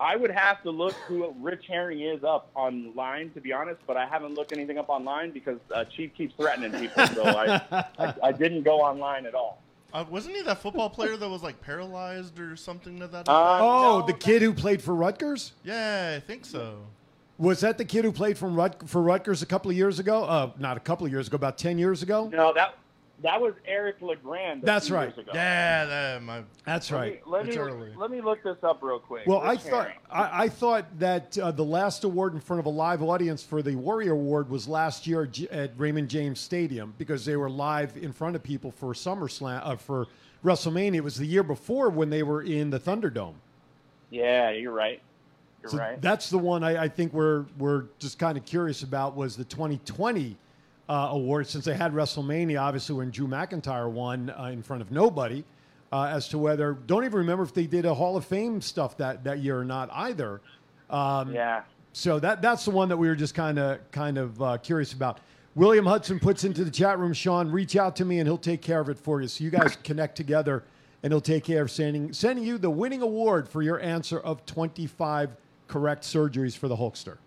I 0.00 0.16
would 0.16 0.30
have 0.32 0.62
to 0.64 0.70
look 0.70 0.94
who 1.06 1.32
Rich 1.40 1.66
Hering 1.68 2.00
is 2.00 2.24
up 2.24 2.48
online, 2.56 3.30
to 3.30 3.40
be 3.40 3.52
honest, 3.52 3.80
but 3.86 3.96
I 3.96 4.04
haven't 4.04 4.34
looked 4.34 4.52
anything 4.52 4.76
up 4.78 4.88
online 4.88 5.30
because 5.30 5.58
uh, 5.72 5.84
Chief 5.84 6.12
keeps 6.16 6.34
threatening 6.34 6.72
people, 6.72 7.06
so 7.06 7.22
I, 7.24 7.84
I, 7.98 8.14
I 8.24 8.32
didn't 8.32 8.62
go 8.64 8.80
online 8.80 9.26
at 9.26 9.34
all. 9.34 9.60
Uh, 9.92 10.04
wasn't 10.10 10.34
he 10.34 10.42
that 10.42 10.58
football 10.58 10.88
player 10.90 11.16
that 11.16 11.28
was 11.28 11.42
like 11.42 11.60
paralyzed 11.60 12.40
or 12.40 12.56
something 12.56 12.98
to 12.98 13.06
that? 13.06 13.28
Uh, 13.28 13.32
effect? 13.32 13.62
Oh, 13.62 13.98
no, 14.00 14.06
the 14.06 14.14
kid 14.14 14.42
who 14.42 14.52
played 14.54 14.82
for 14.82 14.94
Rutgers. 14.94 15.52
yeah, 15.62 16.14
I 16.16 16.20
think 16.20 16.46
so. 16.46 16.78
Was 17.38 17.60
that 17.60 17.76
the 17.78 17.84
kid 17.84 18.04
who 18.04 18.12
played 18.12 18.38
from 18.38 18.54
Rut- 18.56 18.88
for 18.88 19.02
Rutgers 19.02 19.42
a 19.42 19.46
couple 19.46 19.70
of 19.70 19.76
years 19.76 19.98
ago? 19.98 20.24
Uh, 20.24 20.50
not 20.58 20.76
a 20.76 20.80
couple 20.80 21.06
of 21.06 21.12
years 21.12 21.28
ago, 21.28 21.36
about 21.36 21.58
ten 21.58 21.78
years 21.78 22.02
ago. 22.02 22.28
No, 22.32 22.52
that 22.54 22.74
that 23.22 23.40
was 23.40 23.54
Eric 23.66 24.02
Legrand. 24.02 24.62
That's 24.62 24.90
right. 24.90 25.08
Years 25.08 25.18
ago. 25.18 25.32
Yeah, 25.34 25.84
that 25.84 26.22
my. 26.22 26.42
That's 26.64 26.90
Let 26.90 26.98
right. 26.98 27.12
me, 27.14 27.20
let, 27.26 27.46
It's 27.46 27.56
me, 27.56 27.62
early. 27.62 27.90
let 27.96 28.10
me 28.10 28.20
look 28.20 28.42
this 28.42 28.56
up 28.62 28.82
real 28.82 28.98
quick. 28.98 29.26
Well, 29.26 29.40
I 29.40 29.56
thought 29.56 29.88
I, 30.10 30.44
I 30.44 30.48
thought 30.48 30.98
that 30.98 31.38
uh, 31.38 31.50
the 31.52 31.64
last 31.64 32.04
award 32.04 32.34
in 32.34 32.40
front 32.40 32.60
of 32.60 32.66
a 32.66 32.70
live 32.70 33.02
audience 33.02 33.42
for 33.42 33.62
the 33.62 33.74
Warrior 33.76 34.12
Award 34.12 34.48
was 34.50 34.66
last 34.68 35.06
year 35.06 35.28
at 35.50 35.72
Raymond 35.76 36.08
James 36.08 36.40
Stadium 36.40 36.94
because 36.98 37.24
they 37.24 37.36
were 37.36 37.50
live 37.50 37.96
in 37.96 38.12
front 38.12 38.36
of 38.36 38.42
people 38.42 38.70
for 38.70 38.92
SummerSlam 38.92 39.60
uh, 39.64 39.76
for 39.76 40.06
WrestleMania. 40.44 40.96
It 40.96 41.04
was 41.04 41.16
the 41.16 41.26
year 41.26 41.42
before 41.44 41.88
when 41.90 42.10
they 42.10 42.22
were 42.22 42.42
in 42.42 42.70
the 42.70 42.80
Thunderdome. 42.80 43.34
Yeah, 44.10 44.50
you're 44.50 44.72
right. 44.72 45.00
You're 45.62 45.70
So 45.70 45.78
right. 45.78 46.00
That's 46.02 46.28
the 46.28 46.38
one 46.38 46.64
I, 46.64 46.84
I 46.84 46.88
think 46.88 47.12
we're 47.12 47.44
we're 47.58 47.84
just 47.98 48.18
kind 48.18 48.36
of 48.36 48.44
curious 48.44 48.82
about 48.82 49.14
was 49.16 49.36
the 49.36 49.44
2020 49.44 50.36
uh, 50.88 51.08
award 51.12 51.46
since 51.46 51.64
they 51.64 51.74
had 51.74 51.92
WrestleMania, 51.92 52.60
obviously 52.60 52.96
when 52.96 53.10
Drew 53.10 53.26
McIntyre 53.26 53.90
won 53.90 54.30
uh, 54.30 54.44
in 54.44 54.62
front 54.62 54.82
of 54.82 54.90
nobody. 54.90 55.44
Uh, 55.92 56.06
as 56.06 56.26
to 56.26 56.38
whether 56.38 56.72
don't 56.86 57.04
even 57.04 57.18
remember 57.18 57.42
if 57.42 57.52
they 57.52 57.66
did 57.66 57.84
a 57.84 57.92
Hall 57.92 58.16
of 58.16 58.24
Fame 58.24 58.62
stuff 58.62 58.96
that, 58.96 59.24
that 59.24 59.40
year 59.40 59.58
or 59.58 59.64
not 59.64 59.90
either. 59.92 60.40
Um, 60.88 61.34
yeah. 61.34 61.64
So 61.92 62.18
that 62.20 62.40
that's 62.40 62.64
the 62.64 62.70
one 62.70 62.88
that 62.88 62.96
we 62.96 63.08
were 63.08 63.14
just 63.14 63.34
kind 63.34 63.58
of 63.58 63.78
kind 63.90 64.16
of 64.16 64.40
uh, 64.42 64.56
curious 64.58 64.92
about. 64.94 65.20
William 65.54 65.84
Hudson 65.84 66.18
puts 66.18 66.44
into 66.44 66.64
the 66.64 66.70
chat 66.70 66.98
room, 66.98 67.12
Sean, 67.12 67.50
reach 67.50 67.76
out 67.76 67.94
to 67.96 68.06
me 68.06 68.20
and 68.20 68.26
he'll 68.26 68.38
take 68.38 68.62
care 68.62 68.80
of 68.80 68.88
it 68.88 68.98
for 68.98 69.20
you. 69.20 69.28
So 69.28 69.44
you 69.44 69.50
guys 69.50 69.76
connect 69.84 70.16
together 70.16 70.64
and 71.02 71.12
he'll 71.12 71.20
take 71.20 71.44
care 71.44 71.60
of 71.60 71.70
sending 71.70 72.12
sending 72.14 72.44
you 72.44 72.56
the 72.56 72.70
winning 72.70 73.02
award 73.02 73.46
for 73.46 73.60
your 73.60 73.78
answer 73.80 74.18
of 74.20 74.46
25 74.46 75.36
correct 75.68 76.04
surgeries 76.04 76.56
for 76.56 76.68
the 76.68 76.76
Hulkster. 76.76 77.18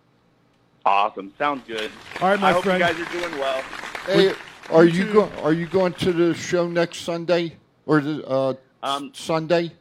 Awesome. 0.85 1.33
Sounds 1.37 1.63
good. 1.67 1.91
All 2.21 2.29
right, 2.29 2.39
my 2.39 2.49
I 2.49 2.51
hope 2.53 2.63
friend. 2.63 2.79
you 2.79 2.85
guys 2.85 2.99
are 2.99 3.11
doing 3.11 3.39
well. 3.39 3.61
Hey, 4.05 4.33
are 4.69 4.85
you 4.85 5.11
go, 5.11 5.29
Are 5.41 5.53
you 5.53 5.65
going 5.65 5.93
to 5.93 6.13
the 6.13 6.33
show 6.35 6.67
next 6.67 6.99
Sunday 6.99 7.55
or 7.85 8.01
the 8.01 8.25
uh, 8.27 8.53
Um, 8.83 9.11
Sunday? 9.13 9.71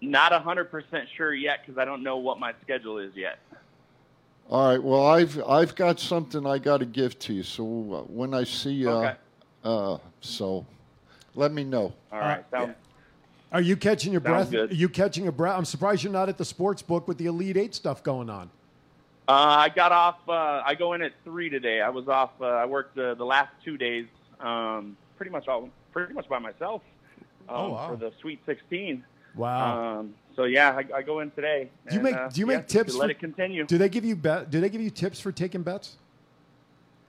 Not 0.00 0.32
a 0.32 0.38
hundred 0.38 0.70
percent 0.70 1.08
sure 1.16 1.34
yet 1.34 1.60
because 1.64 1.78
I 1.78 1.84
don't 1.84 2.02
know 2.02 2.16
what 2.16 2.38
my 2.40 2.52
schedule 2.62 2.98
is 2.98 3.12
yet. 3.14 3.38
All 4.50 4.70
right. 4.70 4.82
Well, 4.82 5.06
I've 5.06 5.40
I've 5.46 5.74
got 5.76 6.00
something 6.00 6.46
I 6.46 6.58
got 6.58 6.78
to 6.78 6.86
give 6.86 7.18
to 7.20 7.32
you. 7.34 7.42
So 7.42 7.62
uh, 7.64 8.00
when 8.12 8.34
I 8.34 8.44
see 8.44 8.72
you, 8.72 8.90
Okay. 8.90 9.14
uh, 9.64 9.98
so 10.20 10.64
let 11.34 11.52
me 11.52 11.62
know. 11.64 11.92
All 12.12 12.18
right. 12.20 12.44
Sounds, 12.50 12.74
Are 13.52 13.60
you 13.60 13.76
catching 13.76 14.12
your 14.12 14.22
Sounds 14.22 14.34
breath? 14.48 14.50
good. 14.50 14.70
Are 14.72 14.74
you 14.74 14.88
catching 14.88 15.28
a 15.28 15.32
breath? 15.32 15.56
I'm 15.56 15.64
surprised 15.64 16.02
you're 16.02 16.12
not 16.12 16.28
at 16.28 16.38
the 16.38 16.44
sports 16.44 16.82
book 16.82 17.06
with 17.06 17.18
the 17.18 17.26
Elite 17.26 17.56
Eight 17.56 17.74
stuff 17.74 18.02
going 18.02 18.30
on. 18.30 18.50
Uh, 19.28 19.32
I 19.32 19.68
got 19.68 19.92
off. 19.92 20.16
Uh, 20.26 20.62
I 20.64 20.74
go 20.74 20.94
in 20.94 21.02
at 21.02 21.12
three 21.22 21.50
today. 21.50 21.82
I 21.82 21.90
was 21.90 22.08
off. 22.08 22.30
Uh, 22.40 22.46
I 22.46 22.64
worked 22.64 22.96
uh, 22.98 23.12
the 23.14 23.24
last 23.26 23.50
two 23.62 23.76
days, 23.76 24.06
um, 24.40 24.96
pretty 25.18 25.30
much 25.30 25.46
all, 25.48 25.68
pretty 25.92 26.14
much 26.14 26.26
by 26.30 26.38
myself 26.38 26.80
um, 27.48 27.54
Oh, 27.56 27.68
wow. 27.72 27.88
for 27.90 27.96
the 27.96 28.10
Sweet 28.22 28.40
16. 28.46 29.04
Wow. 29.36 29.98
Um, 29.98 30.14
so 30.34 30.44
yeah, 30.44 30.70
I, 30.70 30.98
I 30.98 31.02
go 31.02 31.20
in 31.20 31.30
today. 31.32 31.68
do 31.88 31.96
you 31.96 32.00
and, 32.06 32.16
make 32.16 32.32
do 32.32 32.40
you 32.40 32.50
yeah, 32.50 32.56
make 32.58 32.68
tips? 32.68 32.94
Let 32.94 33.06
for- 33.06 33.10
it 33.10 33.18
continue. 33.18 33.66
Do 33.66 33.76
they 33.76 33.90
give 33.90 34.04
you 34.04 34.16
bet? 34.16 34.50
Do 34.50 34.60
they 34.62 34.70
give 34.70 34.80
you 34.80 34.88
tips 34.90 35.20
for 35.20 35.30
taking 35.30 35.62
bets? 35.62 35.96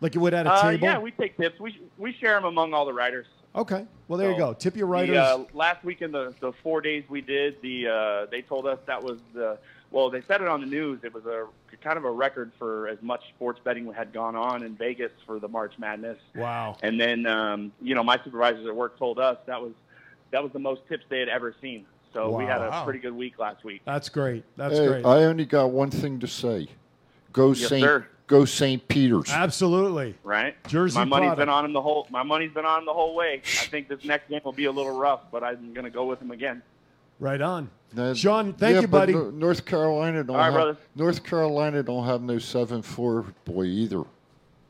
Like 0.01 0.13
you 0.13 0.19
would 0.21 0.33
at 0.33 0.45
a 0.45 0.51
Uh, 0.51 0.71
table? 0.71 0.87
yeah, 0.87 0.99
we 0.99 1.11
take 1.11 1.37
tips. 1.37 1.57
We 1.59 1.79
we 1.97 2.11
share 2.13 2.33
them 2.33 2.43
among 2.45 2.73
all 2.73 2.85
the 2.85 2.93
writers. 2.93 3.27
okay. 3.55 3.85
Well, 4.09 4.17
there 4.17 4.31
you 4.31 4.37
go. 4.37 4.53
Tip 4.53 4.75
your 4.75 4.87
writers. 4.87 5.15
The, 5.15 5.23
uh, 5.23 5.43
last 5.53 5.83
weekend, 5.85 6.13
the 6.13 6.33
the 6.41 6.51
four 6.63 6.81
days 6.81 7.03
we 7.07 7.21
did, 7.21 7.61
the 7.61 7.87
uh, 7.87 8.25
they 8.31 8.41
told 8.41 8.65
us 8.67 8.79
that 8.87 9.01
was 9.01 9.19
the 9.33 9.57
well, 9.91 10.09
they 10.09 10.21
said 10.21 10.41
it 10.41 10.47
on 10.47 10.59
the 10.61 10.67
news. 10.67 10.99
It 11.03 11.13
was 11.13 11.25
a 11.25 11.45
kind 11.81 11.97
of 11.97 12.03
a 12.05 12.11
record 12.11 12.51
for 12.59 12.87
as 12.87 13.01
much 13.01 13.21
sports 13.35 13.59
betting 13.63 13.91
had 13.93 14.11
gone 14.13 14.35
on 14.35 14.63
in 14.63 14.75
Vegas 14.75 15.11
for 15.25 15.39
the 15.39 15.47
March 15.47 15.73
Madness. 15.77 16.17
wow. 16.35 16.77
And 16.83 16.99
then, 16.99 17.25
um, 17.25 17.71
you 17.81 17.95
know, 17.95 18.03
my 18.03 18.19
supervisors 18.23 18.65
at 18.67 18.75
work 18.75 18.97
told 18.97 19.19
us 19.19 19.37
that 19.45 19.61
was 19.61 19.73
that 20.31 20.43
was 20.43 20.51
the 20.53 20.59
most 20.59 20.81
tips 20.87 21.05
they 21.09 21.19
had 21.19 21.29
ever 21.29 21.55
seen. 21.61 21.85
So 22.13 22.35
we 22.35 22.43
had 22.45 22.61
a 22.61 22.69
Wow. 22.69 22.83
pretty 22.83 22.99
good 22.99 23.13
week 23.13 23.39
last 23.39 23.63
week. 23.63 23.81
That's 23.85 24.09
great. 24.09 24.43
That's 24.57 24.77
Hey, 24.77 24.87
great. 24.87 25.05
I 25.05 25.23
only 25.25 25.45
got 25.45 25.71
one 25.71 25.89
thing 25.89 26.19
to 26.19 26.27
say. 26.27 26.67
Go 27.33 27.49
Yes, 27.53 27.69
Saint. 27.69 27.83
sir. 27.83 28.07
Go 28.27 28.45
Saint 28.45 28.87
Peter's. 28.87 29.29
Absolutely. 29.31 30.15
Right. 30.23 30.55
Jersey 30.67 30.97
my 30.99 31.03
money's 31.03 31.27
product. 31.29 31.39
been 31.39 31.49
on 31.49 31.65
him 31.65 31.73
the 31.73 31.81
whole. 31.81 32.07
My 32.11 32.21
money's 32.21 32.51
been 32.51 32.65
on 32.65 32.79
him 32.79 32.85
the 32.85 32.93
whole 32.93 33.15
way. 33.15 33.41
I 33.43 33.65
think 33.65 33.87
this 33.87 34.03
next 34.05 34.29
game 34.29 34.41
will 34.43 34.51
be 34.51 34.65
a 34.65 34.71
little 34.71 34.95
rough, 34.97 35.21
but 35.31 35.43
I'm 35.43 35.73
going 35.73 35.85
to 35.85 35.89
go 35.89 36.05
with 36.05 36.21
him 36.21 36.29
again. 36.31 36.61
Right 37.19 37.41
on. 37.41 37.69
Now, 37.93 38.13
Sean, 38.13 38.53
thank 38.53 38.75
yeah, 38.75 38.81
you, 38.81 38.87
buddy. 38.87 39.13
Nor- 39.13 39.31
North 39.31 39.65
Carolina 39.65 40.23
don't 40.23 40.35
All 40.35 40.41
right, 40.41 40.45
have 40.45 40.53
brother. 40.53 40.77
North 40.95 41.23
Carolina 41.23 41.83
don't 41.83 42.05
have 42.05 42.21
no 42.21 42.37
seven 42.37 42.81
four 42.81 43.25
boy 43.45 43.63
either. 43.65 44.03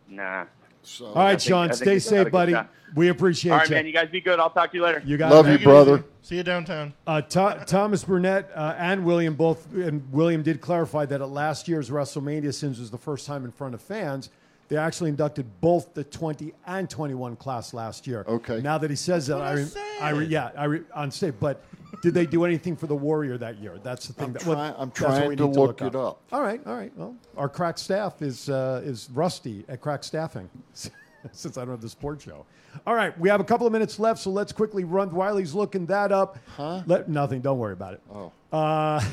Nah. 0.07 0.45
So 0.81 1.07
All 1.07 1.15
right, 1.15 1.31
think- 1.31 1.41
Sean. 1.41 1.73
Stay 1.73 1.85
we 1.85 1.91
got 1.91 1.97
a 1.97 1.99
safe, 1.99 2.31
buddy. 2.31 2.55
We 2.95 3.09
appreciate 3.09 3.49
you. 3.49 3.53
All 3.53 3.59
right, 3.59 3.69
you. 3.69 3.75
man. 3.75 3.85
You 3.85 3.91
guys 3.93 4.09
be 4.09 4.21
good. 4.21 4.39
I'll 4.39 4.49
talk 4.49 4.71
to 4.71 4.77
you 4.77 4.83
later. 4.83 5.03
You 5.05 5.17
got 5.17 5.31
Love 5.31 5.47
it. 5.47 5.51
you, 5.51 5.57
Take 5.57 5.67
it 5.67 5.69
easy. 5.69 5.85
brother. 5.85 6.03
See 6.23 6.37
you 6.37 6.43
downtown. 6.43 6.93
Uh, 7.05 7.21
Tho- 7.21 7.61
Thomas 7.67 8.03
Burnett 8.03 8.49
uh, 8.55 8.75
and 8.77 9.05
William 9.05 9.35
both, 9.35 9.71
and 9.73 10.11
William 10.11 10.41
did 10.41 10.59
clarify 10.61 11.05
that 11.05 11.21
at 11.21 11.29
last 11.29 11.67
year's 11.67 11.89
WrestleMania, 11.89 12.53
since 12.53 12.77
it 12.77 12.81
was 12.81 12.89
the 12.89 12.97
first 12.97 13.27
time 13.27 13.45
in 13.45 13.51
front 13.51 13.73
of 13.75 13.81
fans, 13.81 14.29
they 14.69 14.77
actually 14.77 15.09
inducted 15.09 15.47
both 15.61 15.93
the 15.95 16.03
20 16.03 16.53
and 16.67 16.89
21 16.89 17.35
class 17.35 17.73
last 17.73 18.05
year. 18.07 18.23
Okay. 18.27 18.61
Now 18.61 18.77
that 18.77 18.89
he 18.89 18.95
says 18.95 19.27
that, 19.27 19.41
I, 19.41 19.53
re- 19.53 19.67
I 19.99 20.09
re- 20.11 20.25
yeah, 20.25 20.51
I 20.55 20.65
re- 20.65 20.83
on 20.93 21.09
stage. 21.09 21.33
But 21.39 21.63
did 22.03 22.13
they 22.13 22.27
do 22.27 22.45
anything 22.45 22.75
for 22.75 22.85
the 22.85 22.95
Warrior 22.95 23.37
that 23.39 23.57
year? 23.57 23.79
That's 23.83 24.07
the 24.07 24.13
thing. 24.13 24.27
I'm 24.27 24.33
that, 24.33 24.41
trying- 24.43 24.73
I'm 24.77 24.89
that's 24.89 25.01
what 25.01 25.17
trying 25.17 25.37
to 25.37 25.45
look 25.47 25.81
it 25.81 25.95
up. 25.95 26.21
All 26.31 26.41
right, 26.41 26.61
all 26.67 26.75
right. 26.75 26.91
Well, 26.95 27.15
our 27.35 27.49
crack 27.49 27.79
staff 27.79 28.21
is 28.21 28.47
uh, 28.47 28.81
is 28.85 29.09
rusty 29.11 29.65
at 29.67 29.81
crack 29.81 30.03
staffing. 30.03 30.49
Since 31.33 31.57
I 31.57 31.61
don't 31.61 31.71
have 31.71 31.81
the 31.81 31.89
sports 31.89 32.23
show. 32.23 32.45
All 32.87 32.93
right, 32.95 33.17
we 33.19 33.27
have 33.27 33.41
a 33.41 33.43
couple 33.43 33.65
of 33.67 33.73
minutes 33.73 33.99
left, 33.99 34.21
so 34.21 34.29
let's 34.29 34.53
quickly 34.53 34.83
run. 34.85 35.09
Wiley's 35.09 35.53
looking 35.53 35.87
that 35.87 36.11
up. 36.13 36.37
Huh? 36.55 36.83
Let, 36.85 37.09
nothing. 37.09 37.41
Don't 37.41 37.57
worry 37.57 37.73
about 37.73 37.95
it. 37.95 38.01
Oh. 38.13 38.31
Uh, 38.53 39.03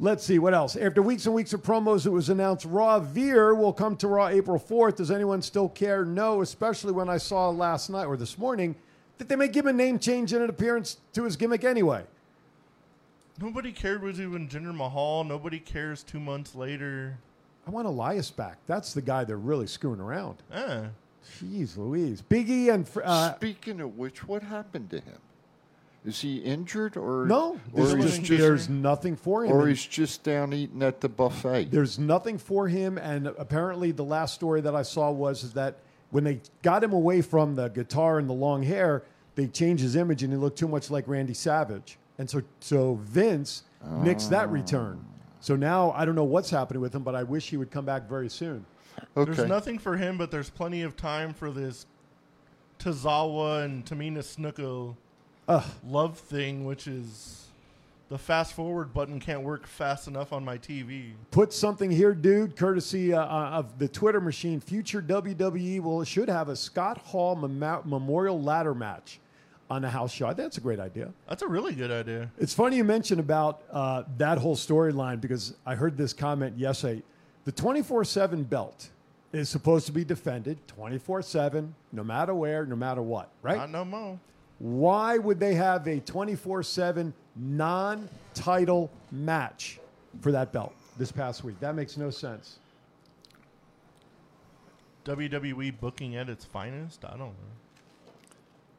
let's 0.00 0.24
see 0.24 0.38
what 0.38 0.54
else. 0.54 0.76
After 0.76 1.02
weeks 1.02 1.26
and 1.26 1.34
weeks 1.34 1.52
of 1.52 1.62
promos, 1.62 2.06
it 2.06 2.10
was 2.10 2.28
announced 2.28 2.64
Raw 2.66 2.98
Veer 3.00 3.54
will 3.54 3.72
come 3.72 3.96
to 3.96 4.08
Raw 4.08 4.28
April 4.28 4.58
4th. 4.58 4.96
Does 4.96 5.10
anyone 5.10 5.42
still 5.42 5.68
care? 5.68 6.04
No, 6.04 6.40
especially 6.42 6.92
when 6.92 7.08
I 7.08 7.16
saw 7.18 7.48
last 7.50 7.88
night 7.90 8.06
or 8.06 8.16
this 8.16 8.36
morning 8.38 8.74
that 9.18 9.28
they 9.28 9.36
may 9.36 9.48
give 9.48 9.64
him 9.66 9.74
a 9.74 9.78
name 9.78 9.98
change 9.98 10.32
and 10.32 10.42
an 10.42 10.50
appearance 10.50 10.98
to 11.12 11.24
his 11.24 11.36
gimmick 11.36 11.64
anyway. 11.64 12.04
Nobody 13.40 13.72
cared 13.72 14.02
was 14.02 14.20
even 14.20 14.48
Jinder 14.48 14.74
Mahal. 14.74 15.24
Nobody 15.24 15.58
cares 15.58 16.02
two 16.02 16.20
months 16.20 16.54
later. 16.54 17.18
I 17.66 17.70
want 17.70 17.86
Elias 17.86 18.30
back. 18.30 18.58
That's 18.66 18.94
the 18.94 19.02
guy 19.02 19.24
they're 19.24 19.36
really 19.36 19.66
screwing 19.66 19.98
around. 20.00 20.36
Eh. 20.52 20.84
Jeez 21.42 21.76
Louise. 21.76 22.22
Biggie 22.22 22.72
and. 22.72 22.86
fr- 22.86 23.00
Uh, 23.04 23.34
Speaking 23.36 23.80
of 23.80 23.96
which, 23.96 24.28
what 24.28 24.42
happened 24.42 24.90
to 24.90 25.00
him? 25.00 25.18
Is 26.04 26.20
he 26.20 26.36
injured 26.38 26.98
or 26.98 27.24
no, 27.26 27.58
Or 27.72 27.86
there's, 27.86 27.92
he's 27.94 28.04
just, 28.18 28.22
just, 28.24 28.40
there's 28.40 28.68
nothing 28.68 29.16
for 29.16 29.44
him. 29.44 29.52
or 29.52 29.66
he's 29.68 29.84
just 29.86 30.22
down 30.22 30.52
eating 30.52 30.82
at 30.82 31.00
the 31.00 31.08
buffet. 31.08 31.70
There's 31.70 31.98
nothing 31.98 32.36
for 32.36 32.68
him, 32.68 32.98
and 32.98 33.28
apparently 33.38 33.90
the 33.90 34.04
last 34.04 34.34
story 34.34 34.60
that 34.60 34.74
I 34.74 34.82
saw 34.82 35.10
was 35.10 35.42
is 35.44 35.54
that 35.54 35.78
when 36.10 36.24
they 36.24 36.40
got 36.62 36.84
him 36.84 36.92
away 36.92 37.22
from 37.22 37.54
the 37.54 37.68
guitar 37.68 38.18
and 38.18 38.28
the 38.28 38.34
long 38.34 38.62
hair, 38.62 39.02
they 39.34 39.46
changed 39.46 39.82
his 39.82 39.96
image, 39.96 40.22
and 40.22 40.30
he 40.32 40.38
looked 40.38 40.58
too 40.58 40.68
much 40.68 40.90
like 40.90 41.08
Randy 41.08 41.34
Savage, 41.34 41.96
and 42.18 42.28
so 42.28 42.42
so 42.60 42.94
Vince 43.02 43.62
nixed 43.84 44.28
that 44.28 44.50
return. 44.50 45.02
So 45.40 45.56
now 45.56 45.90
I 45.92 46.04
don't 46.04 46.14
know 46.14 46.24
what's 46.24 46.50
happening 46.50 46.82
with 46.82 46.94
him, 46.94 47.02
but 47.02 47.14
I 47.14 47.22
wish 47.22 47.48
he 47.48 47.56
would 47.56 47.70
come 47.70 47.84
back 47.86 48.08
very 48.08 48.28
soon. 48.28 48.64
There's 49.14 49.38
nothing 49.44 49.78
for 49.78 49.96
him, 49.96 50.18
but 50.18 50.30
there's 50.30 50.50
plenty 50.50 50.82
of 50.82 50.96
time 50.96 51.32
for 51.34 51.50
this 51.50 51.86
Tozawa 52.78 53.64
and 53.64 53.84
Tamina 53.84 54.18
Snuka 54.18 54.94
Ugh. 55.48 55.64
love 55.86 56.18
thing, 56.18 56.64
which 56.64 56.86
is 56.86 57.46
the 58.08 58.18
fast 58.18 58.52
forward 58.52 58.92
button 58.94 59.18
can't 59.18 59.42
work 59.42 59.66
fast 59.66 60.08
enough 60.08 60.32
on 60.32 60.44
my 60.44 60.58
TV. 60.58 61.12
Put 61.30 61.52
something 61.52 61.90
here, 61.90 62.14
dude, 62.14 62.56
courtesy 62.56 63.12
uh, 63.12 63.22
uh, 63.22 63.50
of 63.50 63.78
the 63.78 63.88
Twitter 63.88 64.20
machine. 64.20 64.60
Future 64.60 65.02
WWE 65.02 65.80
will 65.80 66.04
should 66.04 66.28
have 66.28 66.48
a 66.48 66.56
Scott 66.56 66.98
Hall 66.98 67.34
mem- 67.34 67.82
Memorial 67.84 68.40
Ladder 68.40 68.74
match 68.74 69.20
on 69.70 69.82
the 69.82 69.90
house 69.90 70.12
show. 70.12 70.26
I 70.26 70.28
think 70.28 70.38
That's 70.38 70.58
a 70.58 70.60
great 70.60 70.80
idea. 70.80 71.10
That's 71.28 71.42
a 71.42 71.48
really 71.48 71.74
good 71.74 71.90
idea. 71.90 72.30
It's 72.38 72.54
funny 72.54 72.76
you 72.76 72.84
mentioned 72.84 73.20
about 73.20 73.62
uh, 73.70 74.04
that 74.18 74.38
whole 74.38 74.56
storyline 74.56 75.20
because 75.20 75.54
I 75.64 75.74
heard 75.74 75.96
this 75.96 76.12
comment 76.12 76.58
yesterday. 76.58 77.02
The 77.44 77.52
24 77.52 78.04
7 78.04 78.44
belt 78.44 78.88
is 79.32 79.48
supposed 79.48 79.86
to 79.86 79.92
be 79.92 80.04
defended 80.04 80.58
24 80.68 81.22
7, 81.22 81.74
no 81.92 82.04
matter 82.04 82.34
where, 82.34 82.64
no 82.66 82.76
matter 82.76 83.02
what, 83.02 83.30
right? 83.42 83.56
Not 83.56 83.70
no 83.70 83.84
more. 83.84 84.18
Why 84.58 85.18
would 85.18 85.40
they 85.40 85.54
have 85.54 85.86
a 85.86 86.00
24 86.00 86.62
7 86.62 87.12
non 87.36 88.08
title 88.34 88.90
match 89.10 89.80
for 90.20 90.32
that 90.32 90.52
belt 90.52 90.74
this 90.98 91.12
past 91.12 91.44
week? 91.44 91.58
That 91.60 91.74
makes 91.74 91.96
no 91.96 92.10
sense. 92.10 92.58
WWE 95.04 95.78
booking 95.80 96.16
at 96.16 96.28
its 96.28 96.44
finest? 96.44 97.04
I 97.04 97.10
don't 97.10 97.18
know. 97.18 97.34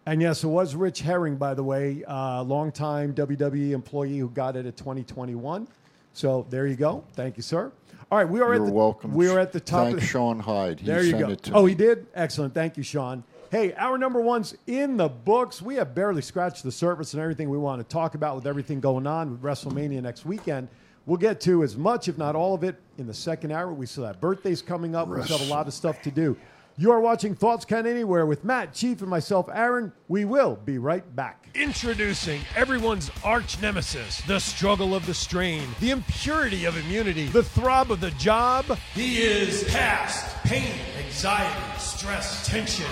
And 0.08 0.22
yes, 0.22 0.44
it 0.44 0.48
was 0.48 0.76
Rich 0.76 1.02
Hering, 1.02 1.36
by 1.36 1.54
the 1.54 1.64
way, 1.64 2.04
uh, 2.08 2.44
longtime 2.44 3.14
WWE 3.16 3.72
employee 3.72 4.20
who 4.20 4.30
got 4.30 4.56
it 4.56 4.66
at 4.66 4.78
2021. 4.78 5.68
So 6.14 6.46
there 6.50 6.68
you 6.68 6.76
go. 6.76 7.04
Thank 7.14 7.38
you, 7.38 7.44
sir. 7.44 7.72
All 8.12 8.20
right, 8.20 8.30
we 8.30 8.40
are 8.40 8.54
You're 8.54 8.64
at 8.64 8.68
the 8.68 8.72
welcome. 8.72 9.14
We 9.14 9.28
are 9.30 9.40
at 9.40 9.52
the 9.52 9.60
top. 9.60 9.88
Thank 9.88 9.98
of 9.98 10.04
Sean 10.04 10.40
Hyde. 10.40 10.80
He 10.80 10.86
there 10.86 11.02
you 11.02 11.12
sent 11.12 11.26
go. 11.26 11.30
it 11.32 11.44
to 11.44 11.54
oh, 11.54 11.64
me. 11.64 11.70
he 11.70 11.76
did. 11.76 12.06
Excellent. 12.14 12.54
Thank 12.54 12.78
you, 12.78 12.84
Sean. 12.84 13.24
Hey, 13.56 13.72
our 13.76 13.98
number 13.98 14.20
one's 14.20 14.54
in 14.68 14.98
the 14.98 15.08
books. 15.08 15.62
We 15.62 15.76
have 15.76 15.96
barely 15.96 16.22
scratched 16.22 16.62
the 16.64 16.74
surface 16.74 17.14
and 17.14 17.24
everything 17.24 17.50
we 17.50 17.58
want 17.58 17.80
to 17.80 17.88
talk 17.88 18.14
about 18.14 18.36
with 18.36 18.48
everything 18.48 18.82
going 18.82 19.08
on 19.08 19.32
with 19.32 19.42
WrestleMania 19.42 20.02
next 20.02 20.26
weekend. 20.26 20.68
We'll 21.06 21.16
get 21.16 21.40
to 21.42 21.64
as 21.64 21.78
much, 21.78 22.10
if 22.10 22.18
not 22.18 22.36
all 22.36 22.54
of 22.54 22.66
it, 22.66 22.76
in 22.98 23.08
the 23.08 23.14
second 23.14 23.54
hour. 23.54 23.72
We 23.72 23.86
still 23.86 24.08
have 24.08 24.20
birthdays 24.20 24.62
coming 24.62 24.94
up. 24.94 25.08
We 25.08 25.24
still 25.24 25.38
have 25.38 25.48
a 25.48 25.50
lot 25.50 25.68
of 25.68 25.74
stuff 25.74 26.02
to 26.02 26.12
do. 26.12 26.36
You 26.76 26.92
are 26.92 27.00
watching 27.00 27.34
Thoughts 27.34 27.64
Count 27.64 27.88
Anywhere 27.88 28.26
with 28.26 28.44
Matt, 28.44 28.74
Chief, 28.74 29.00
and 29.00 29.10
myself, 29.10 29.48
Aaron. 29.50 29.94
We 30.10 30.26
will 30.26 30.58
be 30.66 30.78
right 30.78 31.16
back. 31.16 31.48
Introducing 31.56 32.42
everyone's 32.58 33.10
arch 33.24 33.62
nemesis, 33.62 34.22
the 34.24 34.40
struggle 34.40 34.94
of 34.94 35.06
the 35.06 35.14
strain, 35.14 35.66
the 35.80 35.92
impurity 35.92 36.66
of 36.66 36.76
immunity, 36.76 37.28
the 37.28 37.44
throb 37.44 37.90
of 37.90 38.02
the 38.02 38.12
job. 38.12 38.66
He 38.94 39.20
is 39.20 39.64
past 39.70 40.44
pain, 40.44 40.76
anxiety, 41.06 41.80
stress, 41.80 42.46
tension. 42.46 42.86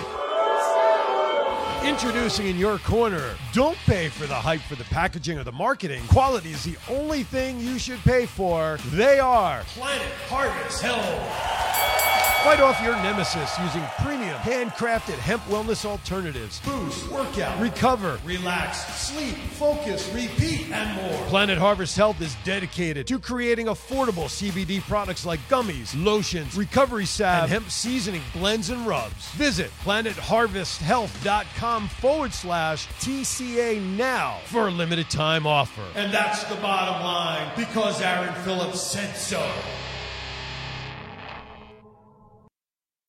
Introducing 1.84 2.48
in 2.48 2.58
your 2.58 2.78
corner, 2.78 3.36
don't 3.52 3.78
pay 3.86 4.08
for 4.08 4.26
the 4.26 4.34
hype 4.34 4.62
for 4.62 4.76
the 4.76 4.86
packaging 4.86 5.38
or 5.38 5.44
the 5.44 5.52
marketing. 5.52 6.02
Quality 6.08 6.52
is 6.52 6.64
the 6.64 6.78
only 6.90 7.24
thing 7.24 7.60
you 7.60 7.78
should 7.78 8.00
pay 8.00 8.26
for. 8.26 8.78
They 8.92 9.20
are 9.20 9.64
Planet 9.64 10.08
Harvest 10.30 10.82
Health. 10.82 12.13
Fight 12.44 12.60
off 12.60 12.84
your 12.84 12.98
nemesis 12.98 13.58
using 13.58 13.82
premium, 14.02 14.36
handcrafted 14.40 15.16
hemp 15.16 15.42
wellness 15.44 15.86
alternatives. 15.86 16.60
Boost, 16.66 17.10
workout, 17.10 17.58
recover, 17.62 18.20
relax, 18.26 18.86
sleep, 18.98 19.38
focus, 19.54 20.12
repeat, 20.14 20.70
and 20.70 21.02
more. 21.02 21.18
Planet 21.30 21.58
Harvest 21.58 21.96
Health 21.96 22.20
is 22.20 22.36
dedicated 22.44 23.08
to 23.08 23.18
creating 23.18 23.68
affordable 23.68 24.26
CBD 24.26 24.82
products 24.82 25.26
like 25.26 25.40
gummies, 25.48 25.94
lotions, 25.96 26.58
recovery 26.58 27.06
salve, 27.06 27.44
and 27.44 27.52
hemp 27.52 27.70
seasoning 27.70 28.24
blends 28.34 28.72
and 28.72 28.86
rubs. 28.86 29.30
Visit 29.36 29.72
planetharvesthealth.com 29.86 31.88
forward 31.88 32.34
slash 32.34 32.90
TCA 33.00 33.82
now 33.96 34.40
for 34.48 34.68
a 34.68 34.72
limited 34.72 35.10
time 35.10 35.48
offer. 35.48 35.86
And 35.96 36.14
that's 36.14 36.44
the 36.44 36.56
bottom 36.56 37.06
line 37.06 37.50
because 37.56 38.02
Aaron 38.02 38.34
Phillips 38.44 38.82
said 38.82 39.16
so. 39.16 39.50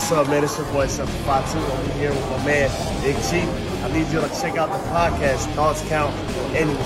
What's 0.04 0.12
up, 0.12 0.28
man? 0.28 0.44
It's 0.44 0.58
your 0.58 0.66
boy, 0.66 0.86
Simple 0.86 1.14
Foxy. 1.24 1.56
I'm 1.56 1.90
here 1.92 2.10
with 2.10 2.28
my 2.28 2.44
man, 2.44 3.00
Big 3.00 3.16
Chief. 3.24 3.48
I 3.82 3.90
need 3.90 4.06
you 4.12 4.20
to 4.20 4.28
check 4.38 4.58
out 4.58 4.68
the 4.68 4.76
podcast, 4.90 5.50
Thoughts 5.54 5.80
Count 5.88 6.14
Anywhere. 6.54 6.76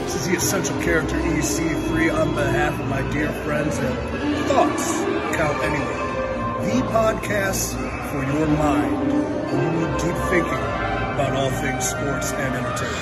This 0.00 0.14
is 0.14 0.26
the 0.26 0.36
essential 0.36 0.80
character 0.80 1.16
EC3 1.16 2.14
on 2.14 2.34
behalf 2.34 2.80
of 2.80 2.88
my 2.88 3.02
dear 3.12 3.30
friends 3.44 3.76
and 3.76 4.46
thoughts 4.46 4.94
count 5.36 5.62
anywhere. 5.62 6.64
The 6.64 6.86
podcast 6.88 7.74
for 8.10 8.24
your 8.32 8.46
mind 8.46 9.12
when 9.52 9.74
you 9.74 9.86
need 9.86 9.98
deep 9.98 10.16
thinking 10.30 10.54
about 10.54 11.34
all 11.34 11.50
things 11.50 11.86
sports 11.86 12.32
and 12.32 12.54
entertainment. 12.54 12.96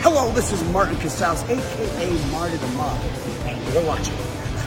Hello, 0.00 0.32
this 0.32 0.52
is 0.52 0.64
Martin 0.72 0.96
Casaus, 0.96 1.46
aka 1.50 2.32
Marty 2.32 2.56
the 2.56 2.66
Moth, 2.68 3.46
and 3.46 3.74
you're 3.74 3.84
watching 3.84 4.14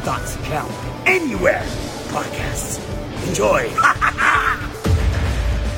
Thoughts 0.06 0.36
Count 0.44 0.72
Anywhere 1.08 1.64
podcast. 2.10 3.07
Enjoy. 3.26 3.72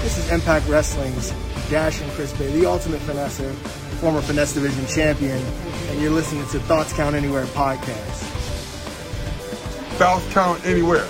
This 0.01 0.17
is 0.17 0.31
Impact 0.31 0.67
Wrestling's 0.67 1.29
Dashing 1.69 2.09
Chris 2.11 2.33
Bey, 2.33 2.49
the 2.51 2.65
ultimate 2.65 2.99
finesser, 3.01 3.53
former 3.99 4.21
Finesse 4.21 4.53
Division 4.53 4.87
champion, 4.87 5.37
and 5.89 6.01
you're 6.01 6.09
listening 6.09 6.47
to 6.47 6.59
Thoughts 6.61 6.93
Count 6.93 7.15
Anywhere 7.15 7.45
podcast. 7.47 8.23
Thoughts 9.99 10.25
count 10.33 10.65
anywhere. 10.65 11.05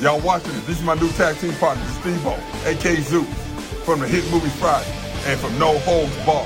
Y'all 0.00 0.20
watching 0.20 0.50
it. 0.54 0.66
This 0.66 0.78
is 0.78 0.84
my 0.84 0.94
new 0.94 1.08
tag 1.12 1.36
team 1.38 1.54
partner, 1.54 1.84
Steve 1.86 2.24
O, 2.26 2.34
a.k.a. 2.66 3.00
Zoo, 3.00 3.24
from 3.84 4.00
the 4.00 4.06
hit 4.06 4.30
movie 4.30 4.50
Friday, 4.50 4.92
and 5.24 5.40
from 5.40 5.58
No 5.58 5.78
Holds 5.78 6.14
Bar. 6.26 6.44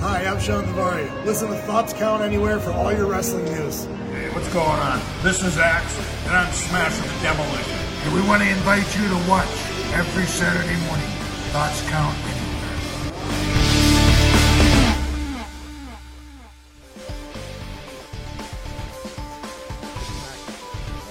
Hi, 0.00 0.26
I'm 0.26 0.40
Sean 0.40 0.64
Tavares. 0.64 1.24
Listen 1.24 1.48
to 1.48 1.56
Thoughts 1.58 1.92
Count 1.92 2.22
Anywhere 2.22 2.58
for 2.58 2.72
all 2.72 2.92
your 2.92 3.06
wrestling 3.06 3.44
news. 3.46 3.84
Hey, 3.84 4.28
what's 4.34 4.52
going 4.52 4.66
on? 4.66 5.00
This 5.22 5.42
is 5.42 5.56
Axe, 5.56 5.96
and 6.26 6.36
I'm 6.36 6.52
smashing 6.52 7.06
the 7.06 7.22
demolition. 7.22 7.75
And 8.06 8.14
we 8.14 8.20
want 8.28 8.40
to 8.40 8.48
invite 8.48 8.86
you 8.96 9.08
to 9.08 9.28
watch 9.28 9.48
every 9.92 10.26
Saturday 10.26 10.80
morning. 10.86 11.08
Thoughts 11.50 11.82
count 11.90 12.16
anywhere. 12.16 12.46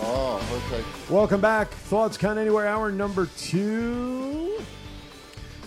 Oh, 0.03 0.61
okay. 0.71 0.85
Welcome 1.13 1.41
back. 1.41 1.71
Thoughts 1.71 2.15
Count 2.15 2.39
Anywhere, 2.39 2.65
hour 2.65 2.93
number 2.93 3.25
two. 3.37 4.57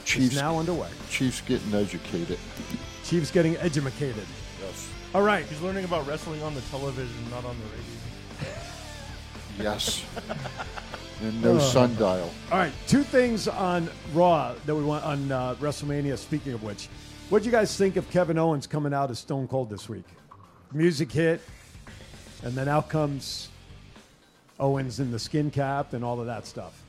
Chiefs 0.06 0.34
now 0.34 0.58
underway. 0.58 0.88
Chiefs 1.10 1.42
getting 1.42 1.74
educated. 1.74 2.38
Chiefs 3.04 3.30
getting 3.30 3.58
educated. 3.58 4.26
Yes. 4.62 4.90
All 5.14 5.20
right. 5.20 5.44
He's 5.44 5.60
learning 5.60 5.84
about 5.84 6.06
wrestling 6.06 6.42
on 6.42 6.54
the 6.54 6.62
television, 6.62 7.30
not 7.30 7.44
on 7.44 7.54
the 7.58 7.66
radio. 7.66 7.98
Yes. 9.58 10.02
and 11.22 11.42
no 11.42 11.52
Oh. 11.56 11.58
sundial. 11.58 12.30
All 12.52 12.58
right, 12.58 12.72
two 12.86 13.02
things 13.02 13.48
on 13.48 13.88
Raw 14.14 14.54
that 14.66 14.74
we 14.74 14.82
want 14.82 15.04
on 15.04 15.30
uh, 15.32 15.54
WrestleMania. 15.56 16.16
Speaking 16.18 16.52
of 16.52 16.62
which, 16.62 16.88
what 17.30 17.40
do 17.42 17.46
you 17.46 17.52
guys 17.52 17.76
think 17.76 17.96
of 17.96 18.08
Kevin 18.10 18.38
Owens 18.38 18.66
coming 18.66 18.94
out 18.94 19.10
as 19.10 19.18
Stone 19.18 19.48
Cold 19.48 19.70
this 19.70 19.88
week? 19.88 20.04
Music 20.72 21.10
hit, 21.10 21.40
and 22.42 22.54
then 22.54 22.68
out 22.68 22.88
comes 22.88 23.48
Owens 24.60 25.00
in 25.00 25.10
the 25.10 25.18
skin 25.18 25.50
cap 25.50 25.92
and 25.92 26.04
all 26.04 26.20
of 26.20 26.26
that 26.26 26.46
stuff. 26.46 26.82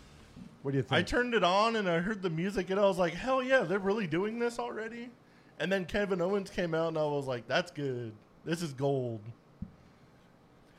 What 0.62 0.72
do 0.72 0.78
you 0.78 0.84
think? 0.84 0.94
I 0.94 1.02
turned 1.04 1.34
it 1.34 1.44
on 1.44 1.78
and 1.78 1.88
I 1.90 2.00
heard 2.00 2.22
the 2.22 2.30
music 2.30 2.70
and 2.70 2.80
I 2.80 2.84
was 2.84 2.98
like, 2.98 3.14
hell 3.14 3.42
yeah, 3.42 3.62
they're 3.62 3.80
really 3.80 4.08
doing 4.08 4.40
this 4.40 4.60
already? 4.60 5.10
And 5.60 5.72
then 5.72 5.86
Kevin 5.86 6.20
Owens 6.22 6.50
came 6.50 6.74
out 6.74 6.90
and 6.90 6.98
I 6.98 7.04
was 7.04 7.28
like, 7.28 7.48
that's 7.48 7.72
good. 7.72 8.12
This 8.44 8.62
is 8.62 8.74
gold. 8.74 9.22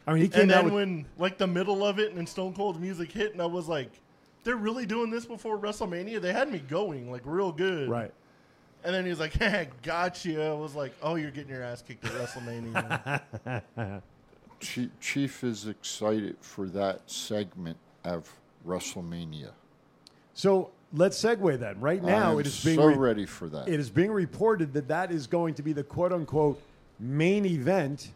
I 0.07 0.15
mean, 0.15 0.23
he 0.23 0.29
came 0.29 0.43
and 0.43 0.53
out 0.53 0.65
then 0.65 0.65
with 0.67 0.75
when 0.75 1.07
like 1.19 1.39
the 1.39 1.47
middle 1.47 1.85
of 1.85 1.99
it 1.99 2.13
and 2.13 2.29
Stone 2.29 2.55
Cold's 2.55 2.79
music 2.79 3.13
hit 3.13 3.33
and 3.33 3.43
I 3.43 3.47
was 3.47 3.69
like, 3.69 3.91
they're 4.45 4.57
really 4.57 4.87
doing 4.87 5.11
this 5.11 5.27
before 5.27 5.59
WrestleMania? 5.59 6.21
They 6.21 6.33
had 6.33 6.51
me 6.51 6.59
going 6.59 7.11
like 7.11 7.23
real 7.25 7.53
good. 7.53 7.89
right. 7.89 8.13
And 8.83 8.95
then 8.95 9.05
he 9.05 9.11
was 9.11 9.21
like, 9.21 9.33
hey, 9.39 9.69
gotcha. 9.83 10.43
I 10.43 10.55
was 10.55 10.75
like, 10.75 10.95
oh, 11.03 11.17
you're 11.17 11.31
getting 11.31 11.51
your 11.51 11.63
ass 11.63 11.83
kicked 11.83 12.05
at 12.05 12.13
WrestleMania. 12.13 14.03
Chief, 14.61 14.91
Chief 15.01 15.45
is 15.45 15.67
excited 15.67 16.37
for 16.41 16.67
that 16.69 17.11
segment 17.11 17.77
of 18.05 18.33
WrestleMania. 18.67 19.51
So 20.35 20.71
let's 20.93 21.23
segue 21.23 21.59
then. 21.59 21.81
Right 21.81 22.03
now, 22.03 22.39
it 22.39 22.47
is 22.47 22.65
being 22.65 22.77
so 22.77 22.95
ready 22.95 23.27
for 23.27 23.49
that. 23.49 23.69
It 23.69 23.81
is 23.81 23.91
being 23.91 24.11
reported 24.11 24.73
that 24.75 24.89
that 24.89 25.11
is 25.11 25.27
going 25.27 25.55
to 25.55 25.63
be 25.63 25.73
the 25.73 25.85
quote 25.85 26.13
unquote 26.13 26.61
main 26.99 27.45
event 27.47 28.11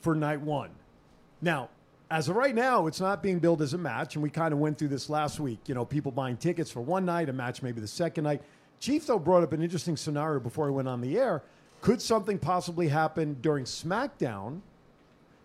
for 0.00 0.14
night 0.14 0.40
one. 0.40 0.70
Now, 1.40 1.70
as 2.10 2.28
of 2.28 2.36
right 2.36 2.54
now, 2.54 2.86
it's 2.86 3.00
not 3.00 3.22
being 3.22 3.38
billed 3.38 3.60
as 3.60 3.74
a 3.74 3.78
match, 3.78 4.14
and 4.16 4.22
we 4.22 4.30
kind 4.30 4.52
of 4.52 4.58
went 4.58 4.78
through 4.78 4.88
this 4.88 5.10
last 5.10 5.40
week. 5.40 5.60
You 5.66 5.74
know, 5.74 5.84
people 5.84 6.10
buying 6.10 6.36
tickets 6.36 6.70
for 6.70 6.80
one 6.80 7.04
night, 7.04 7.28
a 7.28 7.32
match 7.32 7.62
maybe 7.62 7.80
the 7.80 7.86
second 7.88 8.24
night. 8.24 8.42
Chief, 8.80 9.06
though, 9.06 9.18
brought 9.18 9.42
up 9.42 9.52
an 9.52 9.62
interesting 9.62 9.96
scenario 9.96 10.40
before 10.40 10.66
he 10.66 10.72
went 10.72 10.88
on 10.88 11.00
the 11.00 11.18
air. 11.18 11.42
Could 11.80 12.00
something 12.00 12.38
possibly 12.38 12.88
happen 12.88 13.36
during 13.40 13.64
SmackDown 13.64 14.60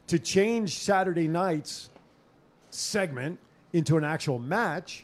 to 0.07 0.19
change 0.19 0.77
Saturday 0.79 1.27
night's 1.27 1.89
segment 2.69 3.39
into 3.73 3.97
an 3.97 4.03
actual 4.03 4.39
match 4.39 5.03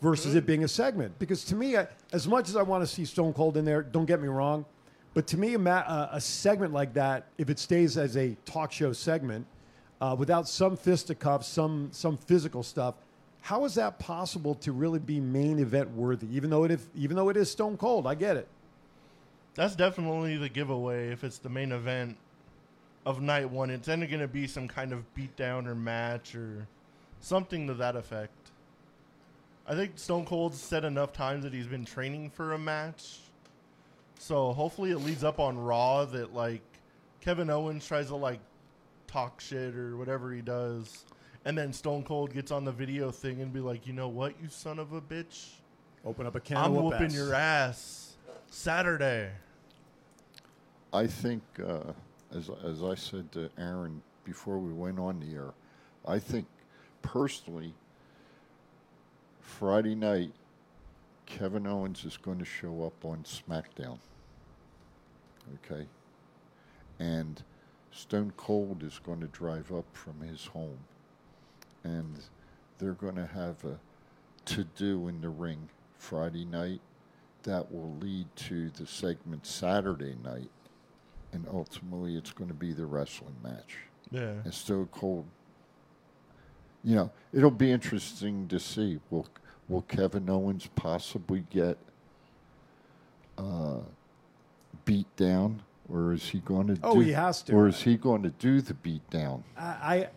versus 0.00 0.34
it 0.34 0.46
being 0.46 0.64
a 0.64 0.68
segment. 0.68 1.18
Because 1.18 1.44
to 1.46 1.56
me, 1.56 1.76
I, 1.76 1.88
as 2.12 2.28
much 2.28 2.48
as 2.48 2.56
I 2.56 2.62
want 2.62 2.82
to 2.82 2.86
see 2.86 3.04
Stone 3.04 3.32
Cold 3.32 3.56
in 3.56 3.64
there, 3.64 3.82
don't 3.82 4.04
get 4.04 4.20
me 4.20 4.28
wrong, 4.28 4.64
but 5.14 5.26
to 5.28 5.36
me, 5.36 5.54
a, 5.54 5.58
ma- 5.58 6.08
a 6.12 6.20
segment 6.20 6.72
like 6.72 6.92
that, 6.94 7.26
if 7.38 7.48
it 7.48 7.58
stays 7.58 7.96
as 7.96 8.16
a 8.16 8.36
talk 8.44 8.72
show 8.72 8.92
segment, 8.92 9.46
uh, 10.00 10.14
without 10.18 10.48
some 10.48 10.76
fisticuffs, 10.76 11.46
some 11.46 11.88
some 11.92 12.16
physical 12.16 12.62
stuff, 12.62 12.94
how 13.40 13.64
is 13.64 13.74
that 13.74 13.98
possible 13.98 14.54
to 14.56 14.72
really 14.72 14.98
be 14.98 15.20
main 15.20 15.58
event 15.58 15.90
worthy? 15.90 16.26
Even 16.34 16.50
though 16.50 16.64
it 16.64 16.70
if, 16.70 16.86
even 16.94 17.16
though 17.16 17.28
it 17.28 17.36
is 17.36 17.50
Stone 17.50 17.76
Cold, 17.76 18.06
I 18.06 18.14
get 18.14 18.36
it. 18.36 18.48
That's 19.54 19.76
definitely 19.76 20.36
the 20.36 20.48
giveaway 20.48 21.10
if 21.10 21.22
it's 21.22 21.38
the 21.38 21.48
main 21.48 21.70
event 21.70 22.16
of 23.06 23.20
night 23.20 23.50
one. 23.50 23.70
It's 23.70 23.86
then 23.86 24.00
going 24.00 24.20
to 24.20 24.28
be 24.28 24.46
some 24.46 24.66
kind 24.66 24.92
of 24.92 25.04
beatdown 25.14 25.66
or 25.66 25.74
match 25.74 26.34
or 26.34 26.66
something 27.20 27.66
to 27.68 27.74
that 27.74 27.96
effect. 27.96 28.32
I 29.66 29.74
think 29.74 29.98
Stone 29.98 30.26
Cold's 30.26 30.60
said 30.60 30.84
enough 30.84 31.12
times 31.12 31.44
that 31.44 31.52
he's 31.52 31.66
been 31.66 31.84
training 31.84 32.30
for 32.30 32.52
a 32.52 32.58
match. 32.58 33.20
So 34.18 34.52
hopefully 34.52 34.90
it 34.90 34.98
leads 34.98 35.24
up 35.24 35.38
on 35.38 35.58
Raw 35.58 36.04
that 36.06 36.34
like 36.34 36.62
Kevin 37.20 37.50
Owens 37.50 37.86
tries 37.86 38.08
to 38.08 38.16
like 38.16 38.40
talk 39.14 39.40
shit 39.40 39.76
or 39.76 39.96
whatever 39.96 40.32
he 40.32 40.42
does. 40.42 41.04
And 41.44 41.56
then 41.56 41.72
Stone 41.72 42.02
Cold 42.02 42.32
gets 42.32 42.50
on 42.50 42.64
the 42.64 42.72
video 42.72 43.12
thing 43.12 43.40
and 43.42 43.52
be 43.52 43.60
like, 43.60 43.86
you 43.86 43.92
know 43.92 44.08
what, 44.08 44.34
you 44.42 44.48
son 44.48 44.80
of 44.80 44.92
a 44.92 45.00
bitch? 45.00 45.50
Open 46.04 46.26
up 46.26 46.34
a 46.34 46.40
can 46.40 46.56
I'm 46.56 46.64
of 46.64 46.72
whoop 46.72 46.84
whooping 46.94 47.06
ass." 47.06 47.14
your 47.14 47.34
ass 47.34 48.16
Saturday. 48.50 49.30
I 50.92 51.06
think, 51.06 51.42
uh, 51.64 51.92
as 52.34 52.50
as 52.64 52.82
I 52.82 52.94
said 52.94 53.30
to 53.32 53.50
Aaron 53.56 54.02
before 54.24 54.58
we 54.58 54.72
went 54.72 54.98
on 54.98 55.20
the 55.20 55.34
air, 55.34 55.54
I 56.06 56.18
think 56.18 56.46
personally, 57.02 57.72
Friday 59.40 59.94
night, 59.94 60.32
Kevin 61.26 61.66
Owens 61.66 62.04
is 62.04 62.16
going 62.16 62.38
to 62.38 62.44
show 62.44 62.84
up 62.84 63.04
on 63.04 63.24
SmackDown. 63.24 63.98
Okay, 65.64 65.86
and 66.98 67.42
Stone 67.94 68.32
Cold 68.36 68.82
is 68.82 69.00
going 69.04 69.20
to 69.20 69.28
drive 69.28 69.72
up 69.72 69.84
from 69.92 70.20
his 70.20 70.46
home, 70.46 70.78
and 71.84 72.18
they're 72.78 72.92
going 72.92 73.14
to 73.14 73.26
have 73.26 73.64
a 73.64 73.78
to 74.46 74.64
do 74.76 75.08
in 75.08 75.20
the 75.22 75.28
ring 75.28 75.68
Friday 75.96 76.44
night 76.44 76.80
that 77.44 77.72
will 77.72 77.94
lead 78.00 78.26
to 78.36 78.68
the 78.70 78.86
segment 78.86 79.46
Saturday 79.46 80.16
night, 80.22 80.50
and 81.32 81.46
ultimately 81.50 82.16
it's 82.16 82.32
going 82.32 82.48
to 82.48 82.54
be 82.54 82.72
the 82.72 82.84
wrestling 82.84 83.36
match. 83.42 83.76
Yeah. 84.10 84.34
And 84.44 84.52
Stone 84.52 84.88
Cold. 84.92 85.24
You 86.82 86.96
know, 86.96 87.10
it'll 87.32 87.50
be 87.50 87.70
interesting 87.70 88.48
to 88.48 88.58
see. 88.60 89.00
Will 89.08 89.26
Will 89.68 89.82
Kevin 89.82 90.28
Owens 90.28 90.68
possibly 90.74 91.44
get 91.48 91.78
uh, 93.38 93.78
beat 94.84 95.14
down, 95.16 95.62
or 95.88 96.12
is 96.12 96.28
he 96.30 96.38
going 96.40 96.68
to? 96.68 96.78
Oh, 96.82 96.94
do, 96.94 97.00
he 97.00 97.12
has 97.12 97.42
to. 97.42 97.52
Or 97.54 97.68
is 97.68 97.82
he 97.82 97.96
going 97.96 98.22
to 98.22 98.30
do 98.30 98.60
the 98.60 98.74
beat 98.74 99.08
down? 99.10 99.44
I, 99.56 99.62
I 99.62 100.08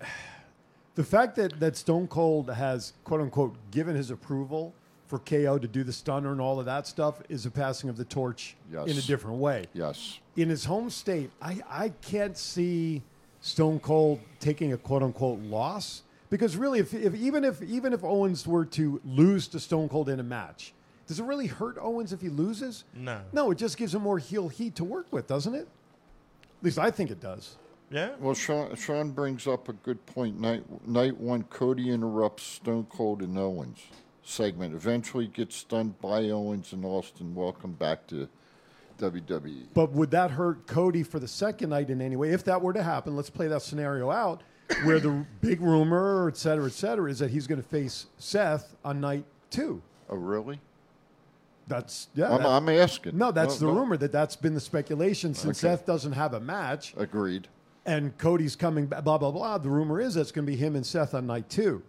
The 0.96 1.04
fact 1.04 1.36
that, 1.36 1.60
that 1.60 1.78
Stone 1.78 2.08
Cold 2.08 2.50
has, 2.50 2.94
quote 3.04 3.22
unquote, 3.22 3.56
given 3.72 3.96
his 3.96 4.10
approval 4.12 4.74
for 5.08 5.20
KO 5.20 5.58
to 5.58 5.68
do 5.68 5.84
the 5.84 5.94
stunner 5.94 6.32
and 6.32 6.42
all 6.42 6.60
of 6.60 6.66
that 6.66 6.86
stuff 6.88 7.22
is 7.30 7.46
a 7.46 7.52
passing 7.52 7.90
of 7.90 7.98
the 7.98 8.04
torch 8.06 8.56
Yes. 8.72 8.88
in 8.88 8.98
a 8.98 9.02
different 9.02 9.38
way. 9.38 9.66
Yes. 9.74 10.20
In 10.36 10.50
his 10.50 10.66
home 10.66 10.90
state, 10.90 11.32
I, 11.42 11.62
I 11.70 11.90
can't 12.02 12.38
see 12.38 13.04
Stone 13.40 13.80
Cold 13.80 14.20
taking 14.40 14.74
a 14.74 14.78
quote 14.78 15.04
unquote 15.04 15.40
loss 15.40 16.04
because 16.30 16.58
really, 16.58 16.80
if, 16.80 16.94
if 16.94 17.16
even 17.16 17.46
if 17.46 17.62
even 17.62 17.94
if 17.94 18.04
Owens 18.04 18.46
were 18.46 18.66
to 18.66 19.00
lose 19.06 19.48
to 19.50 19.60
Stone 19.60 19.90
Cold 19.90 20.10
in 20.10 20.20
a 20.20 20.24
match, 20.24 20.74
does 21.08 21.20
it 21.20 21.24
really 21.24 21.48
hurt 21.48 21.78
Owens 21.80 22.14
if 22.14 22.22
he 22.22 22.30
loses? 22.30 22.84
No. 22.94 23.22
No, 23.32 23.52
it 23.52 23.58
just 23.58 23.78
gives 23.78 23.96
him 23.96 24.04
more 24.04 24.20
heel 24.20 24.50
heat 24.50 24.76
to 24.76 24.84
work 24.84 25.08
with, 25.12 25.26
doesn't 25.28 25.56
it? 25.56 25.68
At 26.60 26.64
least 26.64 26.78
I 26.78 26.92
think 26.92 27.10
it 27.12 27.22
does. 27.22 27.56
Yeah. 27.90 28.12
Well, 28.20 28.34
Shawn, 28.34 28.76
Shawn 28.76 29.12
brings 29.12 29.48
up 29.48 29.70
a 29.70 29.74
good 29.74 30.06
point. 30.06 30.40
Night 30.40 30.64
night 30.86 31.18
one, 31.18 31.44
Cody 31.44 31.90
interrupts 31.90 32.44
Stone 32.44 32.88
Cold 32.90 33.22
and 33.22 33.38
Owens 33.38 33.80
segment. 34.24 34.76
Eventually 34.76 35.28
gets 35.28 35.56
stunned 35.56 36.00
by 36.02 36.30
Owens 36.30 36.74
and 36.74 36.84
Austin. 36.84 37.34
Welcome 37.34 37.74
back 37.74 38.06
to. 38.08 38.28
WWE. 38.98 39.68
But 39.76 39.92
would 39.92 40.10
that 40.10 40.32
hurt 40.32 40.66
Cody 40.66 41.04
for 41.04 41.20
the 41.20 41.28
second 41.28 41.70
night 41.70 41.92
in 41.92 42.02
any 42.02 42.16
way? 42.16 42.32
If 42.32 42.44
that 42.46 42.62
were 42.62 42.74
to 42.74 42.82
happen, 42.82 43.16
let's 43.16 43.30
play 43.30 43.48
that 43.48 43.62
scenario 43.62 44.10
out 44.10 44.42
where 44.86 45.00
the 45.00 45.24
big 45.42 45.62
rumor, 45.62 46.28
et 46.28 46.36
cetera, 46.36 46.66
et 46.66 46.72
cetera, 46.72 47.10
is 47.10 47.20
that 47.20 47.30
he's 47.30 47.46
going 47.46 47.62
to 47.62 47.68
face 47.68 48.08
Seth 48.18 48.76
on 48.84 49.00
night 49.00 49.24
two. 49.52 49.84
Oh, 50.10 50.16
really? 50.16 50.60
That's 51.68 52.08
yeah. 52.16 52.32
I'm, 52.34 52.42
that- 52.44 52.48
I'm 52.48 52.70
asking. 52.70 53.18
no, 53.18 53.32
that's 53.32 53.60
No, 53.62 53.68
the 53.68 53.74
no. 53.74 53.80
rumor 53.80 53.98
that 53.98 54.12
that's 54.12 54.36
been 54.36 54.54
the 54.54 54.60
speculation 54.62 55.34
since 55.34 55.64
Okay. 55.64 55.74
Seth 55.76 55.86
doesn't 55.86 56.14
have 56.14 56.34
a 56.34 56.40
match 56.40 56.94
Agreed. 56.98 57.48
and 57.86 58.18
Cody's 58.18 58.56
coming 58.56 58.86
back. 58.88 59.04
Blah 59.04 59.18
blah 59.18 59.32
blah. 59.32 59.58
The 59.58 59.70
rumor 59.70 60.00
is 60.00 60.14
that's 60.14 60.32
going 60.32 60.46
to 60.46 60.52
be 60.52 60.58
him 60.58 60.76
and 60.76 60.86
Seth 60.86 61.14
on 61.14 61.28
night 61.28 61.50
two. 61.50 61.84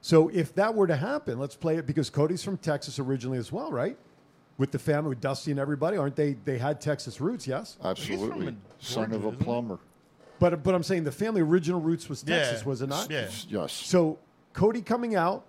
So 0.00 0.28
if 0.28 0.54
that 0.54 0.74
were 0.74 0.86
to 0.86 0.96
happen, 0.96 1.38
let's 1.38 1.56
play 1.56 1.76
it 1.76 1.86
because 1.86 2.08
Cody's 2.08 2.42
from 2.42 2.56
Texas 2.56 2.98
originally 2.98 3.36
as 3.38 3.50
well, 3.52 3.70
right? 3.70 3.98
With 4.56 4.70
the 4.72 4.78
family, 4.78 5.10
with 5.10 5.20
Dusty 5.20 5.50
and 5.50 5.60
everybody, 5.60 5.96
aren't 5.96 6.16
they? 6.16 6.32
They 6.44 6.56
had 6.58 6.80
Texas 6.80 7.20
roots, 7.20 7.46
yes. 7.46 7.76
Absolutely. 7.84 8.56
Son 8.80 9.12
of 9.12 9.24
a 9.24 9.32
plumber. 9.32 9.78
But 10.40 10.62
but 10.62 10.74
I'm 10.74 10.82
saying 10.84 11.04
the 11.04 11.12
family 11.12 11.40
original 11.42 11.80
roots 11.80 12.08
was 12.08 12.24
Yeah. 12.26 12.38
Texas, 12.38 12.64
was 12.64 12.80
it 12.80 12.88
not? 12.88 13.10
Yeah. 13.10 13.28
Yes. 13.48 13.72
So 13.72 14.18
Cody 14.54 14.80
coming 14.80 15.14
out, 15.16 15.44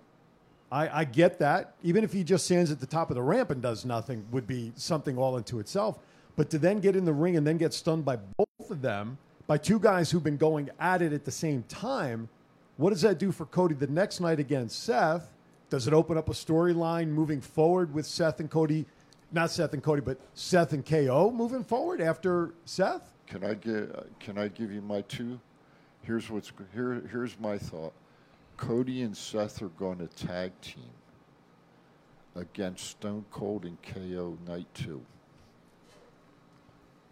I, 0.72 1.00
I 1.00 1.04
get 1.04 1.38
that. 1.40 1.74
Even 1.82 2.04
if 2.04 2.12
he 2.12 2.22
just 2.22 2.44
stands 2.44 2.70
at 2.70 2.80
the 2.80 2.86
top 2.86 3.10
of 3.10 3.16
the 3.16 3.22
ramp 3.22 3.50
and 3.50 3.60
does 3.60 3.84
nothing, 3.84 4.26
would 4.30 4.46
be 4.46 4.72
something 4.76 5.18
all 5.18 5.36
into 5.36 5.58
itself. 5.58 5.98
But 6.36 6.50
to 6.50 6.58
then 6.58 6.80
get 6.80 6.96
in 6.96 7.04
the 7.04 7.12
ring 7.12 7.36
and 7.36 7.46
then 7.46 7.58
get 7.58 7.74
stunned 7.74 8.04
by 8.04 8.16
both 8.16 8.70
of 8.70 8.82
them, 8.82 9.18
by 9.46 9.58
two 9.58 9.80
guys 9.80 10.10
who've 10.10 10.22
been 10.22 10.36
going 10.36 10.70
at 10.78 11.02
it 11.02 11.12
at 11.12 11.24
the 11.24 11.32
same 11.32 11.64
time, 11.64 12.28
what 12.76 12.90
does 12.90 13.02
that 13.02 13.18
do 13.18 13.32
for 13.32 13.46
Cody 13.46 13.74
the 13.74 13.88
next 13.88 14.20
night 14.20 14.38
against 14.38 14.84
Seth? 14.84 15.32
Does 15.70 15.86
it 15.86 15.92
open 15.92 16.16
up 16.16 16.28
a 16.28 16.32
storyline 16.32 17.08
moving 17.08 17.40
forward 17.40 17.92
with 17.92 18.06
Seth 18.06 18.40
and 18.40 18.50
Cody? 18.50 18.86
Not 19.32 19.50
Seth 19.50 19.72
and 19.72 19.82
Cody, 19.82 20.00
but 20.00 20.18
Seth 20.34 20.72
and 20.72 20.84
KO 20.84 21.30
moving 21.30 21.62
forward 21.62 22.00
after 22.00 22.54
Seth? 22.64 23.12
Can 23.26 23.44
I 23.44 23.54
give 23.54 23.92
uh, 23.94 24.02
Can 24.18 24.38
I 24.38 24.48
give 24.48 24.72
you 24.72 24.82
my 24.82 25.02
two? 25.02 25.38
Here's 26.02 26.30
what's 26.30 26.52
here. 26.74 27.02
Here's 27.10 27.38
my 27.38 27.58
thought. 27.58 27.92
Cody 28.60 29.02
and 29.02 29.16
Seth 29.16 29.62
are 29.62 29.68
going 29.70 29.98
to 29.98 30.06
tag 30.06 30.52
team 30.60 30.90
against 32.36 32.90
Stone 32.90 33.24
Cold 33.30 33.64
and 33.64 33.78
KO 33.82 34.36
night 34.46 34.66
two. 34.74 35.00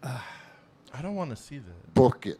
I 0.03 1.01
don't 1.01 1.15
want 1.15 1.31
to 1.31 1.35
see 1.35 1.57
that. 1.57 1.93
Book 1.95 2.27
it. 2.27 2.39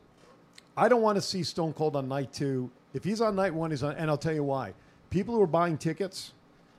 I 0.78 0.88
don't 0.88 1.02
want 1.02 1.16
to 1.16 1.22
see 1.24 1.42
Stone 1.42 1.74
Cold 1.74 1.96
on 1.96 2.08
night 2.08 2.32
two. 2.32 2.70
If 2.94 3.04
he's 3.04 3.20
on 3.20 3.36
night 3.36 3.54
one, 3.54 3.72
he's 3.72 3.82
on, 3.82 3.96
and 3.96 4.12
I'll 4.12 4.18
tell 4.18 4.34
you 4.34 4.44
why. 4.44 4.74
People 5.10 5.34
who 5.34 5.42
are 5.42 5.48
buying 5.48 5.78
tickets, 5.78 6.34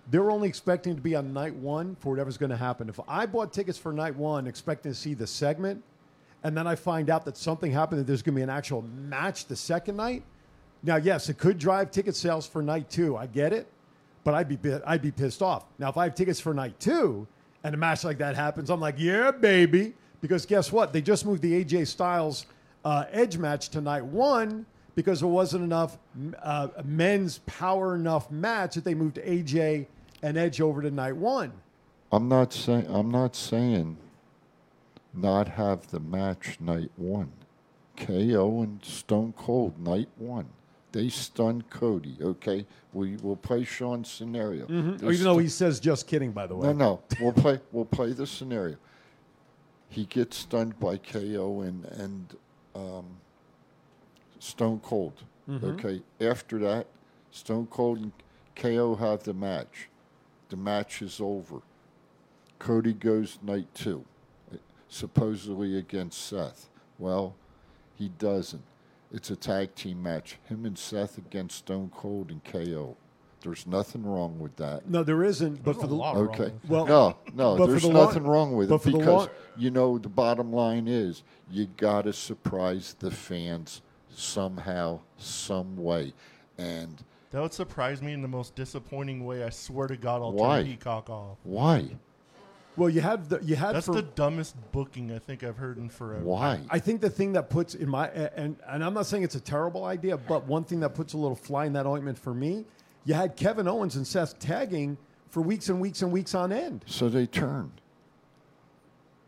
they're 0.08 0.30
only 0.30 0.48
expecting 0.48 0.94
to 0.94 1.02
be 1.02 1.16
on 1.16 1.32
night 1.32 1.54
one 1.54 1.96
for 1.96 2.10
whatever's 2.10 2.38
going 2.38 2.50
to 2.50 2.56
happen. 2.56 2.88
If 2.88 3.00
I 3.08 3.26
bought 3.26 3.52
tickets 3.52 3.76
for 3.76 3.92
night 3.92 4.14
one 4.14 4.46
expecting 4.46 4.92
to 4.92 4.96
see 4.96 5.14
the 5.14 5.26
segment, 5.26 5.82
and 6.44 6.56
then 6.56 6.68
I 6.68 6.76
find 6.76 7.10
out 7.10 7.24
that 7.24 7.36
something 7.36 7.72
happened, 7.72 8.00
that 8.00 8.06
there's 8.06 8.22
going 8.22 8.34
to 8.34 8.38
be 8.38 8.42
an 8.42 8.50
actual 8.50 8.82
match 8.82 9.46
the 9.46 9.56
second 9.56 9.96
night, 9.96 10.22
now 10.82 10.96
yes, 10.96 11.28
it 11.28 11.38
could 11.38 11.58
drive 11.58 11.90
ticket 11.90 12.16
sales 12.16 12.46
for 12.46 12.62
night 12.62 12.90
two. 12.90 13.16
I 13.16 13.26
get 13.26 13.52
it, 13.52 13.66
but 14.24 14.34
I'd 14.34 14.48
be 14.48 14.58
I'd 14.86 15.02
be 15.02 15.10
pissed 15.10 15.42
off. 15.42 15.64
Now 15.78 15.88
if 15.90 15.96
I 15.96 16.04
have 16.04 16.14
tickets 16.14 16.40
for 16.40 16.54
night 16.54 16.78
two, 16.80 17.26
and 17.64 17.74
a 17.74 17.78
match 17.78 18.04
like 18.04 18.18
that 18.18 18.36
happens, 18.36 18.70
I'm 18.70 18.80
like, 18.80 18.96
yeah, 18.98 19.30
baby, 19.30 19.94
because 20.20 20.46
guess 20.46 20.72
what? 20.72 20.92
They 20.92 21.02
just 21.02 21.26
moved 21.26 21.42
the 21.42 21.64
AJ 21.64 21.86
Styles 21.86 22.46
uh, 22.84 23.04
Edge 23.10 23.36
match 23.36 23.68
to 23.70 23.80
night 23.80 24.04
one 24.04 24.66
because 24.94 25.20
there 25.20 25.28
wasn't 25.28 25.64
enough 25.64 25.98
uh, 26.42 26.68
men's 26.84 27.38
power 27.46 27.94
enough 27.94 28.30
match 28.30 28.74
that 28.74 28.84
they 28.84 28.94
moved 28.94 29.16
AJ 29.16 29.86
and 30.22 30.36
Edge 30.36 30.60
over 30.60 30.82
to 30.82 30.90
night 30.90 31.16
one. 31.16 31.52
I'm 32.12 32.28
not 32.28 32.52
saying 32.52 32.86
I'm 32.88 33.10
not 33.10 33.36
saying 33.36 33.96
not 35.14 35.48
have 35.48 35.88
the 35.88 36.00
match 36.00 36.58
night 36.60 36.90
one. 36.96 37.32
KO 37.96 38.62
and 38.62 38.84
Stone 38.84 39.34
Cold 39.36 39.78
night 39.78 40.08
one. 40.16 40.48
They 40.92 41.08
stun 41.08 41.62
Cody. 41.70 42.16
Okay, 42.20 42.66
we 42.92 43.16
will 43.18 43.36
play 43.36 43.62
Shawn's 43.64 44.10
scenario. 44.10 44.66
Mhm. 44.66 44.98
They 44.98 45.08
Even 45.12 45.24
though 45.24 45.38
he 45.38 45.48
says 45.48 45.78
just 45.78 46.06
kidding, 46.06 46.32
by 46.32 46.46
the 46.46 46.56
way. 46.56 46.68
No, 46.68 46.72
no. 46.72 47.02
We'll 47.20 47.32
play. 47.32 47.60
We'll 47.72 47.84
play 47.84 48.12
the 48.12 48.26
scenario. 48.26 48.76
He 49.88 50.04
gets 50.06 50.36
stunned 50.36 50.78
by 50.80 50.96
KO 50.98 51.60
and 51.62 51.84
and 51.84 52.36
um, 52.74 53.04
Stone 54.38 54.80
Cold. 54.80 55.22
Mhm. 55.48 55.62
Okay. 55.74 56.02
After 56.20 56.58
that, 56.60 56.86
Stone 57.30 57.66
Cold 57.68 57.98
and 57.98 58.12
KO 58.56 58.94
have 58.96 59.22
the 59.22 59.34
match. 59.34 59.88
The 60.48 60.56
match 60.56 61.02
is 61.02 61.20
over. 61.20 61.60
Cody 62.58 62.92
goes 62.92 63.38
night 63.42 63.72
two, 63.74 64.04
supposedly 64.88 65.76
against 65.78 66.20
Seth. 66.20 66.68
Well, 66.98 67.34
he 67.94 68.08
doesn't. 68.08 68.62
It's 69.12 69.30
a 69.30 69.36
tag 69.36 69.74
team 69.74 70.02
match. 70.02 70.38
Him 70.44 70.64
and 70.64 70.78
Seth 70.78 71.18
against 71.18 71.58
Stone 71.58 71.90
Cold 71.94 72.30
and 72.30 72.42
KO. 72.44 72.96
There's 73.42 73.66
nothing 73.66 74.04
wrong 74.04 74.38
with 74.38 74.56
that. 74.56 74.88
No, 74.88 75.02
there 75.02 75.24
isn't. 75.24 75.64
But 75.64 75.80
for 75.80 75.86
the 75.86 75.94
Okay. 75.96 76.52
well, 76.68 76.86
no, 76.86 77.16
no, 77.34 77.66
there's 77.66 77.82
the 77.82 77.88
long- 77.88 78.06
nothing 78.06 78.24
wrong 78.24 78.54
with 78.54 78.70
it 78.70 78.82
because 78.84 79.06
long- 79.06 79.28
you 79.56 79.70
know 79.70 79.96
the 79.98 80.10
bottom 80.10 80.52
line 80.52 80.86
is 80.86 81.22
you 81.50 81.66
got 81.78 82.02
to 82.02 82.12
surprise 82.12 82.94
the 82.98 83.10
fans 83.10 83.80
somehow, 84.14 85.00
some 85.16 85.76
way, 85.76 86.12
and 86.58 87.02
That 87.30 87.40
would 87.42 87.52
surprise 87.54 88.02
me 88.02 88.12
in 88.12 88.20
the 88.22 88.28
most 88.28 88.54
disappointing 88.56 89.24
way. 89.24 89.42
I 89.44 89.50
swear 89.50 89.86
to 89.88 89.96
God, 89.96 90.20
I'll 90.20 90.32
Why? 90.32 90.58
turn 90.62 90.66
Peacock 90.72 91.08
off. 91.08 91.38
why? 91.44 91.96
Well, 92.76 92.88
you 92.88 93.00
had 93.00 93.28
the, 93.28 93.40
you 93.42 93.56
had 93.56 93.74
That's 93.74 93.86
for, 93.86 93.94
the 93.94 94.02
dumbest 94.02 94.54
booking 94.72 95.12
I 95.12 95.18
think 95.18 95.42
I've 95.42 95.56
heard 95.56 95.76
in 95.76 95.88
forever. 95.88 96.24
Why? 96.24 96.60
I 96.70 96.78
think 96.78 97.00
the 97.00 97.10
thing 97.10 97.32
that 97.32 97.50
puts 97.50 97.74
in 97.74 97.88
my 97.88 98.08
and 98.08 98.56
and 98.66 98.84
I'm 98.84 98.94
not 98.94 99.06
saying 99.06 99.22
it's 99.24 99.34
a 99.34 99.40
terrible 99.40 99.84
idea, 99.84 100.16
but 100.16 100.46
one 100.46 100.64
thing 100.64 100.80
that 100.80 100.94
puts 100.94 101.12
a 101.12 101.18
little 101.18 101.36
fly 101.36 101.66
in 101.66 101.72
that 101.74 101.86
ointment 101.86 102.18
for 102.18 102.32
me, 102.32 102.64
you 103.04 103.14
had 103.14 103.36
Kevin 103.36 103.66
Owens 103.66 103.96
and 103.96 104.06
Seth 104.06 104.38
tagging 104.38 104.96
for 105.28 105.40
weeks 105.40 105.68
and 105.68 105.80
weeks 105.80 106.02
and 106.02 106.12
weeks 106.12 106.34
on 106.34 106.52
end. 106.52 106.84
So 106.86 107.08
they 107.08 107.26
turned. 107.26 107.80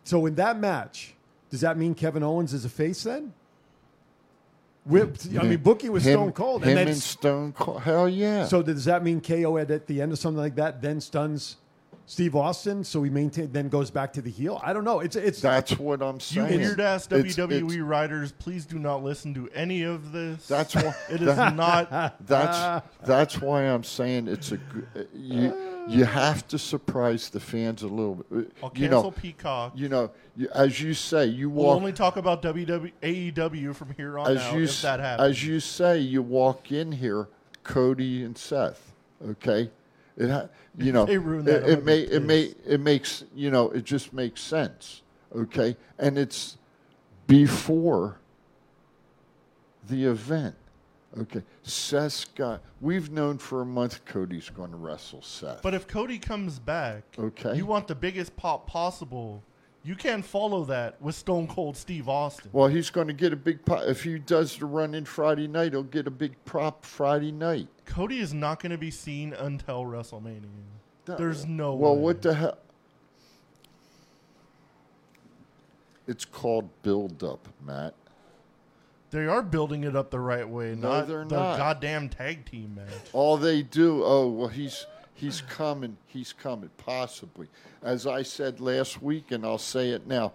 So 0.04 0.26
in 0.26 0.34
that 0.36 0.58
match, 0.58 1.14
does 1.50 1.60
that 1.60 1.76
mean 1.76 1.94
Kevin 1.94 2.22
Owens 2.22 2.52
is 2.52 2.64
a 2.64 2.68
face 2.68 3.02
then? 3.02 3.32
Whipped. 4.84 5.28
I 5.38 5.44
mean, 5.44 5.58
booking 5.58 5.92
was 5.92 6.04
Him- 6.04 6.14
Stone 6.14 6.32
Cold, 6.32 6.62
Him 6.62 6.70
and 6.70 6.78
then 6.78 6.88
and 6.88 6.96
Stone 6.96 7.52
Cold. 7.52 7.82
Hell 7.82 8.08
yeah. 8.08 8.46
So 8.46 8.62
does 8.62 8.84
that 8.86 9.04
mean 9.04 9.20
KO 9.20 9.58
at, 9.58 9.70
at 9.70 9.86
the 9.86 10.02
end 10.02 10.10
of 10.10 10.18
something 10.18 10.40
like 10.40 10.56
that 10.56 10.82
then 10.82 11.00
stuns 11.00 11.56
Steve 12.06 12.34
Austin? 12.36 12.82
So 12.84 13.02
he 13.02 13.10
maintain 13.10 13.52
then 13.52 13.68
goes 13.68 13.90
back 13.90 14.12
to 14.14 14.22
the 14.22 14.30
heel. 14.30 14.60
I 14.62 14.72
don't 14.72 14.84
know. 14.84 15.00
It's 15.00 15.16
it's 15.16 15.40
That's 15.40 15.78
what 15.78 16.02
I'm 16.02 16.20
saying. 16.20 16.46
You 16.46 16.50
saying. 16.50 16.60
weird 16.60 16.80
ass 16.80 17.06
WWE 17.06 17.56
it's- 17.56 17.78
writers, 17.78 18.32
please 18.32 18.66
do 18.66 18.78
not 18.78 19.02
listen 19.04 19.32
to 19.34 19.48
any 19.54 19.82
of 19.82 20.12
this. 20.12 20.46
That's 20.48 20.74
why 20.74 20.94
it 21.10 21.22
is 21.22 21.36
that- 21.36 21.54
not. 21.56 21.90
That's 22.26 22.86
that's 23.04 23.40
why 23.40 23.62
I'm 23.62 23.84
saying 23.84 24.28
it's 24.28 24.52
a 24.52 24.56
uh, 24.56 25.02
you 25.14 25.54
you 25.88 26.04
have 26.04 26.46
to 26.48 26.58
surprise 26.58 27.28
the 27.30 27.40
fans 27.40 27.82
a 27.82 27.88
little 27.88 28.16
bit. 28.16 28.26
Uh, 28.62 28.66
I'll 28.66 28.72
you 28.76 28.88
know, 28.88 29.02
cancel 29.02 29.12
Peacock. 29.12 29.72
You 29.74 29.88
know, 29.88 30.10
you, 30.36 30.48
as 30.54 30.80
you 30.80 30.94
say, 30.94 31.26
you 31.26 31.50
We'll 31.50 31.66
walk 31.66 31.76
only 31.76 31.92
talk 31.92 32.16
about 32.16 32.42
WWE, 32.42 32.92
AEW 33.02 33.74
from 33.74 33.92
here 33.94 34.18
on 34.18 34.30
as 34.30 34.38
out 34.42 34.54
you 34.56 34.64
if 34.64 34.82
that 34.82 35.00
happens. 35.00 35.30
as 35.30 35.44
you 35.44 35.58
say, 35.60 35.98
you 35.98 36.22
walk 36.22 36.70
in 36.72 36.92
here, 36.92 37.28
Cody 37.64 38.22
and 38.22 38.36
Seth. 38.38 38.92
Okay, 39.28 39.70
it 40.16 40.30
ha- 40.30 40.48
you 40.78 40.92
know 40.92 41.04
it, 41.08 41.18
it 41.18 41.84
may 41.84 42.00
it 42.00 42.22
may 42.22 42.54
it 42.66 42.80
makes 42.80 43.24
you 43.34 43.50
know 43.50 43.70
it 43.70 43.84
just 43.84 44.12
makes 44.12 44.40
sense. 44.40 45.02
Okay, 45.34 45.76
and 45.98 46.18
it's 46.18 46.58
before 47.26 48.18
the 49.88 50.04
event. 50.04 50.54
Okay, 51.18 51.42
Seth's 51.62 52.24
got. 52.24 52.62
We've 52.80 53.10
known 53.10 53.36
for 53.38 53.60
a 53.62 53.66
month 53.66 54.04
Cody's 54.06 54.48
going 54.48 54.70
to 54.70 54.76
wrestle 54.76 55.20
Seth. 55.22 55.60
But 55.62 55.74
if 55.74 55.86
Cody 55.86 56.18
comes 56.18 56.58
back, 56.58 57.02
Okay. 57.18 57.54
you 57.54 57.66
want 57.66 57.86
the 57.86 57.94
biggest 57.94 58.34
pop 58.36 58.66
possible. 58.66 59.42
You 59.84 59.96
can't 59.96 60.24
follow 60.24 60.64
that 60.66 61.00
with 61.02 61.16
Stone 61.16 61.48
Cold 61.48 61.76
Steve 61.76 62.08
Austin. 62.08 62.50
Well, 62.52 62.68
he's 62.68 62.88
going 62.90 63.08
to 63.08 63.12
get 63.12 63.32
a 63.32 63.36
big 63.36 63.64
pop. 63.64 63.82
If 63.82 64.04
he 64.04 64.18
does 64.18 64.56
the 64.56 64.66
run 64.66 64.94
in 64.94 65.04
Friday 65.04 65.48
night, 65.48 65.72
he'll 65.72 65.82
get 65.82 66.06
a 66.06 66.10
big 66.10 66.36
prop 66.44 66.84
Friday 66.84 67.32
night. 67.32 67.66
Cody 67.84 68.20
is 68.20 68.32
not 68.32 68.60
going 68.62 68.70
to 68.70 68.78
be 68.78 68.92
seen 68.92 69.32
until 69.32 69.82
WrestleMania. 69.84 70.42
There's 71.04 71.46
no 71.46 71.74
Well, 71.74 71.96
way. 71.96 72.00
what 72.02 72.22
the 72.22 72.34
hell? 72.34 72.58
It's 76.06 76.24
called 76.24 76.68
build 76.82 77.22
up, 77.24 77.48
Matt. 77.64 77.94
They 79.10 79.26
are 79.26 79.42
building 79.42 79.84
it 79.84 79.94
up 79.94 80.10
the 80.10 80.20
right 80.20 80.48
way, 80.48 80.74
No, 80.74 80.88
not 80.90 81.08
they're 81.08 81.24
the 81.24 81.36
not. 81.36 81.58
goddamn 81.58 82.08
tag 82.08 82.46
team 82.46 82.74
match. 82.76 82.88
All 83.12 83.36
they 83.36 83.62
do, 83.62 84.02
oh 84.04 84.28
well, 84.28 84.48
he's 84.48 84.86
he's 85.14 85.40
coming, 85.42 85.96
he's 86.06 86.32
coming, 86.32 86.70
possibly. 86.78 87.48
As 87.82 88.06
I 88.06 88.22
said 88.22 88.60
last 88.60 89.02
week, 89.02 89.30
and 89.30 89.44
I'll 89.44 89.58
say 89.58 89.90
it 89.90 90.06
now, 90.06 90.32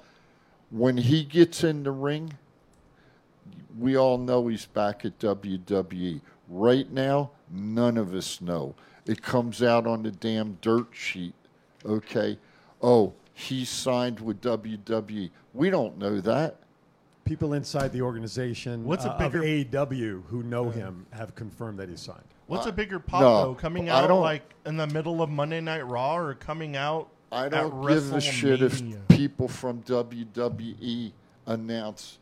when 0.69 0.97
he 0.97 1.23
gets 1.23 1.63
in 1.63 1.83
the 1.83 1.91
ring, 1.91 2.33
we 3.77 3.97
all 3.97 4.17
know 4.17 4.47
he's 4.47 4.65
back 4.65 5.05
at 5.05 5.19
WWE. 5.19 6.21
Right 6.49 6.91
now, 6.91 7.31
none 7.51 7.97
of 7.97 8.13
us 8.13 8.41
know. 8.41 8.75
It 9.05 9.21
comes 9.21 9.63
out 9.63 9.87
on 9.87 10.03
the 10.03 10.11
damn 10.11 10.57
dirt 10.61 10.87
sheet. 10.91 11.33
Okay, 11.85 12.37
oh, 12.81 13.13
he's 13.33 13.69
signed 13.69 14.19
with 14.19 14.41
WWE. 14.41 15.29
We 15.53 15.69
don't 15.69 15.97
know 15.97 16.19
that. 16.21 16.57
People 17.23 17.53
inside 17.53 17.91
the 17.91 18.01
organization 18.01 18.85
What's 18.85 19.05
a 19.05 19.11
uh, 19.11 19.13
of 19.13 19.19
bigger- 19.19 19.41
AEW 19.43 20.23
who 20.27 20.43
know 20.43 20.69
him 20.69 21.05
have 21.11 21.35
confirmed 21.35 21.77
that 21.79 21.89
he 21.89 21.95
signed. 21.95 22.23
What's 22.47 22.65
a 22.65 22.71
bigger 22.71 22.99
pop 22.99 23.21
no, 23.21 23.41
though? 23.43 23.55
Coming 23.55 23.89
I 23.89 23.99
out 24.01 24.07
don't- 24.07 24.21
like 24.21 24.53
in 24.65 24.77
the 24.77 24.87
middle 24.87 25.21
of 25.21 25.29
Monday 25.29 25.61
Night 25.61 25.85
Raw 25.85 26.17
or 26.17 26.33
coming 26.33 26.75
out 26.75 27.09
I 27.31 27.49
don't 27.49 27.85
give 27.85 28.13
a 28.13 28.21
shit 28.21 28.61
if 28.61 28.79
WrestleMania? 28.81 29.07
people 29.09 29.47
from 29.49 29.81
WWE 29.83 31.11
announce 31.45 32.19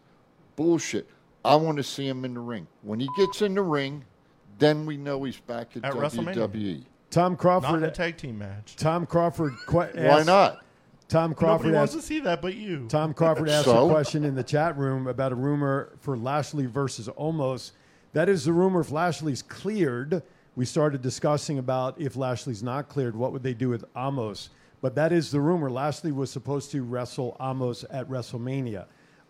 bullshit. 0.56 1.08
I 1.44 1.56
want 1.56 1.78
to 1.78 1.84
see 1.84 2.08
him 2.08 2.26
in 2.26 2.34
the 2.34 2.40
ring. 2.40 2.66
When 2.82 3.00
he 3.00 3.08
gets 3.18 3.42
in 3.44 3.54
the 3.54 3.62
ring, 3.62 4.04
then 4.58 4.86
we 4.86 4.98
know 4.98 5.24
he's 5.24 5.38
back 5.40 5.76
at, 5.78 5.86
At 5.86 5.94
WrestleMania. 5.94 6.36
WWE. 6.50 6.84
Tom 7.12 7.34
Not 7.34 7.40
Crawford. 7.40 7.76
in 7.76 7.84
a 7.84 7.92
tag 7.92 8.18
team 8.18 8.40
match. 8.40 8.76
Tom 8.78 9.06
Crawford. 9.06 9.54
Que- 9.68 9.76
Why 9.94 10.20
asked- 10.20 10.26
not? 10.26 10.62
Tom 11.08 11.36
Crawford 11.36 11.68
Nobody 11.68 11.78
wants 11.78 11.94
asked, 11.94 12.02
to 12.02 12.08
see 12.08 12.20
that, 12.22 12.42
but 12.42 12.56
you. 12.56 12.88
Tom 12.90 13.14
Crawford 13.14 13.48
asked 13.52 13.66
So? 13.66 13.88
a 13.88 13.92
question 13.92 14.24
in 14.24 14.34
the 14.34 14.42
chat 14.44 14.76
room 14.76 15.06
about 15.06 15.32
a 15.32 15.36
rumor 15.36 15.94
for 16.00 16.18
Lashley 16.18 16.66
versus 16.66 17.08
Omos. 17.10 17.74
That 18.16 18.30
is 18.30 18.46
the 18.46 18.54
rumor. 18.54 18.80
If 18.80 18.92
Lashley's 18.92 19.42
cleared, 19.42 20.24
we 20.56 20.64
started 20.64 21.02
discussing 21.02 21.60
about 21.60 22.00
if 22.00 22.16
Lashley's 22.16 22.64
not 22.64 22.88
cleared, 22.88 23.14
what 23.14 23.34
would 23.34 23.44
they 23.44 23.54
do 23.54 23.68
with 23.68 23.84
Omos? 23.94 24.48
But 24.82 24.96
that 24.96 25.12
is 25.12 25.32
the 25.32 25.42
rumor. 25.42 25.70
Lashley 25.70 26.14
was 26.14 26.32
supposed 26.32 26.72
to 26.72 26.82
wrestle 26.82 27.36
Omos 27.42 27.84
at 27.90 28.08
WrestleMania. 28.10 28.86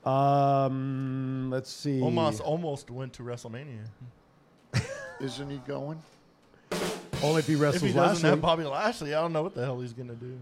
Um, 0.06 1.50
let's 1.52 1.72
see. 1.72 2.00
Omos 2.00 2.40
Omos 2.42 2.88
went 2.92 3.12
to 3.14 3.24
WrestleMania. 3.24 3.86
Isn't 5.20 5.50
he 5.50 5.58
going? 5.66 6.00
Only 7.24 7.40
if 7.40 7.48
he 7.48 7.56
wrestles 7.56 7.56
If 7.56 7.58
wrestles 7.58 7.82
he 7.84 7.94
doesn't 7.94 7.98
Lashley. 7.98 8.30
have 8.30 8.42
Bobby 8.42 8.64
Lashley, 8.66 9.16
I 9.16 9.22
don't 9.22 9.34
know 9.34 9.42
what 9.42 9.56
the 9.56 9.64
hell 9.64 9.80
he's 9.80 9.94
gonna 9.94 10.14
do. 10.14 10.38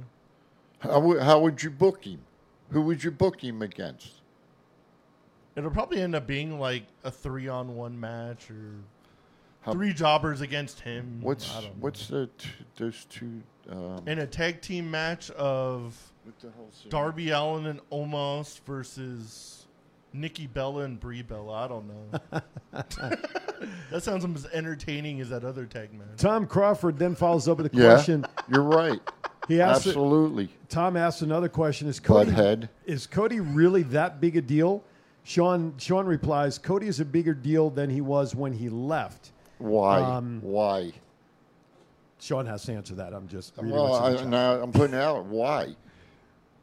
How, 0.79 0.99
would- 0.99 1.21
how 1.21 1.39
would 1.39 1.63
you 1.63 1.69
book 1.69 2.03
him? 2.03 2.19
Who 2.71 2.81
would 2.81 3.01
you 3.05 3.11
book 3.11 3.41
him 3.41 3.61
against? 3.61 4.15
It'll 5.55 5.69
probably 5.71 6.01
end 6.01 6.15
up 6.15 6.25
being 6.25 6.59
like 6.59 6.83
a 7.03 7.11
three-on-one 7.11 7.99
match 7.99 8.49
or 8.49 8.75
How- 9.61 9.73
three 9.73 9.93
jobbers 9.93 10.41
against 10.41 10.79
him. 10.79 11.19
What's 11.21 11.49
I 11.51 11.61
don't 11.61 11.63
know. 11.65 11.71
what's 11.79 12.07
the 12.07 12.27
t- 12.37 12.49
those 12.77 13.05
two? 13.05 13.41
Um, 13.69 14.01
in 14.07 14.19
a 14.19 14.27
tag 14.27 14.61
team 14.61 14.89
match 14.91 15.29
of 15.31 15.95
What 16.23 16.37
the 16.39 16.49
hell's? 16.55 16.85
Darby 16.89 17.29
Allin 17.29 17.65
and 17.67 17.79
Omos 17.91 18.59
versus 18.65 19.65
Nikki 20.11 20.47
Bella 20.47 20.83
and 20.83 20.99
Brie 20.99 21.21
Bella. 21.21 21.65
I 21.65 21.67
don't 21.67 21.87
know. 21.87 22.41
that 23.91 24.03
sounds 24.03 24.25
as 24.25 24.45
entertaining 24.53 25.21
as 25.21 25.29
that 25.29 25.43
other 25.43 25.65
tag 25.65 25.93
match. 25.93 26.17
Tom 26.17 26.45
Crawford 26.47 26.97
then 26.97 27.15
follows 27.15 27.47
up 27.47 27.57
with 27.57 27.73
a 27.73 27.77
Yeah, 27.77 27.93
question. 27.93 28.25
you're 28.49 28.63
right. 28.63 28.99
He 29.49 29.59
asked 29.59 29.87
Absolutely. 29.87 30.47
Tom 30.69 30.95
asked 30.95 31.21
another 31.21 31.49
question: 31.49 31.89
Is 31.89 31.99
Cody 31.99 32.31
Butthead. 32.31 32.69
is 32.85 33.05
Cody 33.05 33.41
really 33.41 33.83
that 33.83 34.21
big 34.21 34.37
a 34.37 34.41
deal? 34.41 34.85
Shawn 35.23 35.73
Shawn 35.77 36.05
replies: 36.05 36.57
Cody 36.57 36.87
is 36.87 36.99
a 36.99 37.05
bigger 37.05 37.33
deal 37.33 37.69
than 37.69 37.89
he 37.89 38.01
was 38.01 38.35
when 38.35 38.53
he 38.53 38.69
left. 38.69 39.31
Why? 39.57 39.99
Um, 40.01 40.39
Why? 40.41 40.91
Shawn 42.19 42.45
has 42.45 42.63
to 42.65 42.73
answer 42.73 42.95
that. 42.95 43.13
I'm 43.13 43.27
just 43.27 43.57
Well, 43.57 43.89
what's 43.89 44.07
in 44.07 44.13
the 44.13 44.17
I, 44.19 44.21
chat. 44.21 44.27
now 44.29 44.53
I'm 44.61 44.71
putting 44.71 44.95
out 44.95 45.25
why. 45.25 45.75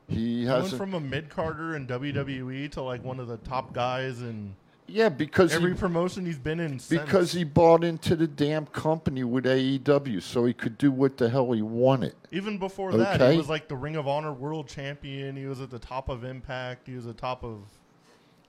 He 0.09 0.41
He 0.41 0.47
went 0.47 0.63
hasn't. 0.63 0.79
from 0.81 0.95
a 0.95 1.01
mid 1.01 1.29
carder 1.29 1.77
in 1.77 1.87
WWE 1.87 2.71
to 2.73 2.83
like 2.83 3.05
one 3.05 3.21
of 3.21 3.29
the 3.29 3.37
top 3.39 3.73
guys 3.73 4.21
in 4.23 4.55
yeah, 4.87 5.09
because 5.09 5.53
every 5.55 5.73
he, 5.73 5.77
promotion 5.79 6.27
he's 6.27 6.39
been 6.39 6.59
in. 6.59 6.81
because 6.91 7.31
since. 7.31 7.33
he 7.33 7.45
bought 7.45 7.85
into 7.85 8.17
the 8.17 8.27
damn 8.27 8.67
company 8.67 9.23
with 9.23 9.45
AEW, 9.45 10.21
so 10.21 10.45
he 10.47 10.53
could 10.53 10.77
do 10.79 10.91
what 10.91 11.17
the 11.17 11.29
hell 11.31 11.53
he 11.53 11.63
wanted. 11.63 12.15
even 12.33 12.59
before 12.59 12.93
that, 12.95 13.21
he 13.31 13.37
was 13.37 13.49
like 13.49 13.69
the 13.69 13.77
Ring 13.77 13.95
of 13.95 14.09
Honor 14.09 14.33
World 14.33 14.67
Champion. 14.67 15.37
He 15.37 15.47
was 15.47 15.61
at 15.61 15.71
the 15.71 15.79
top 15.79 16.09
of 16.09 16.25
Impact. 16.25 16.89
He 16.89 16.95
was 16.97 17.07
at 17.07 17.15
the 17.17 17.21
top 17.21 17.45
of 17.45 17.61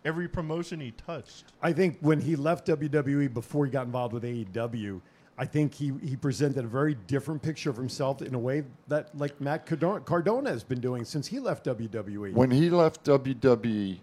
every 0.05 0.27
promotion 0.27 0.79
he 0.79 0.91
touched. 0.91 1.45
I 1.61 1.73
think 1.73 1.97
when 2.01 2.19
he 2.21 2.35
left 2.35 2.67
WWE 2.67 3.33
before 3.33 3.65
he 3.65 3.71
got 3.71 3.85
involved 3.85 4.13
with 4.13 4.23
AEW, 4.23 5.01
I 5.37 5.45
think 5.45 5.73
he, 5.73 5.91
he 6.03 6.15
presented 6.15 6.65
a 6.65 6.67
very 6.67 6.95
different 7.07 7.41
picture 7.41 7.69
of 7.69 7.77
himself 7.77 8.21
in 8.21 8.35
a 8.35 8.39
way 8.39 8.63
that 8.87 9.17
like 9.17 9.39
Matt 9.41 9.65
Cardona, 9.65 9.99
Cardona 10.01 10.49
has 10.51 10.63
been 10.63 10.79
doing 10.81 11.03
since 11.05 11.27
he 11.27 11.39
left. 11.39 11.65
WWE. 11.65 12.33
When 12.33 12.51
he 12.51 12.69
left 12.69 13.03
WWE, 13.05 13.99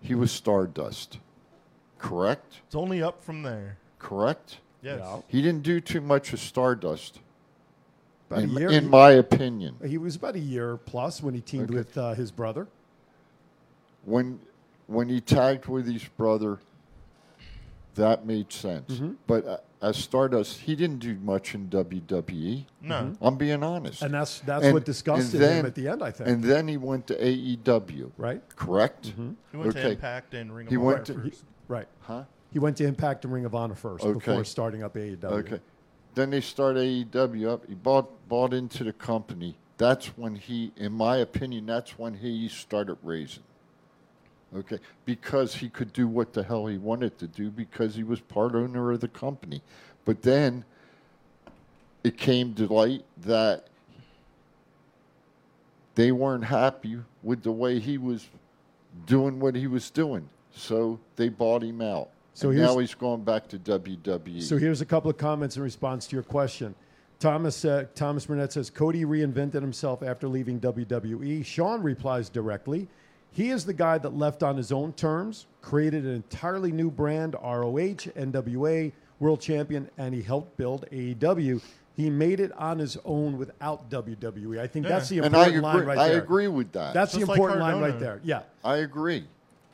he 0.00 0.14
was 0.14 0.30
Stardust. 0.30 1.18
Correct? 1.98 2.60
It's 2.66 2.74
only 2.76 3.02
up 3.02 3.22
from 3.22 3.42
there. 3.42 3.76
Correct? 3.98 4.58
Yes. 4.80 5.00
Yeah. 5.02 5.20
He 5.26 5.42
didn't 5.42 5.64
do 5.64 5.80
too 5.80 6.00
much 6.00 6.30
with 6.30 6.40
Stardust. 6.40 7.18
About 8.30 8.40
a 8.40 8.42
In, 8.44 8.50
year. 8.50 8.70
in 8.70 8.88
my 8.88 9.10
opinion. 9.10 9.74
he 9.84 9.98
was 9.98 10.14
about 10.16 10.36
a 10.36 10.38
year 10.40 10.76
plus 10.76 11.22
when 11.22 11.34
he 11.34 11.40
teamed 11.40 11.64
Okay. 11.70 11.74
with 11.78 11.98
uh, 11.98 12.14
his 12.14 12.30
brother. 12.30 12.68
when 14.04 14.38
when 14.88 15.08
he 15.08 15.20
tagged 15.20 15.66
with 15.66 15.86
his 15.86 16.02
brother, 16.16 16.58
that 17.94 18.26
made 18.26 18.52
sense. 18.52 18.94
Mm-hmm. 18.94 19.12
But 19.26 19.46
uh, 19.46 19.56
as 19.82 19.96
Stardust, 19.96 20.58
he 20.60 20.74
didn't 20.74 20.98
do 20.98 21.14
much 21.16 21.54
in 21.54 21.68
WWE. 21.68 22.64
No. 22.82 22.94
Mm-hmm. 22.94 23.10
Mhm. 23.12 23.16
I'm 23.20 23.36
being 23.36 23.62
honest. 23.62 24.02
And 24.02 24.14
that's- 24.14 24.40
that's 24.44 24.64
And- 24.64 24.74
what 24.74 24.84
disgusted 24.84 25.40
and 25.42 25.52
him 25.60 25.66
at 25.66 25.74
the 25.74 25.88
end, 25.88 26.02
I 26.02 26.10
think. 26.10 26.28
And 26.28 26.42
then 26.42 26.66
he 26.68 26.76
went 26.76 27.06
to 27.08 27.14
AEW. 27.24 28.10
Right. 28.16 28.42
Correct. 28.56 29.12
He 29.52 29.56
went 29.56 29.72
to 29.72 29.90
Impact 29.90 30.34
and 30.34 30.54
Ring 30.54 30.66
of 30.66 30.70
He 30.70 30.76
Honor 30.76 30.84
went 30.86 31.04
to 31.06 31.14
first. 31.14 31.40
He- 31.40 31.46
right. 31.68 31.88
Huh? 32.00 32.24
He 32.52 32.58
went 32.58 32.76
to 32.78 32.84
Impact 32.86 33.24
and 33.24 33.34
Ring 33.34 33.44
of 33.44 33.54
Honor 33.54 33.74
first 33.74 34.04
Okay. 34.04 34.14
before 34.14 34.44
starting 34.44 34.82
up 34.82 34.94
AEW. 34.96 35.24
Okay. 35.24 35.60
Then 36.14 36.30
they 36.30 36.40
start 36.40 36.76
AEW 36.76 37.48
up. 37.48 37.66
He 37.66 37.74
bought 37.74 38.08
bought 38.28 38.52
into 38.54 38.84
the 38.84 38.92
company. 38.92 39.56
That's 39.76 40.06
when 40.18 40.34
he, 40.34 40.72
in 40.76 40.92
my 40.92 41.18
opinion, 41.18 41.66
that's 41.66 41.98
when 41.98 42.14
he 42.14 42.48
started 42.48 42.96
raising. 43.02 43.42
Okay, 44.56 44.78
because 45.04 45.54
he 45.54 45.68
could 45.68 45.92
do 45.92 46.08
what 46.08 46.32
the 46.32 46.42
hell 46.42 46.66
he 46.66 46.78
wanted 46.78 47.18
to 47.18 47.26
do 47.26 47.50
because 47.50 47.94
he 47.94 48.02
was 48.02 48.20
part 48.20 48.54
owner 48.54 48.92
of 48.92 49.00
the 49.00 49.08
company. 49.08 49.60
But 50.06 50.22
then 50.22 50.64
it 52.02 52.16
came 52.16 52.54
to 52.54 52.66
light 52.66 53.04
that 53.18 53.66
they 55.96 56.12
weren't 56.12 56.44
happy 56.44 56.98
with 57.22 57.42
the 57.42 57.52
way 57.52 57.78
he 57.78 57.98
was 57.98 58.28
doing 59.04 59.38
what 59.38 59.54
he 59.54 59.66
was 59.66 59.90
doing. 59.90 60.28
So 60.52 60.98
they 61.16 61.28
bought 61.28 61.62
him 61.62 61.82
out. 61.82 62.08
So 62.34 62.50
now 62.50 62.78
he's 62.78 62.94
going 62.94 63.24
back 63.24 63.48
to. 63.48 63.58
WWE. 63.58 64.42
So 64.42 64.56
here's 64.56 64.80
a 64.80 64.86
couple 64.86 65.10
of 65.10 65.18
comments 65.18 65.56
in 65.56 65.62
response 65.62 66.06
to 66.06 66.16
your 66.16 66.22
question. 66.22 66.74
Thomas 67.18 67.64
uh, 67.64 67.86
Thomas 67.96 68.26
Burnett 68.26 68.52
says 68.52 68.70
Cody 68.70 69.04
reinvented 69.04 69.60
himself 69.60 70.02
after 70.02 70.28
leaving 70.28 70.60
WWE. 70.60 71.44
Shawn 71.44 71.82
replies 71.82 72.28
directly, 72.28 72.86
he 73.32 73.50
is 73.50 73.64
the 73.64 73.72
guy 73.72 73.98
that 73.98 74.16
left 74.16 74.42
on 74.42 74.56
his 74.56 74.72
own 74.72 74.92
terms, 74.92 75.46
created 75.62 76.04
an 76.04 76.14
entirely 76.14 76.72
new 76.72 76.90
brand, 76.90 77.34
ROH, 77.34 78.10
NWA, 78.16 78.92
World 79.20 79.40
Champion, 79.40 79.90
and 79.98 80.14
he 80.14 80.22
helped 80.22 80.56
build 80.56 80.86
AEW. 80.90 81.60
He 81.96 82.10
made 82.10 82.38
it 82.38 82.52
on 82.52 82.78
his 82.78 82.96
own 83.04 83.38
without 83.38 83.90
WWE. 83.90 84.60
I 84.60 84.68
think 84.68 84.86
that's 84.86 85.08
the 85.08 85.18
And 85.18 85.34
I 85.34 85.46
important 85.46 85.62
line 85.64 85.84
right 85.84 85.98
I 85.98 86.08
there. 86.08 86.16
I 86.16 86.22
agree 86.22 86.48
with 86.48 86.72
that. 86.72 86.94
That's 86.94 87.12
the 87.12 87.18
Just 87.18 87.28
like 87.28 87.38
important 87.38 87.60
line 87.60 87.80
right 87.80 87.98
there. 87.98 88.20
Yeah. 88.22 88.42
I 88.62 88.76
agree. 88.76 89.24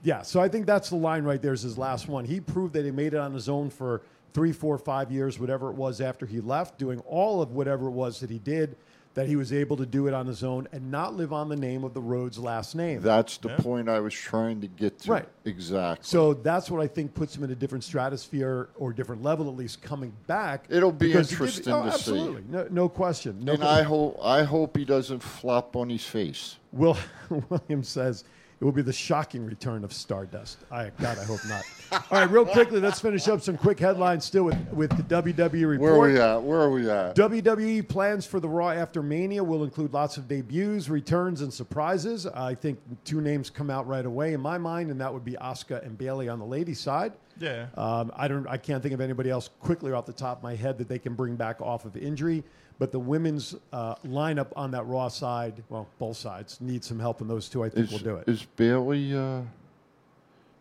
Yeah, 0.03 0.23
so 0.23 0.41
I 0.41 0.49
think 0.49 0.67
that's 0.67 0.91
the 0.91 0.97
line 0.97 1.25
right 1.25 1.41
there 1.41 1.55
is 1.55 1.63
his 1.63 1.79
last 1.79 2.09
one. 2.09 2.25
He 2.27 2.41
proved 2.41 2.75
that 2.75 2.85
he 2.85 2.91
made 2.91 3.15
it 3.15 3.19
on 3.19 3.33
his 3.33 3.49
own 3.49 3.71
for 3.71 4.03
three, 4.35 4.53
four, 4.53 4.77
five 4.77 5.11
years, 5.11 5.39
whatever 5.39 5.71
it 5.71 5.77
was 5.77 6.01
after 6.01 6.27
he 6.27 6.41
left, 6.41 6.79
doing 6.79 7.01
all 7.01 7.41
of 7.41 7.53
whatever 7.53 7.87
it 7.87 7.93
was 7.93 8.21
that 8.21 8.29
he 8.29 8.39
did. 8.39 8.77
That 9.15 9.29
he 9.29 9.37
was 9.37 9.53
able 9.53 9.77
to 9.77 9.87
do 9.87 10.09
it 10.09 10.15
on 10.15 10.27
his 10.27 10.43
own 10.43 10.67
and 10.73 10.91
not 10.91 11.15
live 11.15 11.33
on 11.33 11.49
the 11.49 11.57
name 11.57 11.85
of 11.85 11.95
the 11.95 12.01
Rhodes 12.01 12.39
last 12.39 12.75
name. 12.75 13.01
That's 13.01 13.37
the 13.39 13.51
point 13.51 13.89
I 13.89 14.01
was 14.01 14.13
trying 14.13 14.61
to 14.61 14.67
get 14.67 14.99
to. 15.01 15.13
Right. 15.13 15.29
Exactly. 15.45 16.05
So 16.05 16.35
that's 16.35 16.71
what 16.71 16.83
I 16.83 16.89
think 16.89 17.15
puts 17.15 17.37
him 17.37 17.45
in 17.45 17.51
a 17.51 17.55
different 17.55 17.85
stratosphere 17.85 18.71
or 18.77 18.93
different 18.93 19.23
level, 19.23 19.49
at 19.49 19.57
least 19.57 19.83
coming 19.83 20.13
back. 20.27 20.65
It'll 20.69 20.91
be 20.91 21.09
because 21.09 21.31
he 21.31 21.37
interesting 21.37 21.73
oh, 21.73 21.85
to 21.85 21.91
see. 21.91 21.95
absolutely. 21.95 22.45
No, 22.49 22.67
no 22.71 22.89
question. 22.89 23.45
No 23.45 23.53
and 23.53 23.61
question. 23.61 23.79
I 23.79 23.83
hope 23.83 24.19
I 24.23 24.43
hope 24.43 24.77
he 24.77 24.85
doesn't 24.85 25.21
flop 25.21 25.77
on 25.77 25.91
his 25.91 26.05
face. 26.05 26.57
Will 26.73 26.97
Williams 27.49 27.89
says 27.89 28.25
it 28.65 28.67
will 28.67 28.73
be 28.73 28.81
the 28.81 28.95
shocking 28.95 29.45
return 29.45 29.85
of 29.85 29.93
Stardust. 29.93 30.57
I 30.71 30.91
God, 30.99 31.19
I 31.19 31.25
hope 31.25 31.41
not. 31.47 31.65
All 32.11 32.19
right, 32.19 32.31
real 32.31 32.47
quickly, 32.47 32.81
let's 32.81 32.99
finish 32.99 33.29
up 33.29 33.43
some 33.43 33.59
quick 33.59 33.79
headlines 33.79 34.25
still 34.25 34.45
with 34.45 34.69
with 34.73 34.97
the 34.97 35.03
WWE 35.03 35.69
report. 35.69 35.81
Where 35.81 35.93
are 35.93 36.01
we 36.01 36.19
at? 36.19 36.43
Where 36.43 36.61
are 36.61 36.71
we 36.71 36.89
at? 36.89 37.15
WWE 37.15 37.87
plans 37.87 38.25
for 38.25 38.41
the 38.41 38.49
Raw 38.49 38.71
after 38.71 39.03
Mania 39.03 39.45
will 39.45 39.65
include 39.65 39.93
lots 39.93 40.17
of 40.17 40.29
debuts, 40.29 40.89
returns, 40.89 41.43
and 41.43 41.53
surprises. 41.53 42.27
I 42.27 42.55
think 42.55 42.79
two 43.05 43.21
names 43.21 43.51
come 43.51 43.69
out 43.69 43.87
right 43.87 44.07
away 44.07 44.33
in 44.33 44.41
my 44.41 44.57
mind, 44.57 44.91
and 44.91 44.99
that 44.99 45.13
would 45.13 45.27
be 45.27 45.33
Asuka 45.33 45.85
and 45.85 45.99
Bayley 45.99 46.31
on 46.31 46.39
the 46.39 46.47
ladies' 46.47 46.81
side. 46.81 47.13
Yeah. 47.39 47.67
Um, 47.77 48.13
I 48.17 48.29
don't. 48.29 48.49
I 48.49 48.57
can't 48.57 48.83
think 48.83 48.95
of 48.95 49.03
anybody 49.03 49.29
else 49.29 49.51
quickly 49.61 49.93
off 49.93 50.07
the 50.07 50.15
top 50.15 50.39
of 50.39 50.43
my 50.43 50.55
head 50.55 50.79
that 50.79 50.89
they 50.89 50.99
can 50.99 51.13
bring 51.13 51.37
back 51.37 51.61
off 51.61 51.85
of 51.85 51.99
injury. 51.99 52.43
But 52.79 52.91
the 52.91 52.99
women's 52.99 53.55
uh, 53.73 53.95
lineup 54.07 54.49
on 54.57 54.73
that 54.73 54.85
Raw 54.87 55.09
side, 55.09 55.63
well, 55.69 55.87
both 55.99 56.17
sides 56.17 56.61
need 56.61 56.83
some 56.83 56.99
help, 56.99 57.21
and 57.21 57.31
those 57.31 57.49
two 57.49 57.63
I 57.63 57.69
think 57.69 57.87
Is, 57.87 57.93
will 57.93 57.99
do 58.01 58.17
it. 58.17 58.29
is 58.29 58.45
Bayley? 58.57 59.17
Uh, 59.17 59.43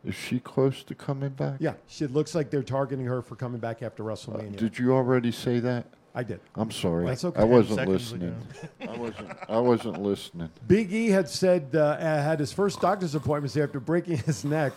is 0.05 0.13
she 0.13 0.39
close 0.39 0.83
to 0.83 0.95
coming 0.95 1.29
back? 1.29 1.55
yeah, 1.59 1.73
she, 1.87 2.05
it 2.05 2.13
looks 2.13 2.35
like 2.35 2.49
they're 2.49 2.61
targeting 2.61 3.05
her 3.05 3.21
for 3.21 3.35
coming 3.35 3.59
back 3.59 3.81
after 3.81 4.03
WrestleMania. 4.03 4.57
Did 4.57 4.77
you 4.77 4.93
already 4.93 5.31
say 5.31 5.59
that? 5.61 5.85
I 6.15 6.21
did. 6.21 6.39
I'm 6.55 6.69
sorry. 6.69 7.05
That's 7.05 7.25
okay. 7.25 7.41
I 7.41 7.43
wasn't 7.43 7.89
listening. 7.89 8.35
I 8.87 8.95
wasn't. 8.97 9.29
I 9.49 9.57
wasn't 9.59 10.03
listening. 10.03 10.49
Big 10.67 10.93
E 10.93 11.07
had 11.07 11.27
said 11.27 11.75
uh, 11.75 11.97
had 11.97 12.39
his 12.39 12.53
first 12.53 12.79
doctor's 12.79 13.15
appointments 13.15 13.57
after 13.57 13.79
breaking 13.79 14.17
his 14.17 14.45
neck, 14.45 14.73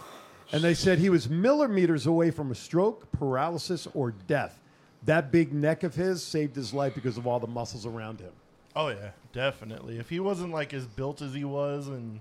and 0.52 0.62
they 0.62 0.72
said 0.72 0.98
he 0.98 1.10
was 1.10 1.28
millimeters 1.28 2.06
away 2.06 2.30
from 2.30 2.50
a 2.50 2.54
stroke, 2.54 3.12
paralysis, 3.12 3.86
or 3.92 4.12
death. 4.26 4.58
That 5.06 5.30
big 5.32 5.52
neck 5.52 5.82
of 5.82 5.94
his 5.94 6.22
saved 6.22 6.56
his 6.56 6.74
life 6.74 6.94
because 6.94 7.16
of 7.16 7.26
all 7.26 7.38
the 7.40 7.46
muscles 7.46 7.86
around 7.86 8.20
him. 8.20 8.32
Oh 8.74 8.88
yeah, 8.88 9.10
definitely. 9.32 9.98
If 9.98 10.10
he 10.10 10.20
wasn't 10.20 10.52
like 10.52 10.74
as 10.74 10.86
built 10.86 11.22
as 11.22 11.32
he 11.32 11.44
was 11.44 11.88
and 11.88 12.20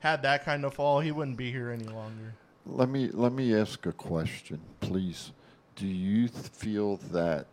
had 0.00 0.22
that 0.22 0.44
kind 0.44 0.64
of 0.64 0.74
fall, 0.74 1.00
he 1.00 1.12
wouldn't 1.12 1.36
be 1.36 1.52
here 1.52 1.70
any 1.70 1.84
longer. 1.84 2.34
Let 2.66 2.88
me 2.88 3.10
let 3.12 3.32
me 3.32 3.54
ask 3.54 3.84
a 3.86 3.92
question, 3.92 4.58
please. 4.80 5.32
Do 5.76 5.86
you 5.86 6.28
th- 6.28 6.46
feel 6.48 6.96
that 7.12 7.46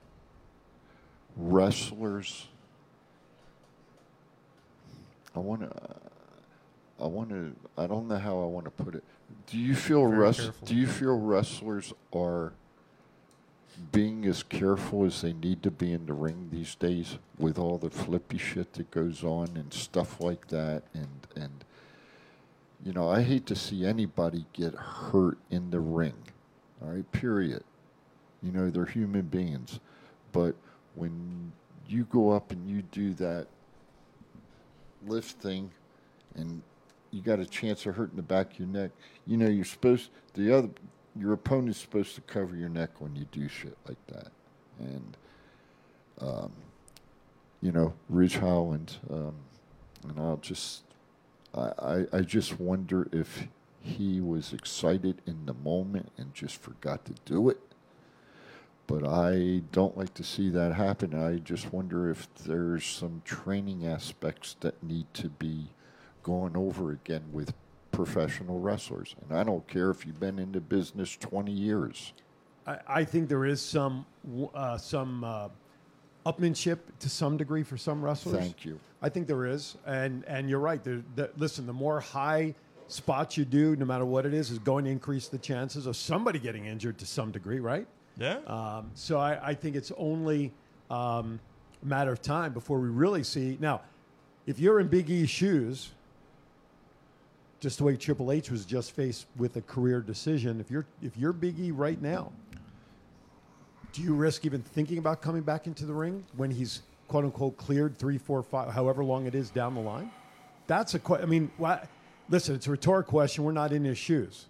wrestlers? 1.36 2.48
I 5.36 5.40
want 5.40 5.62
to. 5.62 5.72
I 7.00 7.08
want 7.08 7.30
to. 7.30 7.54
I 7.78 7.88
don't 7.88 8.08
know 8.08 8.18
how 8.18 8.42
I 8.42 8.46
want 8.46 8.66
to 8.66 8.72
put 8.72 8.96
it. 8.96 9.04
Do 9.48 9.58
you 9.58 9.76
feel 9.76 10.08
Very 10.08 10.18
wrest- 10.18 10.52
Do 10.66 10.76
you 10.76 10.88
feel 10.88 11.18
wrestlers 11.18 11.94
are 12.14 12.54
being 13.92 14.26
as 14.26 14.44
careful 14.44 15.06
as 15.06 15.22
they 15.22 15.34
need 15.34 15.64
to 15.64 15.72
be 15.72 15.94
in 15.94 16.06
the 16.06 16.14
ring 16.14 16.50
these 16.52 16.76
days 16.76 17.18
with 17.38 17.58
all 17.58 17.78
the 17.78 17.90
flippy 17.90 18.38
shit 18.38 18.74
that 18.74 18.92
goes 18.92 19.24
on 19.24 19.50
and 19.56 19.74
stuff 19.74 20.20
like 20.20 20.48
that 20.48 20.84
and 20.94 21.28
and 21.36 21.64
you 22.84 22.94
know, 22.94 23.10
I 23.10 23.22
hate 23.22 23.46
to 23.48 23.56
see 23.56 23.86
anybody 23.86 24.46
get 24.54 24.74
hurt 24.74 25.38
in 25.50 25.70
the 25.70 25.80
ring. 25.80 26.16
All 26.82 26.90
right, 26.90 27.10
period. 27.12 27.64
You 28.42 28.52
know, 28.52 28.70
they're 28.70 28.86
human 28.86 29.22
beings. 29.24 29.80
But 30.32 30.56
when 30.96 31.52
you 31.88 32.06
go 32.06 32.32
up 32.32 32.52
and 32.52 32.68
you 32.68 32.82
do 32.92 33.14
that 33.16 33.48
lift 35.06 35.40
thing 35.40 35.70
and 36.36 36.62
you 37.12 37.22
got 37.22 37.40
a 37.40 37.46
chance 37.46 37.86
of 37.86 37.96
hurting 37.96 38.16
the 38.16 38.24
back 38.24 38.54
of 38.54 38.60
your 38.60 38.68
neck, 38.68 38.92
you 39.28 39.38
know, 39.38 39.48
you're 39.48 39.66
supposed 39.66 40.10
the 40.34 40.56
other 40.56 40.70
your 41.18 41.34
opponent's 41.34 41.80
supposed 41.80 42.16
to 42.16 42.22
cover 42.22 42.56
your 42.56 42.70
neck 42.70 43.00
when 43.00 43.16
you 43.16 43.26
do 43.32 43.48
shit 43.48 43.78
like 43.88 44.06
that. 44.08 44.32
And 44.80 45.18
um, 46.20 46.52
you 47.62 47.72
know, 47.72 47.94
Ridge 48.10 48.38
Holland, 48.38 48.98
um, 49.10 49.36
and 50.08 50.20
I'll 50.20 50.38
just 50.38 50.84
I, 51.54 51.72
I, 51.80 52.06
I 52.14 52.22
just 52.22 52.60
wonder 52.60 53.08
if 53.12 53.48
he 53.82 54.22
was 54.22 54.54
excited 54.54 55.22
in 55.26 55.46
the 55.46 55.54
moment 55.54 56.12
and 56.18 56.34
just 56.34 56.62
forgot 56.62 57.06
to 57.06 57.14
do 57.26 57.50
it. 57.50 57.60
But 58.88 59.08
I 59.08 59.62
don't 59.72 59.98
like 59.98 60.14
to 60.16 60.24
see 60.24 60.50
that 60.50 60.74
happen. 60.74 61.16
I 61.16 61.38
just 61.38 61.72
wonder 61.72 62.10
if 62.10 62.28
there's 62.36 62.86
some 62.86 63.22
training 63.26 63.88
aspects 63.88 64.56
that 64.60 64.84
need 64.84 65.14
to 65.16 65.30
be 65.30 65.70
gone 66.24 66.56
over 66.56 66.92
again 66.92 67.24
with 67.32 67.54
professional 67.92 68.60
wrestlers. 68.60 69.16
And 69.22 69.38
I 69.38 69.44
don't 69.44 69.68
care 69.68 69.90
if 69.90 70.06
you've 70.06 70.20
been 70.20 70.40
into 70.40 70.60
business 70.60 71.16
20 71.18 71.52
years. 71.52 72.14
I, 72.66 72.78
I 72.88 73.04
think 73.04 73.30
there 73.30 73.46
is 73.46 73.62
some 73.62 74.06
uh, 74.54 74.78
some 74.78 75.24
uh, 75.24 75.50
upmanship 76.26 76.80
to 77.00 77.10
some 77.10 77.38
degree 77.38 77.64
for 77.64 77.78
some 77.78 78.04
wrestlers. 78.04 78.38
Thank 78.38 78.66
you. 78.66 78.80
I 79.02 79.10
think 79.10 79.28
there 79.28 79.46
is, 79.46 79.78
and 79.86 80.24
and 80.26 80.50
you're 80.50 80.60
right. 80.60 80.84
There, 80.84 81.02
the, 81.16 81.32
listen, 81.38 81.66
the 81.66 81.74
more 81.74 82.00
high 82.00 82.54
spots 82.88 83.38
you 83.38 83.46
do, 83.46 83.76
no 83.76 83.86
matter 83.86 84.06
what 84.06 84.26
it 84.26 84.34
is, 84.34 84.52
is 84.52 84.60
going 84.60 84.86
to 84.86 84.92
increase 84.92 85.28
the 85.28 85.38
chances 85.38 85.88
of 85.88 85.96
somebody 85.96 86.40
getting 86.40 86.66
injured 86.66 86.98
to 87.00 87.06
some 87.06 87.32
degree, 87.32 87.60
right? 87.60 87.88
Yeah. 88.18 88.40
Um, 88.46 88.92
so 88.94 89.18
I, 89.18 89.50
I 89.50 89.54
think 89.54 89.76
it's 89.76 89.92
only 89.98 90.52
um, 90.90 91.40
a 91.82 91.86
matter 91.86 92.12
of 92.12 92.22
time 92.22 92.54
before 92.54 92.80
we 92.80 92.90
really 92.90 93.24
see. 93.24 93.58
Now, 93.60 93.82
if 94.46 94.60
you're 94.60 94.80
in 94.80 94.88
Big 94.88 95.10
E's 95.10 95.30
shoes, 95.30 95.92
just 97.62 97.78
the 97.78 97.84
way 97.84 97.96
Triple 97.96 98.32
H 98.32 98.52
was 98.52 98.66
just 98.66 98.92
faced 98.92 99.28
with 99.38 99.56
a 99.56 99.62
career 99.62 100.02
decision, 100.02 100.60
if 100.60 100.70
you're 100.70 100.86
if 101.02 101.16
you're 101.16 101.32
Big 101.32 101.58
E 101.60 101.72
right 101.72 102.02
now, 102.02 102.32
do 103.94 104.02
you 104.02 104.16
risk 104.16 104.46
even 104.46 104.62
thinking 104.62 104.98
about 104.98 105.22
coming 105.22 105.44
back 105.44 105.68
into 105.68 105.86
the 105.86 105.94
ring 105.94 106.26
when 106.36 106.50
he's 106.50 106.82
quote 107.08 107.24
unquote 107.24 107.56
cleared 107.58 107.98
three, 107.98 108.18
four, 108.18 108.42
five, 108.42 108.74
however 108.74 109.06
long 109.06 109.28
it 109.28 109.36
is 109.36 109.52
down 109.52 109.76
the 109.76 109.82
line? 109.82 110.12
That's 110.66 110.96
a 110.96 111.00
question. 111.00 111.26
I 111.26 111.30
mean, 111.30 111.52
listen, 112.30 112.56
it's 112.56 112.66
a 112.66 112.72
rhetorical 112.72 113.12
question. 113.12 113.44
We're 113.44 113.52
not 113.52 113.72
in 113.72 113.86
his 113.86 113.98
shoes, 113.98 114.48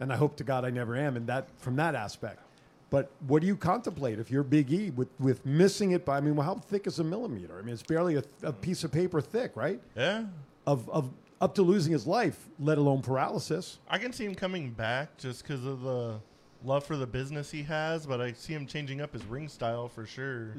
and 0.00 0.10
I 0.10 0.16
hope 0.16 0.36
to 0.36 0.44
God 0.44 0.64
I 0.64 0.70
never 0.70 0.96
am. 0.96 1.16
And 1.16 1.26
that 1.26 1.48
from 1.58 1.76
that 1.76 1.94
aspect. 1.94 2.40
But 2.88 3.10
what 3.26 3.40
do 3.40 3.48
you 3.48 3.56
contemplate 3.56 4.20
if 4.20 4.30
you're 4.30 4.44
Big 4.44 4.72
E 4.72 4.90
with, 4.90 5.08
with 5.18 5.44
missing 5.44 5.90
it 5.90 6.04
by? 6.04 6.18
I 6.18 6.20
mean, 6.20 6.36
well, 6.36 6.46
how 6.46 6.54
thick 6.54 6.86
is 6.86 6.98
a 7.00 7.04
millimeter? 7.04 7.58
I 7.58 7.62
mean, 7.62 7.74
it's 7.74 7.82
barely 7.82 8.16
a, 8.16 8.22
a 8.42 8.52
piece 8.52 8.84
of 8.84 8.92
paper 8.92 9.20
thick, 9.20 9.52
right? 9.54 9.80
Yeah. 9.96 10.26
Of 10.66 10.88
of 10.88 11.10
up 11.44 11.54
to 11.54 11.62
losing 11.62 11.92
his 11.92 12.06
life, 12.06 12.48
let 12.58 12.78
alone 12.78 13.02
paralysis. 13.02 13.78
I 13.86 13.98
can 13.98 14.14
see 14.14 14.24
him 14.24 14.34
coming 14.34 14.70
back 14.70 15.18
just 15.18 15.42
because 15.42 15.66
of 15.66 15.82
the 15.82 16.18
love 16.64 16.86
for 16.86 16.96
the 16.96 17.06
business 17.06 17.50
he 17.50 17.62
has, 17.64 18.06
but 18.06 18.18
I 18.18 18.32
see 18.32 18.54
him 18.54 18.66
changing 18.66 19.02
up 19.02 19.12
his 19.12 19.22
ring 19.26 19.48
style 19.48 19.86
for 19.86 20.06
sure. 20.06 20.54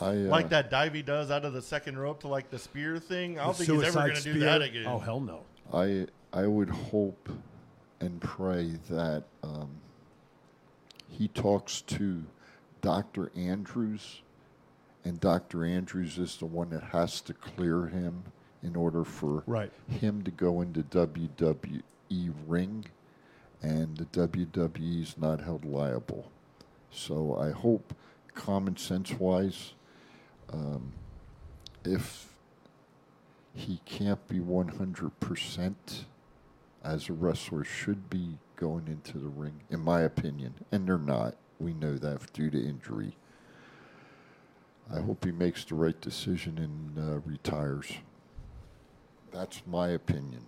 I, 0.00 0.06
uh, 0.06 0.12
like 0.12 0.48
that 0.50 0.70
dive 0.70 0.94
he 0.94 1.02
does 1.02 1.32
out 1.32 1.44
of 1.44 1.52
the 1.52 1.60
second 1.60 1.98
rope 1.98 2.20
to 2.20 2.28
like 2.28 2.48
the 2.48 2.60
spear 2.60 3.00
thing. 3.00 3.40
I 3.40 3.44
don't 3.44 3.56
think 3.56 3.70
he's 3.70 3.82
ever 3.82 4.06
going 4.06 4.14
to 4.14 4.22
do 4.22 4.38
that 4.38 4.62
again. 4.62 4.86
Oh 4.86 5.00
hell 5.00 5.18
no! 5.18 5.40
I 5.74 6.06
I 6.32 6.46
would 6.46 6.70
hope 6.70 7.28
and 7.98 8.20
pray 8.20 8.78
that 8.88 9.24
um, 9.42 9.68
he 11.08 11.26
talks 11.26 11.82
to 11.82 12.22
Dr. 12.82 13.32
Andrews, 13.36 14.22
and 15.04 15.18
Dr. 15.18 15.64
Andrews 15.64 16.18
is 16.18 16.36
the 16.36 16.46
one 16.46 16.70
that 16.70 16.84
has 16.84 17.20
to 17.22 17.34
clear 17.34 17.88
him 17.88 18.22
in 18.62 18.76
order 18.76 19.04
for 19.04 19.42
Right. 19.46 19.72
him 19.88 20.22
to 20.22 20.30
go 20.30 20.60
into 20.60 20.82
WWE 20.82 21.82
ring, 22.46 22.84
and 23.62 23.96
the 23.96 24.04
WWE 24.06 25.02
is 25.02 25.16
not 25.18 25.40
held 25.40 25.64
liable. 25.64 26.30
So 26.90 27.36
I 27.36 27.50
hope, 27.50 27.94
common 28.34 28.76
sense 28.76 29.12
wise, 29.14 29.74
um, 30.52 30.92
if 31.84 32.34
he 33.54 33.80
can't 33.84 34.26
be 34.28 34.38
100% 34.40 36.04
as 36.82 37.08
a 37.08 37.12
wrestler 37.12 37.64
should 37.64 38.08
be 38.08 38.38
going 38.56 38.86
into 38.88 39.18
the 39.18 39.28
ring, 39.28 39.60
in 39.70 39.80
my 39.80 40.00
opinion. 40.02 40.54
And 40.72 40.86
they're 40.86 40.98
not. 40.98 41.36
We 41.58 41.74
know 41.74 41.96
that 41.96 42.32
due 42.32 42.50
to 42.50 42.58
injury. 42.62 43.16
I 44.92 45.00
hope 45.00 45.24
he 45.24 45.30
makes 45.32 45.64
the 45.64 45.74
right 45.74 46.00
decision 46.00 46.58
and 46.58 46.98
uh, 46.98 47.18
retires. 47.20 47.92
That's 49.32 49.62
my 49.66 49.90
opinion. 49.90 50.40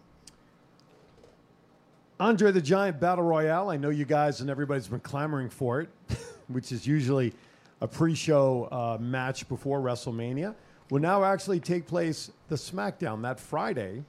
Andre 2.20 2.52
the 2.52 2.60
Giant 2.60 3.00
Battle 3.00 3.24
Royale. 3.24 3.70
I 3.70 3.76
know 3.76 3.90
you 3.90 4.04
guys 4.04 4.40
and 4.40 4.48
everybody's 4.50 4.86
been 4.88 5.00
clamoring 5.00 5.48
for 5.48 5.80
it, 5.80 5.88
which 6.48 6.70
is 6.72 6.86
usually 6.86 7.32
a 7.80 7.88
pre-show 7.88 8.68
uh, 8.70 8.98
match 9.00 9.48
before 9.48 9.80
WrestleMania. 9.80 10.54
Will 10.90 11.00
now 11.00 11.24
actually 11.24 11.59
take 11.59 11.86
place 11.86 12.30
the 12.48 12.54
SmackDown 12.56 13.22
that 13.22 13.40
Friday 13.40 14.04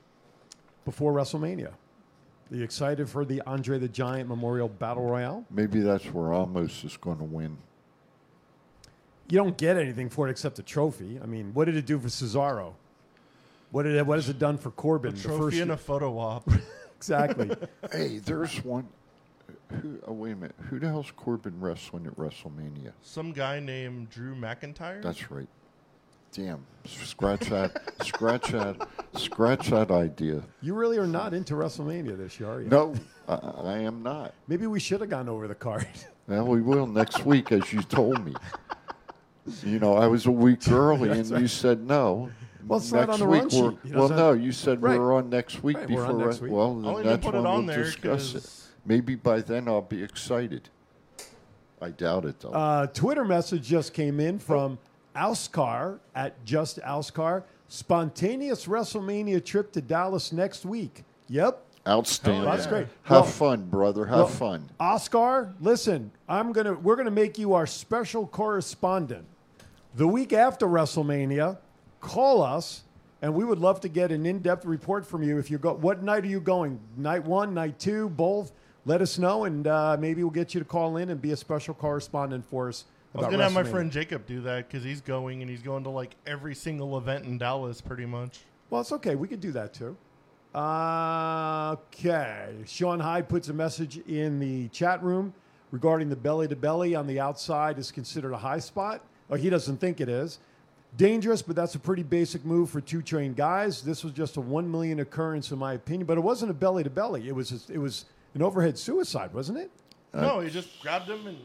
before 0.86 1.14
WrestleMania. 1.14 1.70
Are 2.52 2.56
you 2.56 2.64
excited 2.64 3.10
for 3.10 3.26
the 3.26 3.42
Andre 3.48 3.80
the 3.80 3.88
Giant 3.88 4.30
Memorial 4.30 4.68
Battle 4.70 5.06
Royale? 5.06 5.46
Maybe 5.50 5.80
that's 5.80 6.06
where 6.06 6.26
Omos 6.26 6.86
is 6.86 6.98
going 6.98 7.18
to 7.18 7.24
win. 7.24 7.58
you 9.30 9.38
don't 9.38 9.58
get 9.58 9.78
anything 9.78 10.10
for 10.10 10.28
it 10.28 10.32
except 10.32 10.60
a 10.60 10.64
trophy. 10.64 11.20
I 11.24 11.26
mean, 11.26 11.52
what 11.54 11.66
did 11.66 11.78
it 11.78 11.86
do 11.88 11.98
for 11.98 12.10
Cesaro? 12.10 12.74
What 13.74 13.84
did 13.84 13.96
it, 13.96 14.06
what 14.06 14.20
has 14.20 14.30
it 14.30 14.38
done 14.38 14.60
for 14.60 14.70
Corbin? 14.70 15.14
A 15.14 15.16
the 15.16 15.24
trophy 15.24 15.60
and 15.60 15.72
a 15.72 15.78
photo 15.78 16.20
op. 16.20 16.48
exactly. 16.96 17.50
hey, 17.92 18.20
there's 18.20 18.64
one. 18.64 18.88
Who, 19.72 19.98
oh, 20.06 20.14
wait 20.14 20.34
a 20.34 20.36
minute. 20.36 20.56
Who 20.70 20.78
the 20.78 20.88
hell's 20.88 21.10
Corbin 21.10 21.60
wrestling 21.60 22.06
at 22.06 22.16
WrestleMania? 22.16 22.92
Some 23.02 23.32
guy 23.32 23.60
named 23.60 24.12
Drew 24.12 24.36
McIntyre. 24.36 25.02
That's 25.02 25.32
right. 25.32 25.48
Damn. 26.32 26.64
Scratch 26.86 27.50
that. 27.50 27.82
scratch 28.04 28.52
that. 28.52 28.88
Scratch 29.16 29.72
that 29.72 29.90
idea. 29.90 30.44
You 30.62 30.76
really 30.76 31.00
are 31.00 31.08
not 31.08 31.34
into 31.34 31.56
WrestleMania 31.56 32.16
this 32.16 32.40
year, 32.40 32.50
are 32.50 32.62
you? 32.62 32.70
No, 32.70 32.94
I, 33.28 33.34
I 33.34 33.78
am 33.80 34.04
not. 34.04 34.36
Maybe 34.48 34.68
we 34.68 34.80
should 34.80 35.02
have 35.02 35.10
gone 35.10 35.28
over 35.28 35.48
the 35.48 35.56
card. 35.56 35.88
Well, 36.26 36.46
we 36.46 36.62
will 36.62 36.88
next 36.88 37.26
week, 37.26 37.52
as 37.52 37.74
you 37.74 37.82
told 37.82 38.24
me. 38.26 38.34
You 39.62 39.78
know, 39.80 39.98
I 39.98 40.08
was 40.08 40.26
a 40.26 40.32
week 40.32 40.62
early, 40.72 41.10
and 41.10 41.26
That's 41.26 41.42
you 41.42 41.50
said 41.50 41.86
no. 41.86 42.32
Well, 42.68 42.80
it's 42.80 42.92
not 42.92 43.08
next 43.08 43.14
on 43.14 43.20
the 43.20 43.26
week 43.26 43.42
run 43.42 43.50
sheet. 43.50 43.60
You 43.60 43.92
know, 43.92 43.98
well, 43.98 44.06
it's 44.06 44.16
no, 44.18 44.32
you 44.34 44.52
said 44.52 44.82
Right. 44.82 45.00
we're 45.00 45.14
on 45.16 45.30
next 45.30 45.64
week 45.64 45.78
Right, 45.78 45.90
we're 45.90 45.96
before. 45.98 46.06
on 46.06 46.18
re- 46.18 46.26
next 46.26 46.42
week. 46.42 46.52
Well, 46.52 46.72
I 46.72 46.76
then 46.76 46.86
only 46.86 47.04
that's 47.04 47.26
put 47.26 47.34
when 47.36 47.46
it 47.46 47.48
on 47.48 47.66
we'll 47.66 47.76
there 47.76 47.84
discuss 47.86 48.30
it. 48.32 48.34
'cause- 48.34 48.60
Maybe 48.86 49.16
by 49.16 49.40
then 49.42 49.68
I'll 49.68 49.82
be 49.82 50.04
excited. 50.04 50.70
I 51.82 51.90
doubt 51.90 52.26
it 52.26 52.40
though. 52.40 52.50
Uh, 52.52 52.88
Twitter 52.88 53.24
message 53.26 53.64
just 53.64 53.94
came 53.94 54.20
in 54.20 54.40
from 54.40 54.78
Auskar 55.16 56.00
at 56.16 56.44
Just 56.46 56.80
Auskar. 56.80 57.44
Spontaneous 57.68 58.66
WrestleMania 58.68 59.44
trip 59.44 59.72
to 59.74 59.82
Dallas 59.82 60.32
next 60.32 60.66
week. 60.66 61.04
Yep. 61.28 61.62
Outstanding. 61.88 62.44
That's 62.46 62.68
great. 62.68 62.88
Have 63.04 63.12
Well- 63.12 63.24
fun, 63.24 63.66
brother. 63.70 64.06
Have 64.06 64.16
well, 64.18 64.28
fun. 64.28 64.70
Oscar, 64.80 65.54
listen, 65.60 66.12
I'm 66.30 66.52
gonna 66.54 66.74
we're 66.74 66.96
gonna 66.96 67.12
make 67.12 67.38
you 67.38 67.54
our 67.54 67.66
special 67.68 68.26
correspondent. 68.28 69.26
The 69.96 70.08
week 70.08 70.32
after 70.34 70.66
WrestleMania, 70.66 71.58
call 72.04 72.44
us, 72.44 72.84
and 73.22 73.34
we 73.34 73.46
would 73.46 73.60
love 73.60 73.80
to 73.82 73.90
get 73.90 74.12
an 74.12 74.26
in-depth 74.26 74.66
report 74.66 75.08
from 75.08 75.24
you. 75.24 75.40
If 75.40 75.50
you 75.50 75.58
go, 75.58 75.74
what 75.74 76.04
night 76.04 76.24
are 76.24 76.28
you 76.28 76.42
going? 76.42 76.80
Night 76.98 77.24
one, 77.24 77.54
night 77.54 77.80
two, 77.80 78.10
both? 78.10 78.52
Let 78.86 79.02
us 79.02 79.18
know, 79.18 79.46
and 79.46 79.66
uh, 79.66 79.96
maybe 79.98 80.22
we'll 80.24 80.32
get 80.32 80.54
you 80.54 80.60
to 80.60 80.66
call 80.66 80.98
in 80.98 81.10
and 81.10 81.22
be 81.22 81.32
a 81.32 81.38
special 81.38 81.74
correspondent 81.74 82.46
for 82.46 82.68
us. 82.68 82.84
I 83.16 83.20
was 83.20 83.28
gonna 83.28 83.44
have 83.44 83.54
my 83.54 83.64
friend 83.64 83.92
Jacob 83.92 84.26
do 84.26 84.42
that 84.42 84.68
because 84.68 84.84
he's 84.84 85.00
going 85.00 85.42
and 85.42 85.50
he's 85.50 85.62
going 85.62 85.84
to 85.84 85.90
like 85.90 86.16
every 86.26 86.56
single 86.56 86.98
event 86.98 87.26
in 87.26 87.38
Dallas, 87.38 87.80
pretty 87.80 88.06
much. 88.06 88.40
Well, 88.70 88.82
it's 88.82 88.92
okay. 88.92 89.16
We 89.16 89.28
could 89.28 89.40
do 89.40 89.52
that 89.52 89.74
too. 89.74 89.96
Uh, 90.54 91.74
okay. 91.74 92.56
Sean 92.66 93.00
Hyde 93.00 93.30
puts 93.30 93.50
a 93.50 93.54
message 93.54 93.98
in 94.00 94.40
the 94.40 94.68
chat 94.70 95.02
room 95.04 95.34
regarding 95.72 96.10
the 96.10 96.16
belly 96.16 96.48
to 96.48 96.56
belly 96.56 96.96
on 96.96 97.08
the 97.08 97.20
outside 97.20 97.80
is 97.80 97.92
considered 97.92 98.34
a 98.34 98.38
high 98.38 98.60
spot. 98.60 99.02
Oh, 99.30 99.36
he 99.36 99.50
doesn't 99.50 99.78
think 99.78 100.02
it 100.02 100.10
is. 100.10 100.40
Dangerous, 100.96 101.42
but 101.42 101.56
that's 101.56 101.74
a 101.76 101.80
pretty 101.80 102.04
basic 102.04 102.46
move 102.46 102.70
for 102.70 102.80
two 102.80 103.02
trained 103.02 103.36
guys. 103.36 103.82
This 103.82 104.04
was 104.04 104.14
just 104.14 104.38
a 104.38 104.42
one 104.42 104.70
million 104.70 105.00
occurrence, 105.00 105.52
in 105.52 105.58
my 105.58 105.74
opinion. 105.74 106.06
But 106.06 106.18
it 106.18 106.22
wasn't 106.22 106.52
a 106.52 106.54
belly 106.54 106.84
to 106.84 106.90
belly. 106.90 107.28
It 107.28 107.34
was 107.36 107.68
it 107.70 107.80
was 107.80 108.06
an 108.36 108.44
overhead 108.44 108.78
suicide, 108.78 109.34
wasn't 109.34 109.58
it? 109.58 109.72
Uh, 110.14 110.22
no, 110.22 110.40
he 110.42 110.50
just 110.52 110.80
grabbed 110.82 111.10
him 111.10 111.26
and 111.26 111.38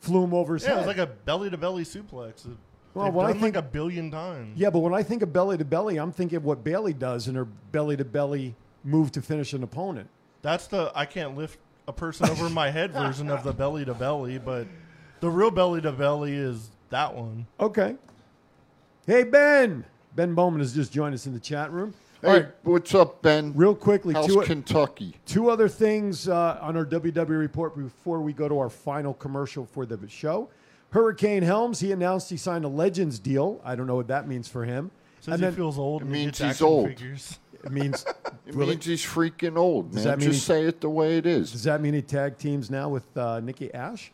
Flew 0.00 0.24
him 0.24 0.32
over 0.32 0.54
his 0.54 0.62
yeah, 0.64 0.70
it 0.70 0.72
head. 0.76 0.78
was 0.78 0.96
like 0.96 0.96
a 0.96 1.06
belly 1.06 1.50
to 1.50 1.58
belly 1.58 1.84
suplex. 1.84 2.46
It- 2.46 2.56
Well, 2.94 3.04
They've 3.04 3.14
when 3.14 3.26
I 3.26 3.32
done 3.32 3.40
think- 3.42 3.54
like 3.56 3.64
a 3.64 3.68
billion 3.68 4.10
times. 4.10 4.58
Yeah, 4.58 4.70
but 4.70 4.78
when 4.78 4.94
I 4.94 5.02
think 5.02 5.20
of 5.22 5.30
belly 5.32 5.58
to 5.58 5.64
belly, 5.64 5.98
I'm 5.98 6.10
thinking 6.10 6.36
of 6.36 6.44
what 6.46 6.64
Bayley 6.64 6.94
does 6.94 7.28
in 7.28 7.34
her 7.34 7.44
belly 7.44 7.96
to 7.98 8.04
belly 8.06 8.54
move 8.82 9.12
to 9.12 9.20
finish 9.20 9.52
an 9.52 9.62
opponent. 9.62 10.08
That's 10.40 10.66
the 10.68 10.90
I 10.94 11.04
can't 11.04 11.36
lift 11.36 11.58
a 11.86 11.92
person 11.92 12.30
over 12.30 12.48
my 12.48 12.70
head 12.70 12.92
version 12.92 13.28
of 13.28 13.44
the 13.44 13.52
belly 13.52 13.84
to 13.84 13.92
belly, 13.92 14.38
but 14.38 14.66
the 15.20 15.28
real 15.28 15.50
belly 15.50 15.82
to 15.82 15.92
belly 15.92 16.34
is 16.34 16.70
that 16.88 17.14
one. 17.14 17.46
Okay. 17.60 17.96
Hey, 19.10 19.24
Ben. 19.24 19.84
Ben 20.14 20.36
Bowman 20.36 20.60
has 20.60 20.72
just 20.72 20.92
joined 20.92 21.16
us 21.16 21.26
in 21.26 21.32
the 21.32 21.40
chat 21.40 21.72
room. 21.72 21.92
Hey, 22.22 22.28
All 22.28 22.34
right, 22.34 22.46
what's 22.62 22.94
up, 22.94 23.20
Ben? 23.22 23.52
real 23.56 23.74
quickly, 23.74 24.14
How's 24.14 24.28
two, 24.28 24.40
Kentucky? 24.42 25.16
two 25.26 25.50
other 25.50 25.68
things 25.68 26.28
uh, 26.28 26.60
on 26.62 26.76
our 26.76 26.86
WWE 26.86 27.28
report 27.40 27.76
before 27.76 28.20
we 28.20 28.32
go 28.32 28.48
to 28.48 28.56
our 28.60 28.70
final 28.70 29.12
commercial 29.12 29.66
for 29.66 29.84
the 29.84 29.98
show. 30.08 30.48
Hurricane 30.90 31.42
Helms, 31.42 31.80
he 31.80 31.90
announced 31.90 32.30
he 32.30 32.36
signed 32.36 32.64
a 32.64 32.68
Legends 32.68 33.18
deal. 33.18 33.60
I 33.64 33.74
don't 33.74 33.88
know 33.88 33.96
what 33.96 34.06
that 34.06 34.28
means 34.28 34.46
for 34.46 34.64
him. 34.64 34.92
Says 35.22 35.40
he 35.40 35.50
feels 35.50 35.76
old 35.76 36.02
It 36.02 36.04
and 36.04 36.12
means 36.12 36.38
he's 36.38 36.46
action 36.46 36.66
old. 36.66 36.86
figures. 36.86 37.40
It 37.64 37.72
means 37.72 38.06
It 38.46 38.54
will 38.54 38.68
means 38.68 38.84
he's 38.84 39.04
freaking 39.04 39.56
old, 39.58 39.90
Does 39.90 40.04
man. 40.04 40.04
that 40.04 40.18
mean 40.20 40.28
Just 40.30 40.42
he- 40.42 40.46
say 40.54 40.66
it 40.66 40.80
the 40.80 40.88
way 40.88 41.18
it 41.18 41.26
is. 41.26 41.50
Does 41.50 41.64
that 41.64 41.80
mean 41.80 41.94
he 41.94 42.02
tag 42.02 42.38
teams 42.38 42.70
now 42.70 42.88
with 42.88 43.16
uh, 43.16 43.40
Nikki 43.40 43.74
Ash? 43.74 44.12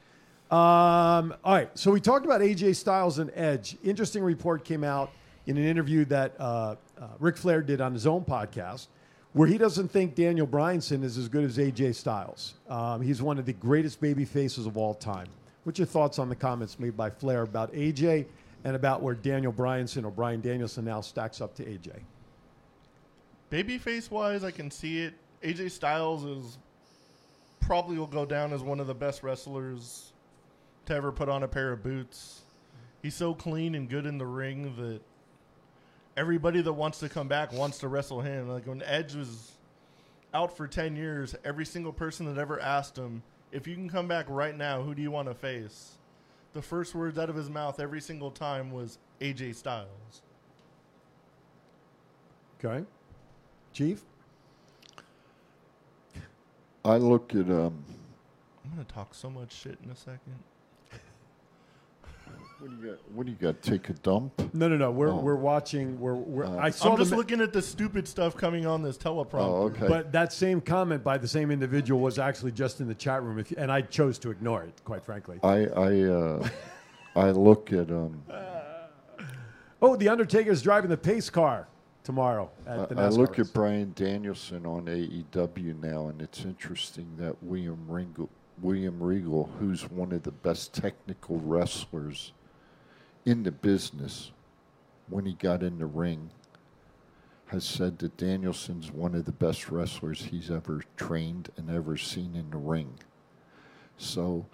Um, 0.51 1.35
all 1.43 1.55
right, 1.55 1.77
so 1.77 1.91
we 1.91 2.01
talked 2.01 2.25
about 2.25 2.41
AJ 2.41 2.77
Styles 2.77 3.19
and 3.19 3.33
Edge. 3.35 3.77
Interesting 3.83 4.23
report 4.23 4.65
came 4.65 4.85
out 4.85 5.11
in 5.47 5.57
an 5.57 5.65
interview 5.65 6.05
that 6.05 6.35
uh, 6.39 6.77
uh, 7.01 7.09
Ric 7.19 7.37
Flair 7.37 7.63
did 7.63 7.81
on 7.81 7.93
his 7.93 8.07
own 8.07 8.25
podcast, 8.25 8.87
where 9.33 9.49
he 9.49 9.59
doesn't 9.59 9.89
think 9.89 10.15
Daniel 10.15 10.47
Bryanson 10.47 11.03
is 11.03 11.19
as 11.19 11.29
good 11.29 11.43
as 11.43 11.59
AJ 11.59 11.97
Styles. 11.97 12.55
Um, 12.69 13.03
he's 13.03 13.21
one 13.21 13.39
of 13.39 13.47
the 13.47 13.55
greatest 13.55 14.01
baby 14.01 14.25
faces 14.25 14.67
of 14.67 14.77
all 14.77 14.95
time. 14.95 15.27
What's 15.65 15.81
your 15.81 15.87
thoughts 15.87 16.21
on 16.21 16.29
the 16.29 16.37
comments 16.37 16.79
made 16.79 16.97
by 16.97 17.11
Flair 17.11 17.43
about 17.43 17.73
AJ 17.73 18.27
and 18.63 18.77
about 18.77 19.03
where 19.03 19.17
Daniel 19.17 19.53
Bryanson 19.53 20.05
or 20.05 20.13
Bryan 20.13 20.41
Danielson 20.41 20.85
now 20.85 21.01
stacks 21.01 21.41
up 21.41 21.57
to 21.57 21.65
AJ? 21.65 21.91
Babyface 23.51 24.13
wise, 24.13 24.45
I 24.45 24.53
can 24.53 24.71
see 24.71 25.01
it. 25.01 25.15
AJ 25.43 25.73
Styles 25.73 26.25
is 26.25 26.59
probably 27.61 27.99
will 27.99 28.07
go 28.07 28.25
down 28.25 28.53
as 28.53 28.63
one 28.63 28.79
of 28.79 28.87
the 28.87 28.95
best 28.95 29.25
wrestlers 29.25 30.13
to 30.87 30.95
ever 30.95 31.13
put 31.13 31.29
on 31.29 31.43
a 31.43 31.49
pair 31.49 31.73
of 31.73 31.83
boots. 31.83 32.43
He's 33.03 33.15
so 33.15 33.35
clean 33.35 33.75
and 33.75 33.89
good 33.89 34.07
in 34.07 34.19
the 34.19 34.27
ring 34.27 34.75
that 34.77 35.01
everybody 36.17 36.63
that 36.63 36.73
wants 36.73 36.99
to 37.01 37.09
come 37.09 37.29
back 37.29 37.53
wants 37.53 37.79
to 37.79 37.89
wrestle 37.89 38.21
him. 38.21 38.49
Like 38.49 38.67
when 38.67 38.83
Edge 38.83 39.15
was 39.15 39.53
out 40.33 40.57
for 40.57 40.67
10 40.67 40.97
years, 40.97 41.35
every 41.45 41.67
single 41.67 41.93
person 41.93 42.27
that 42.27 42.41
ever 42.41 42.61
asked 42.61 42.97
him, 42.97 43.23
if 43.53 43.67
you 43.67 43.75
can 43.75 43.89
come 43.89 44.09
back 44.09 44.27
right 44.29 44.57
now, 44.57 44.83
who 44.83 44.95
do 44.95 45.03
you 45.03 45.11
want 45.11 45.29
to 45.29 45.35
face? 45.35 45.93
The 46.53 46.63
first 46.63 46.95
words 46.95 47.19
out 47.19 47.31
of 47.31 47.37
his 47.37 47.51
mouth 47.51 47.81
every 47.81 48.01
single 48.01 48.31
time 48.31 48.73
was 48.73 48.99
AJ 49.21 49.57
Styles. 49.57 50.23
Okay. 52.59 52.85
Chief? 53.73 54.03
I 56.85 56.97
look 56.97 57.35
at 57.35 57.51
um. 57.51 57.85
I'm 58.65 58.75
going 58.75 58.85
to 58.85 58.93
talk 58.93 59.15
so 59.15 59.29
much 59.31 59.53
shit 59.53 59.79
in 59.85 59.91
a 59.91 59.97
second. 59.97 60.39
What 62.59 62.71
do 62.71 62.77
you 62.87 62.91
got? 62.91 62.99
What 63.13 63.27
do 63.27 63.33
you 63.33 63.39
got? 63.39 63.61
Take 63.63 63.91
a 63.91 63.93
dump? 63.93 64.55
No, 64.55 64.67
no, 64.69 64.77
no. 64.79 64.91
We're, 64.91 65.11
Oh. 65.11 65.21
we're 65.21 65.35
watching. 65.37 66.01
We're, 66.01 66.15
we're, 66.15 66.47
Uh, 66.47 66.57
I 66.57 66.71
saw 66.71 66.93
I'm 66.93 66.97
just 66.99 67.11
the, 67.11 67.17
looking 67.17 67.43
at 67.43 67.53
the 67.53 67.61
stupid 67.61 68.09
stuff 68.09 68.35
coming 68.35 68.65
on 68.65 68.83
this 68.83 68.97
teleprompter. 68.97 69.35
Oh, 69.41 69.63
okay. 69.65 69.87
But 69.87 70.11
that 70.13 70.33
same 70.33 70.63
comment 70.63 71.05
by 71.05 71.19
the 71.19 71.29
same 71.29 71.51
individual 71.51 72.01
was 72.01 72.19
actually 72.19 72.53
just 72.53 72.81
in 72.81 72.89
the 72.89 72.95
chat 72.95 73.23
room, 73.23 73.39
if, 73.39 73.51
and 73.53 73.71
I 73.71 73.83
chose 73.83 74.19
to 74.21 74.31
ignore 74.31 74.63
it, 74.63 74.73
quite 74.85 75.05
frankly. 75.05 75.39
I 75.43 75.67
I 75.67 76.01
uh, 76.05 76.49
I 77.15 77.31
look 77.33 77.73
at 77.75 77.91
um. 77.91 78.23
Oh, 79.83 79.95
the 79.95 80.09
Undertaker's 80.09 80.63
driving 80.63 80.89
the 80.89 80.97
pace 80.97 81.29
car 81.29 81.69
tomorrow 82.05 82.51
I, 82.67 82.71
at 82.79 82.89
the 82.89 82.97
I 82.97 83.03
NASCAR 83.09 83.17
look 83.19 83.37
race. 83.39 83.49
at 83.49 83.53
Bryan 83.55 83.93
Danielson 83.95 84.65
on 84.65 84.87
AEW 84.87 85.83
now, 85.83 86.09
and 86.09 86.23
it's 86.23 86.43
interesting 86.47 87.07
that 87.19 87.37
William 87.43 87.85
Regal, 87.87 88.31
William 88.63 88.99
Regal, 89.03 89.51
who's 89.61 89.83
one 89.91 90.13
of 90.13 90.23
the 90.23 90.31
best 90.33 90.73
technical 90.73 91.37
wrestlers 91.41 92.33
in 93.27 93.43
the 93.43 93.53
business, 93.53 94.31
when 95.09 95.27
he 95.27 95.35
got 95.35 95.63
in 95.63 95.79
the 95.79 95.87
ring, 95.87 96.31
has 97.47 97.65
said 97.65 97.99
that 97.99 98.17
Danielson's 98.17 98.91
one 98.91 99.15
of 99.15 99.25
the 99.25 99.33
best 99.33 99.69
wrestlers 99.69 100.27
he's 100.31 100.51
ever 100.51 100.83
trained 100.97 101.51
and 101.57 101.71
ever 101.71 101.97
seen 101.97 102.35
in 102.35 102.51
the 102.51 102.57
ring. 102.57 102.95
So 103.99 104.47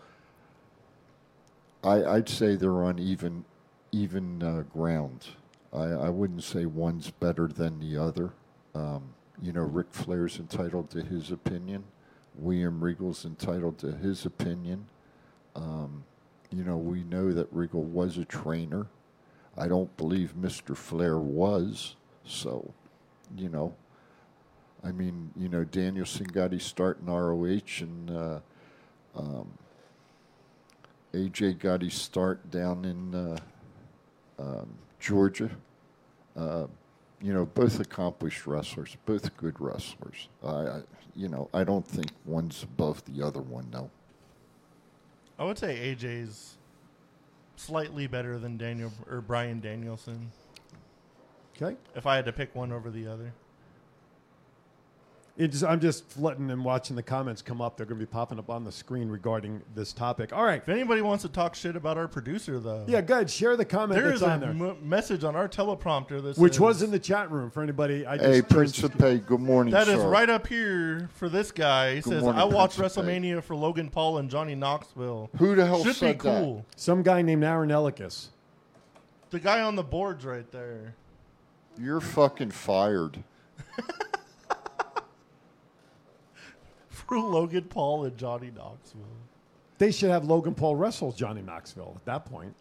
I, 1.84 2.04
I'd 2.04 2.28
say 2.28 2.56
they're 2.56 2.84
on 2.84 2.98
even 2.98 3.44
even 3.92 4.42
uh, 4.42 4.62
ground. 4.72 5.26
I, 5.72 5.84
I 5.84 6.08
wouldn't 6.08 6.42
say 6.42 6.64
one's 6.64 7.10
better 7.10 7.46
than 7.46 7.78
the 7.78 8.00
other. 8.00 8.32
Um, 8.74 9.02
you 9.40 9.52
know, 9.52 9.62
Ric 9.62 9.88
Flair's 9.90 10.38
entitled 10.38 10.90
to 10.90 11.02
his 11.02 11.30
opinion. 11.30 11.84
William 12.36 12.82
Regal's 12.82 13.24
entitled 13.26 13.78
to 13.78 13.92
his 13.92 14.24
opinion. 14.24 14.86
Um, 15.54 16.04
you 16.52 16.64
know, 16.64 16.76
we 16.76 17.02
know 17.04 17.32
that 17.32 17.48
Regal 17.50 17.82
was 17.82 18.18
a 18.18 18.24
trainer. 18.24 18.86
I 19.56 19.68
don't 19.68 19.94
believe 19.96 20.34
Mr. 20.38 20.76
Flair 20.76 21.18
was. 21.18 21.96
So, 22.24 22.72
you 23.36 23.48
know, 23.48 23.74
I 24.84 24.92
mean, 24.92 25.30
you 25.36 25.48
know, 25.48 25.64
Danielson 25.64 26.26
got 26.26 26.52
his 26.52 26.62
start 26.62 26.98
in 27.00 27.12
ROH 27.12 27.80
and 27.80 28.10
uh, 28.10 28.40
um, 29.16 29.48
AJ 31.12 31.58
got 31.58 31.82
his 31.82 31.94
start 31.94 32.50
down 32.50 32.84
in 32.84 33.14
uh, 33.14 33.38
um, 34.38 34.68
Georgia. 34.98 35.50
Uh, 36.36 36.66
you 37.20 37.32
know, 37.32 37.44
both 37.44 37.78
accomplished 37.78 38.46
wrestlers, 38.46 38.96
both 39.06 39.36
good 39.36 39.60
wrestlers. 39.60 40.28
I, 40.44 40.48
I, 40.48 40.80
you 41.14 41.28
know, 41.28 41.48
I 41.54 41.62
don't 41.62 41.86
think 41.86 42.10
one's 42.24 42.62
above 42.64 43.04
the 43.04 43.22
other 43.22 43.40
one, 43.40 43.68
though. 43.70 43.90
I 45.38 45.44
would 45.44 45.58
say 45.58 45.94
AJ's 45.94 46.56
slightly 47.56 48.06
better 48.06 48.38
than 48.38 48.56
Daniel 48.56 48.92
or 49.08 49.20
Brian 49.20 49.60
Danielson. 49.60 50.30
Okay. 51.60 51.76
If 51.94 52.06
I 52.06 52.16
had 52.16 52.24
to 52.26 52.32
pick 52.32 52.54
one 52.54 52.72
over 52.72 52.90
the 52.90 53.06
other. 53.06 53.32
It's, 55.34 55.62
I'm 55.62 55.80
just 55.80 56.18
letting 56.20 56.50
and 56.50 56.62
watching 56.62 56.94
the 56.94 57.02
comments 57.02 57.40
come 57.40 57.62
up. 57.62 57.78
They're 57.78 57.86
going 57.86 57.98
to 57.98 58.04
be 58.06 58.10
popping 58.10 58.38
up 58.38 58.50
on 58.50 58.64
the 58.64 58.70
screen 58.72 59.08
regarding 59.08 59.62
this 59.74 59.94
topic. 59.94 60.30
All 60.30 60.44
right. 60.44 60.60
If 60.60 60.68
anybody 60.68 61.00
wants 61.00 61.22
to 61.22 61.30
talk 61.30 61.54
shit 61.54 61.74
about 61.74 61.96
our 61.96 62.06
producer, 62.06 62.60
though, 62.60 62.84
Yeah, 62.86 63.00
good. 63.00 63.30
Share 63.30 63.56
the 63.56 63.64
comment 63.64 63.98
there 63.98 64.10
that's 64.10 64.16
is 64.16 64.22
a 64.22 64.38
there, 64.38 64.50
m- 64.50 64.76
message 64.86 65.24
on 65.24 65.34
our 65.34 65.48
teleprompter 65.48 66.22
that 66.22 66.36
which 66.36 66.52
says- 66.54 66.60
was 66.60 66.82
in 66.82 66.90
the 66.90 66.98
chat 66.98 67.30
room 67.30 67.50
for 67.50 67.62
anybody. 67.62 68.04
I 68.04 68.18
just 68.18 68.28
Hey, 68.28 68.40
chose 68.42 68.72
to- 68.72 68.88
Principe, 68.90 69.26
good 69.26 69.40
morning, 69.40 69.72
That 69.72 69.88
is 69.88 70.00
sir. 70.00 70.06
right 70.08 70.28
up 70.28 70.46
here 70.46 71.08
for 71.14 71.30
this 71.30 71.50
guy. 71.50 71.94
He 71.94 72.00
Good 72.02 72.10
says, 72.12 72.22
morning, 72.22 72.38
"I 72.40 72.44
watched 72.44 72.76
Principe. 72.76 73.06
WrestleMania 73.06 73.42
for 73.42 73.56
Logan 73.56 73.88
Paul 73.88 74.18
and 74.18 74.28
Johnny 74.28 74.54
Knoxville." 74.54 75.30
Who 75.38 75.54
the 75.54 75.64
hell 75.64 75.82
should 75.82 75.96
said 75.96 76.18
be 76.18 76.28
that? 76.28 76.40
cool? 76.42 76.66
Some 76.76 77.02
guy 77.02 77.22
named 77.22 77.42
Aaron 77.42 77.70
Ellicus. 77.70 78.26
The 79.30 79.40
guy 79.40 79.62
on 79.62 79.76
the 79.76 79.82
boards 79.82 80.26
right 80.26 80.50
there. 80.52 80.94
You're 81.78 82.02
fucking 82.02 82.50
fired. 82.50 83.24
For 87.12 87.18
Logan 87.18 87.64
Paul 87.64 88.06
and 88.06 88.16
Johnny 88.16 88.50
Knoxville 88.56 89.02
They 89.76 89.92
should 89.92 90.08
have 90.08 90.24
Logan 90.24 90.54
Paul 90.54 90.76
wrestle 90.76 91.12
Johnny 91.12 91.42
Knoxville 91.42 91.92
at 91.94 92.04
that 92.06 92.24
point 92.24 92.54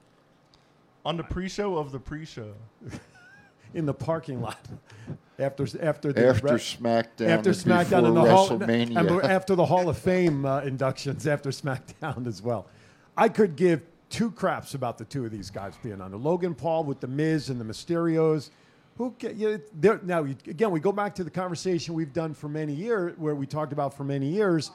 on 1.06 1.16
the 1.16 1.24
pre-show 1.24 1.78
of 1.78 1.94
the 1.94 2.00
pre-show. 2.02 2.52
in 3.74 3.86
the 3.86 3.94
parking 3.94 4.42
lot 4.42 4.60
after 5.40 5.66
after 5.82 6.12
the 6.12 6.28
After 6.28 6.50
SmackDown 6.50 7.30
after 7.30 7.52
SmackDown 7.52 8.06
and 8.06 8.18
the 8.18 8.22
before 8.24 8.28
Hall, 8.28 8.50
WrestleMania. 8.50 8.98
and 8.98 9.10
after 9.32 9.56
the 9.56 9.66
Hall 9.66 9.88
of 9.88 9.98
Fame 9.98 10.46
uh, 10.46 10.60
inductions 10.64 11.26
after 11.28 11.52
SmackDown 11.52 12.28
as 12.28 12.42
well. 12.42 12.68
I 13.16 13.30
could 13.30 13.56
give 13.56 13.84
two 14.10 14.32
craps 14.32 14.74
about 14.74 14.98
the 14.98 15.06
two 15.06 15.24
of 15.24 15.32
these 15.32 15.50
guys 15.50 15.76
being 15.82 16.02
on. 16.02 16.12
Logan 16.22 16.56
Paul 16.56 16.84
with 16.84 17.00
the 17.00 17.08
Miz 17.08 17.50
and 17.50 17.58
the 17.58 17.64
Mysterios. 17.64 18.50
Who 18.98 19.16
ca- 19.20 19.34
you 19.34 19.52
know, 19.54 19.60
they're- 19.80 20.00
now 20.04 20.24
you- 20.24 20.36
again 20.48 20.72
we 20.72 20.80
go 20.80 20.92
back 20.92 21.16
to 21.16 21.24
the 21.24 21.30
conversation 21.32 21.94
we've 21.96 22.14
done 22.14 22.34
for 22.34 22.48
many 22.50 22.74
years 22.74 23.18
where 23.18 23.36
we 23.36 23.46
talked 23.48 23.74
about 23.74 23.94
for 23.96 24.04
many 24.04 24.28
years 24.28 24.72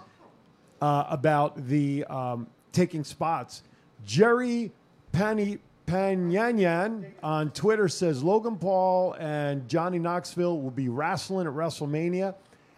uh, 0.82 1.04
about 1.08 1.66
the 1.68 2.04
um, 2.06 2.46
taking 2.72 3.04
spots. 3.04 3.62
Jerry 4.04 4.72
Pani 5.12 5.58
Panyanyan 5.86 7.12
on 7.22 7.50
Twitter 7.52 7.88
says 7.88 8.22
Logan 8.22 8.56
Paul 8.56 9.14
and 9.18 9.68
Johnny 9.68 9.98
Knoxville 9.98 10.60
will 10.60 10.70
be 10.70 10.88
wrestling 10.88 11.46
at 11.46 11.52
WrestleMania, 11.52 12.34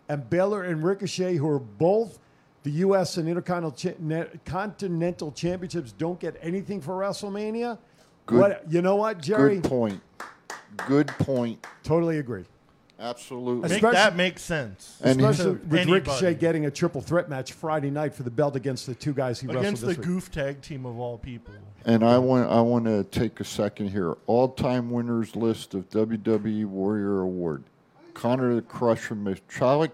and 0.09 0.28
Balor 0.31 0.65
and 0.65 0.85
Ricochet, 0.85 1.36
who 1.36 1.48
are 1.48 1.59
both 1.59 2.19
the 2.65 2.70
U.S. 2.70 3.16
and 3.16 3.28
Intercontinental 3.28 3.70
cha- 3.73 3.98
ne- 3.98 4.27
Continental 4.44 5.32
Championships, 5.32 5.93
don't 5.93 6.20
get 6.20 6.36
anything 6.43 6.81
for 6.81 6.93
WrestleMania. 6.94 7.78
Good- 8.27 8.39
What 8.40 8.70
you 8.70 8.82
know 8.82 8.97
what, 8.97 9.20
Jerry? 9.23 9.56
Good 9.60 9.65
point. 9.70 10.01
Good 10.86 11.09
point. 11.09 11.64
Totally 11.82 12.18
agree. 12.18 12.44
Absolutely. 13.00 13.68
Make 13.68 13.82
that 13.82 14.16
makes 14.16 14.42
sense. 14.42 14.98
And 15.05 15.20
he's- 15.20 15.32
Especially 15.38 15.52
with 15.52 15.72
Anybody. 15.80 15.92
Ricochet 15.92 16.34
getting 16.34 16.66
a 16.66 16.70
triple 16.70 17.00
threat 17.00 17.28
match 17.28 17.52
Friday 17.52 17.90
night 17.90 18.12
for 18.12 18.24
the 18.24 18.30
belt 18.30 18.56
against 18.56 18.86
the 18.86 18.94
two 18.94 19.12
guys 19.12 19.38
he 19.38 19.46
against 19.46 19.64
wrestled 19.64 19.82
the 19.82 19.86
this 19.86 19.96
week. 19.98 20.06
goof 20.06 20.30
tag 20.32 20.60
team 20.62 20.84
of 20.84 20.98
all 20.98 21.16
people. 21.16 21.55
And 21.84 22.02
I 22.02 22.18
want 22.18 22.50
I 22.50 22.60
want 22.60 22.86
to 22.86 23.05
take 23.05 23.38
a 23.38 23.44
second 23.44 23.90
here. 23.90 24.16
All-time 24.26 24.90
winners 24.90 25.36
list 25.36 25.74
of 25.74 25.88
WWE 25.90 26.64
Warrior 26.64 27.20
Award: 27.20 27.62
Connor 28.14 28.56
the 28.56 28.62
Crusher 28.62 29.14
Michalek, 29.14 29.92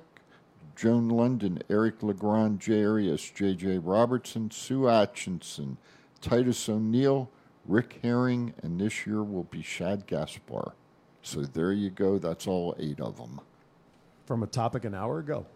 Joan 0.75 1.11
Lunden, 1.11 1.61
Eric 1.69 2.03
LeGrand, 2.03 2.59
Jay 2.59 2.83
Arias, 2.85 3.31
J.J. 3.35 3.79
Robertson, 3.79 4.51
Sue 4.51 4.83
Aitchison, 4.85 5.77
Titus 6.23 6.69
O'Neil, 6.71 7.29
Rick 7.67 8.01
Hering, 8.03 8.55
and 8.63 8.81
this 8.81 9.07
year 9.07 9.23
will 9.23 9.45
be 9.45 9.63
Shad 9.63 10.07
Gaspard. 10.07 10.73
So 11.23 11.41
there 11.43 11.73
you 11.73 11.91
go. 11.91 12.19
That's 12.19 12.47
all 12.47 12.77
eight 12.79 13.01
of 13.01 13.17
them. 13.17 13.41
from 14.27 14.43
a 14.43 14.47
topic 14.47 14.85
an 14.85 14.95
hour 14.95 15.19
ago. 15.19 15.47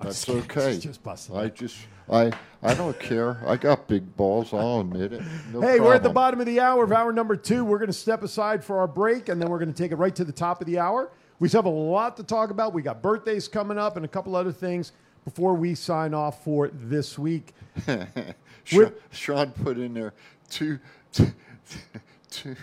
That's 0.00 0.28
okay. 0.28 0.78
Just 0.80 1.02
busting 1.02 1.36
I 1.36 1.48
just 1.48 1.76
I 2.08 2.30
I 2.62 2.74
don't 2.74 2.98
care. 3.00 3.42
I 3.44 3.56
got 3.56 3.88
big 3.88 4.16
balls. 4.16 4.52
I'll 4.54 4.80
admit 4.80 5.12
it. 5.12 5.22
No 5.52 5.60
hey, 5.60 5.80
we're 5.80 5.94
at 5.94 6.04
the 6.04 6.08
bottom 6.08 6.38
of 6.40 6.46
the 6.46 6.60
hour 6.60 6.84
of 6.84 6.92
hour 6.92 7.12
number 7.12 7.34
two. 7.34 7.64
We're 7.64 7.78
going 7.78 7.88
to 7.88 7.92
step 7.92 8.22
aside 8.22 8.62
for 8.64 8.78
our 8.78 8.86
break, 8.86 9.28
and 9.28 9.42
then 9.42 9.48
we're 9.50 9.58
going 9.58 9.72
to 9.72 9.82
take 9.82 9.90
it 9.90 9.96
right 9.96 10.14
to 10.14 10.24
the 10.24 10.32
top 10.32 10.60
of 10.60 10.68
the 10.68 10.78
hour. 10.78 11.10
We 11.40 11.48
still 11.48 11.62
have 11.62 11.66
a 11.66 11.76
lot 11.76 12.16
to 12.18 12.22
talk 12.22 12.50
about. 12.50 12.72
We 12.72 12.82
got 12.82 13.02
birthdays 13.02 13.48
coming 13.48 13.76
up 13.78 13.96
and 13.96 14.04
a 14.04 14.08
couple 14.08 14.36
other 14.36 14.52
things 14.52 14.92
before 15.24 15.54
we 15.54 15.74
sign 15.74 16.14
off 16.14 16.44
for 16.44 16.68
this 16.68 17.18
week. 17.18 17.52
Shawn, 18.64 18.92
Shawn 19.10 19.50
put 19.50 19.78
in 19.78 19.94
there 19.94 20.14
two, 20.48 20.78
two, 21.12 21.32
two. 22.30 22.56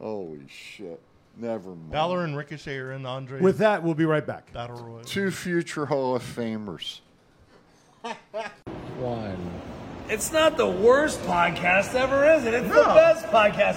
Holy 0.00 0.46
shit! 0.48 1.00
Never 1.36 1.70
mind. 1.70 1.90
Balor 1.90 2.24
and 2.24 2.36
Ricochet 2.36 2.76
are 2.78 2.92
in 2.92 3.02
the 3.02 3.08
Andre. 3.08 3.40
With 3.40 3.58
that, 3.58 3.82
we'll 3.82 3.94
be 3.94 4.04
right 4.04 4.26
back. 4.26 4.52
Battle 4.52 4.76
Royal. 4.76 5.04
Two 5.04 5.30
future 5.30 5.86
Hall 5.86 6.14
of 6.14 6.22
Famers. 6.22 7.00
One. 8.98 9.50
It's 10.08 10.32
not 10.32 10.56
the 10.58 10.68
worst 10.68 11.20
podcast 11.22 11.94
ever, 11.94 12.30
is 12.30 12.44
it? 12.44 12.52
It's 12.54 12.68
the 12.68 12.74
best 12.74 13.24
podcast. 13.26 13.76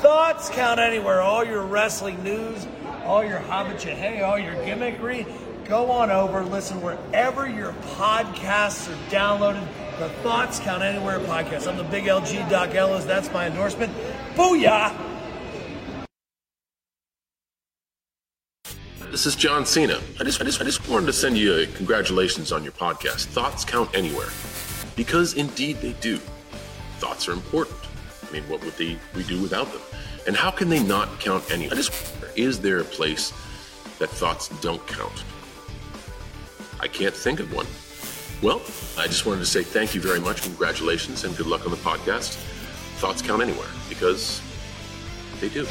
Thoughts 0.00 0.48
count 0.50 0.80
anywhere. 0.80 1.20
All 1.20 1.44
your 1.44 1.62
wrestling 1.62 2.22
news, 2.24 2.66
all 3.04 3.24
your 3.24 3.38
hobbit 3.38 3.80
hey, 3.82 4.22
all 4.22 4.38
your 4.38 4.54
gimmickry. 4.54 5.26
Go 5.66 5.90
on 5.90 6.10
over, 6.10 6.44
listen 6.44 6.80
wherever 6.80 7.48
your 7.48 7.72
podcasts 7.96 8.90
are 8.90 9.10
downloaded. 9.10 9.66
The 9.98 10.08
Thoughts 10.22 10.60
Count 10.60 10.84
Anywhere 10.84 11.18
podcast. 11.18 11.66
I'm 11.66 11.76
the 11.76 11.82
big 11.82 12.04
LG 12.04 12.48
Doc 12.48 12.72
Ellis. 12.76 13.04
That's 13.04 13.32
my 13.32 13.48
endorsement. 13.48 13.92
Booyah! 14.36 14.96
This 19.10 19.26
is 19.26 19.34
John 19.34 19.66
Cena. 19.66 19.98
I 20.20 20.22
just, 20.22 20.40
I 20.40 20.44
just, 20.44 20.60
I 20.60 20.64
just 20.64 20.88
wanted 20.88 21.06
to 21.06 21.12
send 21.12 21.36
you 21.36 21.52
a 21.56 21.66
congratulations 21.66 22.52
on 22.52 22.62
your 22.62 22.70
podcast. 22.74 23.24
Thoughts 23.24 23.64
count 23.64 23.90
anywhere, 23.92 24.28
because 24.94 25.34
indeed 25.34 25.78
they 25.78 25.94
do. 25.94 26.18
Thoughts 26.98 27.26
are 27.26 27.32
important. 27.32 27.78
I 28.28 28.30
mean, 28.30 28.44
what 28.44 28.62
would 28.64 28.76
they 28.76 28.96
we 29.16 29.24
do 29.24 29.42
without 29.42 29.66
them? 29.72 29.82
And 30.28 30.36
how 30.36 30.52
can 30.52 30.68
they 30.68 30.80
not 30.80 31.18
count 31.18 31.50
anywhere? 31.50 31.72
I 31.72 31.76
just 31.76 32.14
is 32.36 32.60
there 32.60 32.78
a 32.78 32.84
place 32.84 33.32
that 33.98 34.10
thoughts 34.10 34.46
don't 34.60 34.86
count? 34.86 35.24
I 36.78 36.86
can't 36.86 37.14
think 37.14 37.40
of 37.40 37.52
one. 37.52 37.66
Well, 38.40 38.62
I 38.96 39.08
just 39.08 39.26
wanted 39.26 39.40
to 39.40 39.46
say 39.46 39.64
thank 39.64 39.96
you 39.96 40.00
very 40.00 40.20
much, 40.20 40.42
congratulations, 40.42 41.24
and 41.24 41.36
good 41.36 41.46
luck 41.46 41.64
on 41.64 41.72
the 41.72 41.76
podcast. 41.78 42.36
Thoughts 42.98 43.20
count 43.20 43.42
anywhere 43.42 43.66
because 43.88 44.40
they 45.40 45.48
do. 45.48 45.66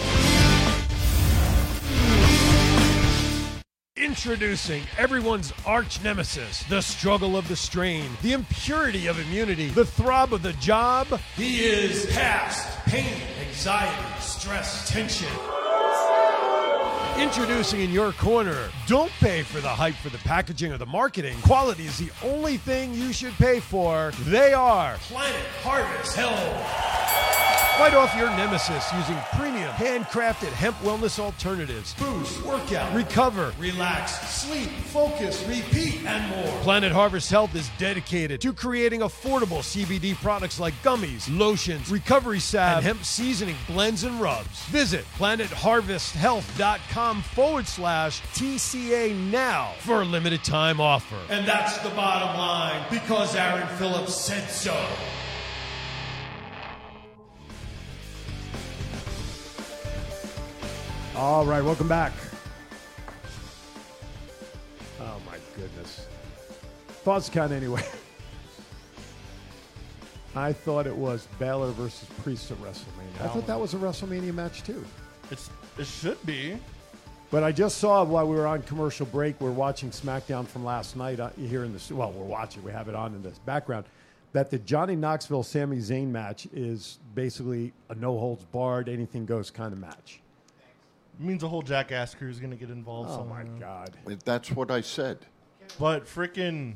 Introducing 3.96 4.84
everyone's 4.98 5.54
arch 5.66 6.04
nemesis, 6.04 6.64
the 6.64 6.82
struggle 6.82 7.38
of 7.38 7.48
the 7.48 7.56
strain, 7.56 8.10
the 8.22 8.34
impurity 8.34 9.08
of 9.08 9.18
immunity, 9.18 9.68
the 9.68 9.86
throb 9.86 10.34
of 10.34 10.42
the 10.42 10.54
job. 10.54 11.08
He 11.38 11.60
is 11.60 12.06
past 12.08 12.86
pain, 12.86 13.22
anxiety, 13.48 14.20
stress, 14.20 14.90
tension. 14.90 15.30
Introducing 17.18 17.82
in 17.82 17.90
your 17.90 18.12
corner, 18.12 18.70
don't 18.86 19.12
pay 19.20 19.42
for 19.42 19.60
the 19.60 19.68
hype 19.68 19.96
for 19.96 20.10
the 20.10 20.20
packaging 20.20 20.72
or 20.72 20.78
the 20.78 20.86
marketing. 20.86 21.36
Quality 21.42 21.86
is 21.86 21.98
the 21.98 22.12
only 22.24 22.58
thing 22.58 22.94
you 22.94 23.12
should 23.12 23.34
pay 23.34 23.60
for. 23.60 24.12
They 24.26 24.54
are 24.54 24.98
Planet 24.98 25.36
Harvest 25.64 26.16
Health. 26.16 27.07
Fight 27.78 27.94
off 27.94 28.18
your 28.18 28.32
nemesis 28.32 28.92
using 28.92 29.16
premium, 29.36 29.70
handcrafted 29.74 30.50
hemp 30.50 30.76
wellness 30.78 31.20
alternatives. 31.20 31.94
Boost, 32.00 32.44
workout, 32.44 32.92
recover, 32.96 33.54
relax, 33.60 34.20
sleep, 34.32 34.70
focus, 34.70 35.46
repeat, 35.48 36.04
and 36.04 36.28
more. 36.36 36.52
Planet 36.64 36.92
Harvest 36.92 37.30
Health 37.30 37.54
is 37.54 37.70
dedicated 37.78 38.42
to 38.42 38.52
creating 38.52 39.02
affordable 39.02 39.60
CBD 39.60 40.16
products 40.16 40.60
like 40.60 40.74
gummies, 40.82 41.28
lotions, 41.30 41.92
recovery 41.92 42.40
salve, 42.40 42.78
and 42.78 42.86
hemp 42.86 43.04
seasoning 43.04 43.58
blends 43.68 44.06
and 44.06 44.20
rubs. 44.20 44.66
Visit 44.70 45.06
planetharvesthealth.com 45.20 47.22
forward 47.22 47.68
slash 47.68 48.24
TCA 48.34 49.16
now 49.30 49.74
for 49.82 50.02
a 50.02 50.06
limited 50.06 50.44
time 50.44 50.82
offer. 50.82 51.20
And 51.30 51.48
that's 51.48 51.78
the 51.78 51.90
bottom 51.90 52.40
line 52.40 52.84
because 52.90 53.36
Aaron 53.36 53.68
Phillips 53.78 54.16
said 54.16 54.50
so. 54.50 54.76
All 61.18 61.48
right, 61.48 61.64
welcome 61.64 61.88
back. 61.88 62.14
Oh 65.02 65.20
my 65.26 65.40
goodness. 65.56 66.06
Thoughts 66.88 67.28
count 67.28 67.52
anyway. 67.52 67.82
I 70.36 70.54
thought 70.54 70.86
it 70.86 70.96
was 70.96 71.28
Balor 71.40 71.72
versus 71.72 72.08
Priest 72.22 72.52
at 72.52 72.58
WrestleMania. 72.58 73.22
I 73.22 73.30
thought 73.30 73.48
that 73.48 73.60
was 73.60 73.74
a 73.74 73.78
WrestleMania 73.78 74.32
match 74.32 74.62
too. 74.62 74.86
It's 75.32 75.50
it 75.80 75.88
should 75.88 76.24
be. 76.24 76.60
But 77.32 77.44
I 77.44 77.52
just 77.52 77.80
saw 77.80 78.04
while 78.04 78.28
we 78.28 78.36
were 78.36 78.46
on 78.46 78.62
commercial 78.62 79.08
break, 79.08 79.42
we're 79.42 79.50
watching 79.50 79.90
SmackDown 79.90 80.46
from 80.46 80.64
last 80.64 80.96
night 80.96 81.20
uh, 81.20 81.32
here 81.32 81.64
in 81.64 81.74
the 81.74 81.96
well, 81.96 82.12
we're 82.12 82.26
watching, 82.26 82.64
we 82.64 82.72
have 82.72 82.90
it 82.90 82.96
on 82.96 83.16
in 83.16 83.24
the 83.24 83.32
background. 83.44 83.86
that 84.34 84.52
the 84.52 84.60
Johnny 84.60 84.96
Knoxville 84.96 85.42
Sami 85.42 85.78
Zayn 85.78 86.10
match 86.10 86.48
is 86.54 87.00
basically 87.16 87.74
a 87.90 87.96
no 87.96 88.20
holds 88.20 88.44
barred, 88.46 88.88
anything 88.88 89.26
goes 89.26 89.50
kind 89.50 89.74
of 89.74 89.80
match. 89.80 90.22
It 91.20 91.24
means 91.26 91.44
a 91.44 91.48
whole 91.48 91.62
Jackass 91.62 92.14
crew 92.16 92.30
is 92.30 92.40
going 92.40 92.52
to 92.52 92.58
get 92.58 92.70
involved. 92.70 93.10
Oh, 93.12 93.24
my 93.26 93.44
somehow. 93.44 93.60
God. 94.06 94.20
That's 94.26 94.52
what 94.52 94.70
I 94.72 94.82
said. 94.82 95.20
But 95.80 96.06
freaking, 96.06 96.76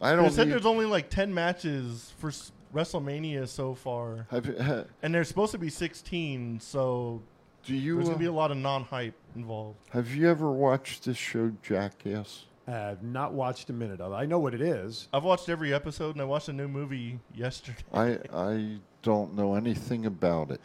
I 0.00 0.14
don't. 0.14 0.24
They 0.24 0.30
said 0.30 0.46
need- 0.48 0.52
there's 0.54 0.66
only 0.66 0.86
like 0.86 1.08
ten 1.10 1.32
matches 1.32 2.12
for 2.18 2.28
s- 2.28 2.52
WrestleMania 2.74 3.46
so 3.48 3.74
far, 3.74 4.26
Have 4.30 4.46
you- 4.46 4.60
ha- 4.60 4.84
and 5.02 5.14
there's 5.14 5.28
supposed 5.28 5.52
to 5.52 5.58
be 5.58 5.68
16. 5.70 6.58
So 6.60 7.22
Do 7.64 7.74
you, 7.76 7.94
There's 7.94 8.06
going 8.08 8.14
uh, 8.14 8.18
to 8.18 8.18
be 8.18 8.26
a 8.26 8.32
lot 8.32 8.50
of 8.50 8.56
non-hype 8.56 9.14
involved. 9.36 9.78
Have 9.90 10.12
you 10.14 10.28
ever 10.28 10.50
watched 10.50 11.04
this 11.04 11.16
show, 11.16 11.52
Jackass? 11.62 12.46
I've 12.66 13.02
not 13.02 13.32
watched 13.34 13.70
a 13.70 13.72
minute 13.72 14.00
of 14.00 14.12
it. 14.12 14.16
I 14.16 14.24
know 14.26 14.38
what 14.38 14.54
it 14.54 14.60
is. 14.60 15.06
I've 15.12 15.22
watched 15.24 15.48
every 15.48 15.72
episode, 15.74 16.14
and 16.16 16.20
I 16.22 16.24
watched 16.24 16.48
a 16.48 16.52
new 16.52 16.66
movie 16.68 17.20
yesterday. 17.34 17.78
I 17.92 18.18
I 18.32 18.78
don't 19.02 19.34
know 19.34 19.54
anything 19.54 20.06
about 20.06 20.50
it. 20.50 20.60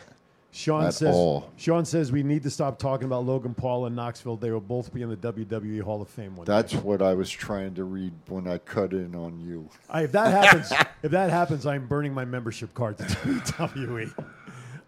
Shawn 0.57 0.91
says 0.91 1.13
all. 1.15 1.51
Shawn 1.55 1.85
says 1.85 2.11
we 2.11 2.23
need 2.23 2.41
to 2.43 2.49
stop 2.49 2.79
talking 2.79 3.05
about 3.05 3.25
Logan 3.25 3.53
Paul 3.53 3.85
and 3.85 3.95
Knoxville. 3.95 4.37
They 4.37 4.49
will 4.49 4.59
both 4.59 4.91
be 4.91 5.03
in 5.03 5.09
the 5.09 5.15
WWE 5.15 5.81
Hall 5.81 6.01
of 6.01 6.09
Fame 6.09 6.35
one 6.35 6.45
day. 6.47 6.51
That's 6.53 6.73
what 6.73 7.01
I 7.03 7.13
was 7.13 7.29
trying 7.29 7.75
to 7.75 7.83
read 7.83 8.11
when 8.27 8.47
I 8.47 8.57
cut 8.57 8.91
in 8.91 9.13
on 9.13 9.39
you. 9.39 9.69
I, 9.89 10.01
if 10.03 10.11
that 10.13 10.31
happens, 10.31 10.71
if 11.03 11.11
that 11.11 11.29
happens, 11.29 11.67
I'm 11.67 11.85
burning 11.87 12.11
my 12.13 12.25
membership 12.25 12.73
card 12.73 12.97
to 12.97 13.03
WWE. 13.05 14.11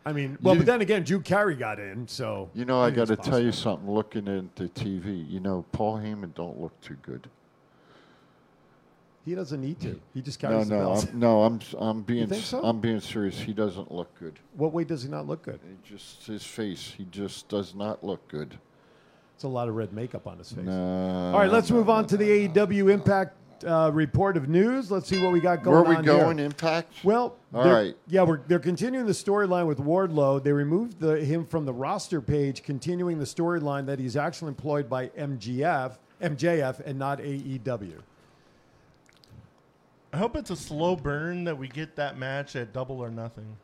I 0.05 0.11
mean, 0.13 0.39
well, 0.41 0.55
You- 0.55 0.61
but 0.61 0.65
then 0.65 0.81
again, 0.81 1.03
Drew 1.03 1.19
Carey 1.19 1.55
got 1.55 1.79
in, 1.79 2.07
so 2.07 2.49
You 2.55 2.65
know, 2.65 2.81
I 2.81 2.89
got 2.89 3.07
to 3.09 3.15
tell 3.15 3.39
you 3.39 3.51
something. 3.51 3.89
Looking 3.89 4.27
at 4.27 4.55
the 4.55 4.69
TV, 4.69 5.29
you 5.29 5.39
know, 5.39 5.65
Paul 5.71 5.99
Heyman 5.99 6.33
don't 6.33 6.59
look 6.59 6.79
too 6.81 6.97
good. 7.03 7.29
He 9.29 9.35
doesn't 9.35 9.61
need 9.61 9.79
to. 9.81 9.99
He 10.15 10.23
just 10.23 10.41
No, 10.41 10.49
carries 10.49 10.69
the 10.69 10.75
no, 10.75 10.81
belt. 10.81 11.07
I'm, 11.13 11.19
no. 11.19 11.43
I'm 11.43 11.59
I'm 11.77 12.01
being 12.01 12.25
think 12.27 12.43
so? 12.43 12.63
I'm 12.63 12.79
being 12.79 12.99
serious. 12.99 13.39
He 13.39 13.53
doesn't 13.53 13.91
look 13.91 14.09
good. 14.19 14.39
What 14.55 14.73
way 14.73 14.83
does 14.83 15.03
he 15.03 15.09
not 15.09 15.27
look 15.27 15.43
good? 15.43 15.59
He 15.63 15.77
just 15.87 16.25
his 16.25 16.43
face. 16.43 16.93
He 16.97 17.05
just 17.11 17.47
does 17.47 17.75
not 17.75 18.03
look 18.03 18.27
good. 18.27 18.57
It's 19.35 19.43
a 19.43 19.47
lot 19.47 19.69
of 19.69 19.75
red 19.75 19.93
makeup 19.93 20.25
on 20.25 20.39
his 20.39 20.51
face. 20.51 20.67
All 20.67 21.33
right, 21.33 21.51
let's 21.51 21.69
move 21.69 21.91
on 21.91 22.07
to 22.07 22.17
the 22.17 22.47
AEW 22.47 22.91
Impact 22.91 23.35
uh, 23.65 23.91
report 23.93 24.35
of 24.35 24.49
news. 24.49 24.89
Let's 24.89 25.07
see 25.07 25.21
what 25.23 25.31
we 25.31 25.39
got 25.39 25.61
going 25.61 25.75
Where 25.75 25.85
are 25.85 25.89
we 25.89 25.95
on 25.97 26.03
going? 26.05 26.37
here. 26.39 26.45
Impact. 26.47 26.91
Well, 27.03 27.35
All 27.53 27.63
they're- 27.63 27.71
right. 27.73 27.97
Yeah, 28.07 28.23
we're, 28.23 28.39
they're 28.47 28.57
continuing 28.57 29.05
the 29.05 29.11
storyline 29.13 29.67
with 29.67 29.77
Wardlow. 29.77 30.43
They 30.43 30.53
removed 30.53 30.99
the, 30.99 31.17
him 31.23 31.45
from 31.45 31.65
the 31.65 31.73
roster 31.73 32.19
page, 32.19 32.63
continuing 32.63 33.19
the 33.19 33.25
storyline 33.25 33.85
that 33.85 33.99
he's 33.99 34.17
actually 34.17 34.49
employed 34.49 34.89
by 34.89 35.09
MGF, 35.09 35.97
MJF, 36.19 36.79
and 36.83 36.97
not 36.97 37.19
AEW. 37.19 37.99
I 40.11 40.17
hope 40.17 40.35
it's 40.35 40.49
a 40.49 40.55
slow 40.55 40.95
burn 40.95 41.43
that 41.43 41.57
we 41.57 41.67
get 41.67 41.95
that 41.95 42.17
match 42.17 42.55
at 42.55 42.73
Double 42.73 42.99
or 42.99 43.11
Nothing. 43.11 43.55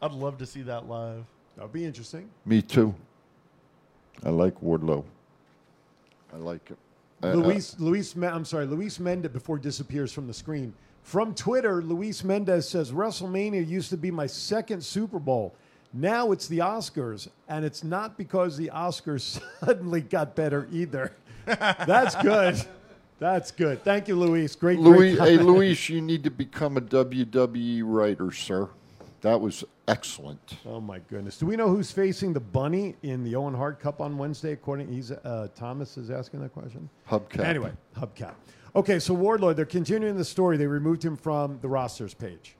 I'd 0.00 0.12
love 0.12 0.38
to 0.38 0.46
see 0.46 0.62
that 0.62 0.88
live. 0.88 1.24
That 1.56 1.64
would 1.64 1.72
be 1.72 1.84
interesting. 1.84 2.30
Me 2.46 2.62
too. 2.62 2.94
I 4.24 4.30
like 4.30 4.58
Wardlow. 4.60 5.04
I 6.32 6.36
like 6.36 6.70
it. 6.70 6.78
Luis, 7.22 7.78
Luis, 7.78 8.16
Me- 8.16 8.28
I'm 8.28 8.46
sorry, 8.46 8.64
Luis 8.64 8.98
Mendez 8.98 9.30
before 9.30 9.58
disappears 9.58 10.10
from 10.10 10.26
the 10.26 10.32
screen. 10.32 10.72
From 11.02 11.34
Twitter, 11.34 11.82
Luis 11.82 12.24
Mendez 12.24 12.66
says 12.68 12.92
WrestleMania 12.92 13.66
used 13.66 13.90
to 13.90 13.98
be 13.98 14.10
my 14.10 14.26
second 14.26 14.82
Super 14.82 15.18
Bowl. 15.18 15.54
Now 15.92 16.32
it's 16.32 16.46
the 16.46 16.58
Oscars, 16.58 17.28
and 17.48 17.64
it's 17.64 17.84
not 17.84 18.16
because 18.16 18.56
the 18.56 18.70
Oscars 18.72 19.40
suddenly 19.60 20.00
got 20.00 20.34
better 20.34 20.66
either. 20.72 21.12
That's 21.44 22.14
good. 22.22 22.62
That's 23.20 23.50
good. 23.50 23.84
Thank 23.84 24.08
you, 24.08 24.16
Luis. 24.16 24.56
Great, 24.56 24.78
Louis, 24.78 25.14
great 25.14 25.28
hey 25.28 25.36
comment. 25.36 25.56
Luis, 25.56 25.88
you 25.90 26.00
need 26.00 26.24
to 26.24 26.30
become 26.30 26.78
a 26.78 26.80
WWE 26.80 27.82
writer, 27.84 28.32
sir. 28.32 28.68
That 29.20 29.38
was 29.38 29.62
excellent. 29.86 30.56
Oh 30.64 30.80
my 30.80 31.00
goodness! 31.00 31.36
Do 31.36 31.44
we 31.44 31.54
know 31.54 31.68
who's 31.68 31.90
facing 31.90 32.32
the 32.32 32.40
bunny 32.40 32.96
in 33.02 33.22
the 33.22 33.36
Owen 33.36 33.54
Hart 33.54 33.78
Cup 33.78 34.00
on 34.00 34.16
Wednesday? 34.16 34.52
According, 34.52 34.90
he's 34.90 35.12
uh, 35.12 35.48
Thomas 35.54 35.98
is 35.98 36.10
asking 36.10 36.40
that 36.40 36.54
question. 36.54 36.88
Hubcap. 37.08 37.44
Anyway, 37.44 37.72
Hubcap. 37.94 38.32
Okay, 38.74 38.98
so 38.98 39.14
Wardlow, 39.14 39.54
they're 39.54 39.66
continuing 39.66 40.16
the 40.16 40.24
story. 40.24 40.56
They 40.56 40.66
removed 40.66 41.04
him 41.04 41.16
from 41.16 41.58
the 41.60 41.68
rosters 41.68 42.14
page. 42.14 42.56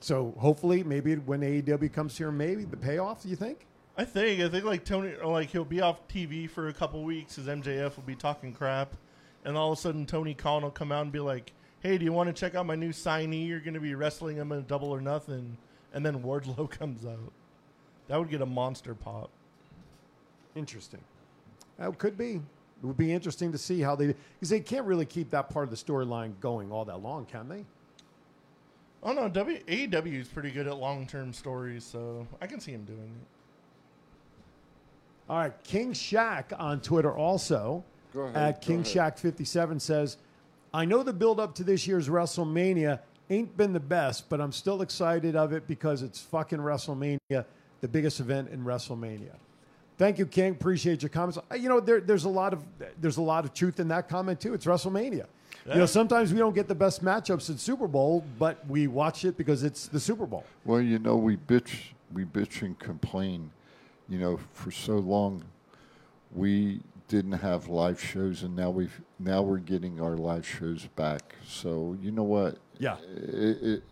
So 0.00 0.34
hopefully, 0.38 0.82
maybe 0.82 1.16
when 1.16 1.40
AEW 1.40 1.92
comes 1.92 2.16
here, 2.16 2.30
maybe 2.30 2.64
the 2.64 2.76
payoff. 2.76 3.22
Do 3.22 3.28
you 3.28 3.36
think? 3.36 3.66
I 3.96 4.04
think 4.04 4.40
I 4.40 4.48
think 4.48 4.64
like 4.64 4.84
Tony, 4.84 5.12
like 5.22 5.50
he'll 5.50 5.64
be 5.64 5.80
off 5.80 6.08
TV 6.08 6.48
for 6.48 6.68
a 6.68 6.72
couple 6.72 7.02
weeks 7.04 7.36
His 7.36 7.46
MJF 7.46 7.96
will 7.96 8.02
be 8.04 8.16
talking 8.16 8.52
crap, 8.52 8.94
and 9.44 9.56
all 9.56 9.72
of 9.72 9.78
a 9.78 9.80
sudden 9.80 10.06
Tony 10.06 10.34
Khan 10.34 10.62
will 10.62 10.70
come 10.70 10.92
out 10.92 11.02
and 11.02 11.12
be 11.12 11.20
like, 11.20 11.52
"Hey, 11.80 11.98
do 11.98 12.04
you 12.04 12.12
want 12.12 12.28
to 12.28 12.32
check 12.32 12.54
out 12.54 12.66
my 12.66 12.74
new 12.74 12.90
signee? 12.90 13.46
You're 13.46 13.60
going 13.60 13.74
to 13.74 13.80
be 13.80 13.94
wrestling 13.94 14.36
him 14.36 14.52
in 14.52 14.58
a 14.58 14.62
Double 14.62 14.90
or 14.90 15.00
Nothing," 15.00 15.56
and 15.92 16.04
then 16.04 16.22
Wardlow 16.22 16.70
comes 16.78 17.04
out. 17.04 17.32
That 18.08 18.18
would 18.18 18.30
get 18.30 18.42
a 18.42 18.46
monster 18.46 18.94
pop. 18.94 19.30
Interesting. 20.54 21.00
That 21.78 21.96
could 21.98 22.16
be. 22.16 22.40
It 22.82 22.86
would 22.86 22.96
be 22.96 23.12
interesting 23.12 23.50
to 23.52 23.58
see 23.58 23.80
how 23.80 23.96
they 23.96 24.08
because 24.08 24.50
they 24.50 24.60
can't 24.60 24.86
really 24.86 25.06
keep 25.06 25.30
that 25.30 25.48
part 25.48 25.64
of 25.64 25.70
the 25.70 25.76
storyline 25.76 26.38
going 26.40 26.70
all 26.70 26.84
that 26.84 27.02
long, 27.02 27.24
can 27.24 27.48
they? 27.48 27.64
Oh 29.02 29.12
no, 29.12 29.28
w, 29.28 29.58
AEW 29.64 30.20
is 30.20 30.28
pretty 30.28 30.50
good 30.50 30.66
at 30.66 30.76
long 30.76 31.06
term 31.06 31.32
stories, 31.32 31.84
so 31.84 32.26
I 32.40 32.46
can 32.46 32.60
see 32.60 32.72
him 32.72 32.84
doing 32.84 32.98
it. 33.00 33.26
All 35.28 35.38
right, 35.38 35.64
King 35.64 35.92
Shaq 35.92 36.58
on 36.58 36.80
Twitter 36.80 37.14
also 37.14 37.84
ahead, 38.22 38.36
at 38.36 38.60
King. 38.62 38.82
Shaq 38.82 39.18
57 39.18 39.80
says, 39.80 40.16
"I 40.72 40.84
know 40.84 41.02
the 41.02 41.12
build 41.12 41.40
up 41.40 41.54
to 41.56 41.64
this 41.64 41.86
year's 41.86 42.08
WrestleMania 42.08 43.00
ain't 43.30 43.56
been 43.56 43.72
the 43.72 43.80
best, 43.80 44.28
but 44.28 44.40
I'm 44.40 44.52
still 44.52 44.82
excited 44.82 45.36
of 45.36 45.52
it 45.52 45.66
because 45.66 46.02
it's 46.02 46.20
fucking 46.20 46.58
WrestleMania, 46.58 47.44
the 47.80 47.88
biggest 47.88 48.20
event 48.20 48.50
in 48.50 48.64
WrestleMania." 48.64 49.34
Thank 49.96 50.18
you, 50.18 50.26
King. 50.26 50.52
Appreciate 50.52 51.02
your 51.02 51.08
comments. 51.08 51.38
Uh, 51.50 51.54
You 51.54 51.68
know, 51.68 51.78
there, 51.80 52.00
there's 52.00 52.24
a 52.24 52.28
lot 52.28 52.52
of 52.52 52.64
there's 53.00 53.16
a 53.18 53.22
lot 53.22 53.44
of 53.44 53.54
truth 53.54 53.78
in 53.78 53.88
that 53.88 54.08
comment 54.08 54.40
too. 54.40 54.54
It's 54.54 54.66
WrestleMania. 54.66 55.26
You 55.66 55.76
know, 55.76 55.86
sometimes 55.86 56.30
we 56.30 56.38
don't 56.38 56.54
get 56.54 56.68
the 56.68 56.74
best 56.74 57.02
matchups 57.02 57.48
at 57.48 57.58
Super 57.58 57.88
Bowl, 57.88 58.22
but 58.38 58.66
we 58.68 58.86
watch 58.86 59.24
it 59.24 59.38
because 59.38 59.62
it's 59.64 59.86
the 59.86 59.98
Super 59.98 60.26
Bowl. 60.26 60.44
Well, 60.66 60.82
you 60.82 60.98
know, 60.98 61.16
we 61.16 61.38
bitch, 61.38 61.92
we 62.12 62.24
bitch 62.26 62.60
and 62.60 62.78
complain. 62.78 63.50
You 64.10 64.18
know, 64.18 64.38
for 64.52 64.70
so 64.70 64.98
long, 64.98 65.42
we 66.34 66.80
didn't 67.14 67.38
have 67.38 67.68
live 67.68 68.02
shows, 68.02 68.42
and 68.42 68.56
now 68.56 68.70
we've 68.70 69.00
now 69.20 69.40
we're 69.40 69.58
getting 69.58 70.00
our 70.00 70.16
live 70.16 70.44
shows 70.44 70.88
back. 70.96 71.36
So 71.46 71.96
you 72.02 72.10
know 72.10 72.24
what? 72.24 72.58
Yeah. 72.78 72.96
It, 73.16 73.62
it, 73.62 73.82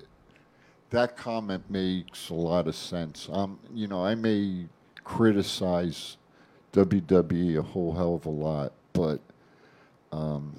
that 0.91 1.17
comment 1.17 1.63
makes 1.71 2.31
a 2.31 2.35
lot 2.35 2.67
of 2.67 2.75
sense. 2.75 3.29
Um, 3.33 3.61
you 3.73 3.87
know, 3.87 4.05
I 4.05 4.17
may 4.17 4.67
criticize 5.05 6.17
WWE 6.73 7.59
a 7.59 7.63
whole 7.63 7.93
hell 7.93 8.17
of 8.17 8.27
a 8.27 8.31
lot, 8.31 8.73
but 8.93 9.21
um, 10.11 10.53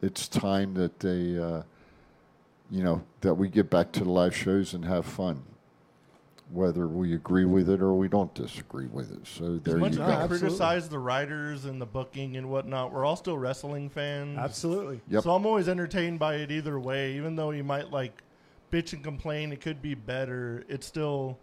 it's 0.00 0.28
time 0.28 0.72
that 0.74 1.00
they, 1.00 1.36
uh, 1.36 1.62
you 2.70 2.84
know, 2.84 3.02
that 3.22 3.34
we 3.34 3.48
get 3.48 3.68
back 3.70 3.90
to 3.92 4.04
the 4.04 4.10
live 4.10 4.36
shows 4.36 4.72
and 4.72 4.84
have 4.84 5.04
fun, 5.04 5.42
whether 6.52 6.86
we 6.86 7.14
agree 7.14 7.44
with 7.44 7.68
it 7.68 7.80
or 7.82 7.92
we 7.94 8.06
don't 8.08 8.32
disagree 8.34 8.86
with 8.86 9.12
it. 9.12 9.26
So 9.26 9.58
there 9.58 9.74
as 9.76 9.80
much 9.80 9.94
you 9.96 10.02
as 10.02 10.16
go. 10.16 10.22
we 10.34 10.38
criticize 10.38 10.88
the 10.88 10.98
writers 10.98 11.64
and 11.64 11.80
the 11.80 11.86
booking 11.86 12.36
and 12.36 12.48
whatnot, 12.48 12.92
we're 12.92 13.04
all 13.04 13.16
still 13.16 13.36
wrestling 13.36 13.88
fans. 13.90 14.38
Absolutely. 14.38 15.00
Yep. 15.08 15.24
So 15.24 15.32
I'm 15.32 15.44
always 15.44 15.68
entertained 15.68 16.18
by 16.20 16.36
it 16.36 16.50
either 16.52 16.78
way. 16.78 17.14
Even 17.14 17.34
though 17.34 17.50
you 17.50 17.64
might 17.64 17.90
like 17.90 18.22
bitch 18.72 18.92
and 18.92 19.02
complain, 19.02 19.52
it 19.52 19.60
could 19.60 19.82
be 19.82 19.94
better. 19.94 20.64
It's 20.68 20.86
still 20.86 21.36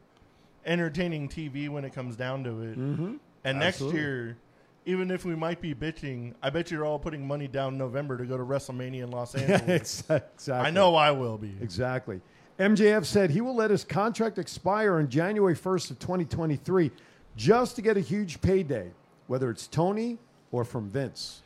entertaining 0.66 1.28
TV 1.28 1.68
when 1.70 1.84
it 1.84 1.94
comes 1.94 2.16
down 2.16 2.44
to 2.46 2.62
it. 2.62 2.80
Mhm. 2.80 3.20
And 3.44 3.62
Absolutely. 3.62 3.64
next 3.64 3.94
year, 3.94 4.38
even 4.86 5.12
if 5.12 5.26
we 5.26 5.36
might 5.36 5.60
be 5.62 5.74
bitching, 5.76 6.34
I 6.42 6.50
bet 6.50 6.72
you're 6.72 6.86
all 6.86 7.00
putting 7.00 7.28
money 7.28 7.48
down 7.50 7.78
November 7.78 8.18
to 8.18 8.26
go 8.26 8.38
to 8.38 8.44
WrestleMania 8.44 9.04
in 9.04 9.12
Los 9.12 9.36
Angeles. 9.36 10.04
exactly. 10.10 10.54
I 10.54 10.70
know 10.72 10.96
I 10.96 11.12
will 11.12 11.38
be. 11.38 11.54
Exactly. 11.62 12.22
MJF 12.60 13.06
said 13.06 13.32
he 13.32 13.42
will 13.42 13.56
let 13.56 13.72
his 13.72 13.84
contract 13.84 14.38
expire 14.38 14.98
on 14.98 15.10
January 15.10 15.56
1st 15.56 15.92
of 15.92 16.00
2023 16.00 16.92
just 17.36 17.76
to 17.76 17.82
get 17.82 17.98
a 17.98 18.00
huge 18.00 18.42
payday, 18.42 18.92
whether 19.26 19.50
it's 19.50 19.66
Tony 19.66 20.20
or 20.52 20.64
from 20.64 20.88
Vince. 20.88 21.42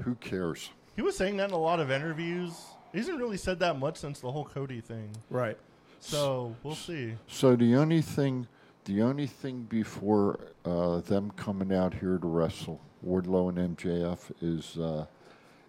Who 0.00 0.14
cares? 0.14 0.70
He 0.96 1.02
was 1.02 1.16
saying 1.16 1.36
that 1.36 1.50
in 1.50 1.54
a 1.54 1.58
lot 1.58 1.80
of 1.80 1.90
interviews. 1.90 2.52
He 2.92 2.98
hasn't 2.98 3.18
really 3.18 3.36
said 3.36 3.58
that 3.58 3.78
much 3.78 3.98
since 3.98 4.20
the 4.20 4.32
whole 4.32 4.46
Cody 4.46 4.80
thing. 4.80 5.10
Right. 5.28 5.58
So 6.00 6.56
we'll 6.62 6.74
see. 6.74 7.14
So 7.26 7.54
the 7.54 7.76
only 7.76 8.00
thing, 8.00 8.46
the 8.86 9.02
only 9.02 9.26
thing 9.26 9.66
before 9.68 10.38
uh, 10.64 11.00
them 11.00 11.30
coming 11.32 11.74
out 11.74 11.92
here 11.92 12.16
to 12.16 12.26
wrestle 12.26 12.80
Wardlow 13.06 13.50
and 13.50 13.76
MJF 13.76 14.18
is 14.40 14.78
uh, 14.78 15.04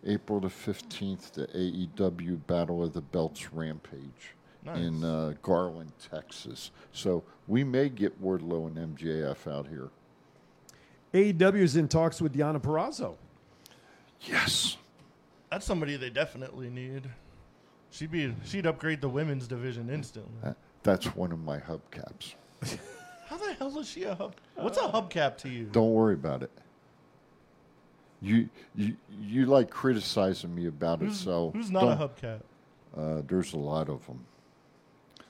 April 0.05 0.39
the 0.39 0.49
fifteenth, 0.49 1.33
the 1.33 1.47
AEW 1.47 2.39
Battle 2.47 2.81
of 2.81 2.93
the 2.93 3.01
Belts 3.01 3.51
Rampage 3.51 4.35
in 4.77 5.03
uh, 5.03 5.33
Garland, 5.41 5.91
Texas. 6.11 6.71
So 6.91 7.23
we 7.47 7.63
may 7.63 7.89
get 7.89 8.21
Wardlow 8.21 8.67
and 8.75 8.97
MJF 8.97 9.51
out 9.51 9.67
here. 9.67 9.89
AEW 11.13 11.55
is 11.61 11.75
in 11.75 11.87
talks 11.87 12.21
with 12.21 12.35
Deonna 12.35 12.61
Purrazzo. 12.61 13.15
Yes. 14.21 14.77
That's 15.49 15.65
somebody 15.65 15.95
they 15.97 16.09
definitely 16.09 16.69
need. 16.69 17.09
She'd 17.91 18.11
be 18.11 18.33
she'd 18.45 18.67
upgrade 18.67 19.01
the 19.01 19.09
women's 19.09 19.47
division 19.47 19.89
instantly. 19.89 20.31
Uh, 20.43 20.53
That's 20.83 21.07
one 21.15 21.31
of 21.31 21.39
my 21.39 21.57
hubcaps. 21.57 22.35
How 23.27 23.37
the 23.37 23.53
hell 23.53 23.77
is 23.79 23.87
she 23.89 24.03
a 24.03 24.13
hub? 24.13 24.35
What's 24.55 24.77
a 24.77 24.81
hubcap 24.81 25.37
to 25.39 25.49
you? 25.49 25.65
Don't 25.71 25.91
worry 25.93 26.13
about 26.13 26.43
it. 26.43 26.51
You 28.21 28.49
you 28.75 28.95
you 29.19 29.45
like 29.47 29.69
criticizing 29.71 30.53
me 30.53 30.67
about 30.67 31.01
it, 31.01 31.13
so 31.13 31.51
who's 31.55 31.71
not 31.71 31.83
a 31.83 31.95
don't- 31.95 32.15
hubcap? 32.15 32.41
Uh, 32.95 33.21
there's 33.27 33.53
a 33.53 33.57
lot 33.57 33.87
of 33.89 34.05
them. 34.07 34.23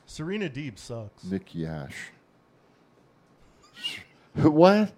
Serena 0.10 0.50
Deeb 0.50 0.80
sucks. 0.80 1.24
Nikki 1.24 1.68
Ash. 1.68 1.96
what? 4.34 4.92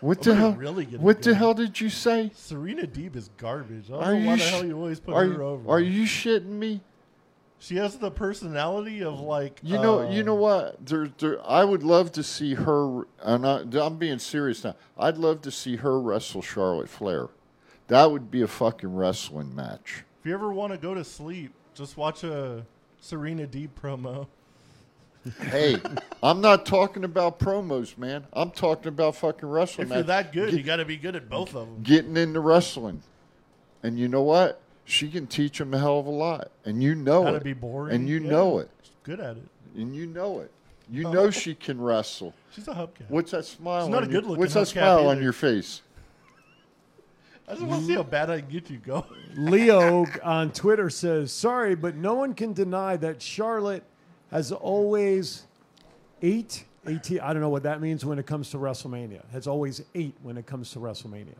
What 0.00 0.20
the 0.20 0.34
hell? 0.34 0.52
really 0.52 0.84
what 0.84 1.22
the 1.22 1.34
hell 1.34 1.54
did 1.54 1.80
you 1.80 1.88
say? 1.88 2.30
Serena 2.34 2.82
Deeb 2.86 3.16
is 3.16 3.30
garbage. 3.38 3.86
I 3.86 3.92
don't 3.92 4.02
Are 4.02 4.14
know 4.14 4.26
why 4.26 4.32
you 4.34 4.36
the 4.36 4.44
hell 4.44 4.64
you 4.66 4.76
always 4.76 5.00
put 5.00 5.16
her 5.16 5.24
you, 5.24 5.42
over. 5.42 5.70
Are 5.70 5.80
you 5.80 6.04
shitting 6.04 6.50
me? 6.50 6.82
She 7.60 7.76
has 7.76 7.96
the 7.96 8.10
personality 8.10 9.02
of 9.02 9.20
like 9.20 9.58
You 9.62 9.78
know, 9.78 10.00
uh, 10.00 10.10
you 10.10 10.22
know 10.22 10.34
what? 10.34 10.84
There, 10.84 11.10
there, 11.16 11.42
I 11.42 11.64
would 11.64 11.82
love 11.82 12.12
to 12.12 12.22
see 12.22 12.54
her. 12.54 13.06
And 13.22 13.46
I, 13.46 13.64
I'm 13.80 13.96
being 13.96 14.18
serious 14.18 14.62
now. 14.62 14.76
I'd 14.98 15.16
love 15.16 15.40
to 15.42 15.50
see 15.50 15.76
her 15.76 15.98
wrestle 15.98 16.42
Charlotte 16.42 16.90
Flair. 16.90 17.28
That 17.88 18.10
would 18.10 18.30
be 18.30 18.42
a 18.42 18.46
fucking 18.46 18.94
wrestling 18.94 19.54
match. 19.54 20.04
If 20.20 20.26
you 20.26 20.34
ever 20.34 20.52
want 20.52 20.72
to 20.74 20.78
go 20.78 20.92
to 20.92 21.04
sleep, 21.04 21.54
just 21.74 21.96
watch 21.96 22.22
a 22.22 22.66
Serena 23.00 23.46
Deeb 23.46 23.70
promo. 23.80 24.26
Hey, 25.50 25.76
I'm 26.22 26.40
not 26.40 26.64
talking 26.64 27.04
about 27.04 27.38
promos, 27.38 27.98
man. 27.98 28.24
I'm 28.32 28.50
talking 28.50 28.88
about 28.88 29.16
fucking 29.16 29.48
wrestling. 29.48 29.88
If 29.88 29.94
you're 29.94 30.02
that 30.04 30.32
good, 30.32 30.50
Get- 30.50 30.58
you 30.58 30.62
got 30.64 30.76
to 30.76 30.84
be 30.86 30.96
good 30.96 31.14
at 31.14 31.28
both 31.28 31.54
of 31.54 31.66
them. 31.68 31.82
getting 31.82 32.16
into 32.16 32.40
wrestling. 32.40 33.02
And 33.82 33.98
you 33.98 34.08
know 34.08 34.22
what? 34.22 34.60
She 34.86 35.08
can 35.10 35.26
teach 35.26 35.60
him 35.60 35.74
a 35.74 35.78
hell 35.78 35.98
of 36.00 36.06
a 36.06 36.10
lot. 36.10 36.50
And 36.64 36.82
you 36.82 36.94
know 36.94 37.24
to 37.24 37.34
it. 37.36 37.44
be 37.44 37.52
boring. 37.52 37.94
And 37.94 38.08
you 38.08 38.18
Yeah. 38.20 38.30
know 38.30 38.58
it. 38.60 38.70
She's 38.82 38.92
good 39.02 39.20
at 39.20 39.36
it. 39.36 39.48
And 39.76 39.94
you 39.94 40.06
know 40.06 40.40
it. 40.40 40.50
You 40.90 41.04
know 41.04 41.30
she 41.30 41.54
can 41.54 41.80
wrestle. 41.80 42.34
She's 42.50 42.66
a 42.66 42.72
hubcap. 42.74 43.08
What's 43.08 43.30
that 43.30 43.44
smile? 43.44 43.86
She's 43.86 43.92
not 43.92 44.02
a 44.02 44.06
good-looking 44.06 44.40
What's 44.40 44.54
that 44.54 44.66
smile 44.68 45.06
on 45.08 45.22
your 45.22 45.32
face? 45.32 45.82
I 47.50 47.54
just 47.54 47.66
want 47.66 47.80
to 47.82 47.86
see 47.86 47.94
how 47.94 48.02
bad 48.04 48.30
I 48.30 48.40
can 48.40 48.48
get 48.50 48.70
you 48.70 48.78
going. 48.78 49.04
Leo 49.36 50.06
on 50.22 50.52
Twitter 50.52 50.88
says, 50.88 51.32
"Sorry, 51.32 51.74
but 51.74 51.96
no 51.96 52.14
one 52.14 52.34
can 52.34 52.52
deny 52.52 52.96
that 52.98 53.20
Charlotte 53.20 53.82
has 54.30 54.52
always 54.52 55.46
eight, 56.22 56.64
18, 56.86 57.18
I 57.20 57.32
don't 57.32 57.42
know 57.42 57.48
what 57.48 57.64
that 57.64 57.80
means 57.80 58.04
when 58.04 58.18
it 58.18 58.26
comes 58.26 58.50
to 58.50 58.58
WrestleMania. 58.58 59.28
Has 59.32 59.46
always 59.46 59.82
eight 59.94 60.14
when 60.22 60.36
it 60.38 60.46
comes 60.46 60.70
to 60.72 60.78
WrestleMania. 60.78 61.34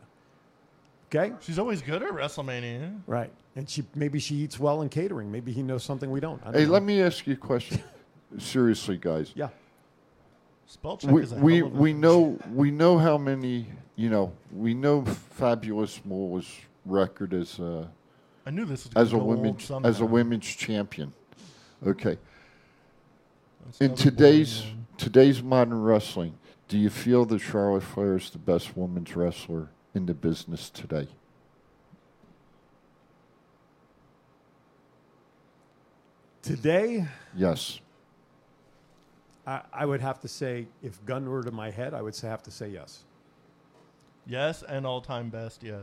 Okay, 1.13 1.33
She's 1.41 1.59
always 1.59 1.81
good 1.81 2.03
at 2.03 2.11
WrestleMania. 2.11 2.99
right? 3.07 3.31
And 3.55 3.69
she 3.69 3.83
maybe 3.95 4.19
she 4.19 4.35
eats 4.35 4.59
well 4.59 4.81
in 4.81 4.89
catering. 4.89 5.31
Maybe 5.31 5.51
he 5.51 5.61
knows 5.63 5.83
something 5.83 6.09
we 6.11 6.19
don't. 6.19 6.41
I 6.41 6.45
don't 6.45 6.53
Hey, 6.55 6.65
know. 6.65 6.71
let 6.71 6.83
me 6.83 7.01
ask 7.01 7.27
you 7.27 7.33
a 7.33 7.37
question. 7.37 7.81
Seriously, 8.37 8.97
guys. 8.97 9.31
Yeah. 9.35 9.49
Spell 10.67 10.95
check 10.97 11.11
We 11.11 11.23
is 11.23 11.31
a 11.33 11.35
we, 11.35 11.57
hell 11.57 11.67
of 11.67 11.75
a 11.75 11.77
we 11.77 11.93
know 12.05 12.39
we 12.53 12.71
know 12.71 12.97
how 12.97 13.17
many 13.17 13.67
you 14.01 14.09
know 14.09 14.33
we 14.51 14.73
know 14.73 15.05
Fabulous 15.05 16.01
Moolah 16.03 16.27
was 16.29 16.47
record 16.85 17.35
as 17.35 17.59
a 17.59 17.87
I 18.47 18.49
knew 18.49 18.65
this 18.65 18.85
was 18.85 18.93
as 18.95 19.13
a 19.13 19.15
go 19.15 19.21
old 19.21 19.37
women's 19.37 19.71
as 19.83 19.99
a 19.99 20.05
women's 20.05 20.47
champion. 20.47 21.13
Okay. 21.85 22.17
That's 23.63 23.79
In 23.79 23.85
another 23.91 24.03
boring 24.03 24.15
today's 24.17 24.61
one. 24.61 24.87
today's 24.97 25.43
modern 25.43 25.81
wrestling, 25.83 26.33
do 26.67 26.79
you 26.79 26.89
feel 26.89 27.25
that 27.25 27.39
Charlotte 27.39 27.83
Flair 27.83 28.15
is 28.15 28.31
the 28.31 28.39
best 28.39 28.75
women's 28.75 29.15
wrestler 29.15 29.69
in 29.93 30.07
the 30.07 30.15
business 30.15 30.71
today? 30.71 31.07
Today, 36.41 37.05
Yes. 37.35 37.79
I, 39.45 39.61
I 39.73 39.85
would 39.85 40.01
have 40.01 40.19
to 40.21 40.27
say, 40.27 40.67
if 40.83 41.03
gun 41.05 41.27
were 41.29 41.43
to 41.43 41.51
my 41.51 41.69
head, 41.69 41.93
I 41.93 42.01
would 42.01 42.15
say, 42.15 42.27
have 42.27 42.43
to 42.43 42.51
say 42.51 42.69
yes. 42.69 43.03
Yes, 44.27 44.63
and 44.63 44.85
all 44.85 45.01
time 45.01 45.29
best. 45.29 45.63
Yes. 45.63 45.81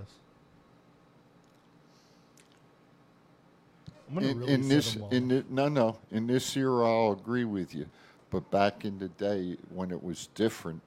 I'm 4.08 4.14
gonna 4.14 4.26
in, 4.28 4.38
really 4.38 4.52
in 4.54 4.68
this 4.68 4.96
in 5.10 5.28
the, 5.28 5.44
no 5.50 5.68
no 5.68 5.98
in 6.10 6.26
this 6.26 6.56
era 6.56 6.86
I'll 6.86 7.12
agree 7.12 7.44
with 7.44 7.74
you, 7.74 7.86
but 8.30 8.50
back 8.50 8.84
in 8.84 8.98
the 8.98 9.08
day 9.08 9.56
when 9.74 9.90
it 9.90 10.02
was 10.02 10.28
different, 10.34 10.80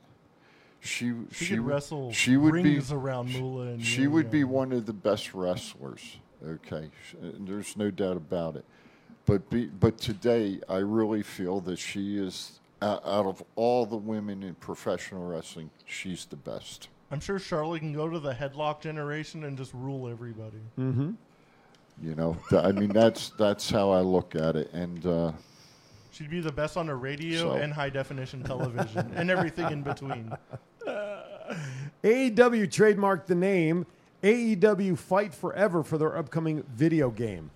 she 0.79 1.13
She 1.31 1.45
she 1.45 1.59
would- 1.59 1.67
wrestle 1.71 2.11
she 2.11 2.37
would 2.37 2.63
be 2.63 2.81
around 2.91 3.31
Moolah 3.31 3.67
and 3.73 3.85
she 3.85 4.07
would 4.07 4.31
be 4.31 4.43
one 4.43 4.71
of 4.71 4.85
the 4.87 4.93
best 4.93 5.33
wrestlers. 5.35 6.17
Okay, 6.43 6.89
uh, 7.21 7.27
there's 7.41 7.77
no 7.77 7.91
doubt 7.91 8.17
about 8.17 8.55
it. 8.55 8.65
But 9.27 9.47
be, 9.51 9.67
but 9.67 9.99
today 9.99 10.59
I 10.67 10.77
really 10.77 11.21
feel 11.21 11.59
that 11.61 11.77
she 11.77 12.17
is 12.17 12.59
out 12.81 13.03
of 13.05 13.43
all 13.55 13.85
the 13.85 13.95
women 13.97 14.41
in 14.41 14.55
professional 14.55 15.27
wrestling, 15.27 15.69
she's 15.85 16.25
the 16.25 16.35
best. 16.35 16.87
I'm 17.11 17.19
sure 17.19 17.39
Charlotte 17.39 17.79
can 17.79 17.93
go 17.93 18.07
to 18.09 18.19
the 18.19 18.33
headlock 18.33 18.81
generation 18.81 19.43
and 19.43 19.57
just 19.57 19.73
rule 19.73 20.07
everybody. 20.09 20.61
Mm-hmm. 20.79 21.11
You 22.01 22.15
know, 22.15 22.37
Th- 22.49 22.63
I 22.63 22.71
mean 22.71 22.89
that's 22.89 23.29
that's 23.37 23.69
how 23.69 23.91
I 23.91 23.99
look 23.99 24.35
at 24.35 24.55
it, 24.55 24.71
and. 24.73 25.05
Uh, 25.05 25.31
She'd 26.11 26.29
be 26.29 26.41
the 26.41 26.51
best 26.51 26.75
on 26.77 26.87
the 26.87 26.95
radio 26.95 27.39
So- 27.39 27.51
and 27.53 27.71
high 27.73 27.89
definition 27.89 28.43
television 28.43 29.11
and 29.15 29.29
everything 29.29 29.71
in 29.71 29.81
between. 29.83 30.31
AEW 32.03 32.67
trademarked 32.67 33.25
the 33.27 33.35
name 33.35 33.85
AEW 34.23 34.97
Fight 34.97 35.33
Forever 35.33 35.83
for 35.83 35.97
their 35.97 36.17
upcoming 36.17 36.63
video 36.73 37.09
game. 37.09 37.49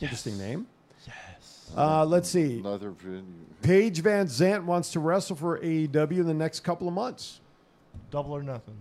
Interesting 0.00 0.38
name. 0.38 0.66
Yes. 1.06 1.70
Uh, 1.76 2.04
let's 2.04 2.28
see. 2.28 2.58
Another 2.58 2.90
video. 2.90 3.22
Paige 3.62 4.02
VanZant 4.02 4.64
wants 4.64 4.92
to 4.92 5.00
wrestle 5.00 5.36
for 5.36 5.58
AEW 5.60 6.18
in 6.20 6.26
the 6.26 6.34
next 6.34 6.60
couple 6.60 6.88
of 6.88 6.94
months. 6.94 7.40
Double 8.10 8.32
or 8.32 8.42
nothing. 8.42 8.76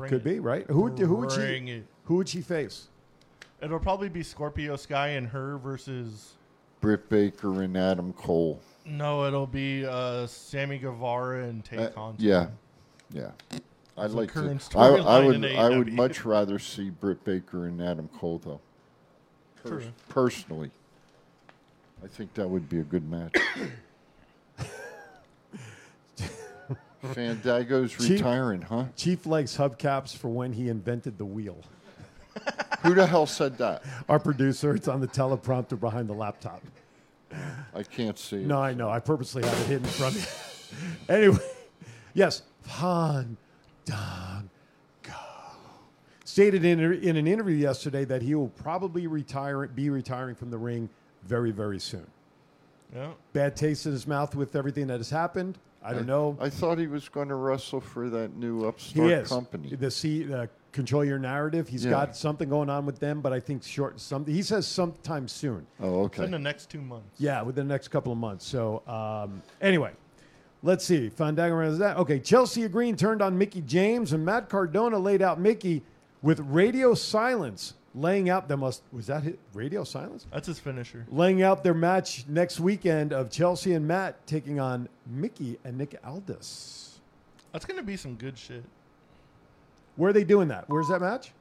Bring 0.00 0.08
Could 0.10 0.20
it. 0.26 0.34
be 0.34 0.40
right. 0.40 0.66
Who 0.68 0.80
would 0.82 0.98
who 0.98 1.14
would 1.16 1.28
Bring 1.30 1.66
she 1.66 1.72
it. 1.74 1.86
who 2.04 2.16
would 2.16 2.28
she 2.28 2.40
face? 2.40 2.88
It'll 3.62 3.78
probably 3.78 4.08
be 4.08 4.22
Scorpio 4.22 4.76
Sky 4.76 5.08
and 5.08 5.28
her 5.28 5.58
versus. 5.58 6.32
Britt 6.80 7.10
Baker 7.10 7.62
and 7.62 7.76
Adam 7.76 8.14
Cole. 8.14 8.58
No, 8.86 9.26
it'll 9.26 9.46
be 9.46 9.84
uh, 9.84 10.26
Sammy 10.26 10.78
Guevara 10.78 11.44
and 11.44 11.62
Tay 11.62 11.76
Uh, 11.76 11.88
Conti. 11.90 12.24
yeah, 12.24 12.46
yeah. 13.12 13.32
I'd 13.52 13.60
That's 14.04 14.14
a 14.14 14.16
like 14.16 14.28
to. 14.28 14.34
current 14.34 14.68
I, 14.74 14.80
I 14.80 14.88
storyline 14.88 15.26
would. 15.26 15.44
in 15.44 15.56
I 15.58 15.68
would 15.68 15.88
AEW. 15.88 15.92
much 15.92 16.24
rather 16.24 16.58
see 16.58 16.88
Britt 16.88 17.22
Baker 17.22 17.66
and 17.66 17.82
Adam 17.82 18.08
Cole 18.16 18.40
though. 18.42 18.60
True. 19.62 19.82
Personally, 20.08 20.70
I 22.02 22.06
think 22.06 22.32
that 22.34 22.48
would 22.48 22.66
be 22.70 22.78
a 22.80 22.84
good 22.84 23.08
match. 23.10 23.36
Fandango's 27.02 27.92
Chief- 27.92 28.10
retiring, 28.10 28.62
huh? 28.62 28.84
Chief 28.96 29.26
likes 29.26 29.56
hubcaps 29.56 30.16
for 30.16 30.28
when 30.28 30.52
he 30.52 30.68
invented 30.68 31.18
the 31.18 31.24
wheel. 31.24 31.58
Who 32.82 32.94
the 32.94 33.06
hell 33.06 33.26
said 33.26 33.58
that? 33.58 33.82
Our 34.08 34.18
producer, 34.18 34.74
it's 34.74 34.88
on 34.88 35.00
the 35.00 35.08
teleprompter 35.08 35.78
behind 35.78 36.08
the 36.08 36.14
laptop. 36.14 36.62
I 37.74 37.82
can't 37.82 38.18
see. 38.18 38.36
it. 38.36 38.46
No, 38.46 38.60
I 38.60 38.74
know. 38.74 38.90
I 38.90 38.98
purposely 38.98 39.44
have 39.44 39.60
it 39.60 39.66
hidden 39.66 39.86
from 39.86 40.14
you. 40.14 40.22
anyway, 41.14 41.38
yes, 42.14 42.42
Han 42.66 43.36
Dong 43.84 44.50
Go 45.02 45.12
stated 46.24 46.64
in, 46.64 46.80
in 46.80 47.16
an 47.16 47.26
interview 47.26 47.56
yesterday 47.56 48.04
that 48.04 48.22
he 48.22 48.34
will 48.34 48.48
probably 48.48 49.06
retire, 49.06 49.66
be 49.66 49.90
retiring 49.90 50.34
from 50.34 50.50
the 50.50 50.58
ring 50.58 50.88
very, 51.24 51.50
very 51.50 51.78
soon. 51.78 52.06
Yeah. 52.94 53.12
Bad 53.32 53.56
taste 53.56 53.86
in 53.86 53.92
his 53.92 54.06
mouth 54.06 54.34
with 54.34 54.56
everything 54.56 54.88
that 54.88 54.98
has 54.98 55.10
happened. 55.10 55.58
I 55.82 55.92
don't 55.94 56.06
know. 56.06 56.36
I 56.40 56.50
thought 56.50 56.78
he 56.78 56.86
was 56.86 57.08
going 57.08 57.28
to 57.28 57.34
wrestle 57.36 57.80
for 57.80 58.10
that 58.10 58.36
new 58.36 58.60
He 58.62 58.66
upstart 58.68 59.10
is 59.10 59.28
company. 59.28 59.74
the 59.74 59.90
C, 59.90 60.22
the 60.24 60.48
control 60.72 61.04
your 61.04 61.18
narrative. 61.18 61.68
He's 61.68 61.84
Yeah. 61.84 61.90
got 61.92 62.16
something 62.16 62.48
going 62.48 62.68
on 62.68 62.84
with 62.86 62.98
them, 62.98 63.20
but 63.22 63.32
I 63.32 63.40
think 63.40 63.62
short. 63.62 63.98
Some 63.98 64.26
he 64.26 64.42
says 64.42 64.66
sometime 64.66 65.26
soon. 65.26 65.66
Oh, 65.80 66.04
It's 66.06 66.18
in 66.18 66.30
the 66.30 66.38
next 66.38 66.68
two 66.70 66.80
months. 66.82 67.08
Yeah, 67.18 67.42
within 67.42 67.66
the 67.66 67.72
next 67.74 67.88
couple 67.88 68.12
of 68.12 68.18
months. 68.18 68.46
So 68.46 68.82
um, 68.86 69.42
anyway, 69.62 69.92
let's 70.62 70.84
see. 70.84 71.08
Fandango 71.08 71.56
runs 71.56 71.78
that. 71.78 71.96
Okay, 71.96 72.18
Chelsea 72.20 72.68
Green 72.68 72.94
turned 72.94 73.22
on 73.22 73.36
Mickie 73.38 73.62
James, 73.62 74.12
and 74.12 74.24
Matt 74.24 74.48
Cardona 74.50 74.98
laid 74.98 75.22
out 75.22 75.40
Mickie 75.40 75.82
with 76.22 76.40
radio 76.40 76.92
silence, 76.94 77.72
laying 77.94 78.28
out 78.30 78.48
them. 78.48 78.60
Must 78.60 78.82
was 78.92 79.06
that 79.06 79.22
hit 79.22 79.38
radio 79.54 79.84
silence? 79.84 80.26
That's 80.32 80.46
his 80.46 80.58
finisher. 80.58 81.06
Laying 81.10 81.42
out 81.42 81.62
their 81.62 81.74
match 81.74 82.24
next 82.28 82.60
weekend 82.60 83.12
of 83.12 83.30
Chelsea 83.30 83.72
and 83.72 83.86
Matt 83.86 84.26
taking 84.26 84.60
on 84.60 84.88
Mickie 85.06 85.58
and 85.64 85.78
Nick 85.78 85.98
Aldis. 86.04 87.00
That's 87.52 87.64
gonna 87.64 87.82
be 87.82 87.96
some 87.96 88.14
good 88.14 88.38
shit. 88.38 88.64
Where 89.96 90.10
are 90.10 90.12
they 90.12 90.24
doing 90.24 90.48
that? 90.48 90.68
Where's 90.68 90.88
that 90.88 91.00
match? 91.00 91.32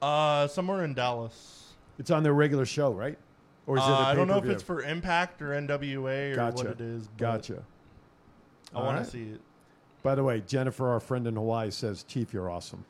Uh, 0.00 0.46
somewhere 0.46 0.84
in 0.84 0.94
Dallas. 0.94 1.74
It's 1.98 2.10
on 2.10 2.22
their 2.22 2.32
regular 2.32 2.64
show, 2.64 2.92
right? 2.92 3.18
Or 3.66 3.76
is 3.76 3.84
it? 3.84 3.86
Uh, 3.86 3.92
a 3.92 3.96
I 3.96 4.14
don't 4.14 4.28
know 4.28 4.38
if 4.38 4.44
it's 4.44 4.62
for 4.62 4.82
Impact 4.82 5.42
or 5.42 5.48
NWA 5.48 6.32
or 6.32 6.36
Gotcha. 6.36 6.56
what 6.56 6.66
it 6.66 6.80
is. 6.80 7.08
Gotcha. 7.18 7.62
I 8.74 8.82
want 8.82 8.96
right. 8.96 9.04
to 9.04 9.10
see 9.10 9.22
it. 9.24 9.40
By 10.02 10.14
the 10.14 10.22
way, 10.22 10.42
Jennifer, 10.46 10.88
our 10.88 11.00
friend 11.00 11.26
in 11.26 11.34
Hawaii, 11.34 11.70
says, 11.70 12.04
"Chief, 12.04 12.32
you're 12.32 12.48
awesome." 12.48 12.84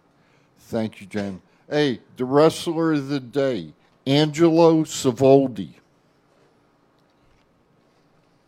Thank 0.58 1.00
you, 1.00 1.06
Jen. 1.06 1.40
Hey, 1.70 2.00
the 2.16 2.24
wrestler 2.24 2.94
of 2.94 3.08
the 3.08 3.20
day 3.20 3.74
Angelo 4.06 4.84
Savoldi. 4.84 5.74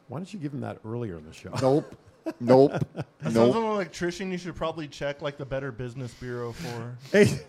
Why 0.08 0.18
don't 0.18 0.32
you 0.32 0.40
give 0.40 0.52
him 0.54 0.60
that 0.62 0.78
earlier 0.84 1.18
in 1.18 1.26
the 1.26 1.32
show? 1.32 1.52
Nope. 1.60 1.94
Nope. 2.40 2.72
That 2.94 3.32
sounds 3.32 3.34
nope. 3.34 3.54
like 3.54 3.64
an 3.64 3.70
electrician 3.70 4.32
you 4.32 4.38
should 4.38 4.56
probably 4.56 4.88
check 4.88 5.20
like 5.20 5.36
the 5.36 5.44
Better 5.44 5.70
Business 5.70 6.14
Bureau 6.14 6.52
for. 6.52 6.96
A- 7.14 7.40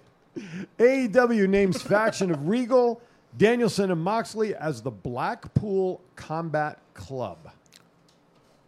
AEW 0.79 1.47
names 1.47 1.81
faction 1.81 2.29
of 2.29 2.47
Regal, 2.47 3.01
Danielson, 3.37 3.89
and 3.91 4.01
Moxley 4.01 4.53
as 4.55 4.81
the 4.81 4.91
Blackpool 4.91 6.01
Combat 6.15 6.79
Club. 6.93 7.37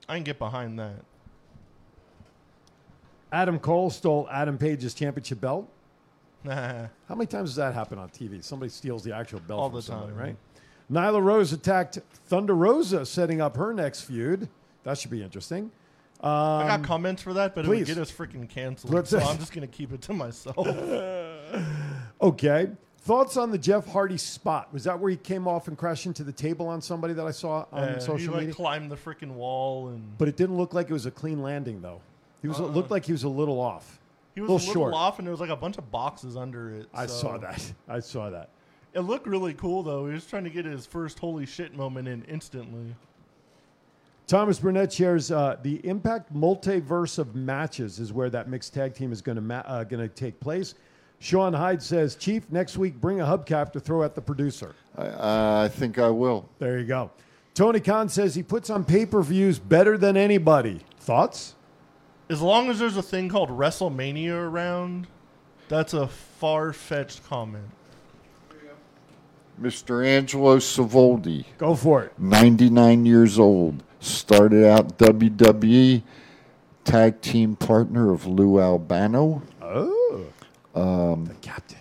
I 0.07 0.15
can 0.15 0.23
get 0.23 0.39
behind 0.39 0.79
that. 0.79 1.03
Adam 3.33 3.59
Cole 3.59 3.89
stole 3.89 4.27
Adam 4.31 4.57
Page's 4.57 4.93
championship 4.93 5.41
belt. 5.41 5.69
How 7.07 7.15
many 7.15 7.25
times 7.25 7.49
does 7.51 7.55
that 7.57 7.73
happen 7.73 7.97
on 7.99 8.09
TV? 8.09 8.43
Somebody 8.43 8.69
steals 8.69 9.03
the 9.03 9.15
actual 9.15 9.39
belt 9.41 9.59
All 9.59 9.69
from 9.69 9.75
the 9.77 9.81
somebody, 9.81 10.11
time. 10.13 10.19
right? 10.19 10.35
Nyla 10.91 11.23
Rose 11.23 11.53
attacked 11.53 11.99
Thunder 12.27 12.55
Rosa, 12.55 13.05
setting 13.05 13.39
up 13.41 13.55
her 13.55 13.73
next 13.73 14.01
feud. 14.01 14.49
That 14.83 14.97
should 14.97 15.11
be 15.11 15.23
interesting. 15.23 15.71
Um, 16.21 16.29
I 16.31 16.67
got 16.67 16.83
comments 16.83 17.21
for 17.21 17.33
that, 17.33 17.55
but 17.55 17.65
it 17.65 17.67
please. 17.67 17.79
would 17.87 17.95
get 17.95 17.97
us 17.97 18.11
freaking 18.11 18.47
canceled. 18.49 19.07
So 19.07 19.19
I'm 19.21 19.37
just 19.37 19.51
gonna 19.53 19.67
keep 19.67 19.91
it 19.93 20.01
to 20.03 20.13
myself. 20.13 20.67
Okay. 22.21 22.69
Thoughts 22.99 23.35
on 23.35 23.51
the 23.51 23.57
Jeff 23.57 23.85
Hardy 23.87 24.17
spot? 24.17 24.71
Was 24.71 24.85
that 24.85 24.97
where 24.97 25.11
he 25.11 25.17
came 25.17 25.45
off 25.45 25.67
and 25.67 25.77
crashed 25.77 26.05
into 26.05 26.23
the 26.23 26.31
table 26.31 26.67
on 26.69 26.81
somebody 26.81 27.13
that 27.15 27.25
I 27.25 27.31
saw 27.31 27.65
on 27.71 27.83
Uh, 27.83 27.93
he 27.95 27.99
social 27.99 28.31
like 28.33 28.41
media? 28.41 28.53
climbed 28.55 28.89
the 28.89 28.95
freaking 28.95 29.33
wall 29.33 29.89
and 29.89 30.17
But 30.17 30.29
it 30.29 30.37
didn't 30.37 30.55
look 30.55 30.73
like 30.73 30.89
it 30.89 30.93
was 30.93 31.05
a 31.05 31.11
clean 31.11 31.41
landing, 31.41 31.81
though. 31.81 31.99
He 32.41 32.47
was 32.47 32.59
it 32.59 32.63
looked 32.63 32.91
like 32.91 33.05
he 33.05 33.11
was 33.11 33.23
a 33.23 33.29
little 33.29 33.59
off. 33.59 33.99
He 34.35 34.41
was 34.41 34.49
a 34.49 34.53
a 34.53 34.55
little, 34.55 34.67
little 34.67 34.83
short. 34.83 34.93
off, 34.93 35.19
and 35.19 35.27
there 35.27 35.31
was 35.31 35.41
like 35.41 35.49
a 35.49 35.55
bunch 35.55 35.77
of 35.77 35.89
boxes 35.91 36.35
under 36.35 36.71
it. 36.75 36.87
I 36.93 37.05
so- 37.05 37.13
saw 37.13 37.37
that. 37.39 37.73
I 37.87 37.99
saw 37.99 38.29
that. 38.29 38.49
It 38.93 38.99
looked 39.01 39.25
really 39.25 39.53
cool 39.55 39.81
though. 39.81 40.05
He 40.07 40.13
was 40.13 40.25
trying 40.25 40.43
to 40.43 40.49
get 40.51 40.65
his 40.65 40.85
first 40.85 41.17
holy 41.17 41.45
shit 41.47 41.75
moment 41.75 42.07
in 42.07 42.23
instantly. 42.25 42.95
Thomas 44.27 44.59
Burnett 44.59 44.93
shares 44.93 45.31
uh, 45.31 45.57
the 45.63 45.85
Impact 45.85 46.33
multiverse 46.33 47.17
of 47.19 47.35
matches 47.35 47.99
is 47.99 48.13
where 48.13 48.29
that 48.29 48.47
mixed 48.49 48.73
tag 48.73 48.93
team 48.93 49.11
is 49.11 49.21
going 49.21 49.35
to 49.35 49.41
ma- 49.41 49.63
uh, 49.65 49.83
going 49.83 50.07
to 50.07 50.13
take 50.13 50.39
place. 50.39 50.75
Sean 51.19 51.53
Hyde 51.53 51.81
says, 51.81 52.15
Chief, 52.15 52.49
next 52.51 52.77
week 52.77 52.99
bring 53.01 53.21
a 53.21 53.25
hubcap 53.25 53.71
to 53.73 53.79
throw 53.79 54.03
at 54.03 54.13
the 54.15 54.21
producer. 54.21 54.75
I, 54.97 55.01
uh, 55.07 55.61
I 55.65 55.69
think 55.69 55.97
I 55.99 56.09
will. 56.09 56.47
There 56.59 56.79
you 56.79 56.85
go. 56.85 57.11
Tony 57.53 57.79
Khan 57.79 58.09
says 58.09 58.33
he 58.35 58.43
puts 58.43 58.69
on 58.69 58.83
pay 58.85 59.05
per 59.05 59.21
views 59.21 59.59
better 59.59 59.97
than 59.97 60.17
anybody. 60.17 60.81
Thoughts? 60.99 61.55
As 62.33 62.41
long 62.41 62.71
as 62.71 62.79
there's 62.79 62.97
a 62.97 63.03
thing 63.03 63.29
called 63.29 63.49
WrestleMania 63.49 64.33
around, 64.33 65.05
that's 65.67 65.93
a 65.93 66.07
far 66.07 66.73
fetched 66.73 67.23
comment. 67.25 67.69
Mr. 69.61 70.03
Angelo 70.03 70.57
Savoldi. 70.57 71.45
Go 71.59 71.75
for 71.75 72.05
it. 72.05 72.13
99 72.17 73.05
years 73.05 73.37
old. 73.37 73.83
Started 73.99 74.67
out 74.67 74.97
WWE, 74.97 76.01
tag 76.83 77.21
team 77.21 77.55
partner 77.55 78.11
of 78.11 78.25
Lou 78.25 78.59
Albano. 78.59 79.43
Oh. 79.61 80.25
Um, 80.73 81.25
the 81.25 81.35
captain. 81.35 81.77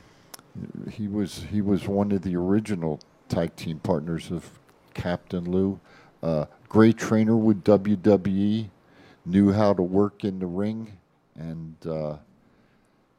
He 0.91 1.09
was 1.09 1.47
he 1.51 1.63
was 1.63 1.89
one 1.89 2.13
of 2.13 2.21
the 2.21 2.37
original 2.37 3.01
tag 3.31 3.57
team 3.57 3.79
partners 3.79 4.31
of 4.31 4.51
Captain 4.93 5.51
Lou. 5.51 5.81
Uh, 6.23 6.45
great 6.69 6.99
trainer 6.99 7.39
with 7.39 7.65
WWE, 7.65 8.69
knew 9.25 9.53
how 9.53 9.73
to 9.73 9.83
work 9.83 10.25
in 10.25 10.39
the 10.39 10.47
ring, 10.47 10.99
and 11.35 11.77
uh, 11.87 12.17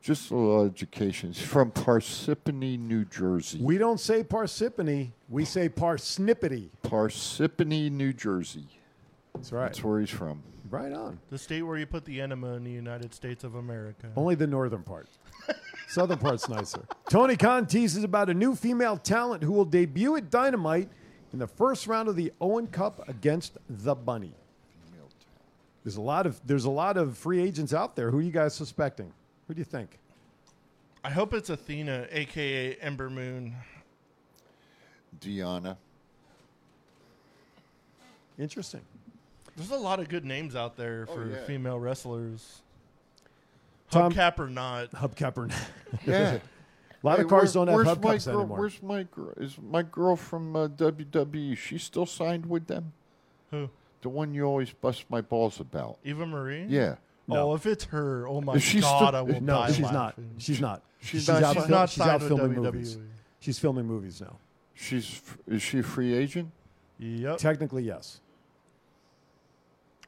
just 0.02 0.32
a 0.32 0.36
little 0.36 0.66
education. 0.66 1.32
He's 1.32 1.46
from 1.46 1.72
Parsippany, 1.72 2.78
New 2.78 3.06
Jersey. 3.06 3.60
We 3.62 3.78
don't 3.78 4.00
say 4.00 4.24
Parsippany, 4.24 5.12
we 5.30 5.46
say 5.46 5.70
Parsnippity. 5.70 6.70
Parsippany, 6.84 7.90
New 7.90 8.14
Jersey. 8.14 8.68
That's 9.34 9.52
right. 9.52 9.66
That's 9.66 9.84
where 9.84 10.00
he's 10.00 10.10
from. 10.10 10.44
Right 10.70 10.92
on. 10.92 11.20
The 11.30 11.38
state 11.38 11.62
where 11.62 11.78
you 11.78 11.86
put 11.86 12.06
the 12.06 12.20
enema 12.20 12.54
in 12.54 12.64
the 12.64 12.72
United 12.72 13.14
States 13.14 13.44
of 13.44 13.56
America. 13.56 14.08
Only 14.16 14.36
the 14.36 14.48
northern 14.48 14.84
part. 14.84 15.08
Southern 15.88 16.18
part's 16.18 16.50
nicer. 16.50 16.84
Tony 17.10 17.38
Khan 17.38 17.68
teases 17.68 18.04
about 18.04 18.30
a 18.30 18.34
new 18.34 18.56
female 18.56 18.98
talent 18.98 19.44
who 19.44 19.52
will 19.52 19.66
debut 19.66 20.16
at 20.16 20.30
Dynamite 20.30 20.90
in 21.32 21.40
the 21.40 21.48
first 21.48 21.88
round 21.88 22.10
of 22.10 22.16
the 22.16 22.32
Owen 22.42 22.68
Cup 22.68 23.08
against 23.08 23.58
the 23.70 23.94
Bunny. 23.94 24.34
There's 25.84 25.98
a 25.98 26.02
lot 26.02 26.26
of 26.26 26.40
there's 26.46 26.66
a 26.66 26.70
lot 26.70 26.98
of 26.98 27.18
free 27.18 27.42
agents 27.42 27.74
out 27.74 27.96
there. 27.96 28.10
Who 28.12 28.20
are 28.20 28.22
you 28.22 28.32
guys 28.32 28.54
suspecting? 28.54 29.12
Who 29.48 29.54
do 29.54 29.60
you 29.60 29.66
think? 29.66 30.00
I 31.04 31.10
hope 31.10 31.34
it's 31.34 31.50
Athena, 31.50 32.08
aka 32.12 32.76
Ember 32.76 33.10
Moon. 33.10 33.56
Diana. 35.20 35.78
Interesting. 38.40 38.82
There's 39.56 39.72
a 39.72 39.76
lot 39.78 40.00
of 40.00 40.10
good 40.10 40.26
names 40.26 40.56
out 40.56 40.76
there 40.78 41.06
Oh, 41.10 41.14
for 41.16 41.30
yeah. 41.30 41.44
female 41.46 41.80
wrestlers. 41.80 42.62
Tom- 43.92 44.12
Hubcap 44.14 44.40
or 44.40 44.48
not. 44.50 44.92
Hubcap 44.92 45.38
or 45.38 45.48
not. 45.48 45.58
Yeah. 46.08 46.40
A 47.04 47.06
lot 47.06 47.18
Hey, 47.18 47.24
of 47.24 47.30
cars 47.30 47.56
where- 47.56 47.66
don't 47.66 47.86
have 47.86 48.00
where's 48.02 48.02
my 48.02 48.16
hubcaps 48.16 48.26
girl, 48.32 48.40
anymore. 48.40 48.58
Where's 48.60 48.82
my 48.82 49.04
girl? 49.04 49.34
Is 49.38 49.58
my 49.62 49.84
girl 49.84 50.16
from 50.16 50.56
uh, 50.56 50.68
WWE? 50.70 51.58
She 51.58 51.78
still 51.78 52.06
signed 52.06 52.46
with 52.48 52.68
them? 52.68 52.94
Who? 53.52 53.70
The 54.04 54.10
one 54.10 54.34
you 54.34 54.44
always 54.44 54.72
bust 54.72 55.06
my 55.10 55.22
balls 55.22 55.60
about. 55.60 55.98
Eva 56.04 56.26
Marie? 56.26 56.66
Yeah. 56.70 56.96
Oh, 57.30 57.56
if 57.56 57.66
it's 57.66 57.86
her, 57.86 58.28
oh 58.28 58.42
my 58.42 58.56
Is 58.56 58.64
she 58.64 58.82
god, 58.82 59.08
still- 59.08 59.16
I 59.18 59.22
will 59.22 59.42
no, 59.42 59.54
die 59.54 59.68
she's 59.72 59.80
not. 59.80 59.94
laughing. 59.94 60.30
She's 60.38 60.62
not. 60.62 60.82
she's 61.02 61.30
out, 61.30 61.42
not 61.42 61.54
fil- 61.56 61.68
not 61.70 61.90
she's 61.90 62.02
out 62.02 62.20
signed 62.20 62.22
with 62.24 62.28
filming 62.40 62.58
WWE. 62.58 62.64
movies. 62.64 62.98
She's 63.40 63.58
filming 63.60 63.86
movies 63.86 64.22
now. 64.22 64.36
She's 64.76 65.06
f- 65.26 65.38
is 65.48 65.62
she 65.62 65.80
a 65.80 65.84
free 65.84 66.14
agent? 66.14 66.52
Yep. 67.00 67.38
Technically, 67.38 67.84
yes. 67.84 68.20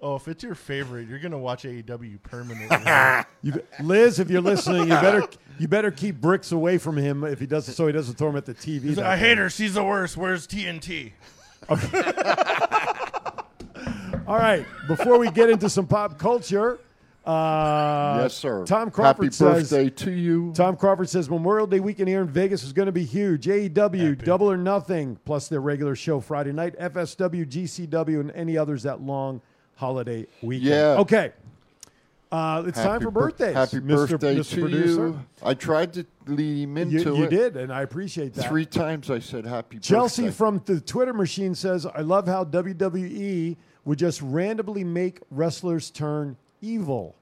Oh, 0.01 0.15
if 0.17 0.27
it's 0.27 0.43
your 0.43 0.55
favorite, 0.55 1.07
you're 1.07 1.19
gonna 1.19 1.37
watch 1.37 1.63
AEW 1.63 2.21
permanently. 2.23 3.23
You, 3.41 3.61
Liz, 3.79 4.19
if 4.19 4.29
you're 4.31 4.41
listening, 4.41 4.81
you 4.83 4.87
better 4.95 5.23
you 5.59 5.67
better 5.67 5.91
keep 5.91 6.19
bricks 6.19 6.51
away 6.51 6.77
from 6.79 6.97
him 6.97 7.23
if 7.23 7.39
he 7.39 7.45
doesn't, 7.45 7.75
so 7.75 7.85
he 7.87 7.93
doesn't 7.93 8.15
throw 8.15 8.29
him 8.29 8.35
at 8.37 8.45
the 8.45 8.55
TV. 8.55 8.87
Like, 8.87 8.95
that 8.95 9.05
I 9.05 9.17
hate 9.17 9.37
her. 9.37 9.49
She's 9.51 9.75
the 9.75 9.83
worst. 9.83 10.17
Where's 10.17 10.47
TNT? 10.47 11.11
All 14.27 14.37
right, 14.37 14.65
before 14.87 15.19
we 15.19 15.29
get 15.29 15.49
into 15.51 15.69
some 15.69 15.85
pop 15.85 16.17
culture, 16.17 16.79
uh, 17.25 18.19
Yes, 18.23 18.33
sir. 18.33 18.65
Tom 18.65 18.89
Crawford 18.89 19.25
Happy 19.25 19.33
says, 19.33 19.69
birthday 19.69 19.89
to 19.89 20.11
you. 20.11 20.51
Tom 20.55 20.75
Crawford 20.75 21.09
says 21.09 21.29
Memorial 21.29 21.67
Day 21.67 21.79
weekend 21.79 22.07
here 22.09 22.21
in 22.21 22.27
Vegas 22.27 22.63
is 22.63 22.73
going 22.73 22.87
to 22.87 22.91
be 22.91 23.03
huge. 23.03 23.45
AEW, 23.45 24.23
Double 24.23 24.49
or 24.49 24.57
Nothing, 24.57 25.19
plus 25.25 25.47
their 25.47 25.59
regular 25.61 25.95
show 25.95 26.19
Friday 26.19 26.51
night, 26.53 26.75
FSW, 26.79 27.45
GCW, 27.45 28.19
and 28.19 28.31
any 28.31 28.57
others 28.57 28.83
that 28.83 29.01
long 29.01 29.41
holiday 29.75 30.25
weekend. 30.41 30.69
Yeah. 30.69 30.95
Okay. 30.99 31.31
Uh, 32.31 32.63
it's 32.67 32.77
time 32.77 32.93
Happy 32.93 33.03
for 33.05 33.11
bir- 33.11 33.19
birthdays. 33.21 33.53
Happy 33.55 33.77
Mr. 33.77 34.09
birthday 34.09 34.35
Mr. 34.37 34.49
to 34.55 34.61
Producer. 34.61 35.07
you. 35.09 35.19
I 35.43 35.53
tried 35.53 35.93
to 35.93 36.05
lead 36.25 36.63
him 36.63 36.75
You, 36.77 36.83
into 36.83 36.95
you 36.97 37.15
it. 37.15 37.17
You 37.19 37.27
did, 37.37 37.57
and 37.57 37.71
I 37.71 37.83
appreciate 37.83 38.33
that. 38.33 38.49
Three 38.49 38.65
times 38.65 39.09
I 39.11 39.19
said 39.19 39.45
happy 39.45 39.77
Chelsea 39.79 40.23
birthday. 40.23 40.25
Chelsea 40.25 40.31
from 40.31 40.61
the 40.65 40.81
Twitter 40.81 41.13
machine 41.13 41.53
says, 41.55 41.85
I 41.85 42.01
love 42.01 42.27
how 42.27 42.43
WWE 42.43 43.55
would 43.85 43.99
just 43.99 44.21
randomly 44.21 44.83
make 44.83 45.19
wrestlers 45.31 45.89
turn 45.89 46.35
evil. 46.61 47.15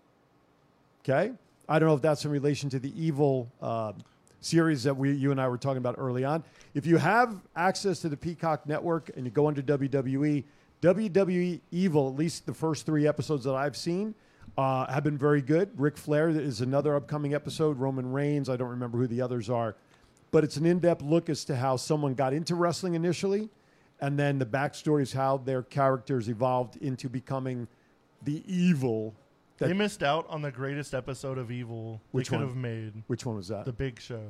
Okay? 1.03 1.33
I 1.69 1.79
don't 1.79 1.87
know 1.87 1.95
if 1.95 2.01
that's 2.01 2.25
in 2.25 2.31
relation 2.31 2.69
to 2.69 2.79
the 2.79 2.91
evil 3.01 3.49
uh, 3.61 3.93
series 4.41 4.83
that 4.83 4.95
we, 4.95 5.11
you 5.13 5.31
and 5.31 5.39
I 5.39 5.47
were 5.47 5.57
talking 5.57 5.77
about 5.77 5.95
early 5.97 6.23
on. 6.23 6.43
If 6.73 6.85
you 6.85 6.97
have 6.97 7.39
access 7.55 7.99
to 7.99 8.09
the 8.09 8.17
Peacock 8.17 8.67
Network 8.67 9.11
and 9.15 9.25
you 9.25 9.31
go 9.31 9.47
under 9.47 9.61
WWE, 9.61 10.43
WWE 10.81 11.61
Evil, 11.71 12.09
at 12.09 12.15
least 12.15 12.45
the 12.45 12.53
first 12.53 12.85
three 12.85 13.07
episodes 13.07 13.45
that 13.45 13.55
I've 13.55 13.77
seen, 13.77 14.15
uh, 14.57 14.85
have 14.91 15.03
been 15.03 15.17
very 15.17 15.41
good. 15.41 15.69
Ric 15.79 15.97
Flair 15.97 16.29
is 16.29 16.61
another 16.61 16.95
upcoming 16.95 17.33
episode. 17.33 17.77
Roman 17.77 18.11
Reigns, 18.11 18.49
I 18.49 18.57
don't 18.57 18.69
remember 18.69 18.97
who 18.97 19.07
the 19.07 19.21
others 19.21 19.49
are 19.49 19.75
but 20.33 20.43
it's 20.43 20.57
an 20.57 20.65
in-depth 20.65 21.03
look 21.03 21.29
as 21.29 21.45
to 21.45 21.55
how 21.55 21.77
someone 21.77 22.15
got 22.15 22.33
into 22.33 22.55
wrestling 22.55 22.95
initially, 22.95 23.49
and 24.03 24.19
then 24.19 24.37
the 24.37 24.45
backstory 24.45 25.01
is 25.01 25.13
how 25.13 25.37
their 25.37 25.63
characters 25.63 26.27
evolved 26.27 26.75
into 26.75 27.07
becoming 27.07 27.69
the 28.21 28.43
evil. 28.45 29.15
That, 29.59 29.67
they 29.67 29.73
missed 29.73 30.03
out 30.03 30.25
on 30.29 30.41
the 30.41 30.51
greatest 30.51 30.93
episode 30.93 31.37
of 31.37 31.49
Evil 31.51 32.01
Which 32.11 32.27
they 32.27 32.35
could 32.35 32.41
one? 32.41 32.49
have 32.49 32.57
made. 32.57 33.03
Which 33.07 33.25
one 33.25 33.37
was 33.37 33.47
that? 33.47 33.63
The 33.63 33.71
Big 33.71 34.01
Show. 34.01 34.21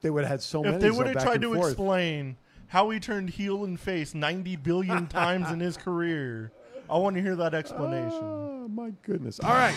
they 0.00 0.10
would 0.10 0.22
have 0.22 0.30
had 0.30 0.42
so 0.42 0.62
many. 0.62 0.76
if 0.76 0.80
they 0.80 0.92
would 0.92 1.08
have 1.08 1.20
tried 1.24 1.42
to 1.42 1.54
forth. 1.54 1.72
explain 1.72 2.36
how 2.68 2.88
he 2.90 3.00
turned 3.00 3.30
heel 3.30 3.64
and 3.64 3.80
face 3.80 4.14
90 4.14 4.54
billion 4.56 5.06
times 5.08 5.50
in 5.50 5.58
his 5.58 5.76
career, 5.76 6.52
I 6.88 6.98
want 6.98 7.16
to 7.16 7.22
hear 7.22 7.34
that 7.34 7.54
explanation. 7.54 8.20
Oh 8.22 8.68
my 8.68 8.92
goodness! 9.02 9.40
All 9.40 9.50
right, 9.50 9.74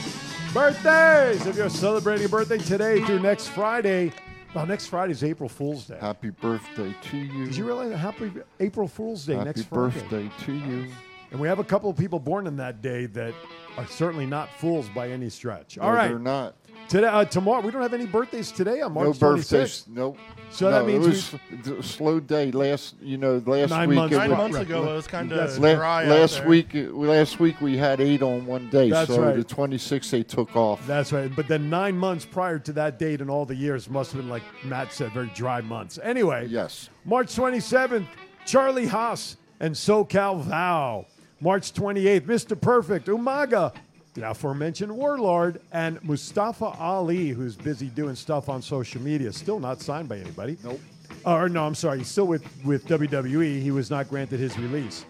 birthdays. 0.53 1.47
If 1.47 1.55
you're 1.55 1.69
celebrating 1.71 2.27
a 2.27 2.29
birthday 2.29 2.59
today 2.59 3.03
through 3.03 3.21
next 3.21 3.47
Friday, 3.47 4.11
well, 4.55 4.65
next 4.65 4.87
Friday 4.87 5.11
is 5.11 5.23
April 5.23 5.49
Fool's 5.49 5.85
Day. 5.85 5.97
Happy 5.99 6.29
birthday 6.29 6.95
to 7.09 7.17
you. 7.17 7.45
Did 7.45 7.55
you 7.55 7.65
realize 7.65 7.89
that 7.89 7.97
happy 7.97 8.31
April 8.59 8.87
Fool's 8.87 9.25
Day 9.25 9.33
Happy 9.33 9.45
next 9.45 9.63
Friday? 9.63 9.99
Happy 9.99 10.07
birthday 10.29 10.45
to 10.45 10.53
you. 10.53 10.87
And 11.31 11.39
we 11.39 11.47
have 11.47 11.59
a 11.59 11.63
couple 11.63 11.89
of 11.89 11.97
people 11.97 12.19
born 12.19 12.47
in 12.47 12.55
that 12.57 12.81
day 12.81 13.07
that 13.07 13.33
are 13.77 13.87
certainly 13.87 14.25
not 14.25 14.49
fools 14.57 14.87
by 14.95 15.09
any 15.09 15.29
stretch. 15.29 15.77
All 15.77 15.89
No, 15.91 15.95
right. 15.97 16.07
they're 16.07 16.19
not. 16.19 16.55
Today, 16.87 17.07
uh, 17.07 17.25
tomorrow, 17.25 17.61
we 17.61 17.71
don't 17.71 17.81
have 17.81 17.95
any 17.95 18.05
birthdays 18.05 18.51
today 18.51 18.81
on 18.81 18.93
March 18.93 19.05
no 19.07 19.13
26th. 19.13 19.49
birthdays. 19.51 19.85
Nope. 19.89 20.17
So 20.51 20.69
No, 20.69 20.71
that 20.79 20.85
means 20.85 21.05
it 21.33 21.39
was 21.65 21.79
a 21.79 21.83
slow 21.83 22.19
day 22.19 22.51
last. 22.51 22.95
You 23.01 23.17
know, 23.17 23.41
last 23.45 23.71
Nine 23.71 23.89
week. 23.89 23.95
months- 23.95 24.15
Nine 24.15 24.29
was- 24.29 24.37
months 24.37 24.57
ago, 24.59 24.83
it 24.91 24.95
was 24.95 25.07
kinda 25.07 25.35
That's- 25.35 25.57
La- 25.57 25.73
dry 25.75 26.03
out 26.03 26.09
last 26.09 26.37
there. 26.39 26.47
week, 26.47 26.67
last 26.73 27.39
week 27.39 27.59
we 27.59 27.75
had 27.75 27.99
eight 27.99 28.21
on 28.21 28.45
one 28.45 28.69
day, 28.69 28.91
That's 28.91 29.13
so 29.13 29.21
right. 29.23 29.35
the 29.35 29.43
26th 29.43 30.11
they 30.11 30.21
took 30.21 30.55
off. 30.55 30.85
That's 30.85 31.11
right. 31.11 31.35
But 31.35 31.47
then 31.47 31.69
nine 31.71 31.97
months 31.97 32.23
prior 32.23 32.59
to 32.59 32.71
that 32.73 32.99
date 32.99 33.19
and 33.19 33.29
all 33.31 33.45
the 33.45 33.55
years 33.55 33.89
must 33.89 34.11
have 34.11 34.21
been, 34.21 34.29
like 34.29 34.43
Matt 34.63 34.93
said, 34.93 35.11
very 35.11 35.31
dry 35.33 35.61
months. 35.61 35.97
Anyway, 36.03 36.47
yes. 36.49 36.89
March 37.03 37.35
27th, 37.35 38.05
Charlie 38.45 38.87
Haas 38.87 39.37
and 39.59 39.73
SoCal 39.73 40.39
Val. 40.43 41.05
March 41.41 41.73
28th, 41.73 42.27
Mr. 42.27 42.59
Perfect, 42.59 43.07
Umaga, 43.07 43.73
the 44.15 44.29
aforementioned 44.29 44.91
Wardlow, 44.91 45.57
and 45.71 46.03
Mustafa 46.03 46.65
Ali, 46.65 47.29
who's 47.29 47.55
busy 47.55 47.87
doing 47.87 48.15
stuff 48.15 48.49
on 48.49 48.61
social 48.61 49.01
media. 49.01 49.31
Still 49.31 49.59
not 49.59 49.81
signed 49.81 50.09
by 50.09 50.17
anybody. 50.17 50.57
Nope. 50.63 50.79
Uh, 51.25 51.35
or 51.35 51.49
no, 51.49 51.65
I'm 51.65 51.75
sorry. 51.75 51.99
He's 51.99 52.07
still 52.07 52.25
with, 52.25 52.43
with 52.63 52.87
WWE. 52.87 53.61
He 53.61 53.71
was 53.71 53.91
not 53.91 54.09
granted 54.09 54.39
his 54.39 54.57
release. 54.57 55.05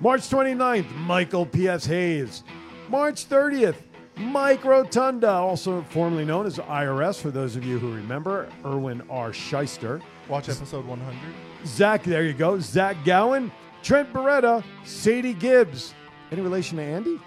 March 0.00 0.22
29th, 0.22 0.94
Michael 0.96 1.46
P.S. 1.46 1.84
Hayes. 1.86 2.44
March 2.88 3.28
30th, 3.28 3.76
Mike 4.16 4.64
Rotunda, 4.64 5.30
also 5.30 5.82
formerly 5.90 6.24
known 6.24 6.46
as 6.46 6.58
IRS, 6.58 7.20
for 7.20 7.30
those 7.30 7.56
of 7.56 7.64
you 7.64 7.78
who 7.78 7.92
remember, 7.92 8.48
Irwin 8.64 9.02
R. 9.08 9.30
Schyster. 9.30 10.02
Watch 10.28 10.48
episode 10.48 10.84
100. 10.84 11.18
Zach, 11.66 12.02
there 12.02 12.24
you 12.24 12.32
go. 12.32 12.58
Zach 12.58 12.96
Gowen, 13.04 13.50
Trent 13.82 14.12
Beretta, 14.12 14.62
Sadie 14.84 15.34
Gibbs. 15.34 15.94
Any 16.30 16.42
relation 16.42 16.76
to 16.78 16.82
Andy? 16.82 17.20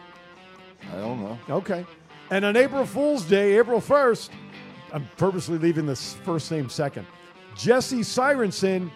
I 0.91 0.97
don't 0.97 1.21
know. 1.21 1.37
Okay. 1.49 1.85
And 2.29 2.45
on 2.45 2.55
April 2.55 2.85
Fool's 2.85 3.23
Day, 3.23 3.57
April 3.57 3.79
1st, 3.79 4.29
I'm 4.91 5.07
purposely 5.17 5.57
leaving 5.57 5.85
this 5.85 6.13
first 6.23 6.51
name 6.51 6.69
second, 6.69 7.05
Jesse 7.55 8.03
Sirenson 8.03 8.91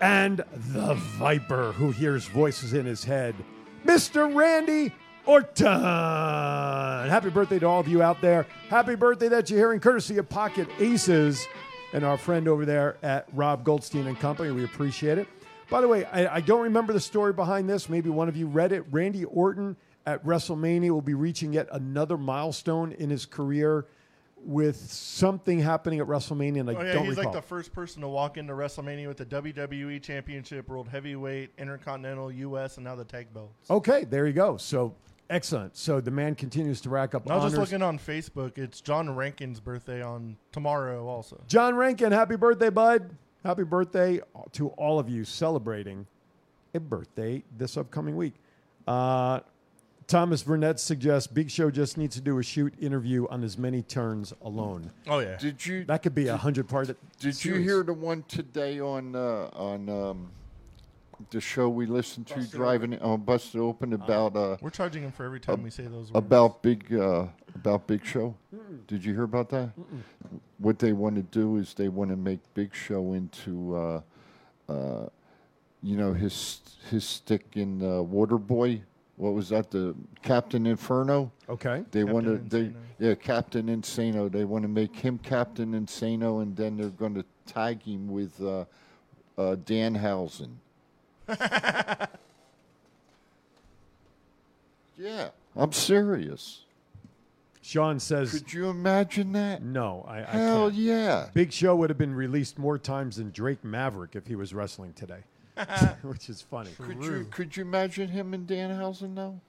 and 0.00 0.44
the 0.52 0.94
Viper 0.94 1.72
who 1.72 1.90
hears 1.90 2.26
voices 2.26 2.74
in 2.74 2.84
his 2.84 3.04
head, 3.04 3.34
Mr. 3.84 4.32
Randy 4.34 4.92
Orton. 5.24 5.66
Happy 5.66 7.30
birthday 7.30 7.58
to 7.58 7.66
all 7.66 7.80
of 7.80 7.88
you 7.88 8.02
out 8.02 8.20
there. 8.20 8.46
Happy 8.68 8.94
birthday 8.94 9.28
that 9.28 9.48
you're 9.50 9.58
hearing 9.58 9.80
courtesy 9.80 10.18
of 10.18 10.28
Pocket 10.28 10.68
Aces 10.78 11.46
and 11.92 12.04
our 12.04 12.18
friend 12.18 12.46
over 12.48 12.64
there 12.64 12.96
at 13.02 13.28
Rob 13.32 13.64
Goldstein 13.64 14.06
and 14.06 14.18
Company. 14.18 14.50
We 14.50 14.64
appreciate 14.64 15.18
it. 15.18 15.28
By 15.70 15.80
the 15.80 15.88
way, 15.88 16.04
I, 16.04 16.36
I 16.36 16.40
don't 16.40 16.62
remember 16.62 16.92
the 16.92 17.00
story 17.00 17.32
behind 17.32 17.68
this. 17.68 17.88
Maybe 17.88 18.10
one 18.10 18.28
of 18.28 18.36
you 18.36 18.46
read 18.46 18.72
it. 18.72 18.84
Randy 18.90 19.24
Orton 19.24 19.76
at 20.06 20.24
WrestleMania 20.24 20.90
will 20.90 21.02
be 21.02 21.14
reaching 21.14 21.52
yet 21.52 21.68
another 21.72 22.16
milestone 22.16 22.92
in 22.92 23.10
his 23.10 23.26
career 23.26 23.86
with 24.44 24.76
something 24.76 25.58
happening 25.58 25.98
at 25.98 26.06
WrestleMania, 26.06 26.60
and 26.60 26.70
I 26.70 26.74
Oh 26.74 26.82
yeah, 26.82 26.92
don't 26.92 27.06
he's 27.06 27.16
recall. 27.16 27.32
like 27.32 27.42
the 27.42 27.46
first 27.48 27.72
person 27.72 28.02
to 28.02 28.08
walk 28.08 28.36
into 28.36 28.52
WrestleMania 28.52 29.08
with 29.08 29.16
the 29.16 29.26
WWE 29.26 30.00
Championship, 30.00 30.68
World 30.68 30.88
Heavyweight, 30.88 31.50
Intercontinental, 31.58 32.30
U.S., 32.30 32.76
and 32.76 32.84
now 32.84 32.94
the 32.94 33.04
tag 33.04 33.32
belts. 33.34 33.68
okay, 33.70 34.04
there 34.04 34.26
you 34.26 34.32
go. 34.32 34.56
So 34.56 34.94
excellent. 35.30 35.76
So 35.76 36.00
the 36.00 36.12
man 36.12 36.36
continues 36.36 36.80
to 36.82 36.90
rack 36.90 37.14
up 37.16 37.28
I 37.28 37.34
was 37.34 37.40
honors. 37.44 37.58
just 37.58 37.72
looking 37.72 37.82
on 37.82 37.98
Facebook. 37.98 38.56
It's 38.58 38.80
John 38.80 39.12
Rankin's 39.16 39.58
birthday 39.58 40.00
on 40.02 40.36
tomorrow, 40.52 41.08
also. 41.08 41.42
John 41.48 41.74
Rankin, 41.74 42.12
happy 42.12 42.36
birthday, 42.36 42.70
bud. 42.70 43.16
Happy 43.44 43.64
birthday 43.64 44.20
to 44.52 44.68
all 44.70 45.00
of 45.00 45.08
you 45.08 45.24
celebrating 45.24 46.06
a 46.74 46.78
birthday 46.78 47.42
this 47.56 47.76
upcoming 47.76 48.16
week. 48.16 48.34
Uh, 48.86 49.40
Thomas 50.06 50.42
Burnett 50.42 50.78
suggests 50.78 51.26
Big 51.26 51.50
Show 51.50 51.70
just 51.70 51.98
needs 51.98 52.14
to 52.14 52.22
do 52.22 52.38
a 52.38 52.42
shoot 52.42 52.72
interview 52.80 53.26
on 53.28 53.42
as 53.42 53.58
many 53.58 53.82
turns 53.82 54.32
alone. 54.42 54.92
Oh 55.08 55.18
yeah. 55.18 55.36
Did 55.36 55.64
you? 55.66 55.84
That 55.84 56.02
could 56.02 56.14
be 56.14 56.28
a 56.28 56.36
hundred 56.36 56.68
part. 56.68 56.94
Did 57.18 57.44
you 57.44 57.54
hear 57.56 57.82
the 57.82 57.92
one 57.92 58.22
today 58.28 58.78
on 58.78 59.16
uh, 59.16 59.50
on 59.52 59.88
um, 59.88 60.30
the 61.30 61.40
show 61.40 61.68
we 61.68 61.86
listened 61.86 62.26
to 62.28 62.46
driving 62.46 63.00
on 63.00 63.22
Busted 63.22 63.60
Open 63.60 63.94
about 63.94 64.36
uh, 64.36 64.56
We're 64.60 64.70
charging 64.70 65.02
him 65.02 65.10
for 65.10 65.24
every 65.24 65.40
time 65.40 65.62
we 65.62 65.70
say 65.70 65.84
those 65.84 66.12
words. 66.12 66.14
about 66.14 66.62
big 66.62 66.94
uh, 66.94 67.26
about 67.54 67.86
Big 67.88 68.04
Show? 68.04 68.36
Did 68.86 69.04
you 69.04 69.12
hear 69.12 69.24
about 69.24 69.48
that? 69.50 69.70
What 70.58 70.78
they 70.78 70.92
want 70.92 71.16
to 71.16 71.22
do 71.22 71.56
is 71.56 71.74
they 71.74 71.88
want 71.88 72.10
to 72.10 72.16
make 72.16 72.38
Big 72.54 72.74
Show 72.74 73.14
into 73.14 73.74
uh, 73.74 74.00
uh, 74.68 75.06
you 75.82 75.96
know 75.96 76.12
his 76.12 76.60
his 76.90 77.04
stick 77.04 77.44
in 77.54 77.82
uh, 77.82 78.02
Waterboy. 78.04 78.82
What 79.16 79.32
was 79.32 79.48
that? 79.48 79.70
The 79.70 79.94
Captain 80.22 80.66
Inferno. 80.66 81.32
Okay. 81.48 81.84
They 81.90 82.04
want 82.04 82.26
to. 82.26 82.38
Captain 82.38 82.74
They 82.98 83.06
yeah, 83.08 83.14
Captain 83.14 83.66
Insano. 83.66 84.30
They 84.30 84.44
want 84.44 84.62
to 84.62 84.68
make 84.68 84.96
him 84.96 85.18
Captain 85.18 85.72
Insano, 85.72 86.42
and 86.42 86.56
then 86.56 86.76
they're 86.76 86.88
going 86.90 87.14
to 87.14 87.24
tag 87.46 87.82
him 87.82 88.08
with 88.08 88.40
uh, 88.42 88.64
uh, 89.38 89.56
Danhausen. 89.56 90.56
yeah, 94.96 95.28
I'm 95.56 95.72
serious. 95.72 96.62
Sean 97.62 97.98
says. 97.98 98.30
Could 98.30 98.52
you 98.52 98.68
imagine 98.68 99.32
that? 99.32 99.62
No, 99.62 100.04
I, 100.08 100.18
I 100.18 100.22
Hell 100.22 100.70
can't. 100.70 100.74
yeah. 100.80 101.28
Big 101.34 101.52
Show 101.52 101.74
would 101.76 101.90
have 101.90 101.98
been 101.98 102.14
released 102.14 102.58
more 102.58 102.78
times 102.78 103.16
than 103.16 103.30
Drake 103.30 103.64
Maverick 103.64 104.14
if 104.14 104.26
he 104.28 104.36
was 104.36 104.54
wrestling 104.54 104.92
today, 104.92 105.24
which 106.02 106.28
is 106.28 106.42
funny. 106.42 106.70
Could 106.80 107.02
you 107.02 107.26
could 107.30 107.56
you 107.56 107.62
imagine 107.62 108.08
him 108.08 108.34
and 108.34 108.46
Danhausen 108.46 109.14
though? 109.14 109.40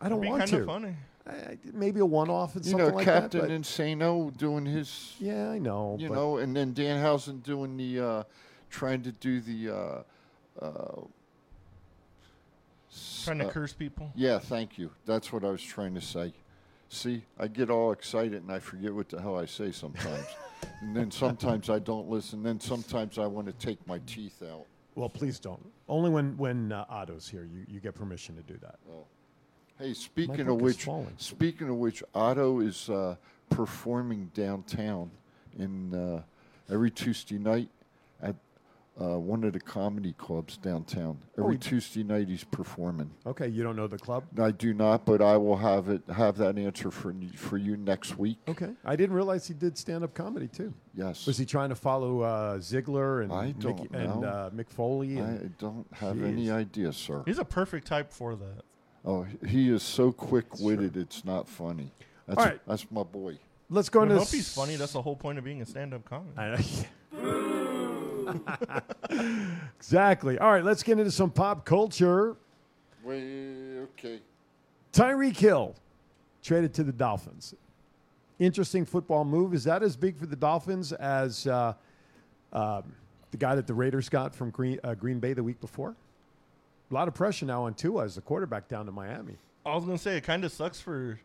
I 0.00 0.08
don't 0.08 0.20
Be 0.20 0.28
want 0.28 0.44
kinda 0.44 0.60
to. 0.60 0.66
funny. 0.66 0.96
I- 1.26 1.58
maybe 1.74 2.00
a 2.00 2.06
one-off 2.06 2.56
and 2.56 2.64
You 2.64 2.70
something 2.72 2.88
know, 2.88 2.94
like 2.94 3.04
Captain 3.04 3.40
that. 3.42 3.48
but- 3.48 3.54
Insano 3.60 4.34
doing 4.36 4.64
his. 4.64 5.14
Yeah, 5.20 5.50
I 5.50 5.58
know. 5.58 5.96
You 5.98 6.08
but- 6.08 6.14
know, 6.14 6.38
and 6.38 6.56
then 6.56 6.72
Danhausen 6.74 7.42
doing 7.42 7.76
the, 7.76 8.00
uh, 8.00 8.22
trying 8.70 9.02
to 9.02 9.12
do 9.12 9.40
the. 9.40 9.70
Uh, 9.70 10.02
uh, 10.64 11.00
Trying 13.24 13.38
to 13.38 13.46
uh, 13.46 13.50
curse 13.50 13.72
people. 13.72 14.10
Yeah, 14.16 14.38
thank 14.38 14.78
you. 14.78 14.90
That's 15.06 15.32
what 15.32 15.44
I 15.44 15.50
was 15.50 15.62
trying 15.62 15.94
to 15.94 16.00
say. 16.00 16.32
See, 16.88 17.22
I 17.38 17.46
get 17.46 17.70
all 17.70 17.92
excited 17.92 18.42
and 18.42 18.50
I 18.50 18.58
forget 18.58 18.92
what 18.92 19.08
the 19.10 19.20
hell 19.20 19.38
I 19.38 19.44
say 19.46 19.70
sometimes. 19.70 20.26
and 20.80 20.96
then 20.96 21.10
sometimes 21.10 21.70
I 21.70 21.78
don't 21.78 22.08
listen. 22.08 22.42
Then 22.42 22.58
sometimes 22.58 23.16
I 23.18 23.26
want 23.26 23.46
to 23.46 23.52
take 23.52 23.86
my 23.86 24.00
teeth 24.06 24.42
out. 24.42 24.66
Well, 24.94 25.08
please 25.08 25.38
don't. 25.38 25.64
Only 25.88 26.10
when 26.10 26.36
when 26.36 26.72
uh, 26.72 26.84
Otto's 26.88 27.28
here, 27.28 27.44
you, 27.44 27.64
you 27.68 27.80
get 27.80 27.94
permission 27.94 28.36
to 28.36 28.42
do 28.42 28.58
that. 28.62 28.76
Hey, 29.78 29.94
speaking 29.94 30.46
of 30.48 30.60
which, 30.60 30.86
speaking 31.16 31.68
of 31.68 31.76
which, 31.76 32.02
Otto 32.14 32.60
is 32.60 32.90
uh, 32.90 33.16
performing 33.48 34.30
downtown 34.34 35.10
in 35.58 35.94
uh, 35.94 36.22
every 36.70 36.90
Tuesday 36.90 37.38
night 37.38 37.68
at 38.22 38.36
uh, 39.00 39.18
one 39.18 39.44
of 39.44 39.52
the 39.52 39.60
comedy 39.60 40.12
clubs 40.14 40.56
downtown. 40.56 41.18
Oh, 41.38 41.44
Every 41.44 41.54
he- 41.54 41.58
Tuesday 41.58 42.02
night 42.02 42.28
he's 42.28 42.44
performing. 42.44 43.10
Okay, 43.26 43.48
you 43.48 43.62
don't 43.62 43.76
know 43.76 43.86
the 43.86 43.98
club? 43.98 44.24
I 44.38 44.50
do 44.50 44.72
not, 44.74 45.04
but 45.04 45.20
I 45.22 45.36
will 45.36 45.56
have 45.56 45.88
it 45.88 46.02
have 46.14 46.36
that 46.38 46.56
answer 46.58 46.90
for 46.90 47.14
for 47.36 47.56
you 47.56 47.76
next 47.76 48.18
week. 48.18 48.38
Okay, 48.48 48.70
I 48.84 48.96
didn't 48.96 49.14
realize 49.16 49.46
he 49.46 49.54
did 49.54 49.78
stand-up 49.78 50.14
comedy 50.14 50.48
too. 50.48 50.72
Yes. 50.94 51.26
Was 51.26 51.38
he 51.38 51.46
trying 51.46 51.68
to 51.70 51.74
follow 51.76 52.20
uh, 52.22 52.58
Ziggler 52.58 53.22
and 53.22 53.32
I 53.32 53.52
don't 53.52 53.78
Mickey, 53.80 53.88
know. 53.92 53.98
and 54.14 54.24
uh, 54.24 54.50
Mick 54.54 54.68
Foley? 54.70 55.20
I 55.20 55.48
don't 55.58 55.86
have 55.92 56.22
any 56.22 56.50
idea, 56.50 56.92
sir. 56.92 57.22
He's 57.26 57.38
a 57.38 57.44
perfect 57.44 57.86
type 57.86 58.12
for 58.12 58.34
that. 58.36 58.62
Oh, 59.04 59.26
he 59.46 59.70
is 59.70 59.82
so 59.82 60.12
quick-witted; 60.12 60.96
it's 60.96 61.24
not 61.24 61.48
funny. 61.48 61.90
That's 62.26 62.38
All 62.38 62.44
right. 62.44 62.60
that's 62.66 62.90
my 62.90 63.02
boy. 63.02 63.38
Let's 63.70 63.88
go 63.88 64.00
I 64.00 64.02
into 64.02 64.16
hope 64.16 64.22
s- 64.24 64.32
he's 64.32 64.52
funny. 64.54 64.76
That's 64.76 64.92
the 64.92 65.00
whole 65.00 65.16
point 65.16 65.38
of 65.38 65.44
being 65.44 65.62
a 65.62 65.66
stand-up 65.66 66.04
comic. 66.04 66.34
exactly. 69.78 70.38
All 70.38 70.52
right, 70.52 70.64
let's 70.64 70.82
get 70.82 70.98
into 70.98 71.10
some 71.10 71.30
pop 71.30 71.64
culture. 71.64 72.36
Wait, 73.04 73.78
okay. 73.78 74.20
Tyreek 74.92 75.36
Hill 75.36 75.74
traded 76.42 76.74
to 76.74 76.84
the 76.84 76.92
Dolphins. 76.92 77.54
Interesting 78.38 78.84
football 78.84 79.24
move. 79.24 79.54
Is 79.54 79.64
that 79.64 79.82
as 79.82 79.96
big 79.96 80.16
for 80.16 80.26
the 80.26 80.36
Dolphins 80.36 80.92
as 80.92 81.46
uh, 81.46 81.74
um, 82.52 82.94
the 83.30 83.36
guy 83.36 83.54
that 83.54 83.66
the 83.66 83.74
Raiders 83.74 84.08
got 84.08 84.34
from 84.34 84.50
Green, 84.50 84.80
uh, 84.82 84.94
Green 84.94 85.20
Bay 85.20 85.32
the 85.32 85.42
week 85.42 85.60
before? 85.60 85.94
A 86.90 86.94
lot 86.94 87.06
of 87.06 87.14
pressure 87.14 87.46
now 87.46 87.64
on 87.64 87.74
Tua 87.74 88.04
as 88.04 88.16
the 88.16 88.20
quarterback 88.20 88.66
down 88.68 88.86
to 88.86 88.92
Miami. 88.92 89.36
I 89.64 89.74
was 89.74 89.84
gonna 89.84 89.98
say 89.98 90.16
it 90.16 90.22
kind 90.22 90.44
of 90.44 90.50
sucks 90.50 90.80
for 90.80 91.20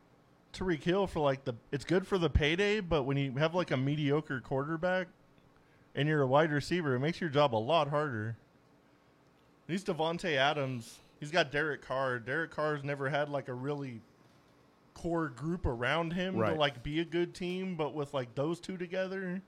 Tyreek 0.54 0.84
Hill 0.84 1.08
for 1.08 1.22
like 1.22 1.44
the. 1.46 1.56
It's 1.72 1.86
good 1.86 2.06
for 2.06 2.18
the 2.18 2.30
payday, 2.30 2.82
but 2.82 3.04
when 3.04 3.18
you 3.18 3.32
have 3.38 3.56
like 3.56 3.72
a 3.72 3.78
mediocre 3.78 4.42
quarterback 4.42 5.08
and 5.96 6.08
you're 6.08 6.22
a 6.22 6.28
wide 6.28 6.52
receiver, 6.52 6.96
it 6.96 7.00
makes 7.00 7.20
your 7.22 7.30
job 7.30 7.56
a 7.56 7.58
lot 7.58 7.90
harder. 7.90 8.36
He's 9.68 9.84
Davante 9.84 10.36
Adams. 10.36 11.00
He's 11.20 11.32
got 11.32 11.52
Derek 11.52 11.82
Carr. 11.82 12.20
Derek 12.20 12.52
Carr's 12.52 12.84
never 12.84 13.10
had 13.10 13.30
like 13.30 13.48
a 13.48 13.54
really 13.54 14.02
core 14.94 15.30
group 15.30 15.66
around 15.66 16.14
him 16.14 16.36
Right. 16.36 16.54
to 16.54 16.60
like 16.60 16.84
be 16.84 17.00
a 17.00 17.06
good 17.06 17.34
team, 17.34 17.76
but 17.76 17.94
with 17.94 18.14
like 18.14 18.36
those 18.36 18.60
two 18.60 18.78
together, 18.78 19.42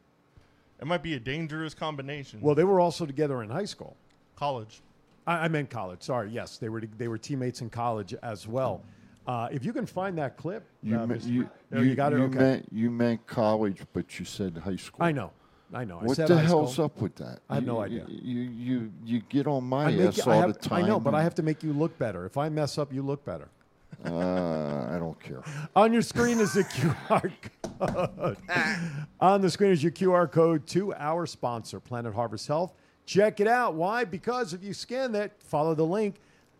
it 0.80 0.88
might 0.88 1.04
be 1.04 1.14
a 1.16 1.20
dangerous 1.20 1.74
combination. 1.74 2.42
Well, 2.42 2.56
they 2.56 2.64
were 2.64 2.80
also 2.80 3.06
together 3.06 3.44
in 3.44 3.50
high 3.50 3.66
school. 3.66 3.96
college. 4.36 4.82
I, 5.26 5.46
I 5.46 5.48
meant 5.50 5.70
college. 5.70 6.02
Sorry. 6.04 6.30
Yes, 6.30 6.58
they 6.58 6.70
were 6.70 6.82
they 6.98 7.08
were 7.08 7.18
teammates 7.18 7.62
in 7.62 7.70
college 7.70 8.14
as 8.24 8.48
well. 8.48 8.82
Uh, 9.28 9.50
if 9.52 9.66
you 9.66 9.74
can 9.74 9.86
find 9.86 10.18
that 10.18 10.38
clip, 10.38 10.64
You, 10.82 10.98
uh, 10.98 11.06
me- 11.06 11.16
Mr. 11.16 11.28
you, 11.30 11.50
Oh, 11.74 11.82
you, 11.82 11.96
got 11.96 12.14
it. 12.14 12.20
you 12.20 12.24
okay. 12.26 12.38
meant 12.40 12.68
you 12.72 12.90
meant 12.90 13.28
college, 13.28 13.82
but 13.94 14.18
you 14.20 14.26
said 14.26 14.58
high 14.58 14.78
school. 14.78 15.04
I 15.04 15.12
know. 15.12 15.32
I 15.74 15.84
know. 15.84 16.00
I 16.00 16.04
What 16.06 16.18
the 16.18 16.38
hell's 16.40 16.80
up 16.80 17.02
with 17.02 17.16
that? 17.18 17.40
I 17.50 17.56
have 17.56 17.64
You- 17.64 17.68
no 17.68 17.82
idea. 17.82 18.06
You 18.08 18.40
you 18.42 18.92
you 19.04 19.20
get 19.28 19.48
on 19.48 19.66
my 19.66 19.90
I 19.90 20.08
ass 20.08 20.26
all 20.26 20.34
have- 20.42 20.54
the 20.54 20.60
time. 20.60 20.86
I 20.86 20.88
know, 20.88 21.00
but 21.00 21.14
I 21.14 21.22
have 21.24 21.36
to 21.36 21.44
make 21.44 21.62
you 21.64 21.74
look 21.74 21.98
better. 21.98 22.26
If 22.26 22.38
I 22.38 22.48
mess 22.50 22.78
up, 22.78 22.94
you 22.94 23.02
look 23.04 23.26
better. 23.26 23.50
Uh, 24.06 24.88
I 24.92 24.98
don't 25.00 25.20
care. 25.20 25.42
On 25.76 25.92
your 25.92 26.02
screen 26.04 26.40
is 26.40 26.54
the 26.54 26.64
QR 26.64 27.32
code. 27.80 28.38
On 29.20 29.42
the 29.42 29.50
screen 29.50 29.72
is 29.72 29.82
your 29.82 29.92
QR 29.92 30.32
code 30.32 30.68
to 30.68 30.94
our 30.94 31.26
sponsor, 31.26 31.80
Planet 31.80 32.14
Harvest 32.14 32.48
Health. 32.48 32.74
Check 33.06 33.40
it 33.40 33.48
out. 33.48 33.74
Why? 33.74 34.04
Because 34.04 34.54
if 34.54 34.64
you 34.64 34.74
scan 34.74 35.12
that, 35.14 35.42
follow 35.42 35.74
the 35.74 35.86
link, 35.86 36.16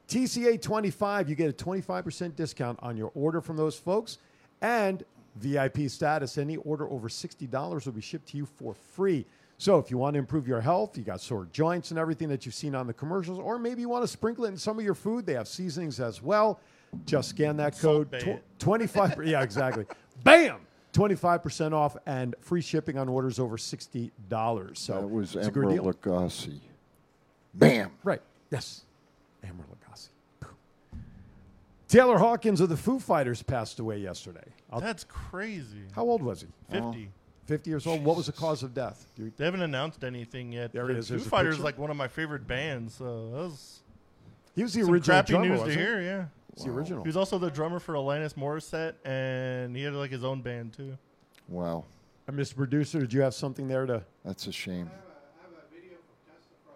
TCA25, 0.08 1.30
you 1.30 1.36
get 1.36 1.50
a 1.50 1.54
25% 1.54 2.36
discount 2.36 2.80
on 2.82 2.98
your 2.98 3.12
order 3.14 3.42
from 3.42 3.56
those 3.58 3.78
folks. 3.78 4.18
And 4.62 5.04
VIP 5.40 5.90
status, 5.90 6.38
any 6.38 6.58
order 6.58 6.90
over 6.90 7.08
$60 7.10 7.86
will 7.86 7.92
be 7.94 8.02
shipped 8.02 8.30
to 8.30 8.38
you 8.38 8.46
for 8.46 8.74
free. 8.74 9.26
So 9.60 9.80
if 9.80 9.90
you 9.90 9.98
want 9.98 10.14
to 10.14 10.20
improve 10.20 10.48
your 10.48 10.62
health, 10.62 10.98
you 10.98 11.04
got 11.04 11.20
sore 11.20 11.48
joints 11.52 11.90
and 11.92 12.00
everything 12.00 12.30
that 12.30 12.46
you've 12.46 12.54
seen 12.56 12.76
on 12.76 12.86
the 12.88 12.94
commercials, 12.94 13.40
or 13.40 13.58
maybe 13.58 13.82
you 13.82 13.90
want 13.90 14.04
to 14.04 14.08
sprinkle 14.08 14.46
it 14.46 14.50
in 14.50 14.58
some 14.58 14.78
of 14.78 14.86
your 14.86 14.94
food, 14.94 15.26
they 15.26 15.34
have 15.34 15.48
seasonings 15.48 16.00
as 16.00 16.22
well. 16.22 16.60
Just 17.06 17.30
scan 17.30 17.58
that 17.58 17.78
code. 17.80 18.12
tw- 18.20 18.42
25 18.60 19.26
yeah 19.28 19.42
exactly 19.42 19.86
bam 20.24 20.60
25% 20.94 21.74
off 21.74 21.98
and 22.06 22.34
free 22.40 22.62
shipping 22.62 22.98
on 22.98 23.10
orders 23.10 23.40
over 23.40 23.58
$60 23.58 24.10
so 24.78 24.94
that 24.94 25.08
was 25.08 25.36
it's 25.36 25.48
a 25.48 25.52
great 25.52 25.68
Emeril 25.80 25.84
deal. 25.84 25.94
Lagasse. 25.94 26.60
Bam. 27.54 27.92
right 28.04 28.22
yes 28.52 28.84
Emeril 29.46 29.66
Lagasse 29.92 30.10
Taylor 31.88 32.18
Hawkins 32.18 32.62
of 32.62 32.70
the 32.70 32.78
Foo 32.78 33.00
Fighters 33.00 33.42
passed 33.44 33.80
away 33.80 33.98
yesterday 34.00 34.44
I'll- 34.72 34.82
That's 34.82 35.04
crazy. 35.06 35.84
how 35.96 36.04
old 36.04 36.22
was 36.22 36.42
he 36.42 36.48
50. 36.72 37.10
50 37.46 37.70
years 37.70 37.88
old 37.88 38.04
what 38.04 38.18
was 38.18 38.26
the 38.26 38.34
cause 38.34 38.62
of 38.64 38.74
death 38.74 39.08
Do 39.16 39.24
you- 39.26 39.32
They 39.38 39.46
haven't 39.46 39.62
announced 39.62 40.04
anything 40.04 40.52
yet. 40.52 40.74
There 40.74 40.86
The 40.88 40.92
it 40.94 40.98
is. 40.98 41.08
Foo 41.08 41.14
There's 41.16 41.26
a 41.28 41.30
Fighters 41.30 41.56
picture. 41.56 41.60
is 41.62 41.64
like 41.64 41.78
one 41.78 41.90
of 41.90 41.96
my 41.98 42.08
favorite 42.10 42.46
bands. 42.48 42.96
So 42.96 43.30
that 43.32 43.38
was 43.38 43.80
he 44.56 44.64
was 44.64 44.74
the 44.74 44.82
some 44.82 44.92
original 44.94 45.16
crappy 45.16 45.32
drummer 45.34 45.48
news 45.48 45.60
to 45.60 45.66
wasn't 45.66 45.80
he? 45.80 45.86
hear. 45.86 46.02
Yeah, 46.02 46.26
He's 46.56 46.66
the 46.66 46.72
original 46.72 47.04
He 47.04 47.08
was 47.08 47.16
also 47.18 47.38
the 47.38 47.50
drummer 47.52 47.80
for 47.80 47.94
Alanis 47.94 48.34
Morissette, 48.34 48.96
and 49.06 49.76
he 49.76 49.84
had 49.84 49.94
like 49.94 50.12
his 50.12 50.24
own 50.26 50.42
band 50.42 50.74
too. 50.74 50.98
Wow, 51.48 51.86
and 52.28 52.38
Mr. 52.38 52.56
Producer 52.58 53.00
did 53.00 53.14
you 53.14 53.22
have 53.22 53.34
something 53.34 53.68
there 53.70 53.86
to 53.86 54.04
that's 54.26 54.48
a 54.48 54.52
shame. 54.52 54.90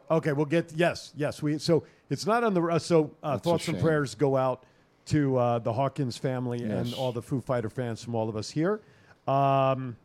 Okay, 0.10 0.34
we'll 0.34 0.46
get 0.46 0.74
yes, 0.76 1.14
yes. 1.16 1.42
We 1.42 1.58
so 1.58 1.84
it's 2.10 2.26
not 2.26 2.44
on 2.44 2.54
the 2.54 2.62
uh, 2.62 2.80
so 2.80 3.12
uh, 3.24 3.32
That's 3.32 3.42
a 3.48 3.50
thoughts 3.50 3.68
and 3.70 3.78
shame. 3.78 3.84
prayers 3.84 4.14
go 4.16 4.36
out 4.36 4.64
to 5.12 5.38
uh, 5.38 5.60
the 5.60 5.74
Hawkins 5.74 6.18
family 6.18 6.64
and 6.64 6.94
all 6.94 7.12
the 7.12 7.22
Foo 7.22 7.42
Fighter 7.42 7.70
fans 7.70 8.04
from 8.04 8.16
all 8.16 8.30
of 8.30 8.36
us 8.36 8.50
here. 8.50 8.80
Um, 9.28 9.96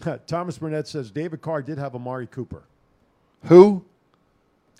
Thomas 0.26 0.58
Burnett 0.58 0.88
says 0.88 1.10
David 1.10 1.40
Carr 1.42 1.62
did 1.62 1.78
have 1.78 1.94
Amari 1.94 2.26
Cooper. 2.26 2.62
Who? 3.44 3.84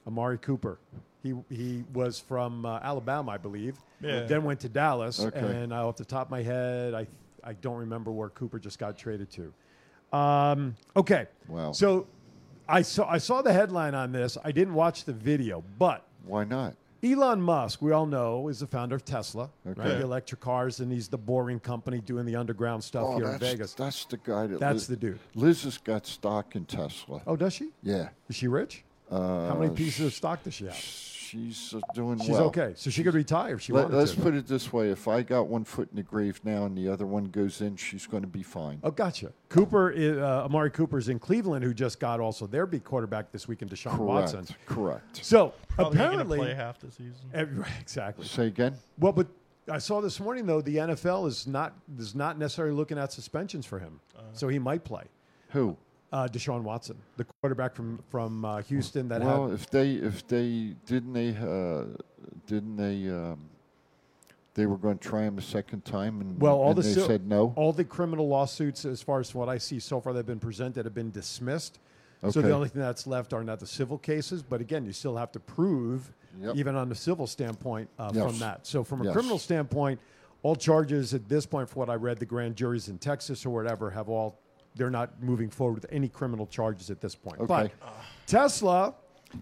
Amari 0.06 0.39
Cooper. 0.39 0.78
He 1.23 1.35
he 1.51 1.85
was 1.93 2.19
from 2.19 2.66
uh, 2.66 2.81
Alabama, 2.82 3.32
I 3.32 3.39
believe. 3.39 3.77
Yeah. 4.01 4.24
Then 4.24 4.44
went 4.44 4.61
to 4.61 4.69
Dallas, 4.69 5.20
Okay. 5.20 5.39
and 5.39 5.73
uh, 5.73 5.86
off 5.89 5.97
the 5.97 6.05
top 6.05 6.27
of 6.27 6.31
my 6.31 6.43
head, 6.43 6.94
I 6.94 7.06
I 7.43 7.52
don't 7.55 7.77
remember 7.78 8.11
where 8.11 8.28
Cooper 8.31 8.59
just 8.59 8.78
got 8.78 8.98
traded 8.98 9.31
to. 9.32 9.52
Um, 10.16 10.77
okay. 10.97 11.27
Wow. 11.48 11.73
So 11.73 12.06
I 12.69 12.82
saw 12.82 13.09
I 13.09 13.19
saw 13.19 13.43
the 13.43 13.52
headline 13.52 13.94
on 13.94 14.12
this. 14.12 14.36
I 14.44 14.52
didn't 14.52 14.74
watch 14.74 15.05
the 15.05 15.12
video, 15.12 15.62
but 15.78 16.06
Why 16.27 16.44
not? 16.44 16.74
Elon 17.05 17.40
Musk, 17.43 17.82
we 17.82 17.93
all 17.93 18.06
know, 18.06 18.48
is 18.48 18.60
the 18.60 18.66
founder 18.66 18.97
of 18.97 19.05
Tesla, 19.05 19.51
Okay. 19.66 19.78
right? 19.81 19.89
The 19.98 20.02
electric 20.02 20.40
cars, 20.40 20.81
and 20.81 20.90
he's 20.90 21.09
the 21.09 21.18
boring 21.18 21.60
company 21.60 22.01
doing 22.01 22.24
the 22.24 22.36
underground 22.36 22.82
stuff 22.82 23.05
Oh, 23.06 23.16
here 23.18 23.28
in 23.31 23.39
Vegas. 23.39 23.74
that's 23.74 24.06
the 24.06 24.16
guy 24.16 24.47
that. 24.47 24.59
That's 24.59 24.74
Liz, 24.74 24.86
the 24.89 24.97
dude. 24.97 25.18
Liz 25.35 25.64
has 25.64 25.76
got 25.78 26.06
stock 26.06 26.56
in 26.56 26.64
Tesla. 26.64 27.20
Oh, 27.26 27.36
does 27.36 27.52
she? 27.52 27.70
Yeah. 27.82 28.09
Is 28.28 28.36
she 28.36 28.48
rich? 28.48 28.85
Uh, 29.10 29.48
How 29.48 29.55
many 29.59 29.74
pieces 29.74 30.06
of 30.06 30.14
stock 30.14 30.43
does 30.43 30.55
she 30.55 30.64
have? 30.64 30.74
She's 31.35 31.74
uh, 31.74 31.81
doing 31.94 32.19
She's 32.19 32.31
well. 32.31 32.44
okay, 32.44 32.74
so 32.77 32.90
she 32.90 33.02
could 33.02 33.15
retire 33.15 33.55
if 33.55 33.62
she 33.62 33.73
wanted 33.73 33.90
to. 33.90 33.97
Let's 33.97 34.12
to. 34.15 34.20
put 34.20 34.35
it 34.35 34.47
this 34.47 34.73
way: 34.73 34.90
if 34.90 35.09
I 35.09 35.23
got 35.23 35.48
one 35.48 35.65
foot 35.65 35.89
in 35.90 35.97
the 35.97 36.02
grave 36.02 36.40
now 36.44 36.65
and 36.65 36.78
the 36.78 36.89
other 36.89 37.06
one 37.06 37.24
goes 37.24 37.61
in, 37.61 37.74
she's 37.77 38.06
going 38.06 38.23
to 38.23 38.28
be 38.28 38.44
fine. 38.44 38.78
Oh, 38.85 38.93
gotcha. 38.93 39.32
Cooper, 39.48 39.90
is, 39.90 40.16
uh, 40.16 40.44
Amari 40.44 40.70
Cooper's 40.70 41.09
in 41.09 41.19
Cleveland, 41.19 41.65
who 41.65 41.74
just 41.74 41.98
got 41.98 42.20
also 42.20 42.47
their 42.47 42.66
big 42.66 42.85
quarterback 42.85 43.32
this 43.32 43.48
week 43.48 43.62
in 43.62 43.69
Deshaun 43.69 43.97
Correct. 43.97 44.01
Watson. 44.01 44.47
Correct. 44.66 45.24
So 45.24 45.55
Probably 45.70 45.98
apparently, 45.98 46.39
play 46.39 46.55
half 46.55 46.78
the 46.78 46.93
season. 46.93 47.15
Every- 47.32 47.65
exactly. 47.81 48.27
Say 48.27 48.47
again. 48.47 48.77
Well, 48.98 49.12
but 49.12 49.27
I 49.69 49.78
saw 49.78 50.01
this 50.01 50.20
morning 50.20 50.47
though 50.47 50.61
the 50.61 50.77
NFL 50.77 51.27
is 51.27 51.47
not 51.47 51.74
is 51.98 52.15
not 52.15 52.39
necessarily 52.39 52.74
looking 52.74 52.98
at 52.98 53.12
suspensions 53.12 53.66
for 53.66 53.78
him, 53.81 53.98
so 54.32 54.47
he 54.48 54.59
might 54.59 54.85
play. 54.85 55.05
Who? 55.51 55.77
Uh, 56.15 56.28
Deshaun 56.28 56.62
Watson, 56.62 56.97
the 57.16 57.24
quarterback 57.24 57.74
from 57.74 57.99
from 58.09 58.45
uh, 58.45 58.62
Houston 58.62 59.09
that 59.09 59.20
well, 59.20 59.47
had 59.49 59.55
if 59.55 59.69
they 59.69 59.91
if 59.95 60.24
they 60.28 60.77
didn't 60.86 61.12
they 61.12 61.31
uh, 61.31 61.86
didn't 62.47 62.77
they 62.77 63.11
um, 63.11 63.51
they 64.55 64.66
were 64.66 64.77
going 64.77 64.97
to 64.97 65.09
try 65.09 65.23
him 65.23 65.39
a 65.39 65.43
second 65.43 65.85
time 65.85 66.20
and 66.20 66.41
well 66.41 66.55
all 66.55 66.69
and 66.69 66.78
the 66.78 66.82
they 66.82 67.01
said 67.01 67.27
no. 67.27 67.53
all 67.57 67.73
the 67.73 67.82
criminal 67.82 68.28
lawsuits 68.28 68.85
as 68.85 69.03
far 69.03 69.19
as 69.19 69.35
what 69.35 69.49
I 69.49 69.59
see 69.59 69.81
so 69.81 70.01
far 70.01 70.12
that 70.12 70.20
have 70.20 70.27
been 70.27 70.39
presented 70.39 70.85
have 70.85 70.95
been 70.95 71.11
dismissed. 71.11 71.81
So 72.31 72.41
the 72.41 72.53
only 72.53 72.69
thing 72.69 72.81
that's 72.81 73.09
left 73.09 73.32
are 73.32 73.43
not 73.43 73.59
the 73.59 73.66
civil 73.66 73.99
cases, 73.99 74.41
but 74.41 74.61
again, 74.61 74.86
you 74.86 74.93
still 74.93 75.16
have 75.16 75.32
to 75.32 75.41
prove, 75.41 76.12
Yep. 76.41 76.57
even 76.57 76.74
on 76.77 76.89
the 76.89 76.95
civil 76.95 77.27
standpoint, 77.27 77.91
uh, 77.99 78.12
Yes. 78.15 78.24
from 78.24 78.39
that. 78.39 78.66
So 78.66 78.82
from 78.82 79.03
a 79.03 79.05
Yes. 79.05 79.12
criminal 79.12 79.39
standpoint, 79.39 80.01
all 80.43 80.57
charges 80.57 81.12
at 81.12 81.28
this 81.28 81.45
point, 81.45 81.69
for 81.69 81.81
what 81.81 81.91
I 81.91 81.97
read, 81.97 82.19
the 82.19 82.24
grand 82.24 82.57
juries 82.57 82.89
in 82.89 82.99
Texas 82.99 83.45
or 83.45 83.51
whatever 83.51 83.91
have 83.91 84.09
all 84.09 84.39
they're 84.74 84.90
not 84.90 85.22
moving 85.22 85.51
forward 85.51 85.74
with 85.74 85.86
any 85.90 86.09
criminal 86.09 86.46
charges 86.46 86.90
at 86.90 87.01
this 87.01 87.14
point. 87.14 87.46
But 87.46 87.70
Tesla, 88.26 88.94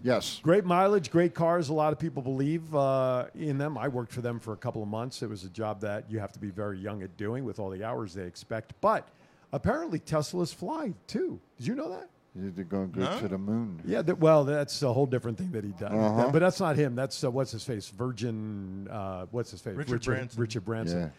Yes. 0.03 0.39
great 0.43 0.65
mileage, 0.65 1.11
great 1.11 1.33
cars. 1.35 1.69
A 1.69 1.73
lot 1.73 1.93
of 1.93 1.99
people 1.99 2.23
believe 2.23 2.73
uh, 2.75 3.25
in 3.35 3.57
them. 3.57 3.77
I 3.77 3.87
worked 3.87 4.11
for 4.11 4.21
them 4.21 4.39
for 4.39 4.53
a 4.53 4.57
couple 4.57 4.81
of 4.81 4.87
months. 4.89 5.21
It 5.21 5.29
was 5.29 5.43
a 5.43 5.49
job 5.49 5.81
that 5.81 6.09
you 6.09 6.19
have 6.19 6.31
to 6.33 6.39
be 6.39 6.49
very 6.49 6.79
young 6.79 7.03
at 7.03 7.15
doing 7.17 7.45
with 7.45 7.59
all 7.59 7.69
the 7.69 7.83
hours 7.83 8.13
they 8.13 8.23
expect. 8.23 8.73
But 8.81 9.07
apparently, 9.51 9.99
Teslas 9.99 10.53
fly 10.53 10.93
too. 11.07 11.39
Did 11.57 11.67
you 11.67 11.75
know 11.75 11.89
that? 11.91 12.09
They're 12.35 12.65
going 12.65 12.91
to 12.93 12.99
go 12.99 13.05
No? 13.05 13.19
to 13.19 13.27
the 13.27 13.37
moon. 13.37 13.79
Yeah, 13.85 14.01
that, 14.01 14.17
well, 14.17 14.43
that's 14.43 14.81
a 14.81 14.91
whole 14.91 15.05
different 15.05 15.37
thing 15.37 15.51
that 15.51 15.63
he 15.63 15.69
does. 15.73 15.91
Uh-huh. 15.91 16.29
But 16.31 16.39
that's 16.39 16.59
not 16.59 16.75
him. 16.75 16.95
That's 16.95 17.23
uh, 17.23 17.29
what's 17.29 17.51
his 17.51 17.63
face, 17.63 17.89
Virgin. 17.89 18.87
Uh, 18.89 19.27
what's 19.29 19.51
his 19.51 19.61
face, 19.61 19.75
Richard 19.75 20.01
Branson. 20.03 20.41
Richard 20.41 20.65
Branson. 20.65 20.99
Yeah. 21.01 21.09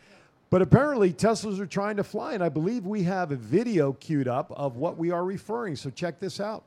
But 0.54 0.62
apparently, 0.62 1.12
Teslas 1.12 1.58
are 1.58 1.66
trying 1.66 1.96
to 1.96 2.04
fly, 2.04 2.34
and 2.34 2.40
I 2.40 2.48
believe 2.48 2.86
we 2.86 3.02
have 3.02 3.32
a 3.32 3.34
video 3.34 3.92
queued 3.92 4.28
up 4.28 4.52
of 4.52 4.76
what 4.76 4.96
we 4.96 5.10
are 5.10 5.24
referring. 5.24 5.74
So 5.74 5.90
check 5.90 6.20
this 6.20 6.38
out. 6.38 6.62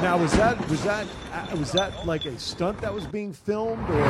Now, 0.00 0.16
was 0.16 0.32
that 0.32 0.66
was 0.70 0.82
that 0.84 1.06
uh, 1.34 1.54
was 1.58 1.72
that 1.72 2.06
like 2.06 2.24
a 2.24 2.38
stunt 2.38 2.80
that 2.80 2.94
was 2.94 3.06
being 3.06 3.34
filmed, 3.34 3.90
or 3.90 4.02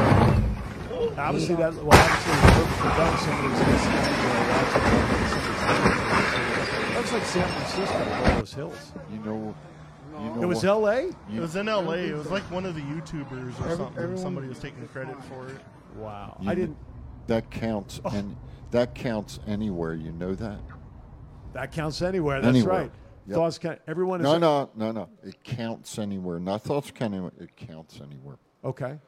obviously 1.18 1.56
that 1.56 1.74
well, 1.74 1.90
obviously 1.90 2.34
it 2.34 2.44
was 2.44 2.54
purposely 2.54 2.90
done. 2.90 3.14
Was 7.02 7.12
like 7.12 7.24
San 7.24 7.48
Francisco, 7.48 7.98
with 7.98 8.12
all 8.12 8.38
those 8.38 8.54
hills. 8.54 8.92
You 9.12 9.18
know. 9.24 9.56
You 10.20 10.30
know 10.36 10.42
It 10.42 10.46
was 10.46 10.58
what? 10.58 10.64
L.A. 10.66 10.98
It 11.34 11.40
was 11.40 11.56
in 11.56 11.68
L.A. 11.68 11.96
It 11.98 12.14
was 12.14 12.30
like 12.30 12.42
one 12.50 12.66
of 12.66 12.74
the 12.74 12.80
YouTubers 12.82 13.58
or 13.60 13.64
Every- 13.64 13.76
something. 13.76 13.96
everyone- 14.02 14.18
Somebody 14.18 14.48
was 14.48 14.58
taking 14.58 14.86
credit 14.88 15.16
for 15.24 15.48
it. 15.48 15.56
Wow, 15.96 16.36
You 16.40 16.50
I 16.50 16.54
kn- 16.54 16.66
didn't. 16.66 16.76
That 17.26 17.50
counts, 17.50 18.00
oh. 18.04 18.10
and 18.16 18.36
that 18.70 18.94
counts 18.94 19.38
anywhere. 19.46 19.94
You 19.94 20.12
know 20.12 20.34
that. 20.34 20.58
That 21.52 21.72
counts 21.72 22.00
anywhere. 22.02 22.40
That's 22.40 22.56
Anywhere. 22.56 22.74
right. 22.82 22.90
Yep. 23.26 23.34
Thoughts 23.36 23.58
count. 23.58 23.78
Everyone 23.86 24.20
is 24.20 24.24
No, 24.24 24.38
no, 24.38 24.70
no, 24.74 24.92
no. 24.92 25.08
It 25.22 25.42
counts 25.44 25.98
anywhere. 25.98 26.38
Not 26.40 26.62
thoughts 26.62 26.90
count 26.90 27.14
anywhere. 27.14 27.32
It 27.38 27.56
counts 27.56 28.00
anywhere. 28.00 28.36
Okay. 28.64 28.98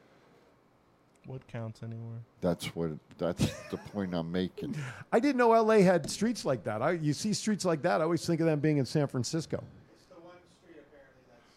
What 1.25 1.45
counts 1.47 1.81
anywhere? 1.83 2.19
That's 2.41 2.65
what. 2.75 2.91
That's 3.17 3.49
the 3.71 3.77
point 3.77 4.13
I'm 4.13 4.31
making. 4.31 4.75
I 5.11 5.19
didn't 5.19 5.37
know 5.37 5.53
L.A. 5.53 5.81
had 5.81 6.09
streets 6.09 6.43
like 6.43 6.63
that. 6.65 6.81
I, 6.81 6.91
you 6.91 7.13
see 7.13 7.33
streets 7.33 7.63
like 7.65 7.81
that, 7.83 8.01
I 8.01 8.03
always 8.03 8.25
think 8.25 8.41
of 8.41 8.45
them 8.45 8.59
being 8.59 8.77
in 8.77 8.85
San 8.85 9.07
Francisco. 9.07 9.63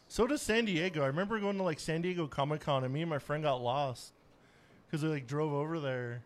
So 0.09 0.27
does 0.27 0.41
San 0.43 0.65
Diego. 0.65 1.03
I 1.03 1.09
remember 1.09 1.39
going 1.41 1.57
to 1.57 1.63
like 1.63 1.81
San 1.81 2.01
Diego 2.01 2.27
Comic 2.27 2.61
Con 2.61 2.85
and 2.85 2.93
me 2.93 3.03
and 3.03 3.11
my 3.11 3.19
friend 3.19 3.43
got 3.43 3.57
lost 3.63 4.13
because 4.87 5.03
we 5.03 5.09
like 5.09 5.27
drove 5.27 5.53
over 5.53 5.81
there. 5.81 6.23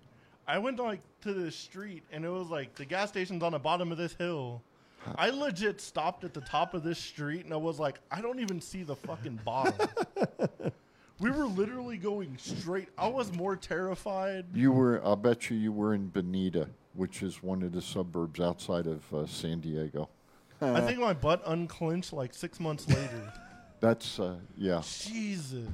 I 0.46 0.58
went 0.58 0.78
like 0.78 1.00
to 1.22 1.32
the 1.32 1.50
street 1.50 2.02
and 2.12 2.24
it 2.24 2.28
was 2.28 2.48
like 2.48 2.74
the 2.74 2.84
gas 2.84 3.08
station's 3.08 3.42
on 3.42 3.52
the 3.52 3.58
bottom 3.58 3.92
of 3.92 3.98
this 3.98 4.14
hill. 4.14 4.62
I 5.16 5.30
legit 5.30 5.80
stopped 5.80 6.24
at 6.24 6.34
the 6.34 6.42
top 6.42 6.74
of 6.74 6.82
this 6.82 6.98
street 6.98 7.44
and 7.44 7.54
I 7.54 7.56
was 7.56 7.78
like, 7.78 8.00
I 8.10 8.20
don't 8.20 8.40
even 8.40 8.60
see 8.60 8.82
the 8.82 8.96
fucking 8.96 9.40
bottom. 9.44 9.88
we 11.20 11.30
were 11.30 11.46
literally 11.46 11.96
going 11.96 12.36
straight. 12.36 12.88
I 12.98 13.08
was 13.08 13.32
more 13.32 13.56
terrified. 13.56 14.44
You 14.52 14.72
were. 14.72 15.00
I'll 15.04 15.16
bet 15.16 15.48
you 15.48 15.56
you 15.56 15.72
were 15.72 15.94
in 15.94 16.08
Bonita, 16.08 16.68
which 16.94 17.22
is 17.22 17.42
one 17.42 17.62
of 17.62 17.72
the 17.72 17.80
suburbs 17.80 18.40
outside 18.40 18.86
of 18.86 19.14
uh, 19.14 19.26
San 19.26 19.60
Diego. 19.60 20.08
I 20.60 20.82
think 20.82 20.98
my 20.98 21.14
butt 21.14 21.42
unclenched 21.46 22.12
like 22.12 22.34
six 22.34 22.60
months 22.60 22.86
later. 22.86 23.32
That's 23.80 24.20
uh, 24.20 24.36
yeah. 24.56 24.82
Jesus. 24.84 25.66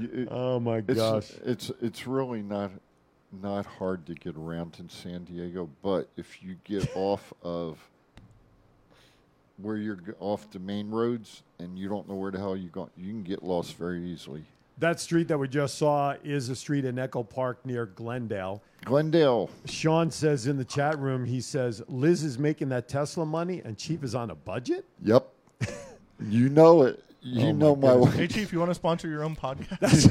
It- 0.00 0.28
Oh 0.30 0.60
my 0.60 0.78
it's, 0.78 0.94
gosh. 0.94 1.32
It's 1.44 1.70
it's 1.82 2.06
really 2.06 2.42
not 2.42 2.70
not 3.42 3.66
hard 3.66 4.06
to 4.06 4.14
get 4.14 4.36
around 4.36 4.76
in 4.78 4.88
San 4.88 5.24
Diego, 5.24 5.68
but 5.82 6.08
if 6.16 6.42
you 6.42 6.56
get 6.64 6.88
off 6.94 7.32
of 7.42 7.78
where 9.60 9.76
you're 9.76 9.98
off 10.20 10.50
the 10.50 10.58
main 10.60 10.88
roads 10.90 11.42
and 11.58 11.78
you 11.78 11.88
don't 11.88 12.08
know 12.08 12.14
where 12.14 12.30
the 12.30 12.38
hell 12.38 12.56
you're 12.56 12.70
going, 12.70 12.90
you 12.96 13.10
can 13.10 13.24
get 13.24 13.42
lost 13.42 13.74
very 13.76 14.02
easily. 14.04 14.44
That 14.78 15.00
street 15.00 15.26
that 15.26 15.38
we 15.38 15.48
just 15.48 15.76
saw 15.76 16.14
is 16.22 16.48
a 16.48 16.54
street 16.54 16.84
in 16.84 16.96
Echo 17.00 17.24
Park 17.24 17.66
near 17.66 17.86
Glendale. 17.86 18.62
Glendale. 18.84 19.50
Sean 19.64 20.12
says 20.12 20.46
in 20.46 20.56
the 20.56 20.64
chat 20.64 20.96
room, 21.00 21.24
he 21.24 21.40
says 21.40 21.82
Liz 21.88 22.22
is 22.22 22.38
making 22.38 22.68
that 22.68 22.88
Tesla 22.88 23.26
money 23.26 23.60
and 23.64 23.76
Chief 23.76 24.04
is 24.04 24.14
on 24.14 24.30
a 24.30 24.36
budget. 24.36 24.84
Yep. 25.02 25.28
you 26.20 26.48
know 26.48 26.82
it. 26.82 27.02
You 27.20 27.48
Oh, 27.48 27.52
know 27.52 27.76
my 27.76 27.88
my 27.88 27.94
wife. 27.96 28.14
Hey, 28.14 28.26
Chief, 28.28 28.52
you 28.52 28.58
want 28.60 28.70
to 28.70 28.74
sponsor 28.76 29.08
your 29.08 29.24
own 29.24 29.34
podcast? 29.34 30.06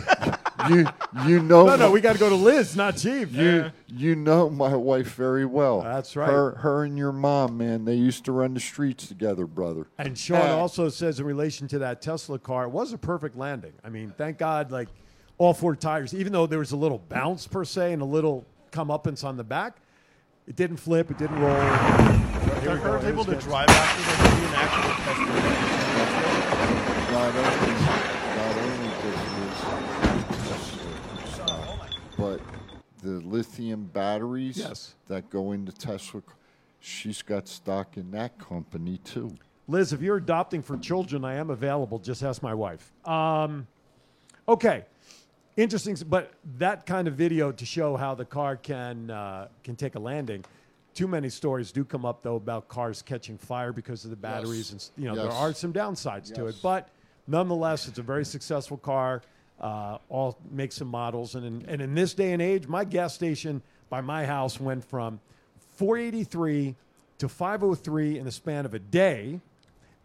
you 0.69 0.85
you 1.25 1.41
know 1.41 1.65
No, 1.65 1.75
no, 1.77 1.88
my- 1.88 1.89
we 1.89 2.01
got 2.01 2.13
to 2.13 2.19
go 2.19 2.27
to 2.29 2.35
Liz, 2.35 2.75
not 2.75 2.97
Chief. 2.97 3.31
You 3.34 3.71
you 3.88 4.15
know 4.15 4.49
my 4.49 4.75
wife 4.75 5.13
very 5.15 5.45
well. 5.45 5.81
That's 5.81 6.15
right. 6.17 6.29
Her 6.29 6.51
her 6.55 6.84
and 6.84 6.97
your 6.97 7.13
mom, 7.13 7.57
man, 7.57 7.85
they 7.85 7.95
used 7.95 8.25
to 8.25 8.31
run 8.34 8.53
the 8.53 8.59
streets 8.59 9.07
together, 9.07 9.47
brother. 9.47 9.88
And 9.97 10.17
Sean 10.17 10.41
Uh, 10.41 10.57
also 10.57 10.89
says 10.89 11.19
in 11.19 11.25
relation 11.25 11.67
to 11.69 11.79
that 11.79 12.01
Tesla 12.01 12.38
car, 12.39 12.65
it 12.65 12.69
was 12.71 12.91
a 12.91 12.97
perfect 12.97 13.38
landing. 13.38 13.73
I 13.85 13.89
mean, 13.89 14.13
thank 14.17 14.38
God, 14.38 14.69
like 14.71 14.89
all 15.38 15.53
four 15.53 15.75
tires, 15.77 16.13
even 16.13 16.34
though 16.34 16.45
there 16.45 16.59
was 16.59 16.73
a 16.73 16.77
little 16.77 16.99
bounce 17.07 17.47
per 17.47 17.63
se 17.63 17.93
and 17.93 18.01
a 18.01 18.05
little 18.05 18.45
comeuppance 18.71 19.23
on 19.23 19.38
the 19.38 19.43
back, 19.45 19.77
it 20.45 20.57
didn't 20.57 20.77
flip, 20.77 21.09
it 21.09 21.17
didn't 21.17 21.39
roll. 21.39 21.55
Here 22.61 22.71
Our 22.71 22.75
we 22.97 23.01
go, 23.03 23.07
able 23.07 23.23
to 23.25 23.35
drive 23.35 23.69
after 23.69 24.03
there 24.03 24.29
could 24.29 24.39
be 24.39 24.45
an 24.45 24.53
actual 24.55 24.93
test. 25.05 26.97
Not 27.18 27.35
only, 27.35 27.73
not 28.38 28.57
only 28.57 28.89
does 29.02 29.22
this 29.34 30.69
Tesla, 31.34 31.89
but 32.15 32.39
the 33.02 33.10
lithium 33.27 33.85
batteries 33.91 34.57
Yes. 34.60 34.94
that 35.07 35.27
go 35.31 35.52
into 35.52 35.72
Tesla, 35.72 36.22
she's 36.80 37.23
got 37.23 37.48
stock 37.48 37.98
in 37.98 38.11
that 38.11 38.38
company 38.38 38.99
too. 38.99 39.34
Liz, 39.68 39.94
if 39.94 40.02
you're 40.03 40.18
adopting 40.18 40.61
for 40.61 40.77
children, 40.77 41.26
I 41.26 41.34
am 41.35 41.49
available. 41.49 41.98
Just 41.98 42.22
ask 42.22 42.44
my 42.44 42.53
wife. 42.53 42.91
Um, 43.03 43.65
okay, 44.48 44.85
interesting, 45.57 45.98
but 46.07 46.34
that 46.60 46.85
kind 46.85 47.07
of 47.07 47.15
video 47.15 47.52
to 47.52 47.65
show 47.65 47.98
how 47.98 48.14
the 48.14 48.26
car 48.26 48.56
can 48.56 49.10
uh, 49.10 49.48
can 49.64 49.76
take 49.76 49.95
a 49.95 49.99
landing. 49.99 50.45
Too 50.94 51.07
many 51.07 51.30
stories 51.30 51.72
do 51.72 51.84
come 51.84 52.06
up 52.06 52.22
though 52.22 52.35
about 52.35 52.68
cars 52.68 53.02
catching 53.02 53.39
fire 53.39 53.73
because 53.73 54.03
of 54.03 54.11
the 54.11 54.15
batteries, 54.15 54.72
Yes. 54.72 54.91
and 54.95 55.03
you 55.03 55.10
know 55.10 55.15
there 55.15 55.31
are 55.31 55.52
some 55.52 55.73
downsides 55.73 56.31
to 56.35 56.45
it. 56.45 56.56
But 56.61 56.89
nonetheless, 57.28 57.88
it's 57.88 57.99
a 57.99 58.04
very 58.04 58.26
successful 58.26 58.78
car. 58.78 59.22
Uh, 59.60 59.98
all 60.10 60.38
makes 60.52 60.82
and 60.82 60.90
models, 60.90 61.34
and 61.34 61.44
in, 61.44 61.66
and 61.68 61.82
in 61.82 61.95
this 61.95 62.14
day 62.14 62.32
and 62.32 62.41
age, 62.44 62.68
my 62.68 62.84
gas 62.84 63.16
station 63.16 63.62
by 63.90 63.99
my 64.02 64.24
house 64.24 64.60
went 64.60 64.86
from 64.86 65.20
483 65.78 66.76
to 67.18 67.28
503 67.28 68.20
in 68.20 68.26
the 68.26 68.32
span 68.32 68.66
of 68.68 68.76
a 68.76 68.80
day, 68.80 69.40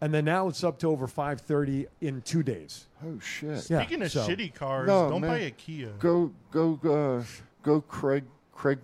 and 0.01 0.11
then 0.11 0.25
now 0.25 0.47
it's 0.47 0.63
up 0.63 0.79
to 0.79 0.87
over 0.87 1.05
530 1.07 1.85
in 2.01 2.21
two 2.23 2.41
days. 2.41 2.87
Oh 3.05 3.19
shit! 3.19 3.69
Yeah, 3.69 3.81
Speaking 3.83 4.01
of 4.01 4.11
so- 4.11 4.27
shitty 4.27 4.55
cars, 4.55 4.87
No, 4.87 5.07
don't 5.09 5.21
man. 5.21 5.29
buy 5.29 5.37
a 5.39 5.51
Kia. 5.51 5.89
Go 5.99 6.31
go 6.49 6.79
uh, 6.83 7.23
go 7.61 7.81
Craig 7.81 8.23
Craig 8.55 8.79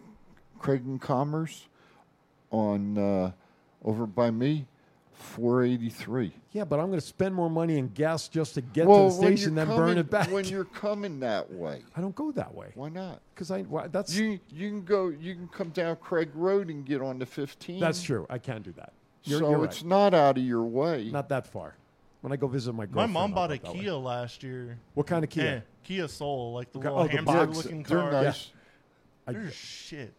Craig 0.59 0.83
and 0.85 1.01
Commerce 1.01 1.65
on 2.51 2.95
uh, 2.97 3.31
over 3.83 4.05
by 4.05 4.29
me, 4.29 4.67
four 5.19 5.63
eighty 5.63 5.89
three. 5.89 6.33
Yeah, 6.51 6.63
but 6.63 6.79
I'm 6.79 6.87
going 6.87 6.99
to 6.99 7.05
spend 7.05 7.35
more 7.35 7.49
money 7.49 7.77
in 7.77 7.89
gas 7.89 8.27
just 8.27 8.55
to 8.55 8.61
get 8.61 8.87
well, 8.87 9.09
to 9.09 9.15
the 9.15 9.21
station 9.21 9.55
you're 9.55 9.65
than 9.65 9.75
coming, 9.75 9.77
burn 9.89 9.97
it 9.97 10.09
back. 10.09 10.31
when 10.31 10.45
you're 10.45 10.63
coming 10.85 11.19
that 11.19 11.51
way. 11.51 11.83
I 11.95 12.01
don't 12.01 12.15
go 12.15 12.31
that 12.31 12.53
way. 12.53 12.71
Why 12.75 12.89
not? 12.89 13.21
Because 13.35 13.51
I 13.51 13.63
why, 13.63 13.87
that's 13.87 14.15
You 14.15 14.39
you 14.49 14.69
can 14.69 14.83
go 14.83 15.09
you 15.09 15.35
can 15.35 15.47
come 15.49 15.69
down 15.69 15.97
Craig 15.97 16.29
Road 16.33 16.69
and 16.69 16.85
get 16.85 17.01
on 17.01 17.19
the 17.19 17.25
fifteen. 17.25 17.79
that's 17.79 18.01
true. 18.01 18.25
I 18.29 18.37
can't 18.37 18.63
do 18.63 18.71
that. 18.73 18.93
You're, 19.23 19.39
so 19.39 19.49
you're 19.51 19.65
it's 19.65 19.83
not 19.83 20.13
out 20.13 20.37
of 20.37 20.43
your 20.43 20.63
way. 20.63 21.09
not 21.11 21.29
that 21.29 21.45
far. 21.45 21.75
When 22.21 22.33
I 22.33 22.35
go 22.35 22.47
visit 22.47 22.73
my 22.73 22.85
My 22.91 23.05
mom 23.05 23.33
bought 23.33 23.51
a 23.51 23.59
that 23.59 23.73
way. 23.73 23.79
Kia 23.79 23.93
last 23.93 24.43
year. 24.43 24.77
What 24.93 25.07
kind 25.07 25.23
of 25.23 25.29
Kia? 25.29 25.43
Eh, 25.45 25.59
Kia 25.83 26.07
Soul, 26.07 26.53
like 26.53 26.71
the 26.71 26.79
Okay, 26.79 26.87
little 26.89 27.03
oh, 27.03 27.07
the 27.07 27.11
hamster 27.11 27.45
box. 27.45 27.57
looking 27.57 27.83
They're 27.83 27.97
car. 27.99 28.11
nice. 28.11 28.51
I- 29.27 29.33
They're 29.33 29.51
shit. 29.51 30.13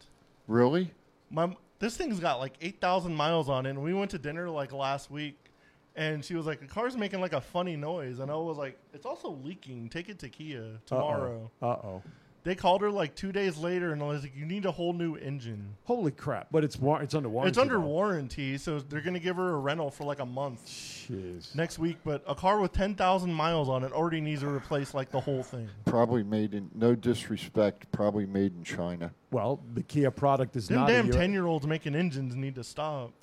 Really? 0.47 0.93
My 1.31 1.55
this 1.81 1.97
thing's 1.97 2.21
got 2.21 2.39
like 2.39 2.55
eight 2.61 2.81
thousand 2.81 3.15
miles 3.15 3.49
on 3.49 3.67
it. 3.67 3.71
And 3.71 3.83
we 3.83 3.93
went 3.93 4.13
to 4.13 4.19
dinner 4.19 4.49
like 4.49 4.73
last 4.73 5.11
week, 5.11 5.51
and 5.97 6.25
she 6.25 6.35
was 6.37 6.47
like, 6.47 6.61
"The 6.61 6.67
car's 6.67 6.97
making 6.97 7.21
like 7.21 7.33
a 7.33 7.41
funny 7.41 7.75
noise," 7.77 8.21
and 8.21 8.31
I 8.31 8.37
was 8.37 8.57
like, 8.57 8.79
"It's 8.95 9.07
also 9.07 9.31
leaking. 9.43 9.89
Take 9.89 10.09
it 10.09 10.19
to 10.21 10.29
Kia 10.29 10.79
tomorrow." 10.87 11.51
Uh 11.61 11.67
oh. 11.67 12.03
They 12.43 12.55
called 12.55 12.81
her 12.81 12.91
like 12.91 13.15
two 13.15 13.33
days 13.33 13.59
later, 13.59 13.93
and 13.93 14.03
I 14.03 14.07
was 14.07 14.23
like, 14.23 14.35
"You 14.37 14.47
need 14.47 14.65
a 14.65 14.71
whole 14.71 14.93
new 14.93 15.17
engine." 15.17 15.77
Holy 15.85 16.11
crap! 16.11 16.49
But 16.51 16.65
it's 16.65 16.79
war- 16.79 17.03
it's 17.03 17.15
under 17.15 17.29
warranty. 17.29 17.51
it's 17.51 17.59
under 17.59 17.81
warranty, 17.81 18.57
so 18.57 18.79
they're 18.79 19.03
gonna 19.03 19.19
give 19.19 19.37
her 19.37 19.51
a 19.51 19.59
rental 19.59 19.91
for 19.91 20.05
like 20.05 20.21
a 20.21 20.27
month 20.27 20.67
Jeez. 21.11 21.55
next 21.55 21.79
week. 21.79 21.99
But 22.05 22.23
a 22.27 22.35
car 22.35 22.61
with 22.61 22.73
ten 22.73 22.95
thousand 22.95 23.33
miles 23.33 23.69
on 23.69 23.83
it 23.85 23.93
already 23.93 24.21
needs 24.21 24.41
to 24.43 24.49
replace 24.49 24.95
like 24.95 25.11
the 25.11 25.21
whole 25.21 25.43
thing. 25.43 25.69
Probably 25.85 26.23
made 26.23 26.55
in 26.55 26.71
no 26.75 26.95
disrespect, 26.95 27.91
probably 27.93 28.27
made 28.27 28.55
in 28.57 28.65
China. 28.65 29.11
Well, 29.31 29.61
the 29.75 29.83
Kia 29.83 30.11
product 30.11 30.57
is 30.57 30.69
Them 30.69 30.79
not 30.81 30.89
damn 30.89 31.11
ten 31.11 31.33
year 31.33 31.47
olds 31.47 31.67
making 31.67 31.95
engines 31.95 32.35
need 32.37 32.55
to 32.55 32.65
stop. 32.65 33.13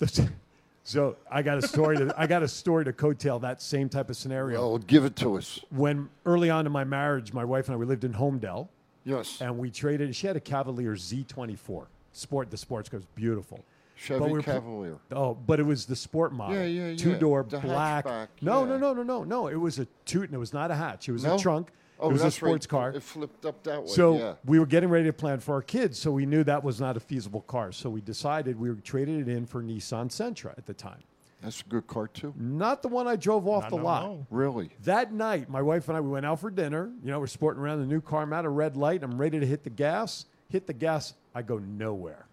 So 0.84 1.16
I 1.30 1.42
got 1.42 1.58
a 1.58 1.68
story 1.68 1.98
to 1.98 2.14
I 2.16 2.26
got 2.26 2.42
a 2.42 2.48
story 2.48 2.86
to 2.86 2.94
coattail 2.94 3.42
that 3.42 3.60
same 3.60 3.90
type 3.90 4.08
of 4.08 4.16
scenario. 4.16 4.58
Oh, 4.62 4.78
give 4.78 5.04
it 5.04 5.16
to 5.16 5.36
us. 5.36 5.60
When 5.68 6.08
early 6.24 6.48
on 6.48 6.64
in 6.64 6.72
my 6.72 6.84
marriage, 6.84 7.34
my 7.34 7.44
wife 7.44 7.66
and 7.66 7.74
I 7.74 7.76
we 7.76 7.84
lived 7.84 8.04
in 8.04 8.14
Homedale, 8.14 8.68
Yes. 9.04 9.42
and 9.42 9.58
we 9.58 9.70
traded. 9.70 10.16
She 10.16 10.26
had 10.26 10.36
a 10.36 10.40
Cavalier 10.40 10.94
Z24 10.94 11.88
Sport. 12.12 12.50
The 12.50 12.56
sports 12.56 12.88
car 12.88 13.00
was 13.00 13.06
beautiful. 13.14 13.62
Chevy 13.98 14.20
But 14.20 14.26
we 14.30 14.38
were 14.38 14.42
Cavalier. 14.42 14.98
Oh, 15.10 15.34
but 15.34 15.58
it 15.58 15.64
was 15.64 15.86
the 15.86 15.96
sport 15.96 16.32
model. 16.32 16.54
Yeah, 16.54 16.64
yeah, 16.64 16.88
yeah. 16.90 16.96
Two 16.96 17.16
door 17.16 17.42
black. 17.42 18.06
hatchback, 18.06 18.28
No, 18.40 18.62
yeah. 18.62 18.70
no, 18.70 18.78
no, 18.78 18.94
no, 18.94 19.02
no, 19.02 19.24
no. 19.24 19.48
It 19.48 19.56
was 19.56 19.80
a 19.80 19.86
toot, 20.04 20.24
and 20.24 20.34
it 20.34 20.38
was 20.38 20.52
not 20.52 20.70
a 20.70 20.74
hatch. 20.76 21.08
It 21.08 21.12
was 21.12 21.24
No? 21.24 21.34
a 21.34 21.38
trunk. 21.38 21.72
Oh, 22.00 22.10
it 22.10 22.12
was 22.12 22.22
a 22.22 22.30
sports 22.30 22.64
right. 22.66 22.70
car. 22.70 22.92
It 22.92 23.02
flipped 23.02 23.44
up 23.44 23.64
that 23.64 23.82
way. 23.82 23.88
So 23.88 24.18
yeah. 24.18 24.34
we 24.44 24.60
were 24.60 24.66
getting 24.66 24.88
ready 24.88 25.06
to 25.06 25.12
plan 25.12 25.40
for 25.40 25.54
our 25.54 25.62
kids, 25.62 25.98
so 25.98 26.12
we 26.12 26.26
knew 26.26 26.44
that 26.44 26.62
was 26.62 26.80
not 26.80 26.96
a 26.96 27.00
feasible 27.00 27.40
car. 27.40 27.72
So 27.72 27.90
we 27.90 28.00
decided 28.00 28.58
we 28.58 28.72
traded 28.82 29.28
it 29.28 29.32
in 29.36 29.46
for 29.46 29.64
Nissan 29.64 30.08
Sentra 30.08 30.56
at 30.56 30.64
the 30.64 30.74
time. 30.74 31.02
That's 31.42 31.60
a 31.60 31.64
good 31.64 31.88
car 31.88 32.06
too. 32.06 32.34
Not 32.36 32.82
the 32.82 32.88
one 32.88 33.08
I 33.08 33.16
drove 33.16 33.48
off 33.48 33.64
Not 33.64 33.70
the 33.70 33.76
no 33.78 33.82
lot. 33.82 34.06
more. 34.06 34.26
Really? 34.30 34.70
That 34.84 35.12
night, 35.12 35.48
my 35.48 35.62
wife 35.62 35.88
and 35.88 35.96
I 35.96 36.00
we 36.00 36.08
went 36.10 36.24
out 36.24 36.38
for 36.38 36.50
dinner. 36.50 36.92
You 37.02 37.10
know, 37.10 37.18
we're 37.18 37.26
sporting 37.26 37.62
around 37.62 37.80
the 37.80 37.86
new 37.86 38.00
car. 38.00 38.22
I'm 38.22 38.32
at 38.32 38.44
a 38.44 38.48
red 38.48 38.76
light. 38.76 39.02
I'm 39.02 39.20
ready 39.20 39.40
to 39.40 39.46
hit 39.46 39.64
the 39.64 39.70
gas. 39.70 40.26
Hit 40.48 40.68
the 40.68 40.72
gas. 40.72 41.14
I 41.34 41.42
go 41.42 41.58
nowhere. 41.58 42.27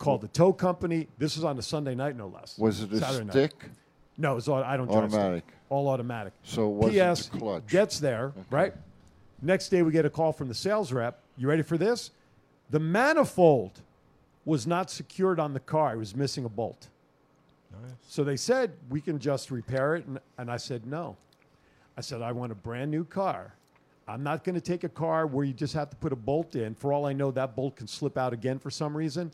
Called 0.00 0.22
the 0.22 0.28
tow 0.28 0.54
company. 0.54 1.08
This 1.18 1.36
was 1.36 1.44
on 1.44 1.58
a 1.58 1.62
Sunday 1.62 1.94
night, 1.94 2.16
no 2.16 2.28
less. 2.28 2.56
Was 2.56 2.80
it 2.80 2.90
a 2.90 2.98
Saturday 2.98 3.24
night. 3.24 3.32
stick? 3.32 3.70
No, 4.16 4.38
it's 4.38 4.48
all, 4.48 4.64
I 4.64 4.78
don't 4.78 4.86
drive 4.86 5.10
stick. 5.10 5.20
Automatic. 5.20 5.44
All 5.68 5.88
automatic. 5.88 6.32
So 6.42 6.68
it 6.68 6.72
wasn't 6.72 6.92
P.S. 6.94 7.26
the 7.26 7.38
clutch. 7.38 7.66
Gets 7.66 8.00
there 8.00 8.32
right. 8.50 8.72
Next 9.42 9.68
day, 9.68 9.82
we 9.82 9.92
get 9.92 10.06
a 10.06 10.10
call 10.10 10.32
from 10.32 10.48
the 10.48 10.54
sales 10.54 10.90
rep. 10.90 11.20
You 11.36 11.48
ready 11.48 11.62
for 11.62 11.76
this? 11.76 12.12
The 12.70 12.80
manifold 12.80 13.82
was 14.46 14.66
not 14.66 14.90
secured 14.90 15.38
on 15.38 15.52
the 15.52 15.60
car. 15.60 15.92
It 15.92 15.98
was 15.98 16.16
missing 16.16 16.46
a 16.46 16.48
bolt. 16.48 16.88
So 18.08 18.24
they 18.24 18.36
said 18.36 18.72
we 18.88 19.02
can 19.02 19.18
just 19.18 19.50
repair 19.50 19.96
it, 19.96 20.06
and, 20.06 20.18
and 20.38 20.50
I 20.50 20.56
said 20.56 20.86
no. 20.86 21.16
I 21.98 22.00
said 22.00 22.22
I 22.22 22.32
want 22.32 22.52
a 22.52 22.54
brand 22.54 22.90
new 22.90 23.04
car. 23.04 23.52
I'm 24.08 24.22
not 24.22 24.44
going 24.44 24.54
to 24.54 24.60
take 24.62 24.82
a 24.82 24.88
car 24.88 25.26
where 25.26 25.44
you 25.44 25.52
just 25.52 25.74
have 25.74 25.90
to 25.90 25.96
put 25.96 26.10
a 26.10 26.16
bolt 26.16 26.56
in. 26.56 26.74
For 26.74 26.90
all 26.90 27.04
I 27.04 27.12
know, 27.12 27.30
that 27.32 27.54
bolt 27.54 27.76
can 27.76 27.86
slip 27.86 28.16
out 28.16 28.32
again 28.32 28.58
for 28.58 28.70
some 28.70 28.96
reason. 28.96 29.30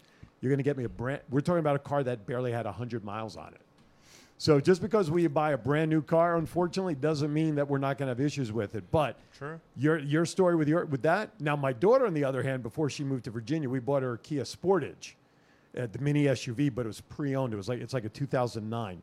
You're 0.46 0.52
going 0.52 0.58
to 0.58 0.62
get 0.62 0.76
me 0.76 0.84
a 0.84 0.88
brand. 0.88 1.22
We're 1.28 1.40
talking 1.40 1.58
about 1.58 1.74
a 1.74 1.80
car 1.80 2.04
that 2.04 2.24
barely 2.24 2.52
had 2.52 2.66
100 2.66 3.04
miles 3.04 3.36
on 3.36 3.48
it. 3.48 3.60
So 4.38 4.60
just 4.60 4.80
because 4.80 5.10
we 5.10 5.26
buy 5.26 5.50
a 5.52 5.58
brand 5.58 5.90
new 5.90 6.00
car, 6.02 6.36
unfortunately, 6.36 6.94
doesn't 6.94 7.32
mean 7.32 7.56
that 7.56 7.66
we're 7.68 7.78
not 7.78 7.98
going 7.98 8.06
to 8.06 8.10
have 8.10 8.20
issues 8.20 8.52
with 8.52 8.76
it. 8.76 8.84
But 8.92 9.18
Sure. 9.36 9.60
your 9.76 9.98
your 9.98 10.24
story 10.24 10.54
with 10.54 10.68
your 10.68 10.84
with 10.84 11.02
that. 11.02 11.40
Now, 11.40 11.56
my 11.56 11.72
daughter, 11.72 12.06
on 12.06 12.14
the 12.14 12.22
other 12.22 12.44
hand, 12.44 12.62
before 12.62 12.88
she 12.88 13.02
moved 13.02 13.24
to 13.24 13.32
Virginia, 13.32 13.68
we 13.68 13.80
bought 13.80 14.04
her 14.04 14.12
a 14.12 14.18
Kia 14.18 14.44
Sportage, 14.44 15.14
uh, 15.76 15.86
the 15.90 15.98
mini 15.98 16.24
SUV, 16.24 16.74
but 16.74 16.86
it 16.86 16.88
was 16.88 17.00
pre-owned. 17.00 17.52
It 17.52 17.56
was 17.56 17.68
like 17.68 17.80
it's 17.80 17.94
like 17.94 18.04
a 18.04 18.08
2009. 18.08 19.00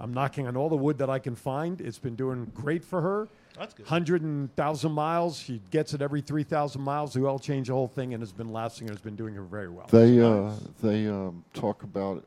I'm 0.00 0.12
knocking 0.14 0.46
on 0.46 0.56
all 0.56 0.68
the 0.68 0.76
wood 0.76 0.98
that 0.98 1.10
I 1.10 1.18
can 1.18 1.34
find. 1.34 1.80
It's 1.80 1.98
been 1.98 2.16
doing 2.16 2.50
great 2.54 2.84
for 2.84 3.00
her. 3.00 3.28
That's 3.58 3.74
good. 3.74 3.86
Hundred 3.86 4.22
and 4.22 4.54
thousand 4.56 4.92
miles. 4.92 5.38
She 5.38 5.60
gets 5.70 5.94
it 5.94 6.02
every 6.02 6.20
three 6.20 6.42
thousand 6.42 6.82
miles. 6.82 7.14
We 7.16 7.24
all 7.24 7.38
change 7.38 7.68
the 7.68 7.74
whole 7.74 7.88
thing, 7.88 8.14
and 8.14 8.22
has 8.22 8.32
been 8.32 8.52
lasting. 8.52 8.88
and 8.88 8.96
has 8.96 9.02
been 9.02 9.16
doing 9.16 9.34
her 9.34 9.42
very 9.42 9.68
well. 9.68 9.86
They 9.90 10.20
uh, 10.20 10.52
they 10.82 11.06
um, 11.06 11.44
talk 11.54 11.82
about 11.82 12.18
it. 12.18 12.24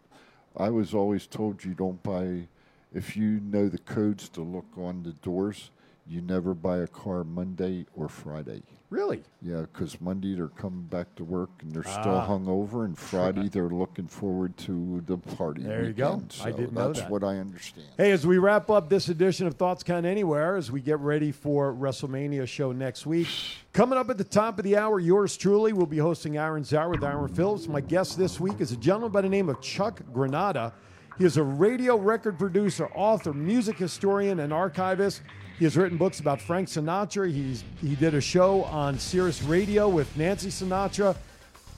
I 0.57 0.69
was 0.69 0.93
always 0.93 1.27
told 1.27 1.63
you 1.63 1.73
don't 1.73 2.01
buy 2.03 2.47
if 2.93 3.17
you 3.17 3.41
know 3.41 3.67
the 3.67 3.79
codes 3.79 4.29
to 4.29 4.41
look 4.41 4.67
on 4.77 5.03
the 5.03 5.11
doors. 5.11 5.71
you 6.07 6.21
never 6.21 6.53
buy 6.53 6.77
a 6.77 6.87
car 6.87 7.23
Monday 7.23 7.85
or 7.95 8.07
Friday. 8.07 8.61
Really? 8.91 9.23
Yeah, 9.41 9.61
because 9.61 9.99
Monday 9.99 10.35
they're 10.35 10.47
coming 10.47 10.83
back 10.83 11.15
to 11.15 11.23
work 11.23 11.49
and 11.61 11.71
they're 11.73 11.83
still 11.83 12.17
Ah. 12.17 12.27
hungover, 12.27 12.85
and 12.85 12.95
Friday 12.97 13.49
they're 13.49 13.67
looking 13.69 14.07
forward 14.07 14.55
to 14.57 15.01
the 15.07 15.17
party. 15.17 15.63
There 15.63 15.85
you 15.85 15.93
go. 15.93 16.13
weekend. 16.13 16.35
I 16.43 16.51
didn't 16.51 16.73
know 16.73 16.93
That's 16.93 17.09
what 17.09 17.23
I 17.23 17.37
understand. 17.39 17.87
Hey, 17.97 18.11
as 18.11 18.27
we 18.27 18.37
wrap 18.37 18.69
up 18.69 18.87
this 18.89 19.09
edition 19.09 19.47
of 19.47 19.55
Thoughts 19.55 19.81
Count 19.83 20.05
Anywhere, 20.05 20.55
as 20.55 20.71
we 20.71 20.81
get 20.81 20.99
ready 20.99 21.31
for 21.31 21.73
WrestleMania 21.73 22.47
show 22.47 22.71
next 22.71 23.07
week, 23.07 23.27
coming 23.73 23.97
up 23.97 24.09
at 24.11 24.19
the 24.19 24.23
top 24.23 24.59
of 24.59 24.63
the 24.63 24.77
hour, 24.77 24.99
yours 24.99 25.35
truly 25.35 25.73
will 25.73 25.87
be 25.87 25.97
hosting 25.97 26.37
Aaron 26.37 26.63
Zauer 26.63 26.91
with 26.91 27.03
Aaron 27.03 27.27
Phillips. 27.27 27.67
My 27.67 27.81
guest 27.81 28.17
this 28.19 28.39
week 28.39 28.61
is 28.61 28.71
a 28.71 28.77
gentleman 28.77 29.11
by 29.11 29.21
the 29.21 29.29
name 29.29 29.49
of 29.49 29.59
Chuck 29.61 30.01
Granata. 30.13 30.71
He 31.17 31.23
is 31.25 31.37
a 31.37 31.43
radio 31.43 31.97
record 31.97 32.37
producer, 32.37 32.87
author, 32.93 33.33
music 33.33 33.77
historian, 33.77 34.39
and 34.41 34.53
archivist. 34.53 35.21
He 35.57 35.63
has 35.63 35.77
written 35.77 35.97
books 35.97 36.19
about 36.19 36.41
Frank 36.41 36.67
Sinatra. 36.67 37.31
He's 37.31 37.63
he 37.81 37.95
did 37.95 38.13
a 38.13 38.21
show 38.21 38.63
on 38.65 38.99
Sirius 38.99 39.41
Radio 39.43 39.87
with 39.87 40.15
Nancy 40.17 40.49
Sinatra. 40.49 41.15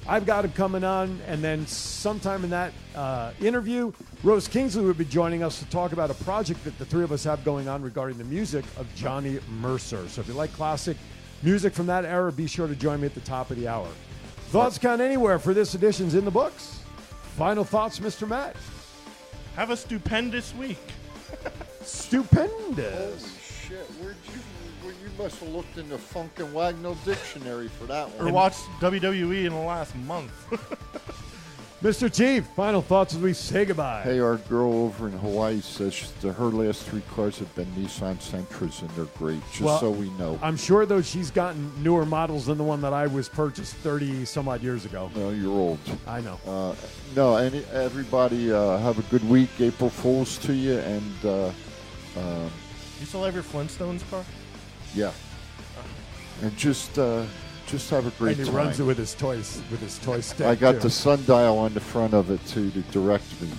I've 0.07 0.25
got 0.25 0.45
him 0.45 0.51
coming 0.53 0.83
on, 0.83 1.19
and 1.27 1.43
then 1.43 1.67
sometime 1.67 2.43
in 2.43 2.49
that 2.51 2.71
uh, 2.95 3.31
interview, 3.41 3.91
Rose 4.23 4.47
Kingsley 4.47 4.83
will 4.85 4.93
be 4.93 5.05
joining 5.05 5.43
us 5.43 5.59
to 5.59 5.65
talk 5.65 5.91
about 5.91 6.09
a 6.09 6.13
project 6.13 6.63
that 6.63 6.77
the 6.77 6.85
three 6.85 7.03
of 7.03 7.11
us 7.11 7.23
have 7.25 7.43
going 7.43 7.67
on 7.67 7.81
regarding 7.81 8.17
the 8.17 8.23
music 8.23 8.63
of 8.77 8.87
Johnny 8.95 9.39
Mercer. 9.59 10.07
So 10.07 10.21
if 10.21 10.27
you 10.27 10.33
like 10.33 10.53
classic 10.53 10.97
music 11.43 11.73
from 11.73 11.87
that 11.87 12.05
era, 12.05 12.31
be 12.31 12.47
sure 12.47 12.67
to 12.67 12.75
join 12.75 13.01
me 13.01 13.05
at 13.05 13.15
the 13.15 13.21
top 13.21 13.51
of 13.51 13.57
the 13.57 13.67
hour. 13.67 13.87
Thoughts 14.49 14.77
count 14.77 15.01
anywhere 15.01 15.39
for 15.39 15.53
this 15.53 15.75
edition's 15.75 16.15
in 16.15 16.23
the 16.23 16.31
books. 16.31 16.79
Final 17.35 17.65
thoughts, 17.65 17.99
Mr. 17.99 18.27
Matt. 18.27 18.55
Have 19.55 19.71
a 19.71 19.77
stupendous 19.77 20.55
week. 20.55 20.79
Stupendous. 21.81 23.36
Shit, 23.67 23.85
where'd 23.99 24.15
you? 24.33 24.39
Well, 24.83 24.93
you 25.03 25.09
must 25.17 25.39
have 25.39 25.49
looked 25.49 25.77
in 25.77 25.89
the 25.89 25.97
Funk 25.97 26.31
and 26.37 26.53
Wagnall 26.53 26.95
dictionary 27.03 27.67
for 27.67 27.85
that 27.85 28.09
one. 28.17 28.27
Or 28.27 28.31
watched 28.31 28.63
WWE 28.79 29.45
in 29.45 29.53
the 29.53 29.59
last 29.59 29.93
month. 29.95 30.31
Mr. 31.83 32.11
Chief, 32.11 32.43
final 32.55 32.81
thoughts 32.81 33.13
as 33.13 33.19
we 33.19 33.33
say 33.33 33.65
goodbye. 33.65 34.01
Hey, 34.01 34.19
our 34.19 34.37
girl 34.37 34.73
over 34.73 35.07
in 35.07 35.13
Hawaii 35.19 35.61
says 35.61 36.11
that 36.21 36.33
her 36.33 36.45
last 36.45 36.83
three 36.87 37.03
cars 37.13 37.37
have 37.37 37.53
been 37.55 37.67
Nissan 37.73 38.19
Sentras 38.19 38.81
and 38.81 38.89
they're 38.91 39.05
great. 39.17 39.41
Just 39.51 39.61
Well, 39.61 39.79
so 39.79 39.91
we 39.91 40.09
know. 40.11 40.39
I'm 40.41 40.57
sure, 40.57 40.87
though, 40.87 41.03
she's 41.03 41.29
gotten 41.29 41.71
newer 41.83 42.05
models 42.05 42.47
than 42.47 42.57
the 42.57 42.63
one 42.63 42.81
that 42.81 42.93
I 42.93 43.05
was 43.05 43.29
purchased 43.29 43.75
30 43.75 44.25
some 44.25 44.47
odd 44.47 44.63
years 44.63 44.85
ago. 44.85 45.11
No, 45.15 45.29
you're 45.29 45.51
old. 45.51 45.77
I 46.07 46.21
know. 46.21 46.39
Uh, 46.47 46.73
no, 47.15 47.35
any, 47.35 47.63
everybody 47.73 48.51
uh, 48.51 48.77
have 48.77 48.97
a 48.97 49.03
good 49.11 49.27
week. 49.29 49.49
April 49.59 49.91
Fools 49.91 50.39
to 50.39 50.53
you, 50.53 50.79
and 50.79 51.25
uh, 51.25 51.51
um, 52.17 52.51
you 52.99 53.05
still 53.05 53.23
have 53.23 53.33
your 53.33 53.43
Flintstones 53.43 54.07
car? 54.09 54.23
yeah, 54.93 55.11
and 56.41 56.55
just 56.57 56.97
uh, 56.97 57.25
just 57.67 57.89
have 57.89 58.07
a 58.07 58.11
great 58.11 58.37
and 58.37 58.45
he 58.45 58.51
time. 58.51 58.55
runs 58.55 58.79
it 58.79 58.83
with 58.83 58.97
his 58.97 59.13
toys, 59.13 59.61
with 59.69 59.81
his 59.81 59.99
toy 59.99 60.21
stick. 60.21 60.47
I 60.47 60.55
got 60.55 60.73
too. 60.73 60.79
the 60.79 60.89
sundial 60.89 61.57
on 61.57 61.73
the 61.73 61.79
front 61.79 62.13
of 62.13 62.31
it 62.31 62.45
too 62.47 62.71
to 62.71 62.81
direct 62.83 63.25
me. 63.41 63.49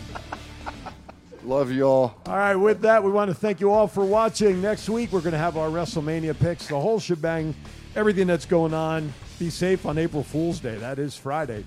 Love 1.44 1.72
y'all. 1.72 2.14
All 2.26 2.36
right, 2.36 2.56
with 2.56 2.82
that, 2.82 3.02
we 3.02 3.10
want 3.10 3.30
to 3.30 3.34
thank 3.34 3.60
you 3.60 3.70
all 3.70 3.86
for 3.86 4.04
watching. 4.04 4.60
Next 4.60 4.88
week, 4.88 5.12
we're 5.12 5.20
going 5.20 5.32
to 5.32 5.38
have 5.38 5.56
our 5.56 5.68
WrestleMania 5.68 6.38
picks, 6.38 6.66
the 6.66 6.78
whole 6.78 7.00
shebang, 7.00 7.54
everything 7.96 8.26
that's 8.26 8.44
going 8.44 8.74
on. 8.74 9.12
Be 9.38 9.48
safe 9.48 9.86
on 9.86 9.96
April 9.96 10.22
Fool's 10.22 10.60
Day. 10.60 10.76
That 10.76 10.98
is 10.98 11.16
Friday. 11.16 11.64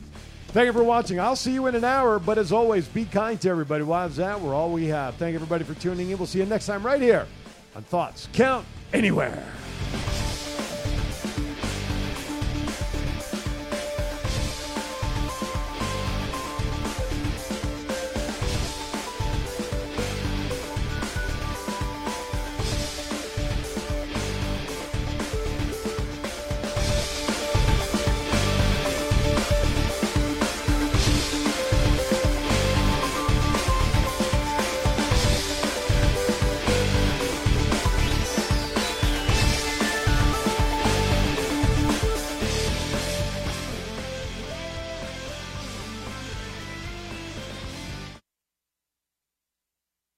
Thank 0.49 0.68
you 0.68 0.73
for 0.73 0.84
watching. 0.84 1.19
I'll 1.19 1.38
see 1.38 1.53
you 1.53 1.65
in 1.68 1.76
an 1.76 1.85
hour, 1.85 2.19
but 2.19 2.38
as 2.38 2.52
always, 2.52 2.88
be 2.88 3.06
kind 3.06 3.39
to 3.41 3.49
everybody. 3.49 3.84
Wives 3.84 4.19
out, 4.19 4.41
we're 4.41 4.53
all 4.53 4.69
we 4.69 4.85
have. 4.88 5.15
Thank 5.15 5.34
everybody 5.34 5.64
for 5.64 5.73
tuning 5.73 6.11
in. 6.11 6.18
We'll 6.18 6.27
see 6.27 6.39
you 6.39 6.45
next 6.45 6.68
time 6.68 6.85
right 6.85 7.02
here 7.02 7.26
on 7.76 7.84
Thoughts 7.84 8.27
Count 8.34 8.65
Anywhere. 8.93 9.43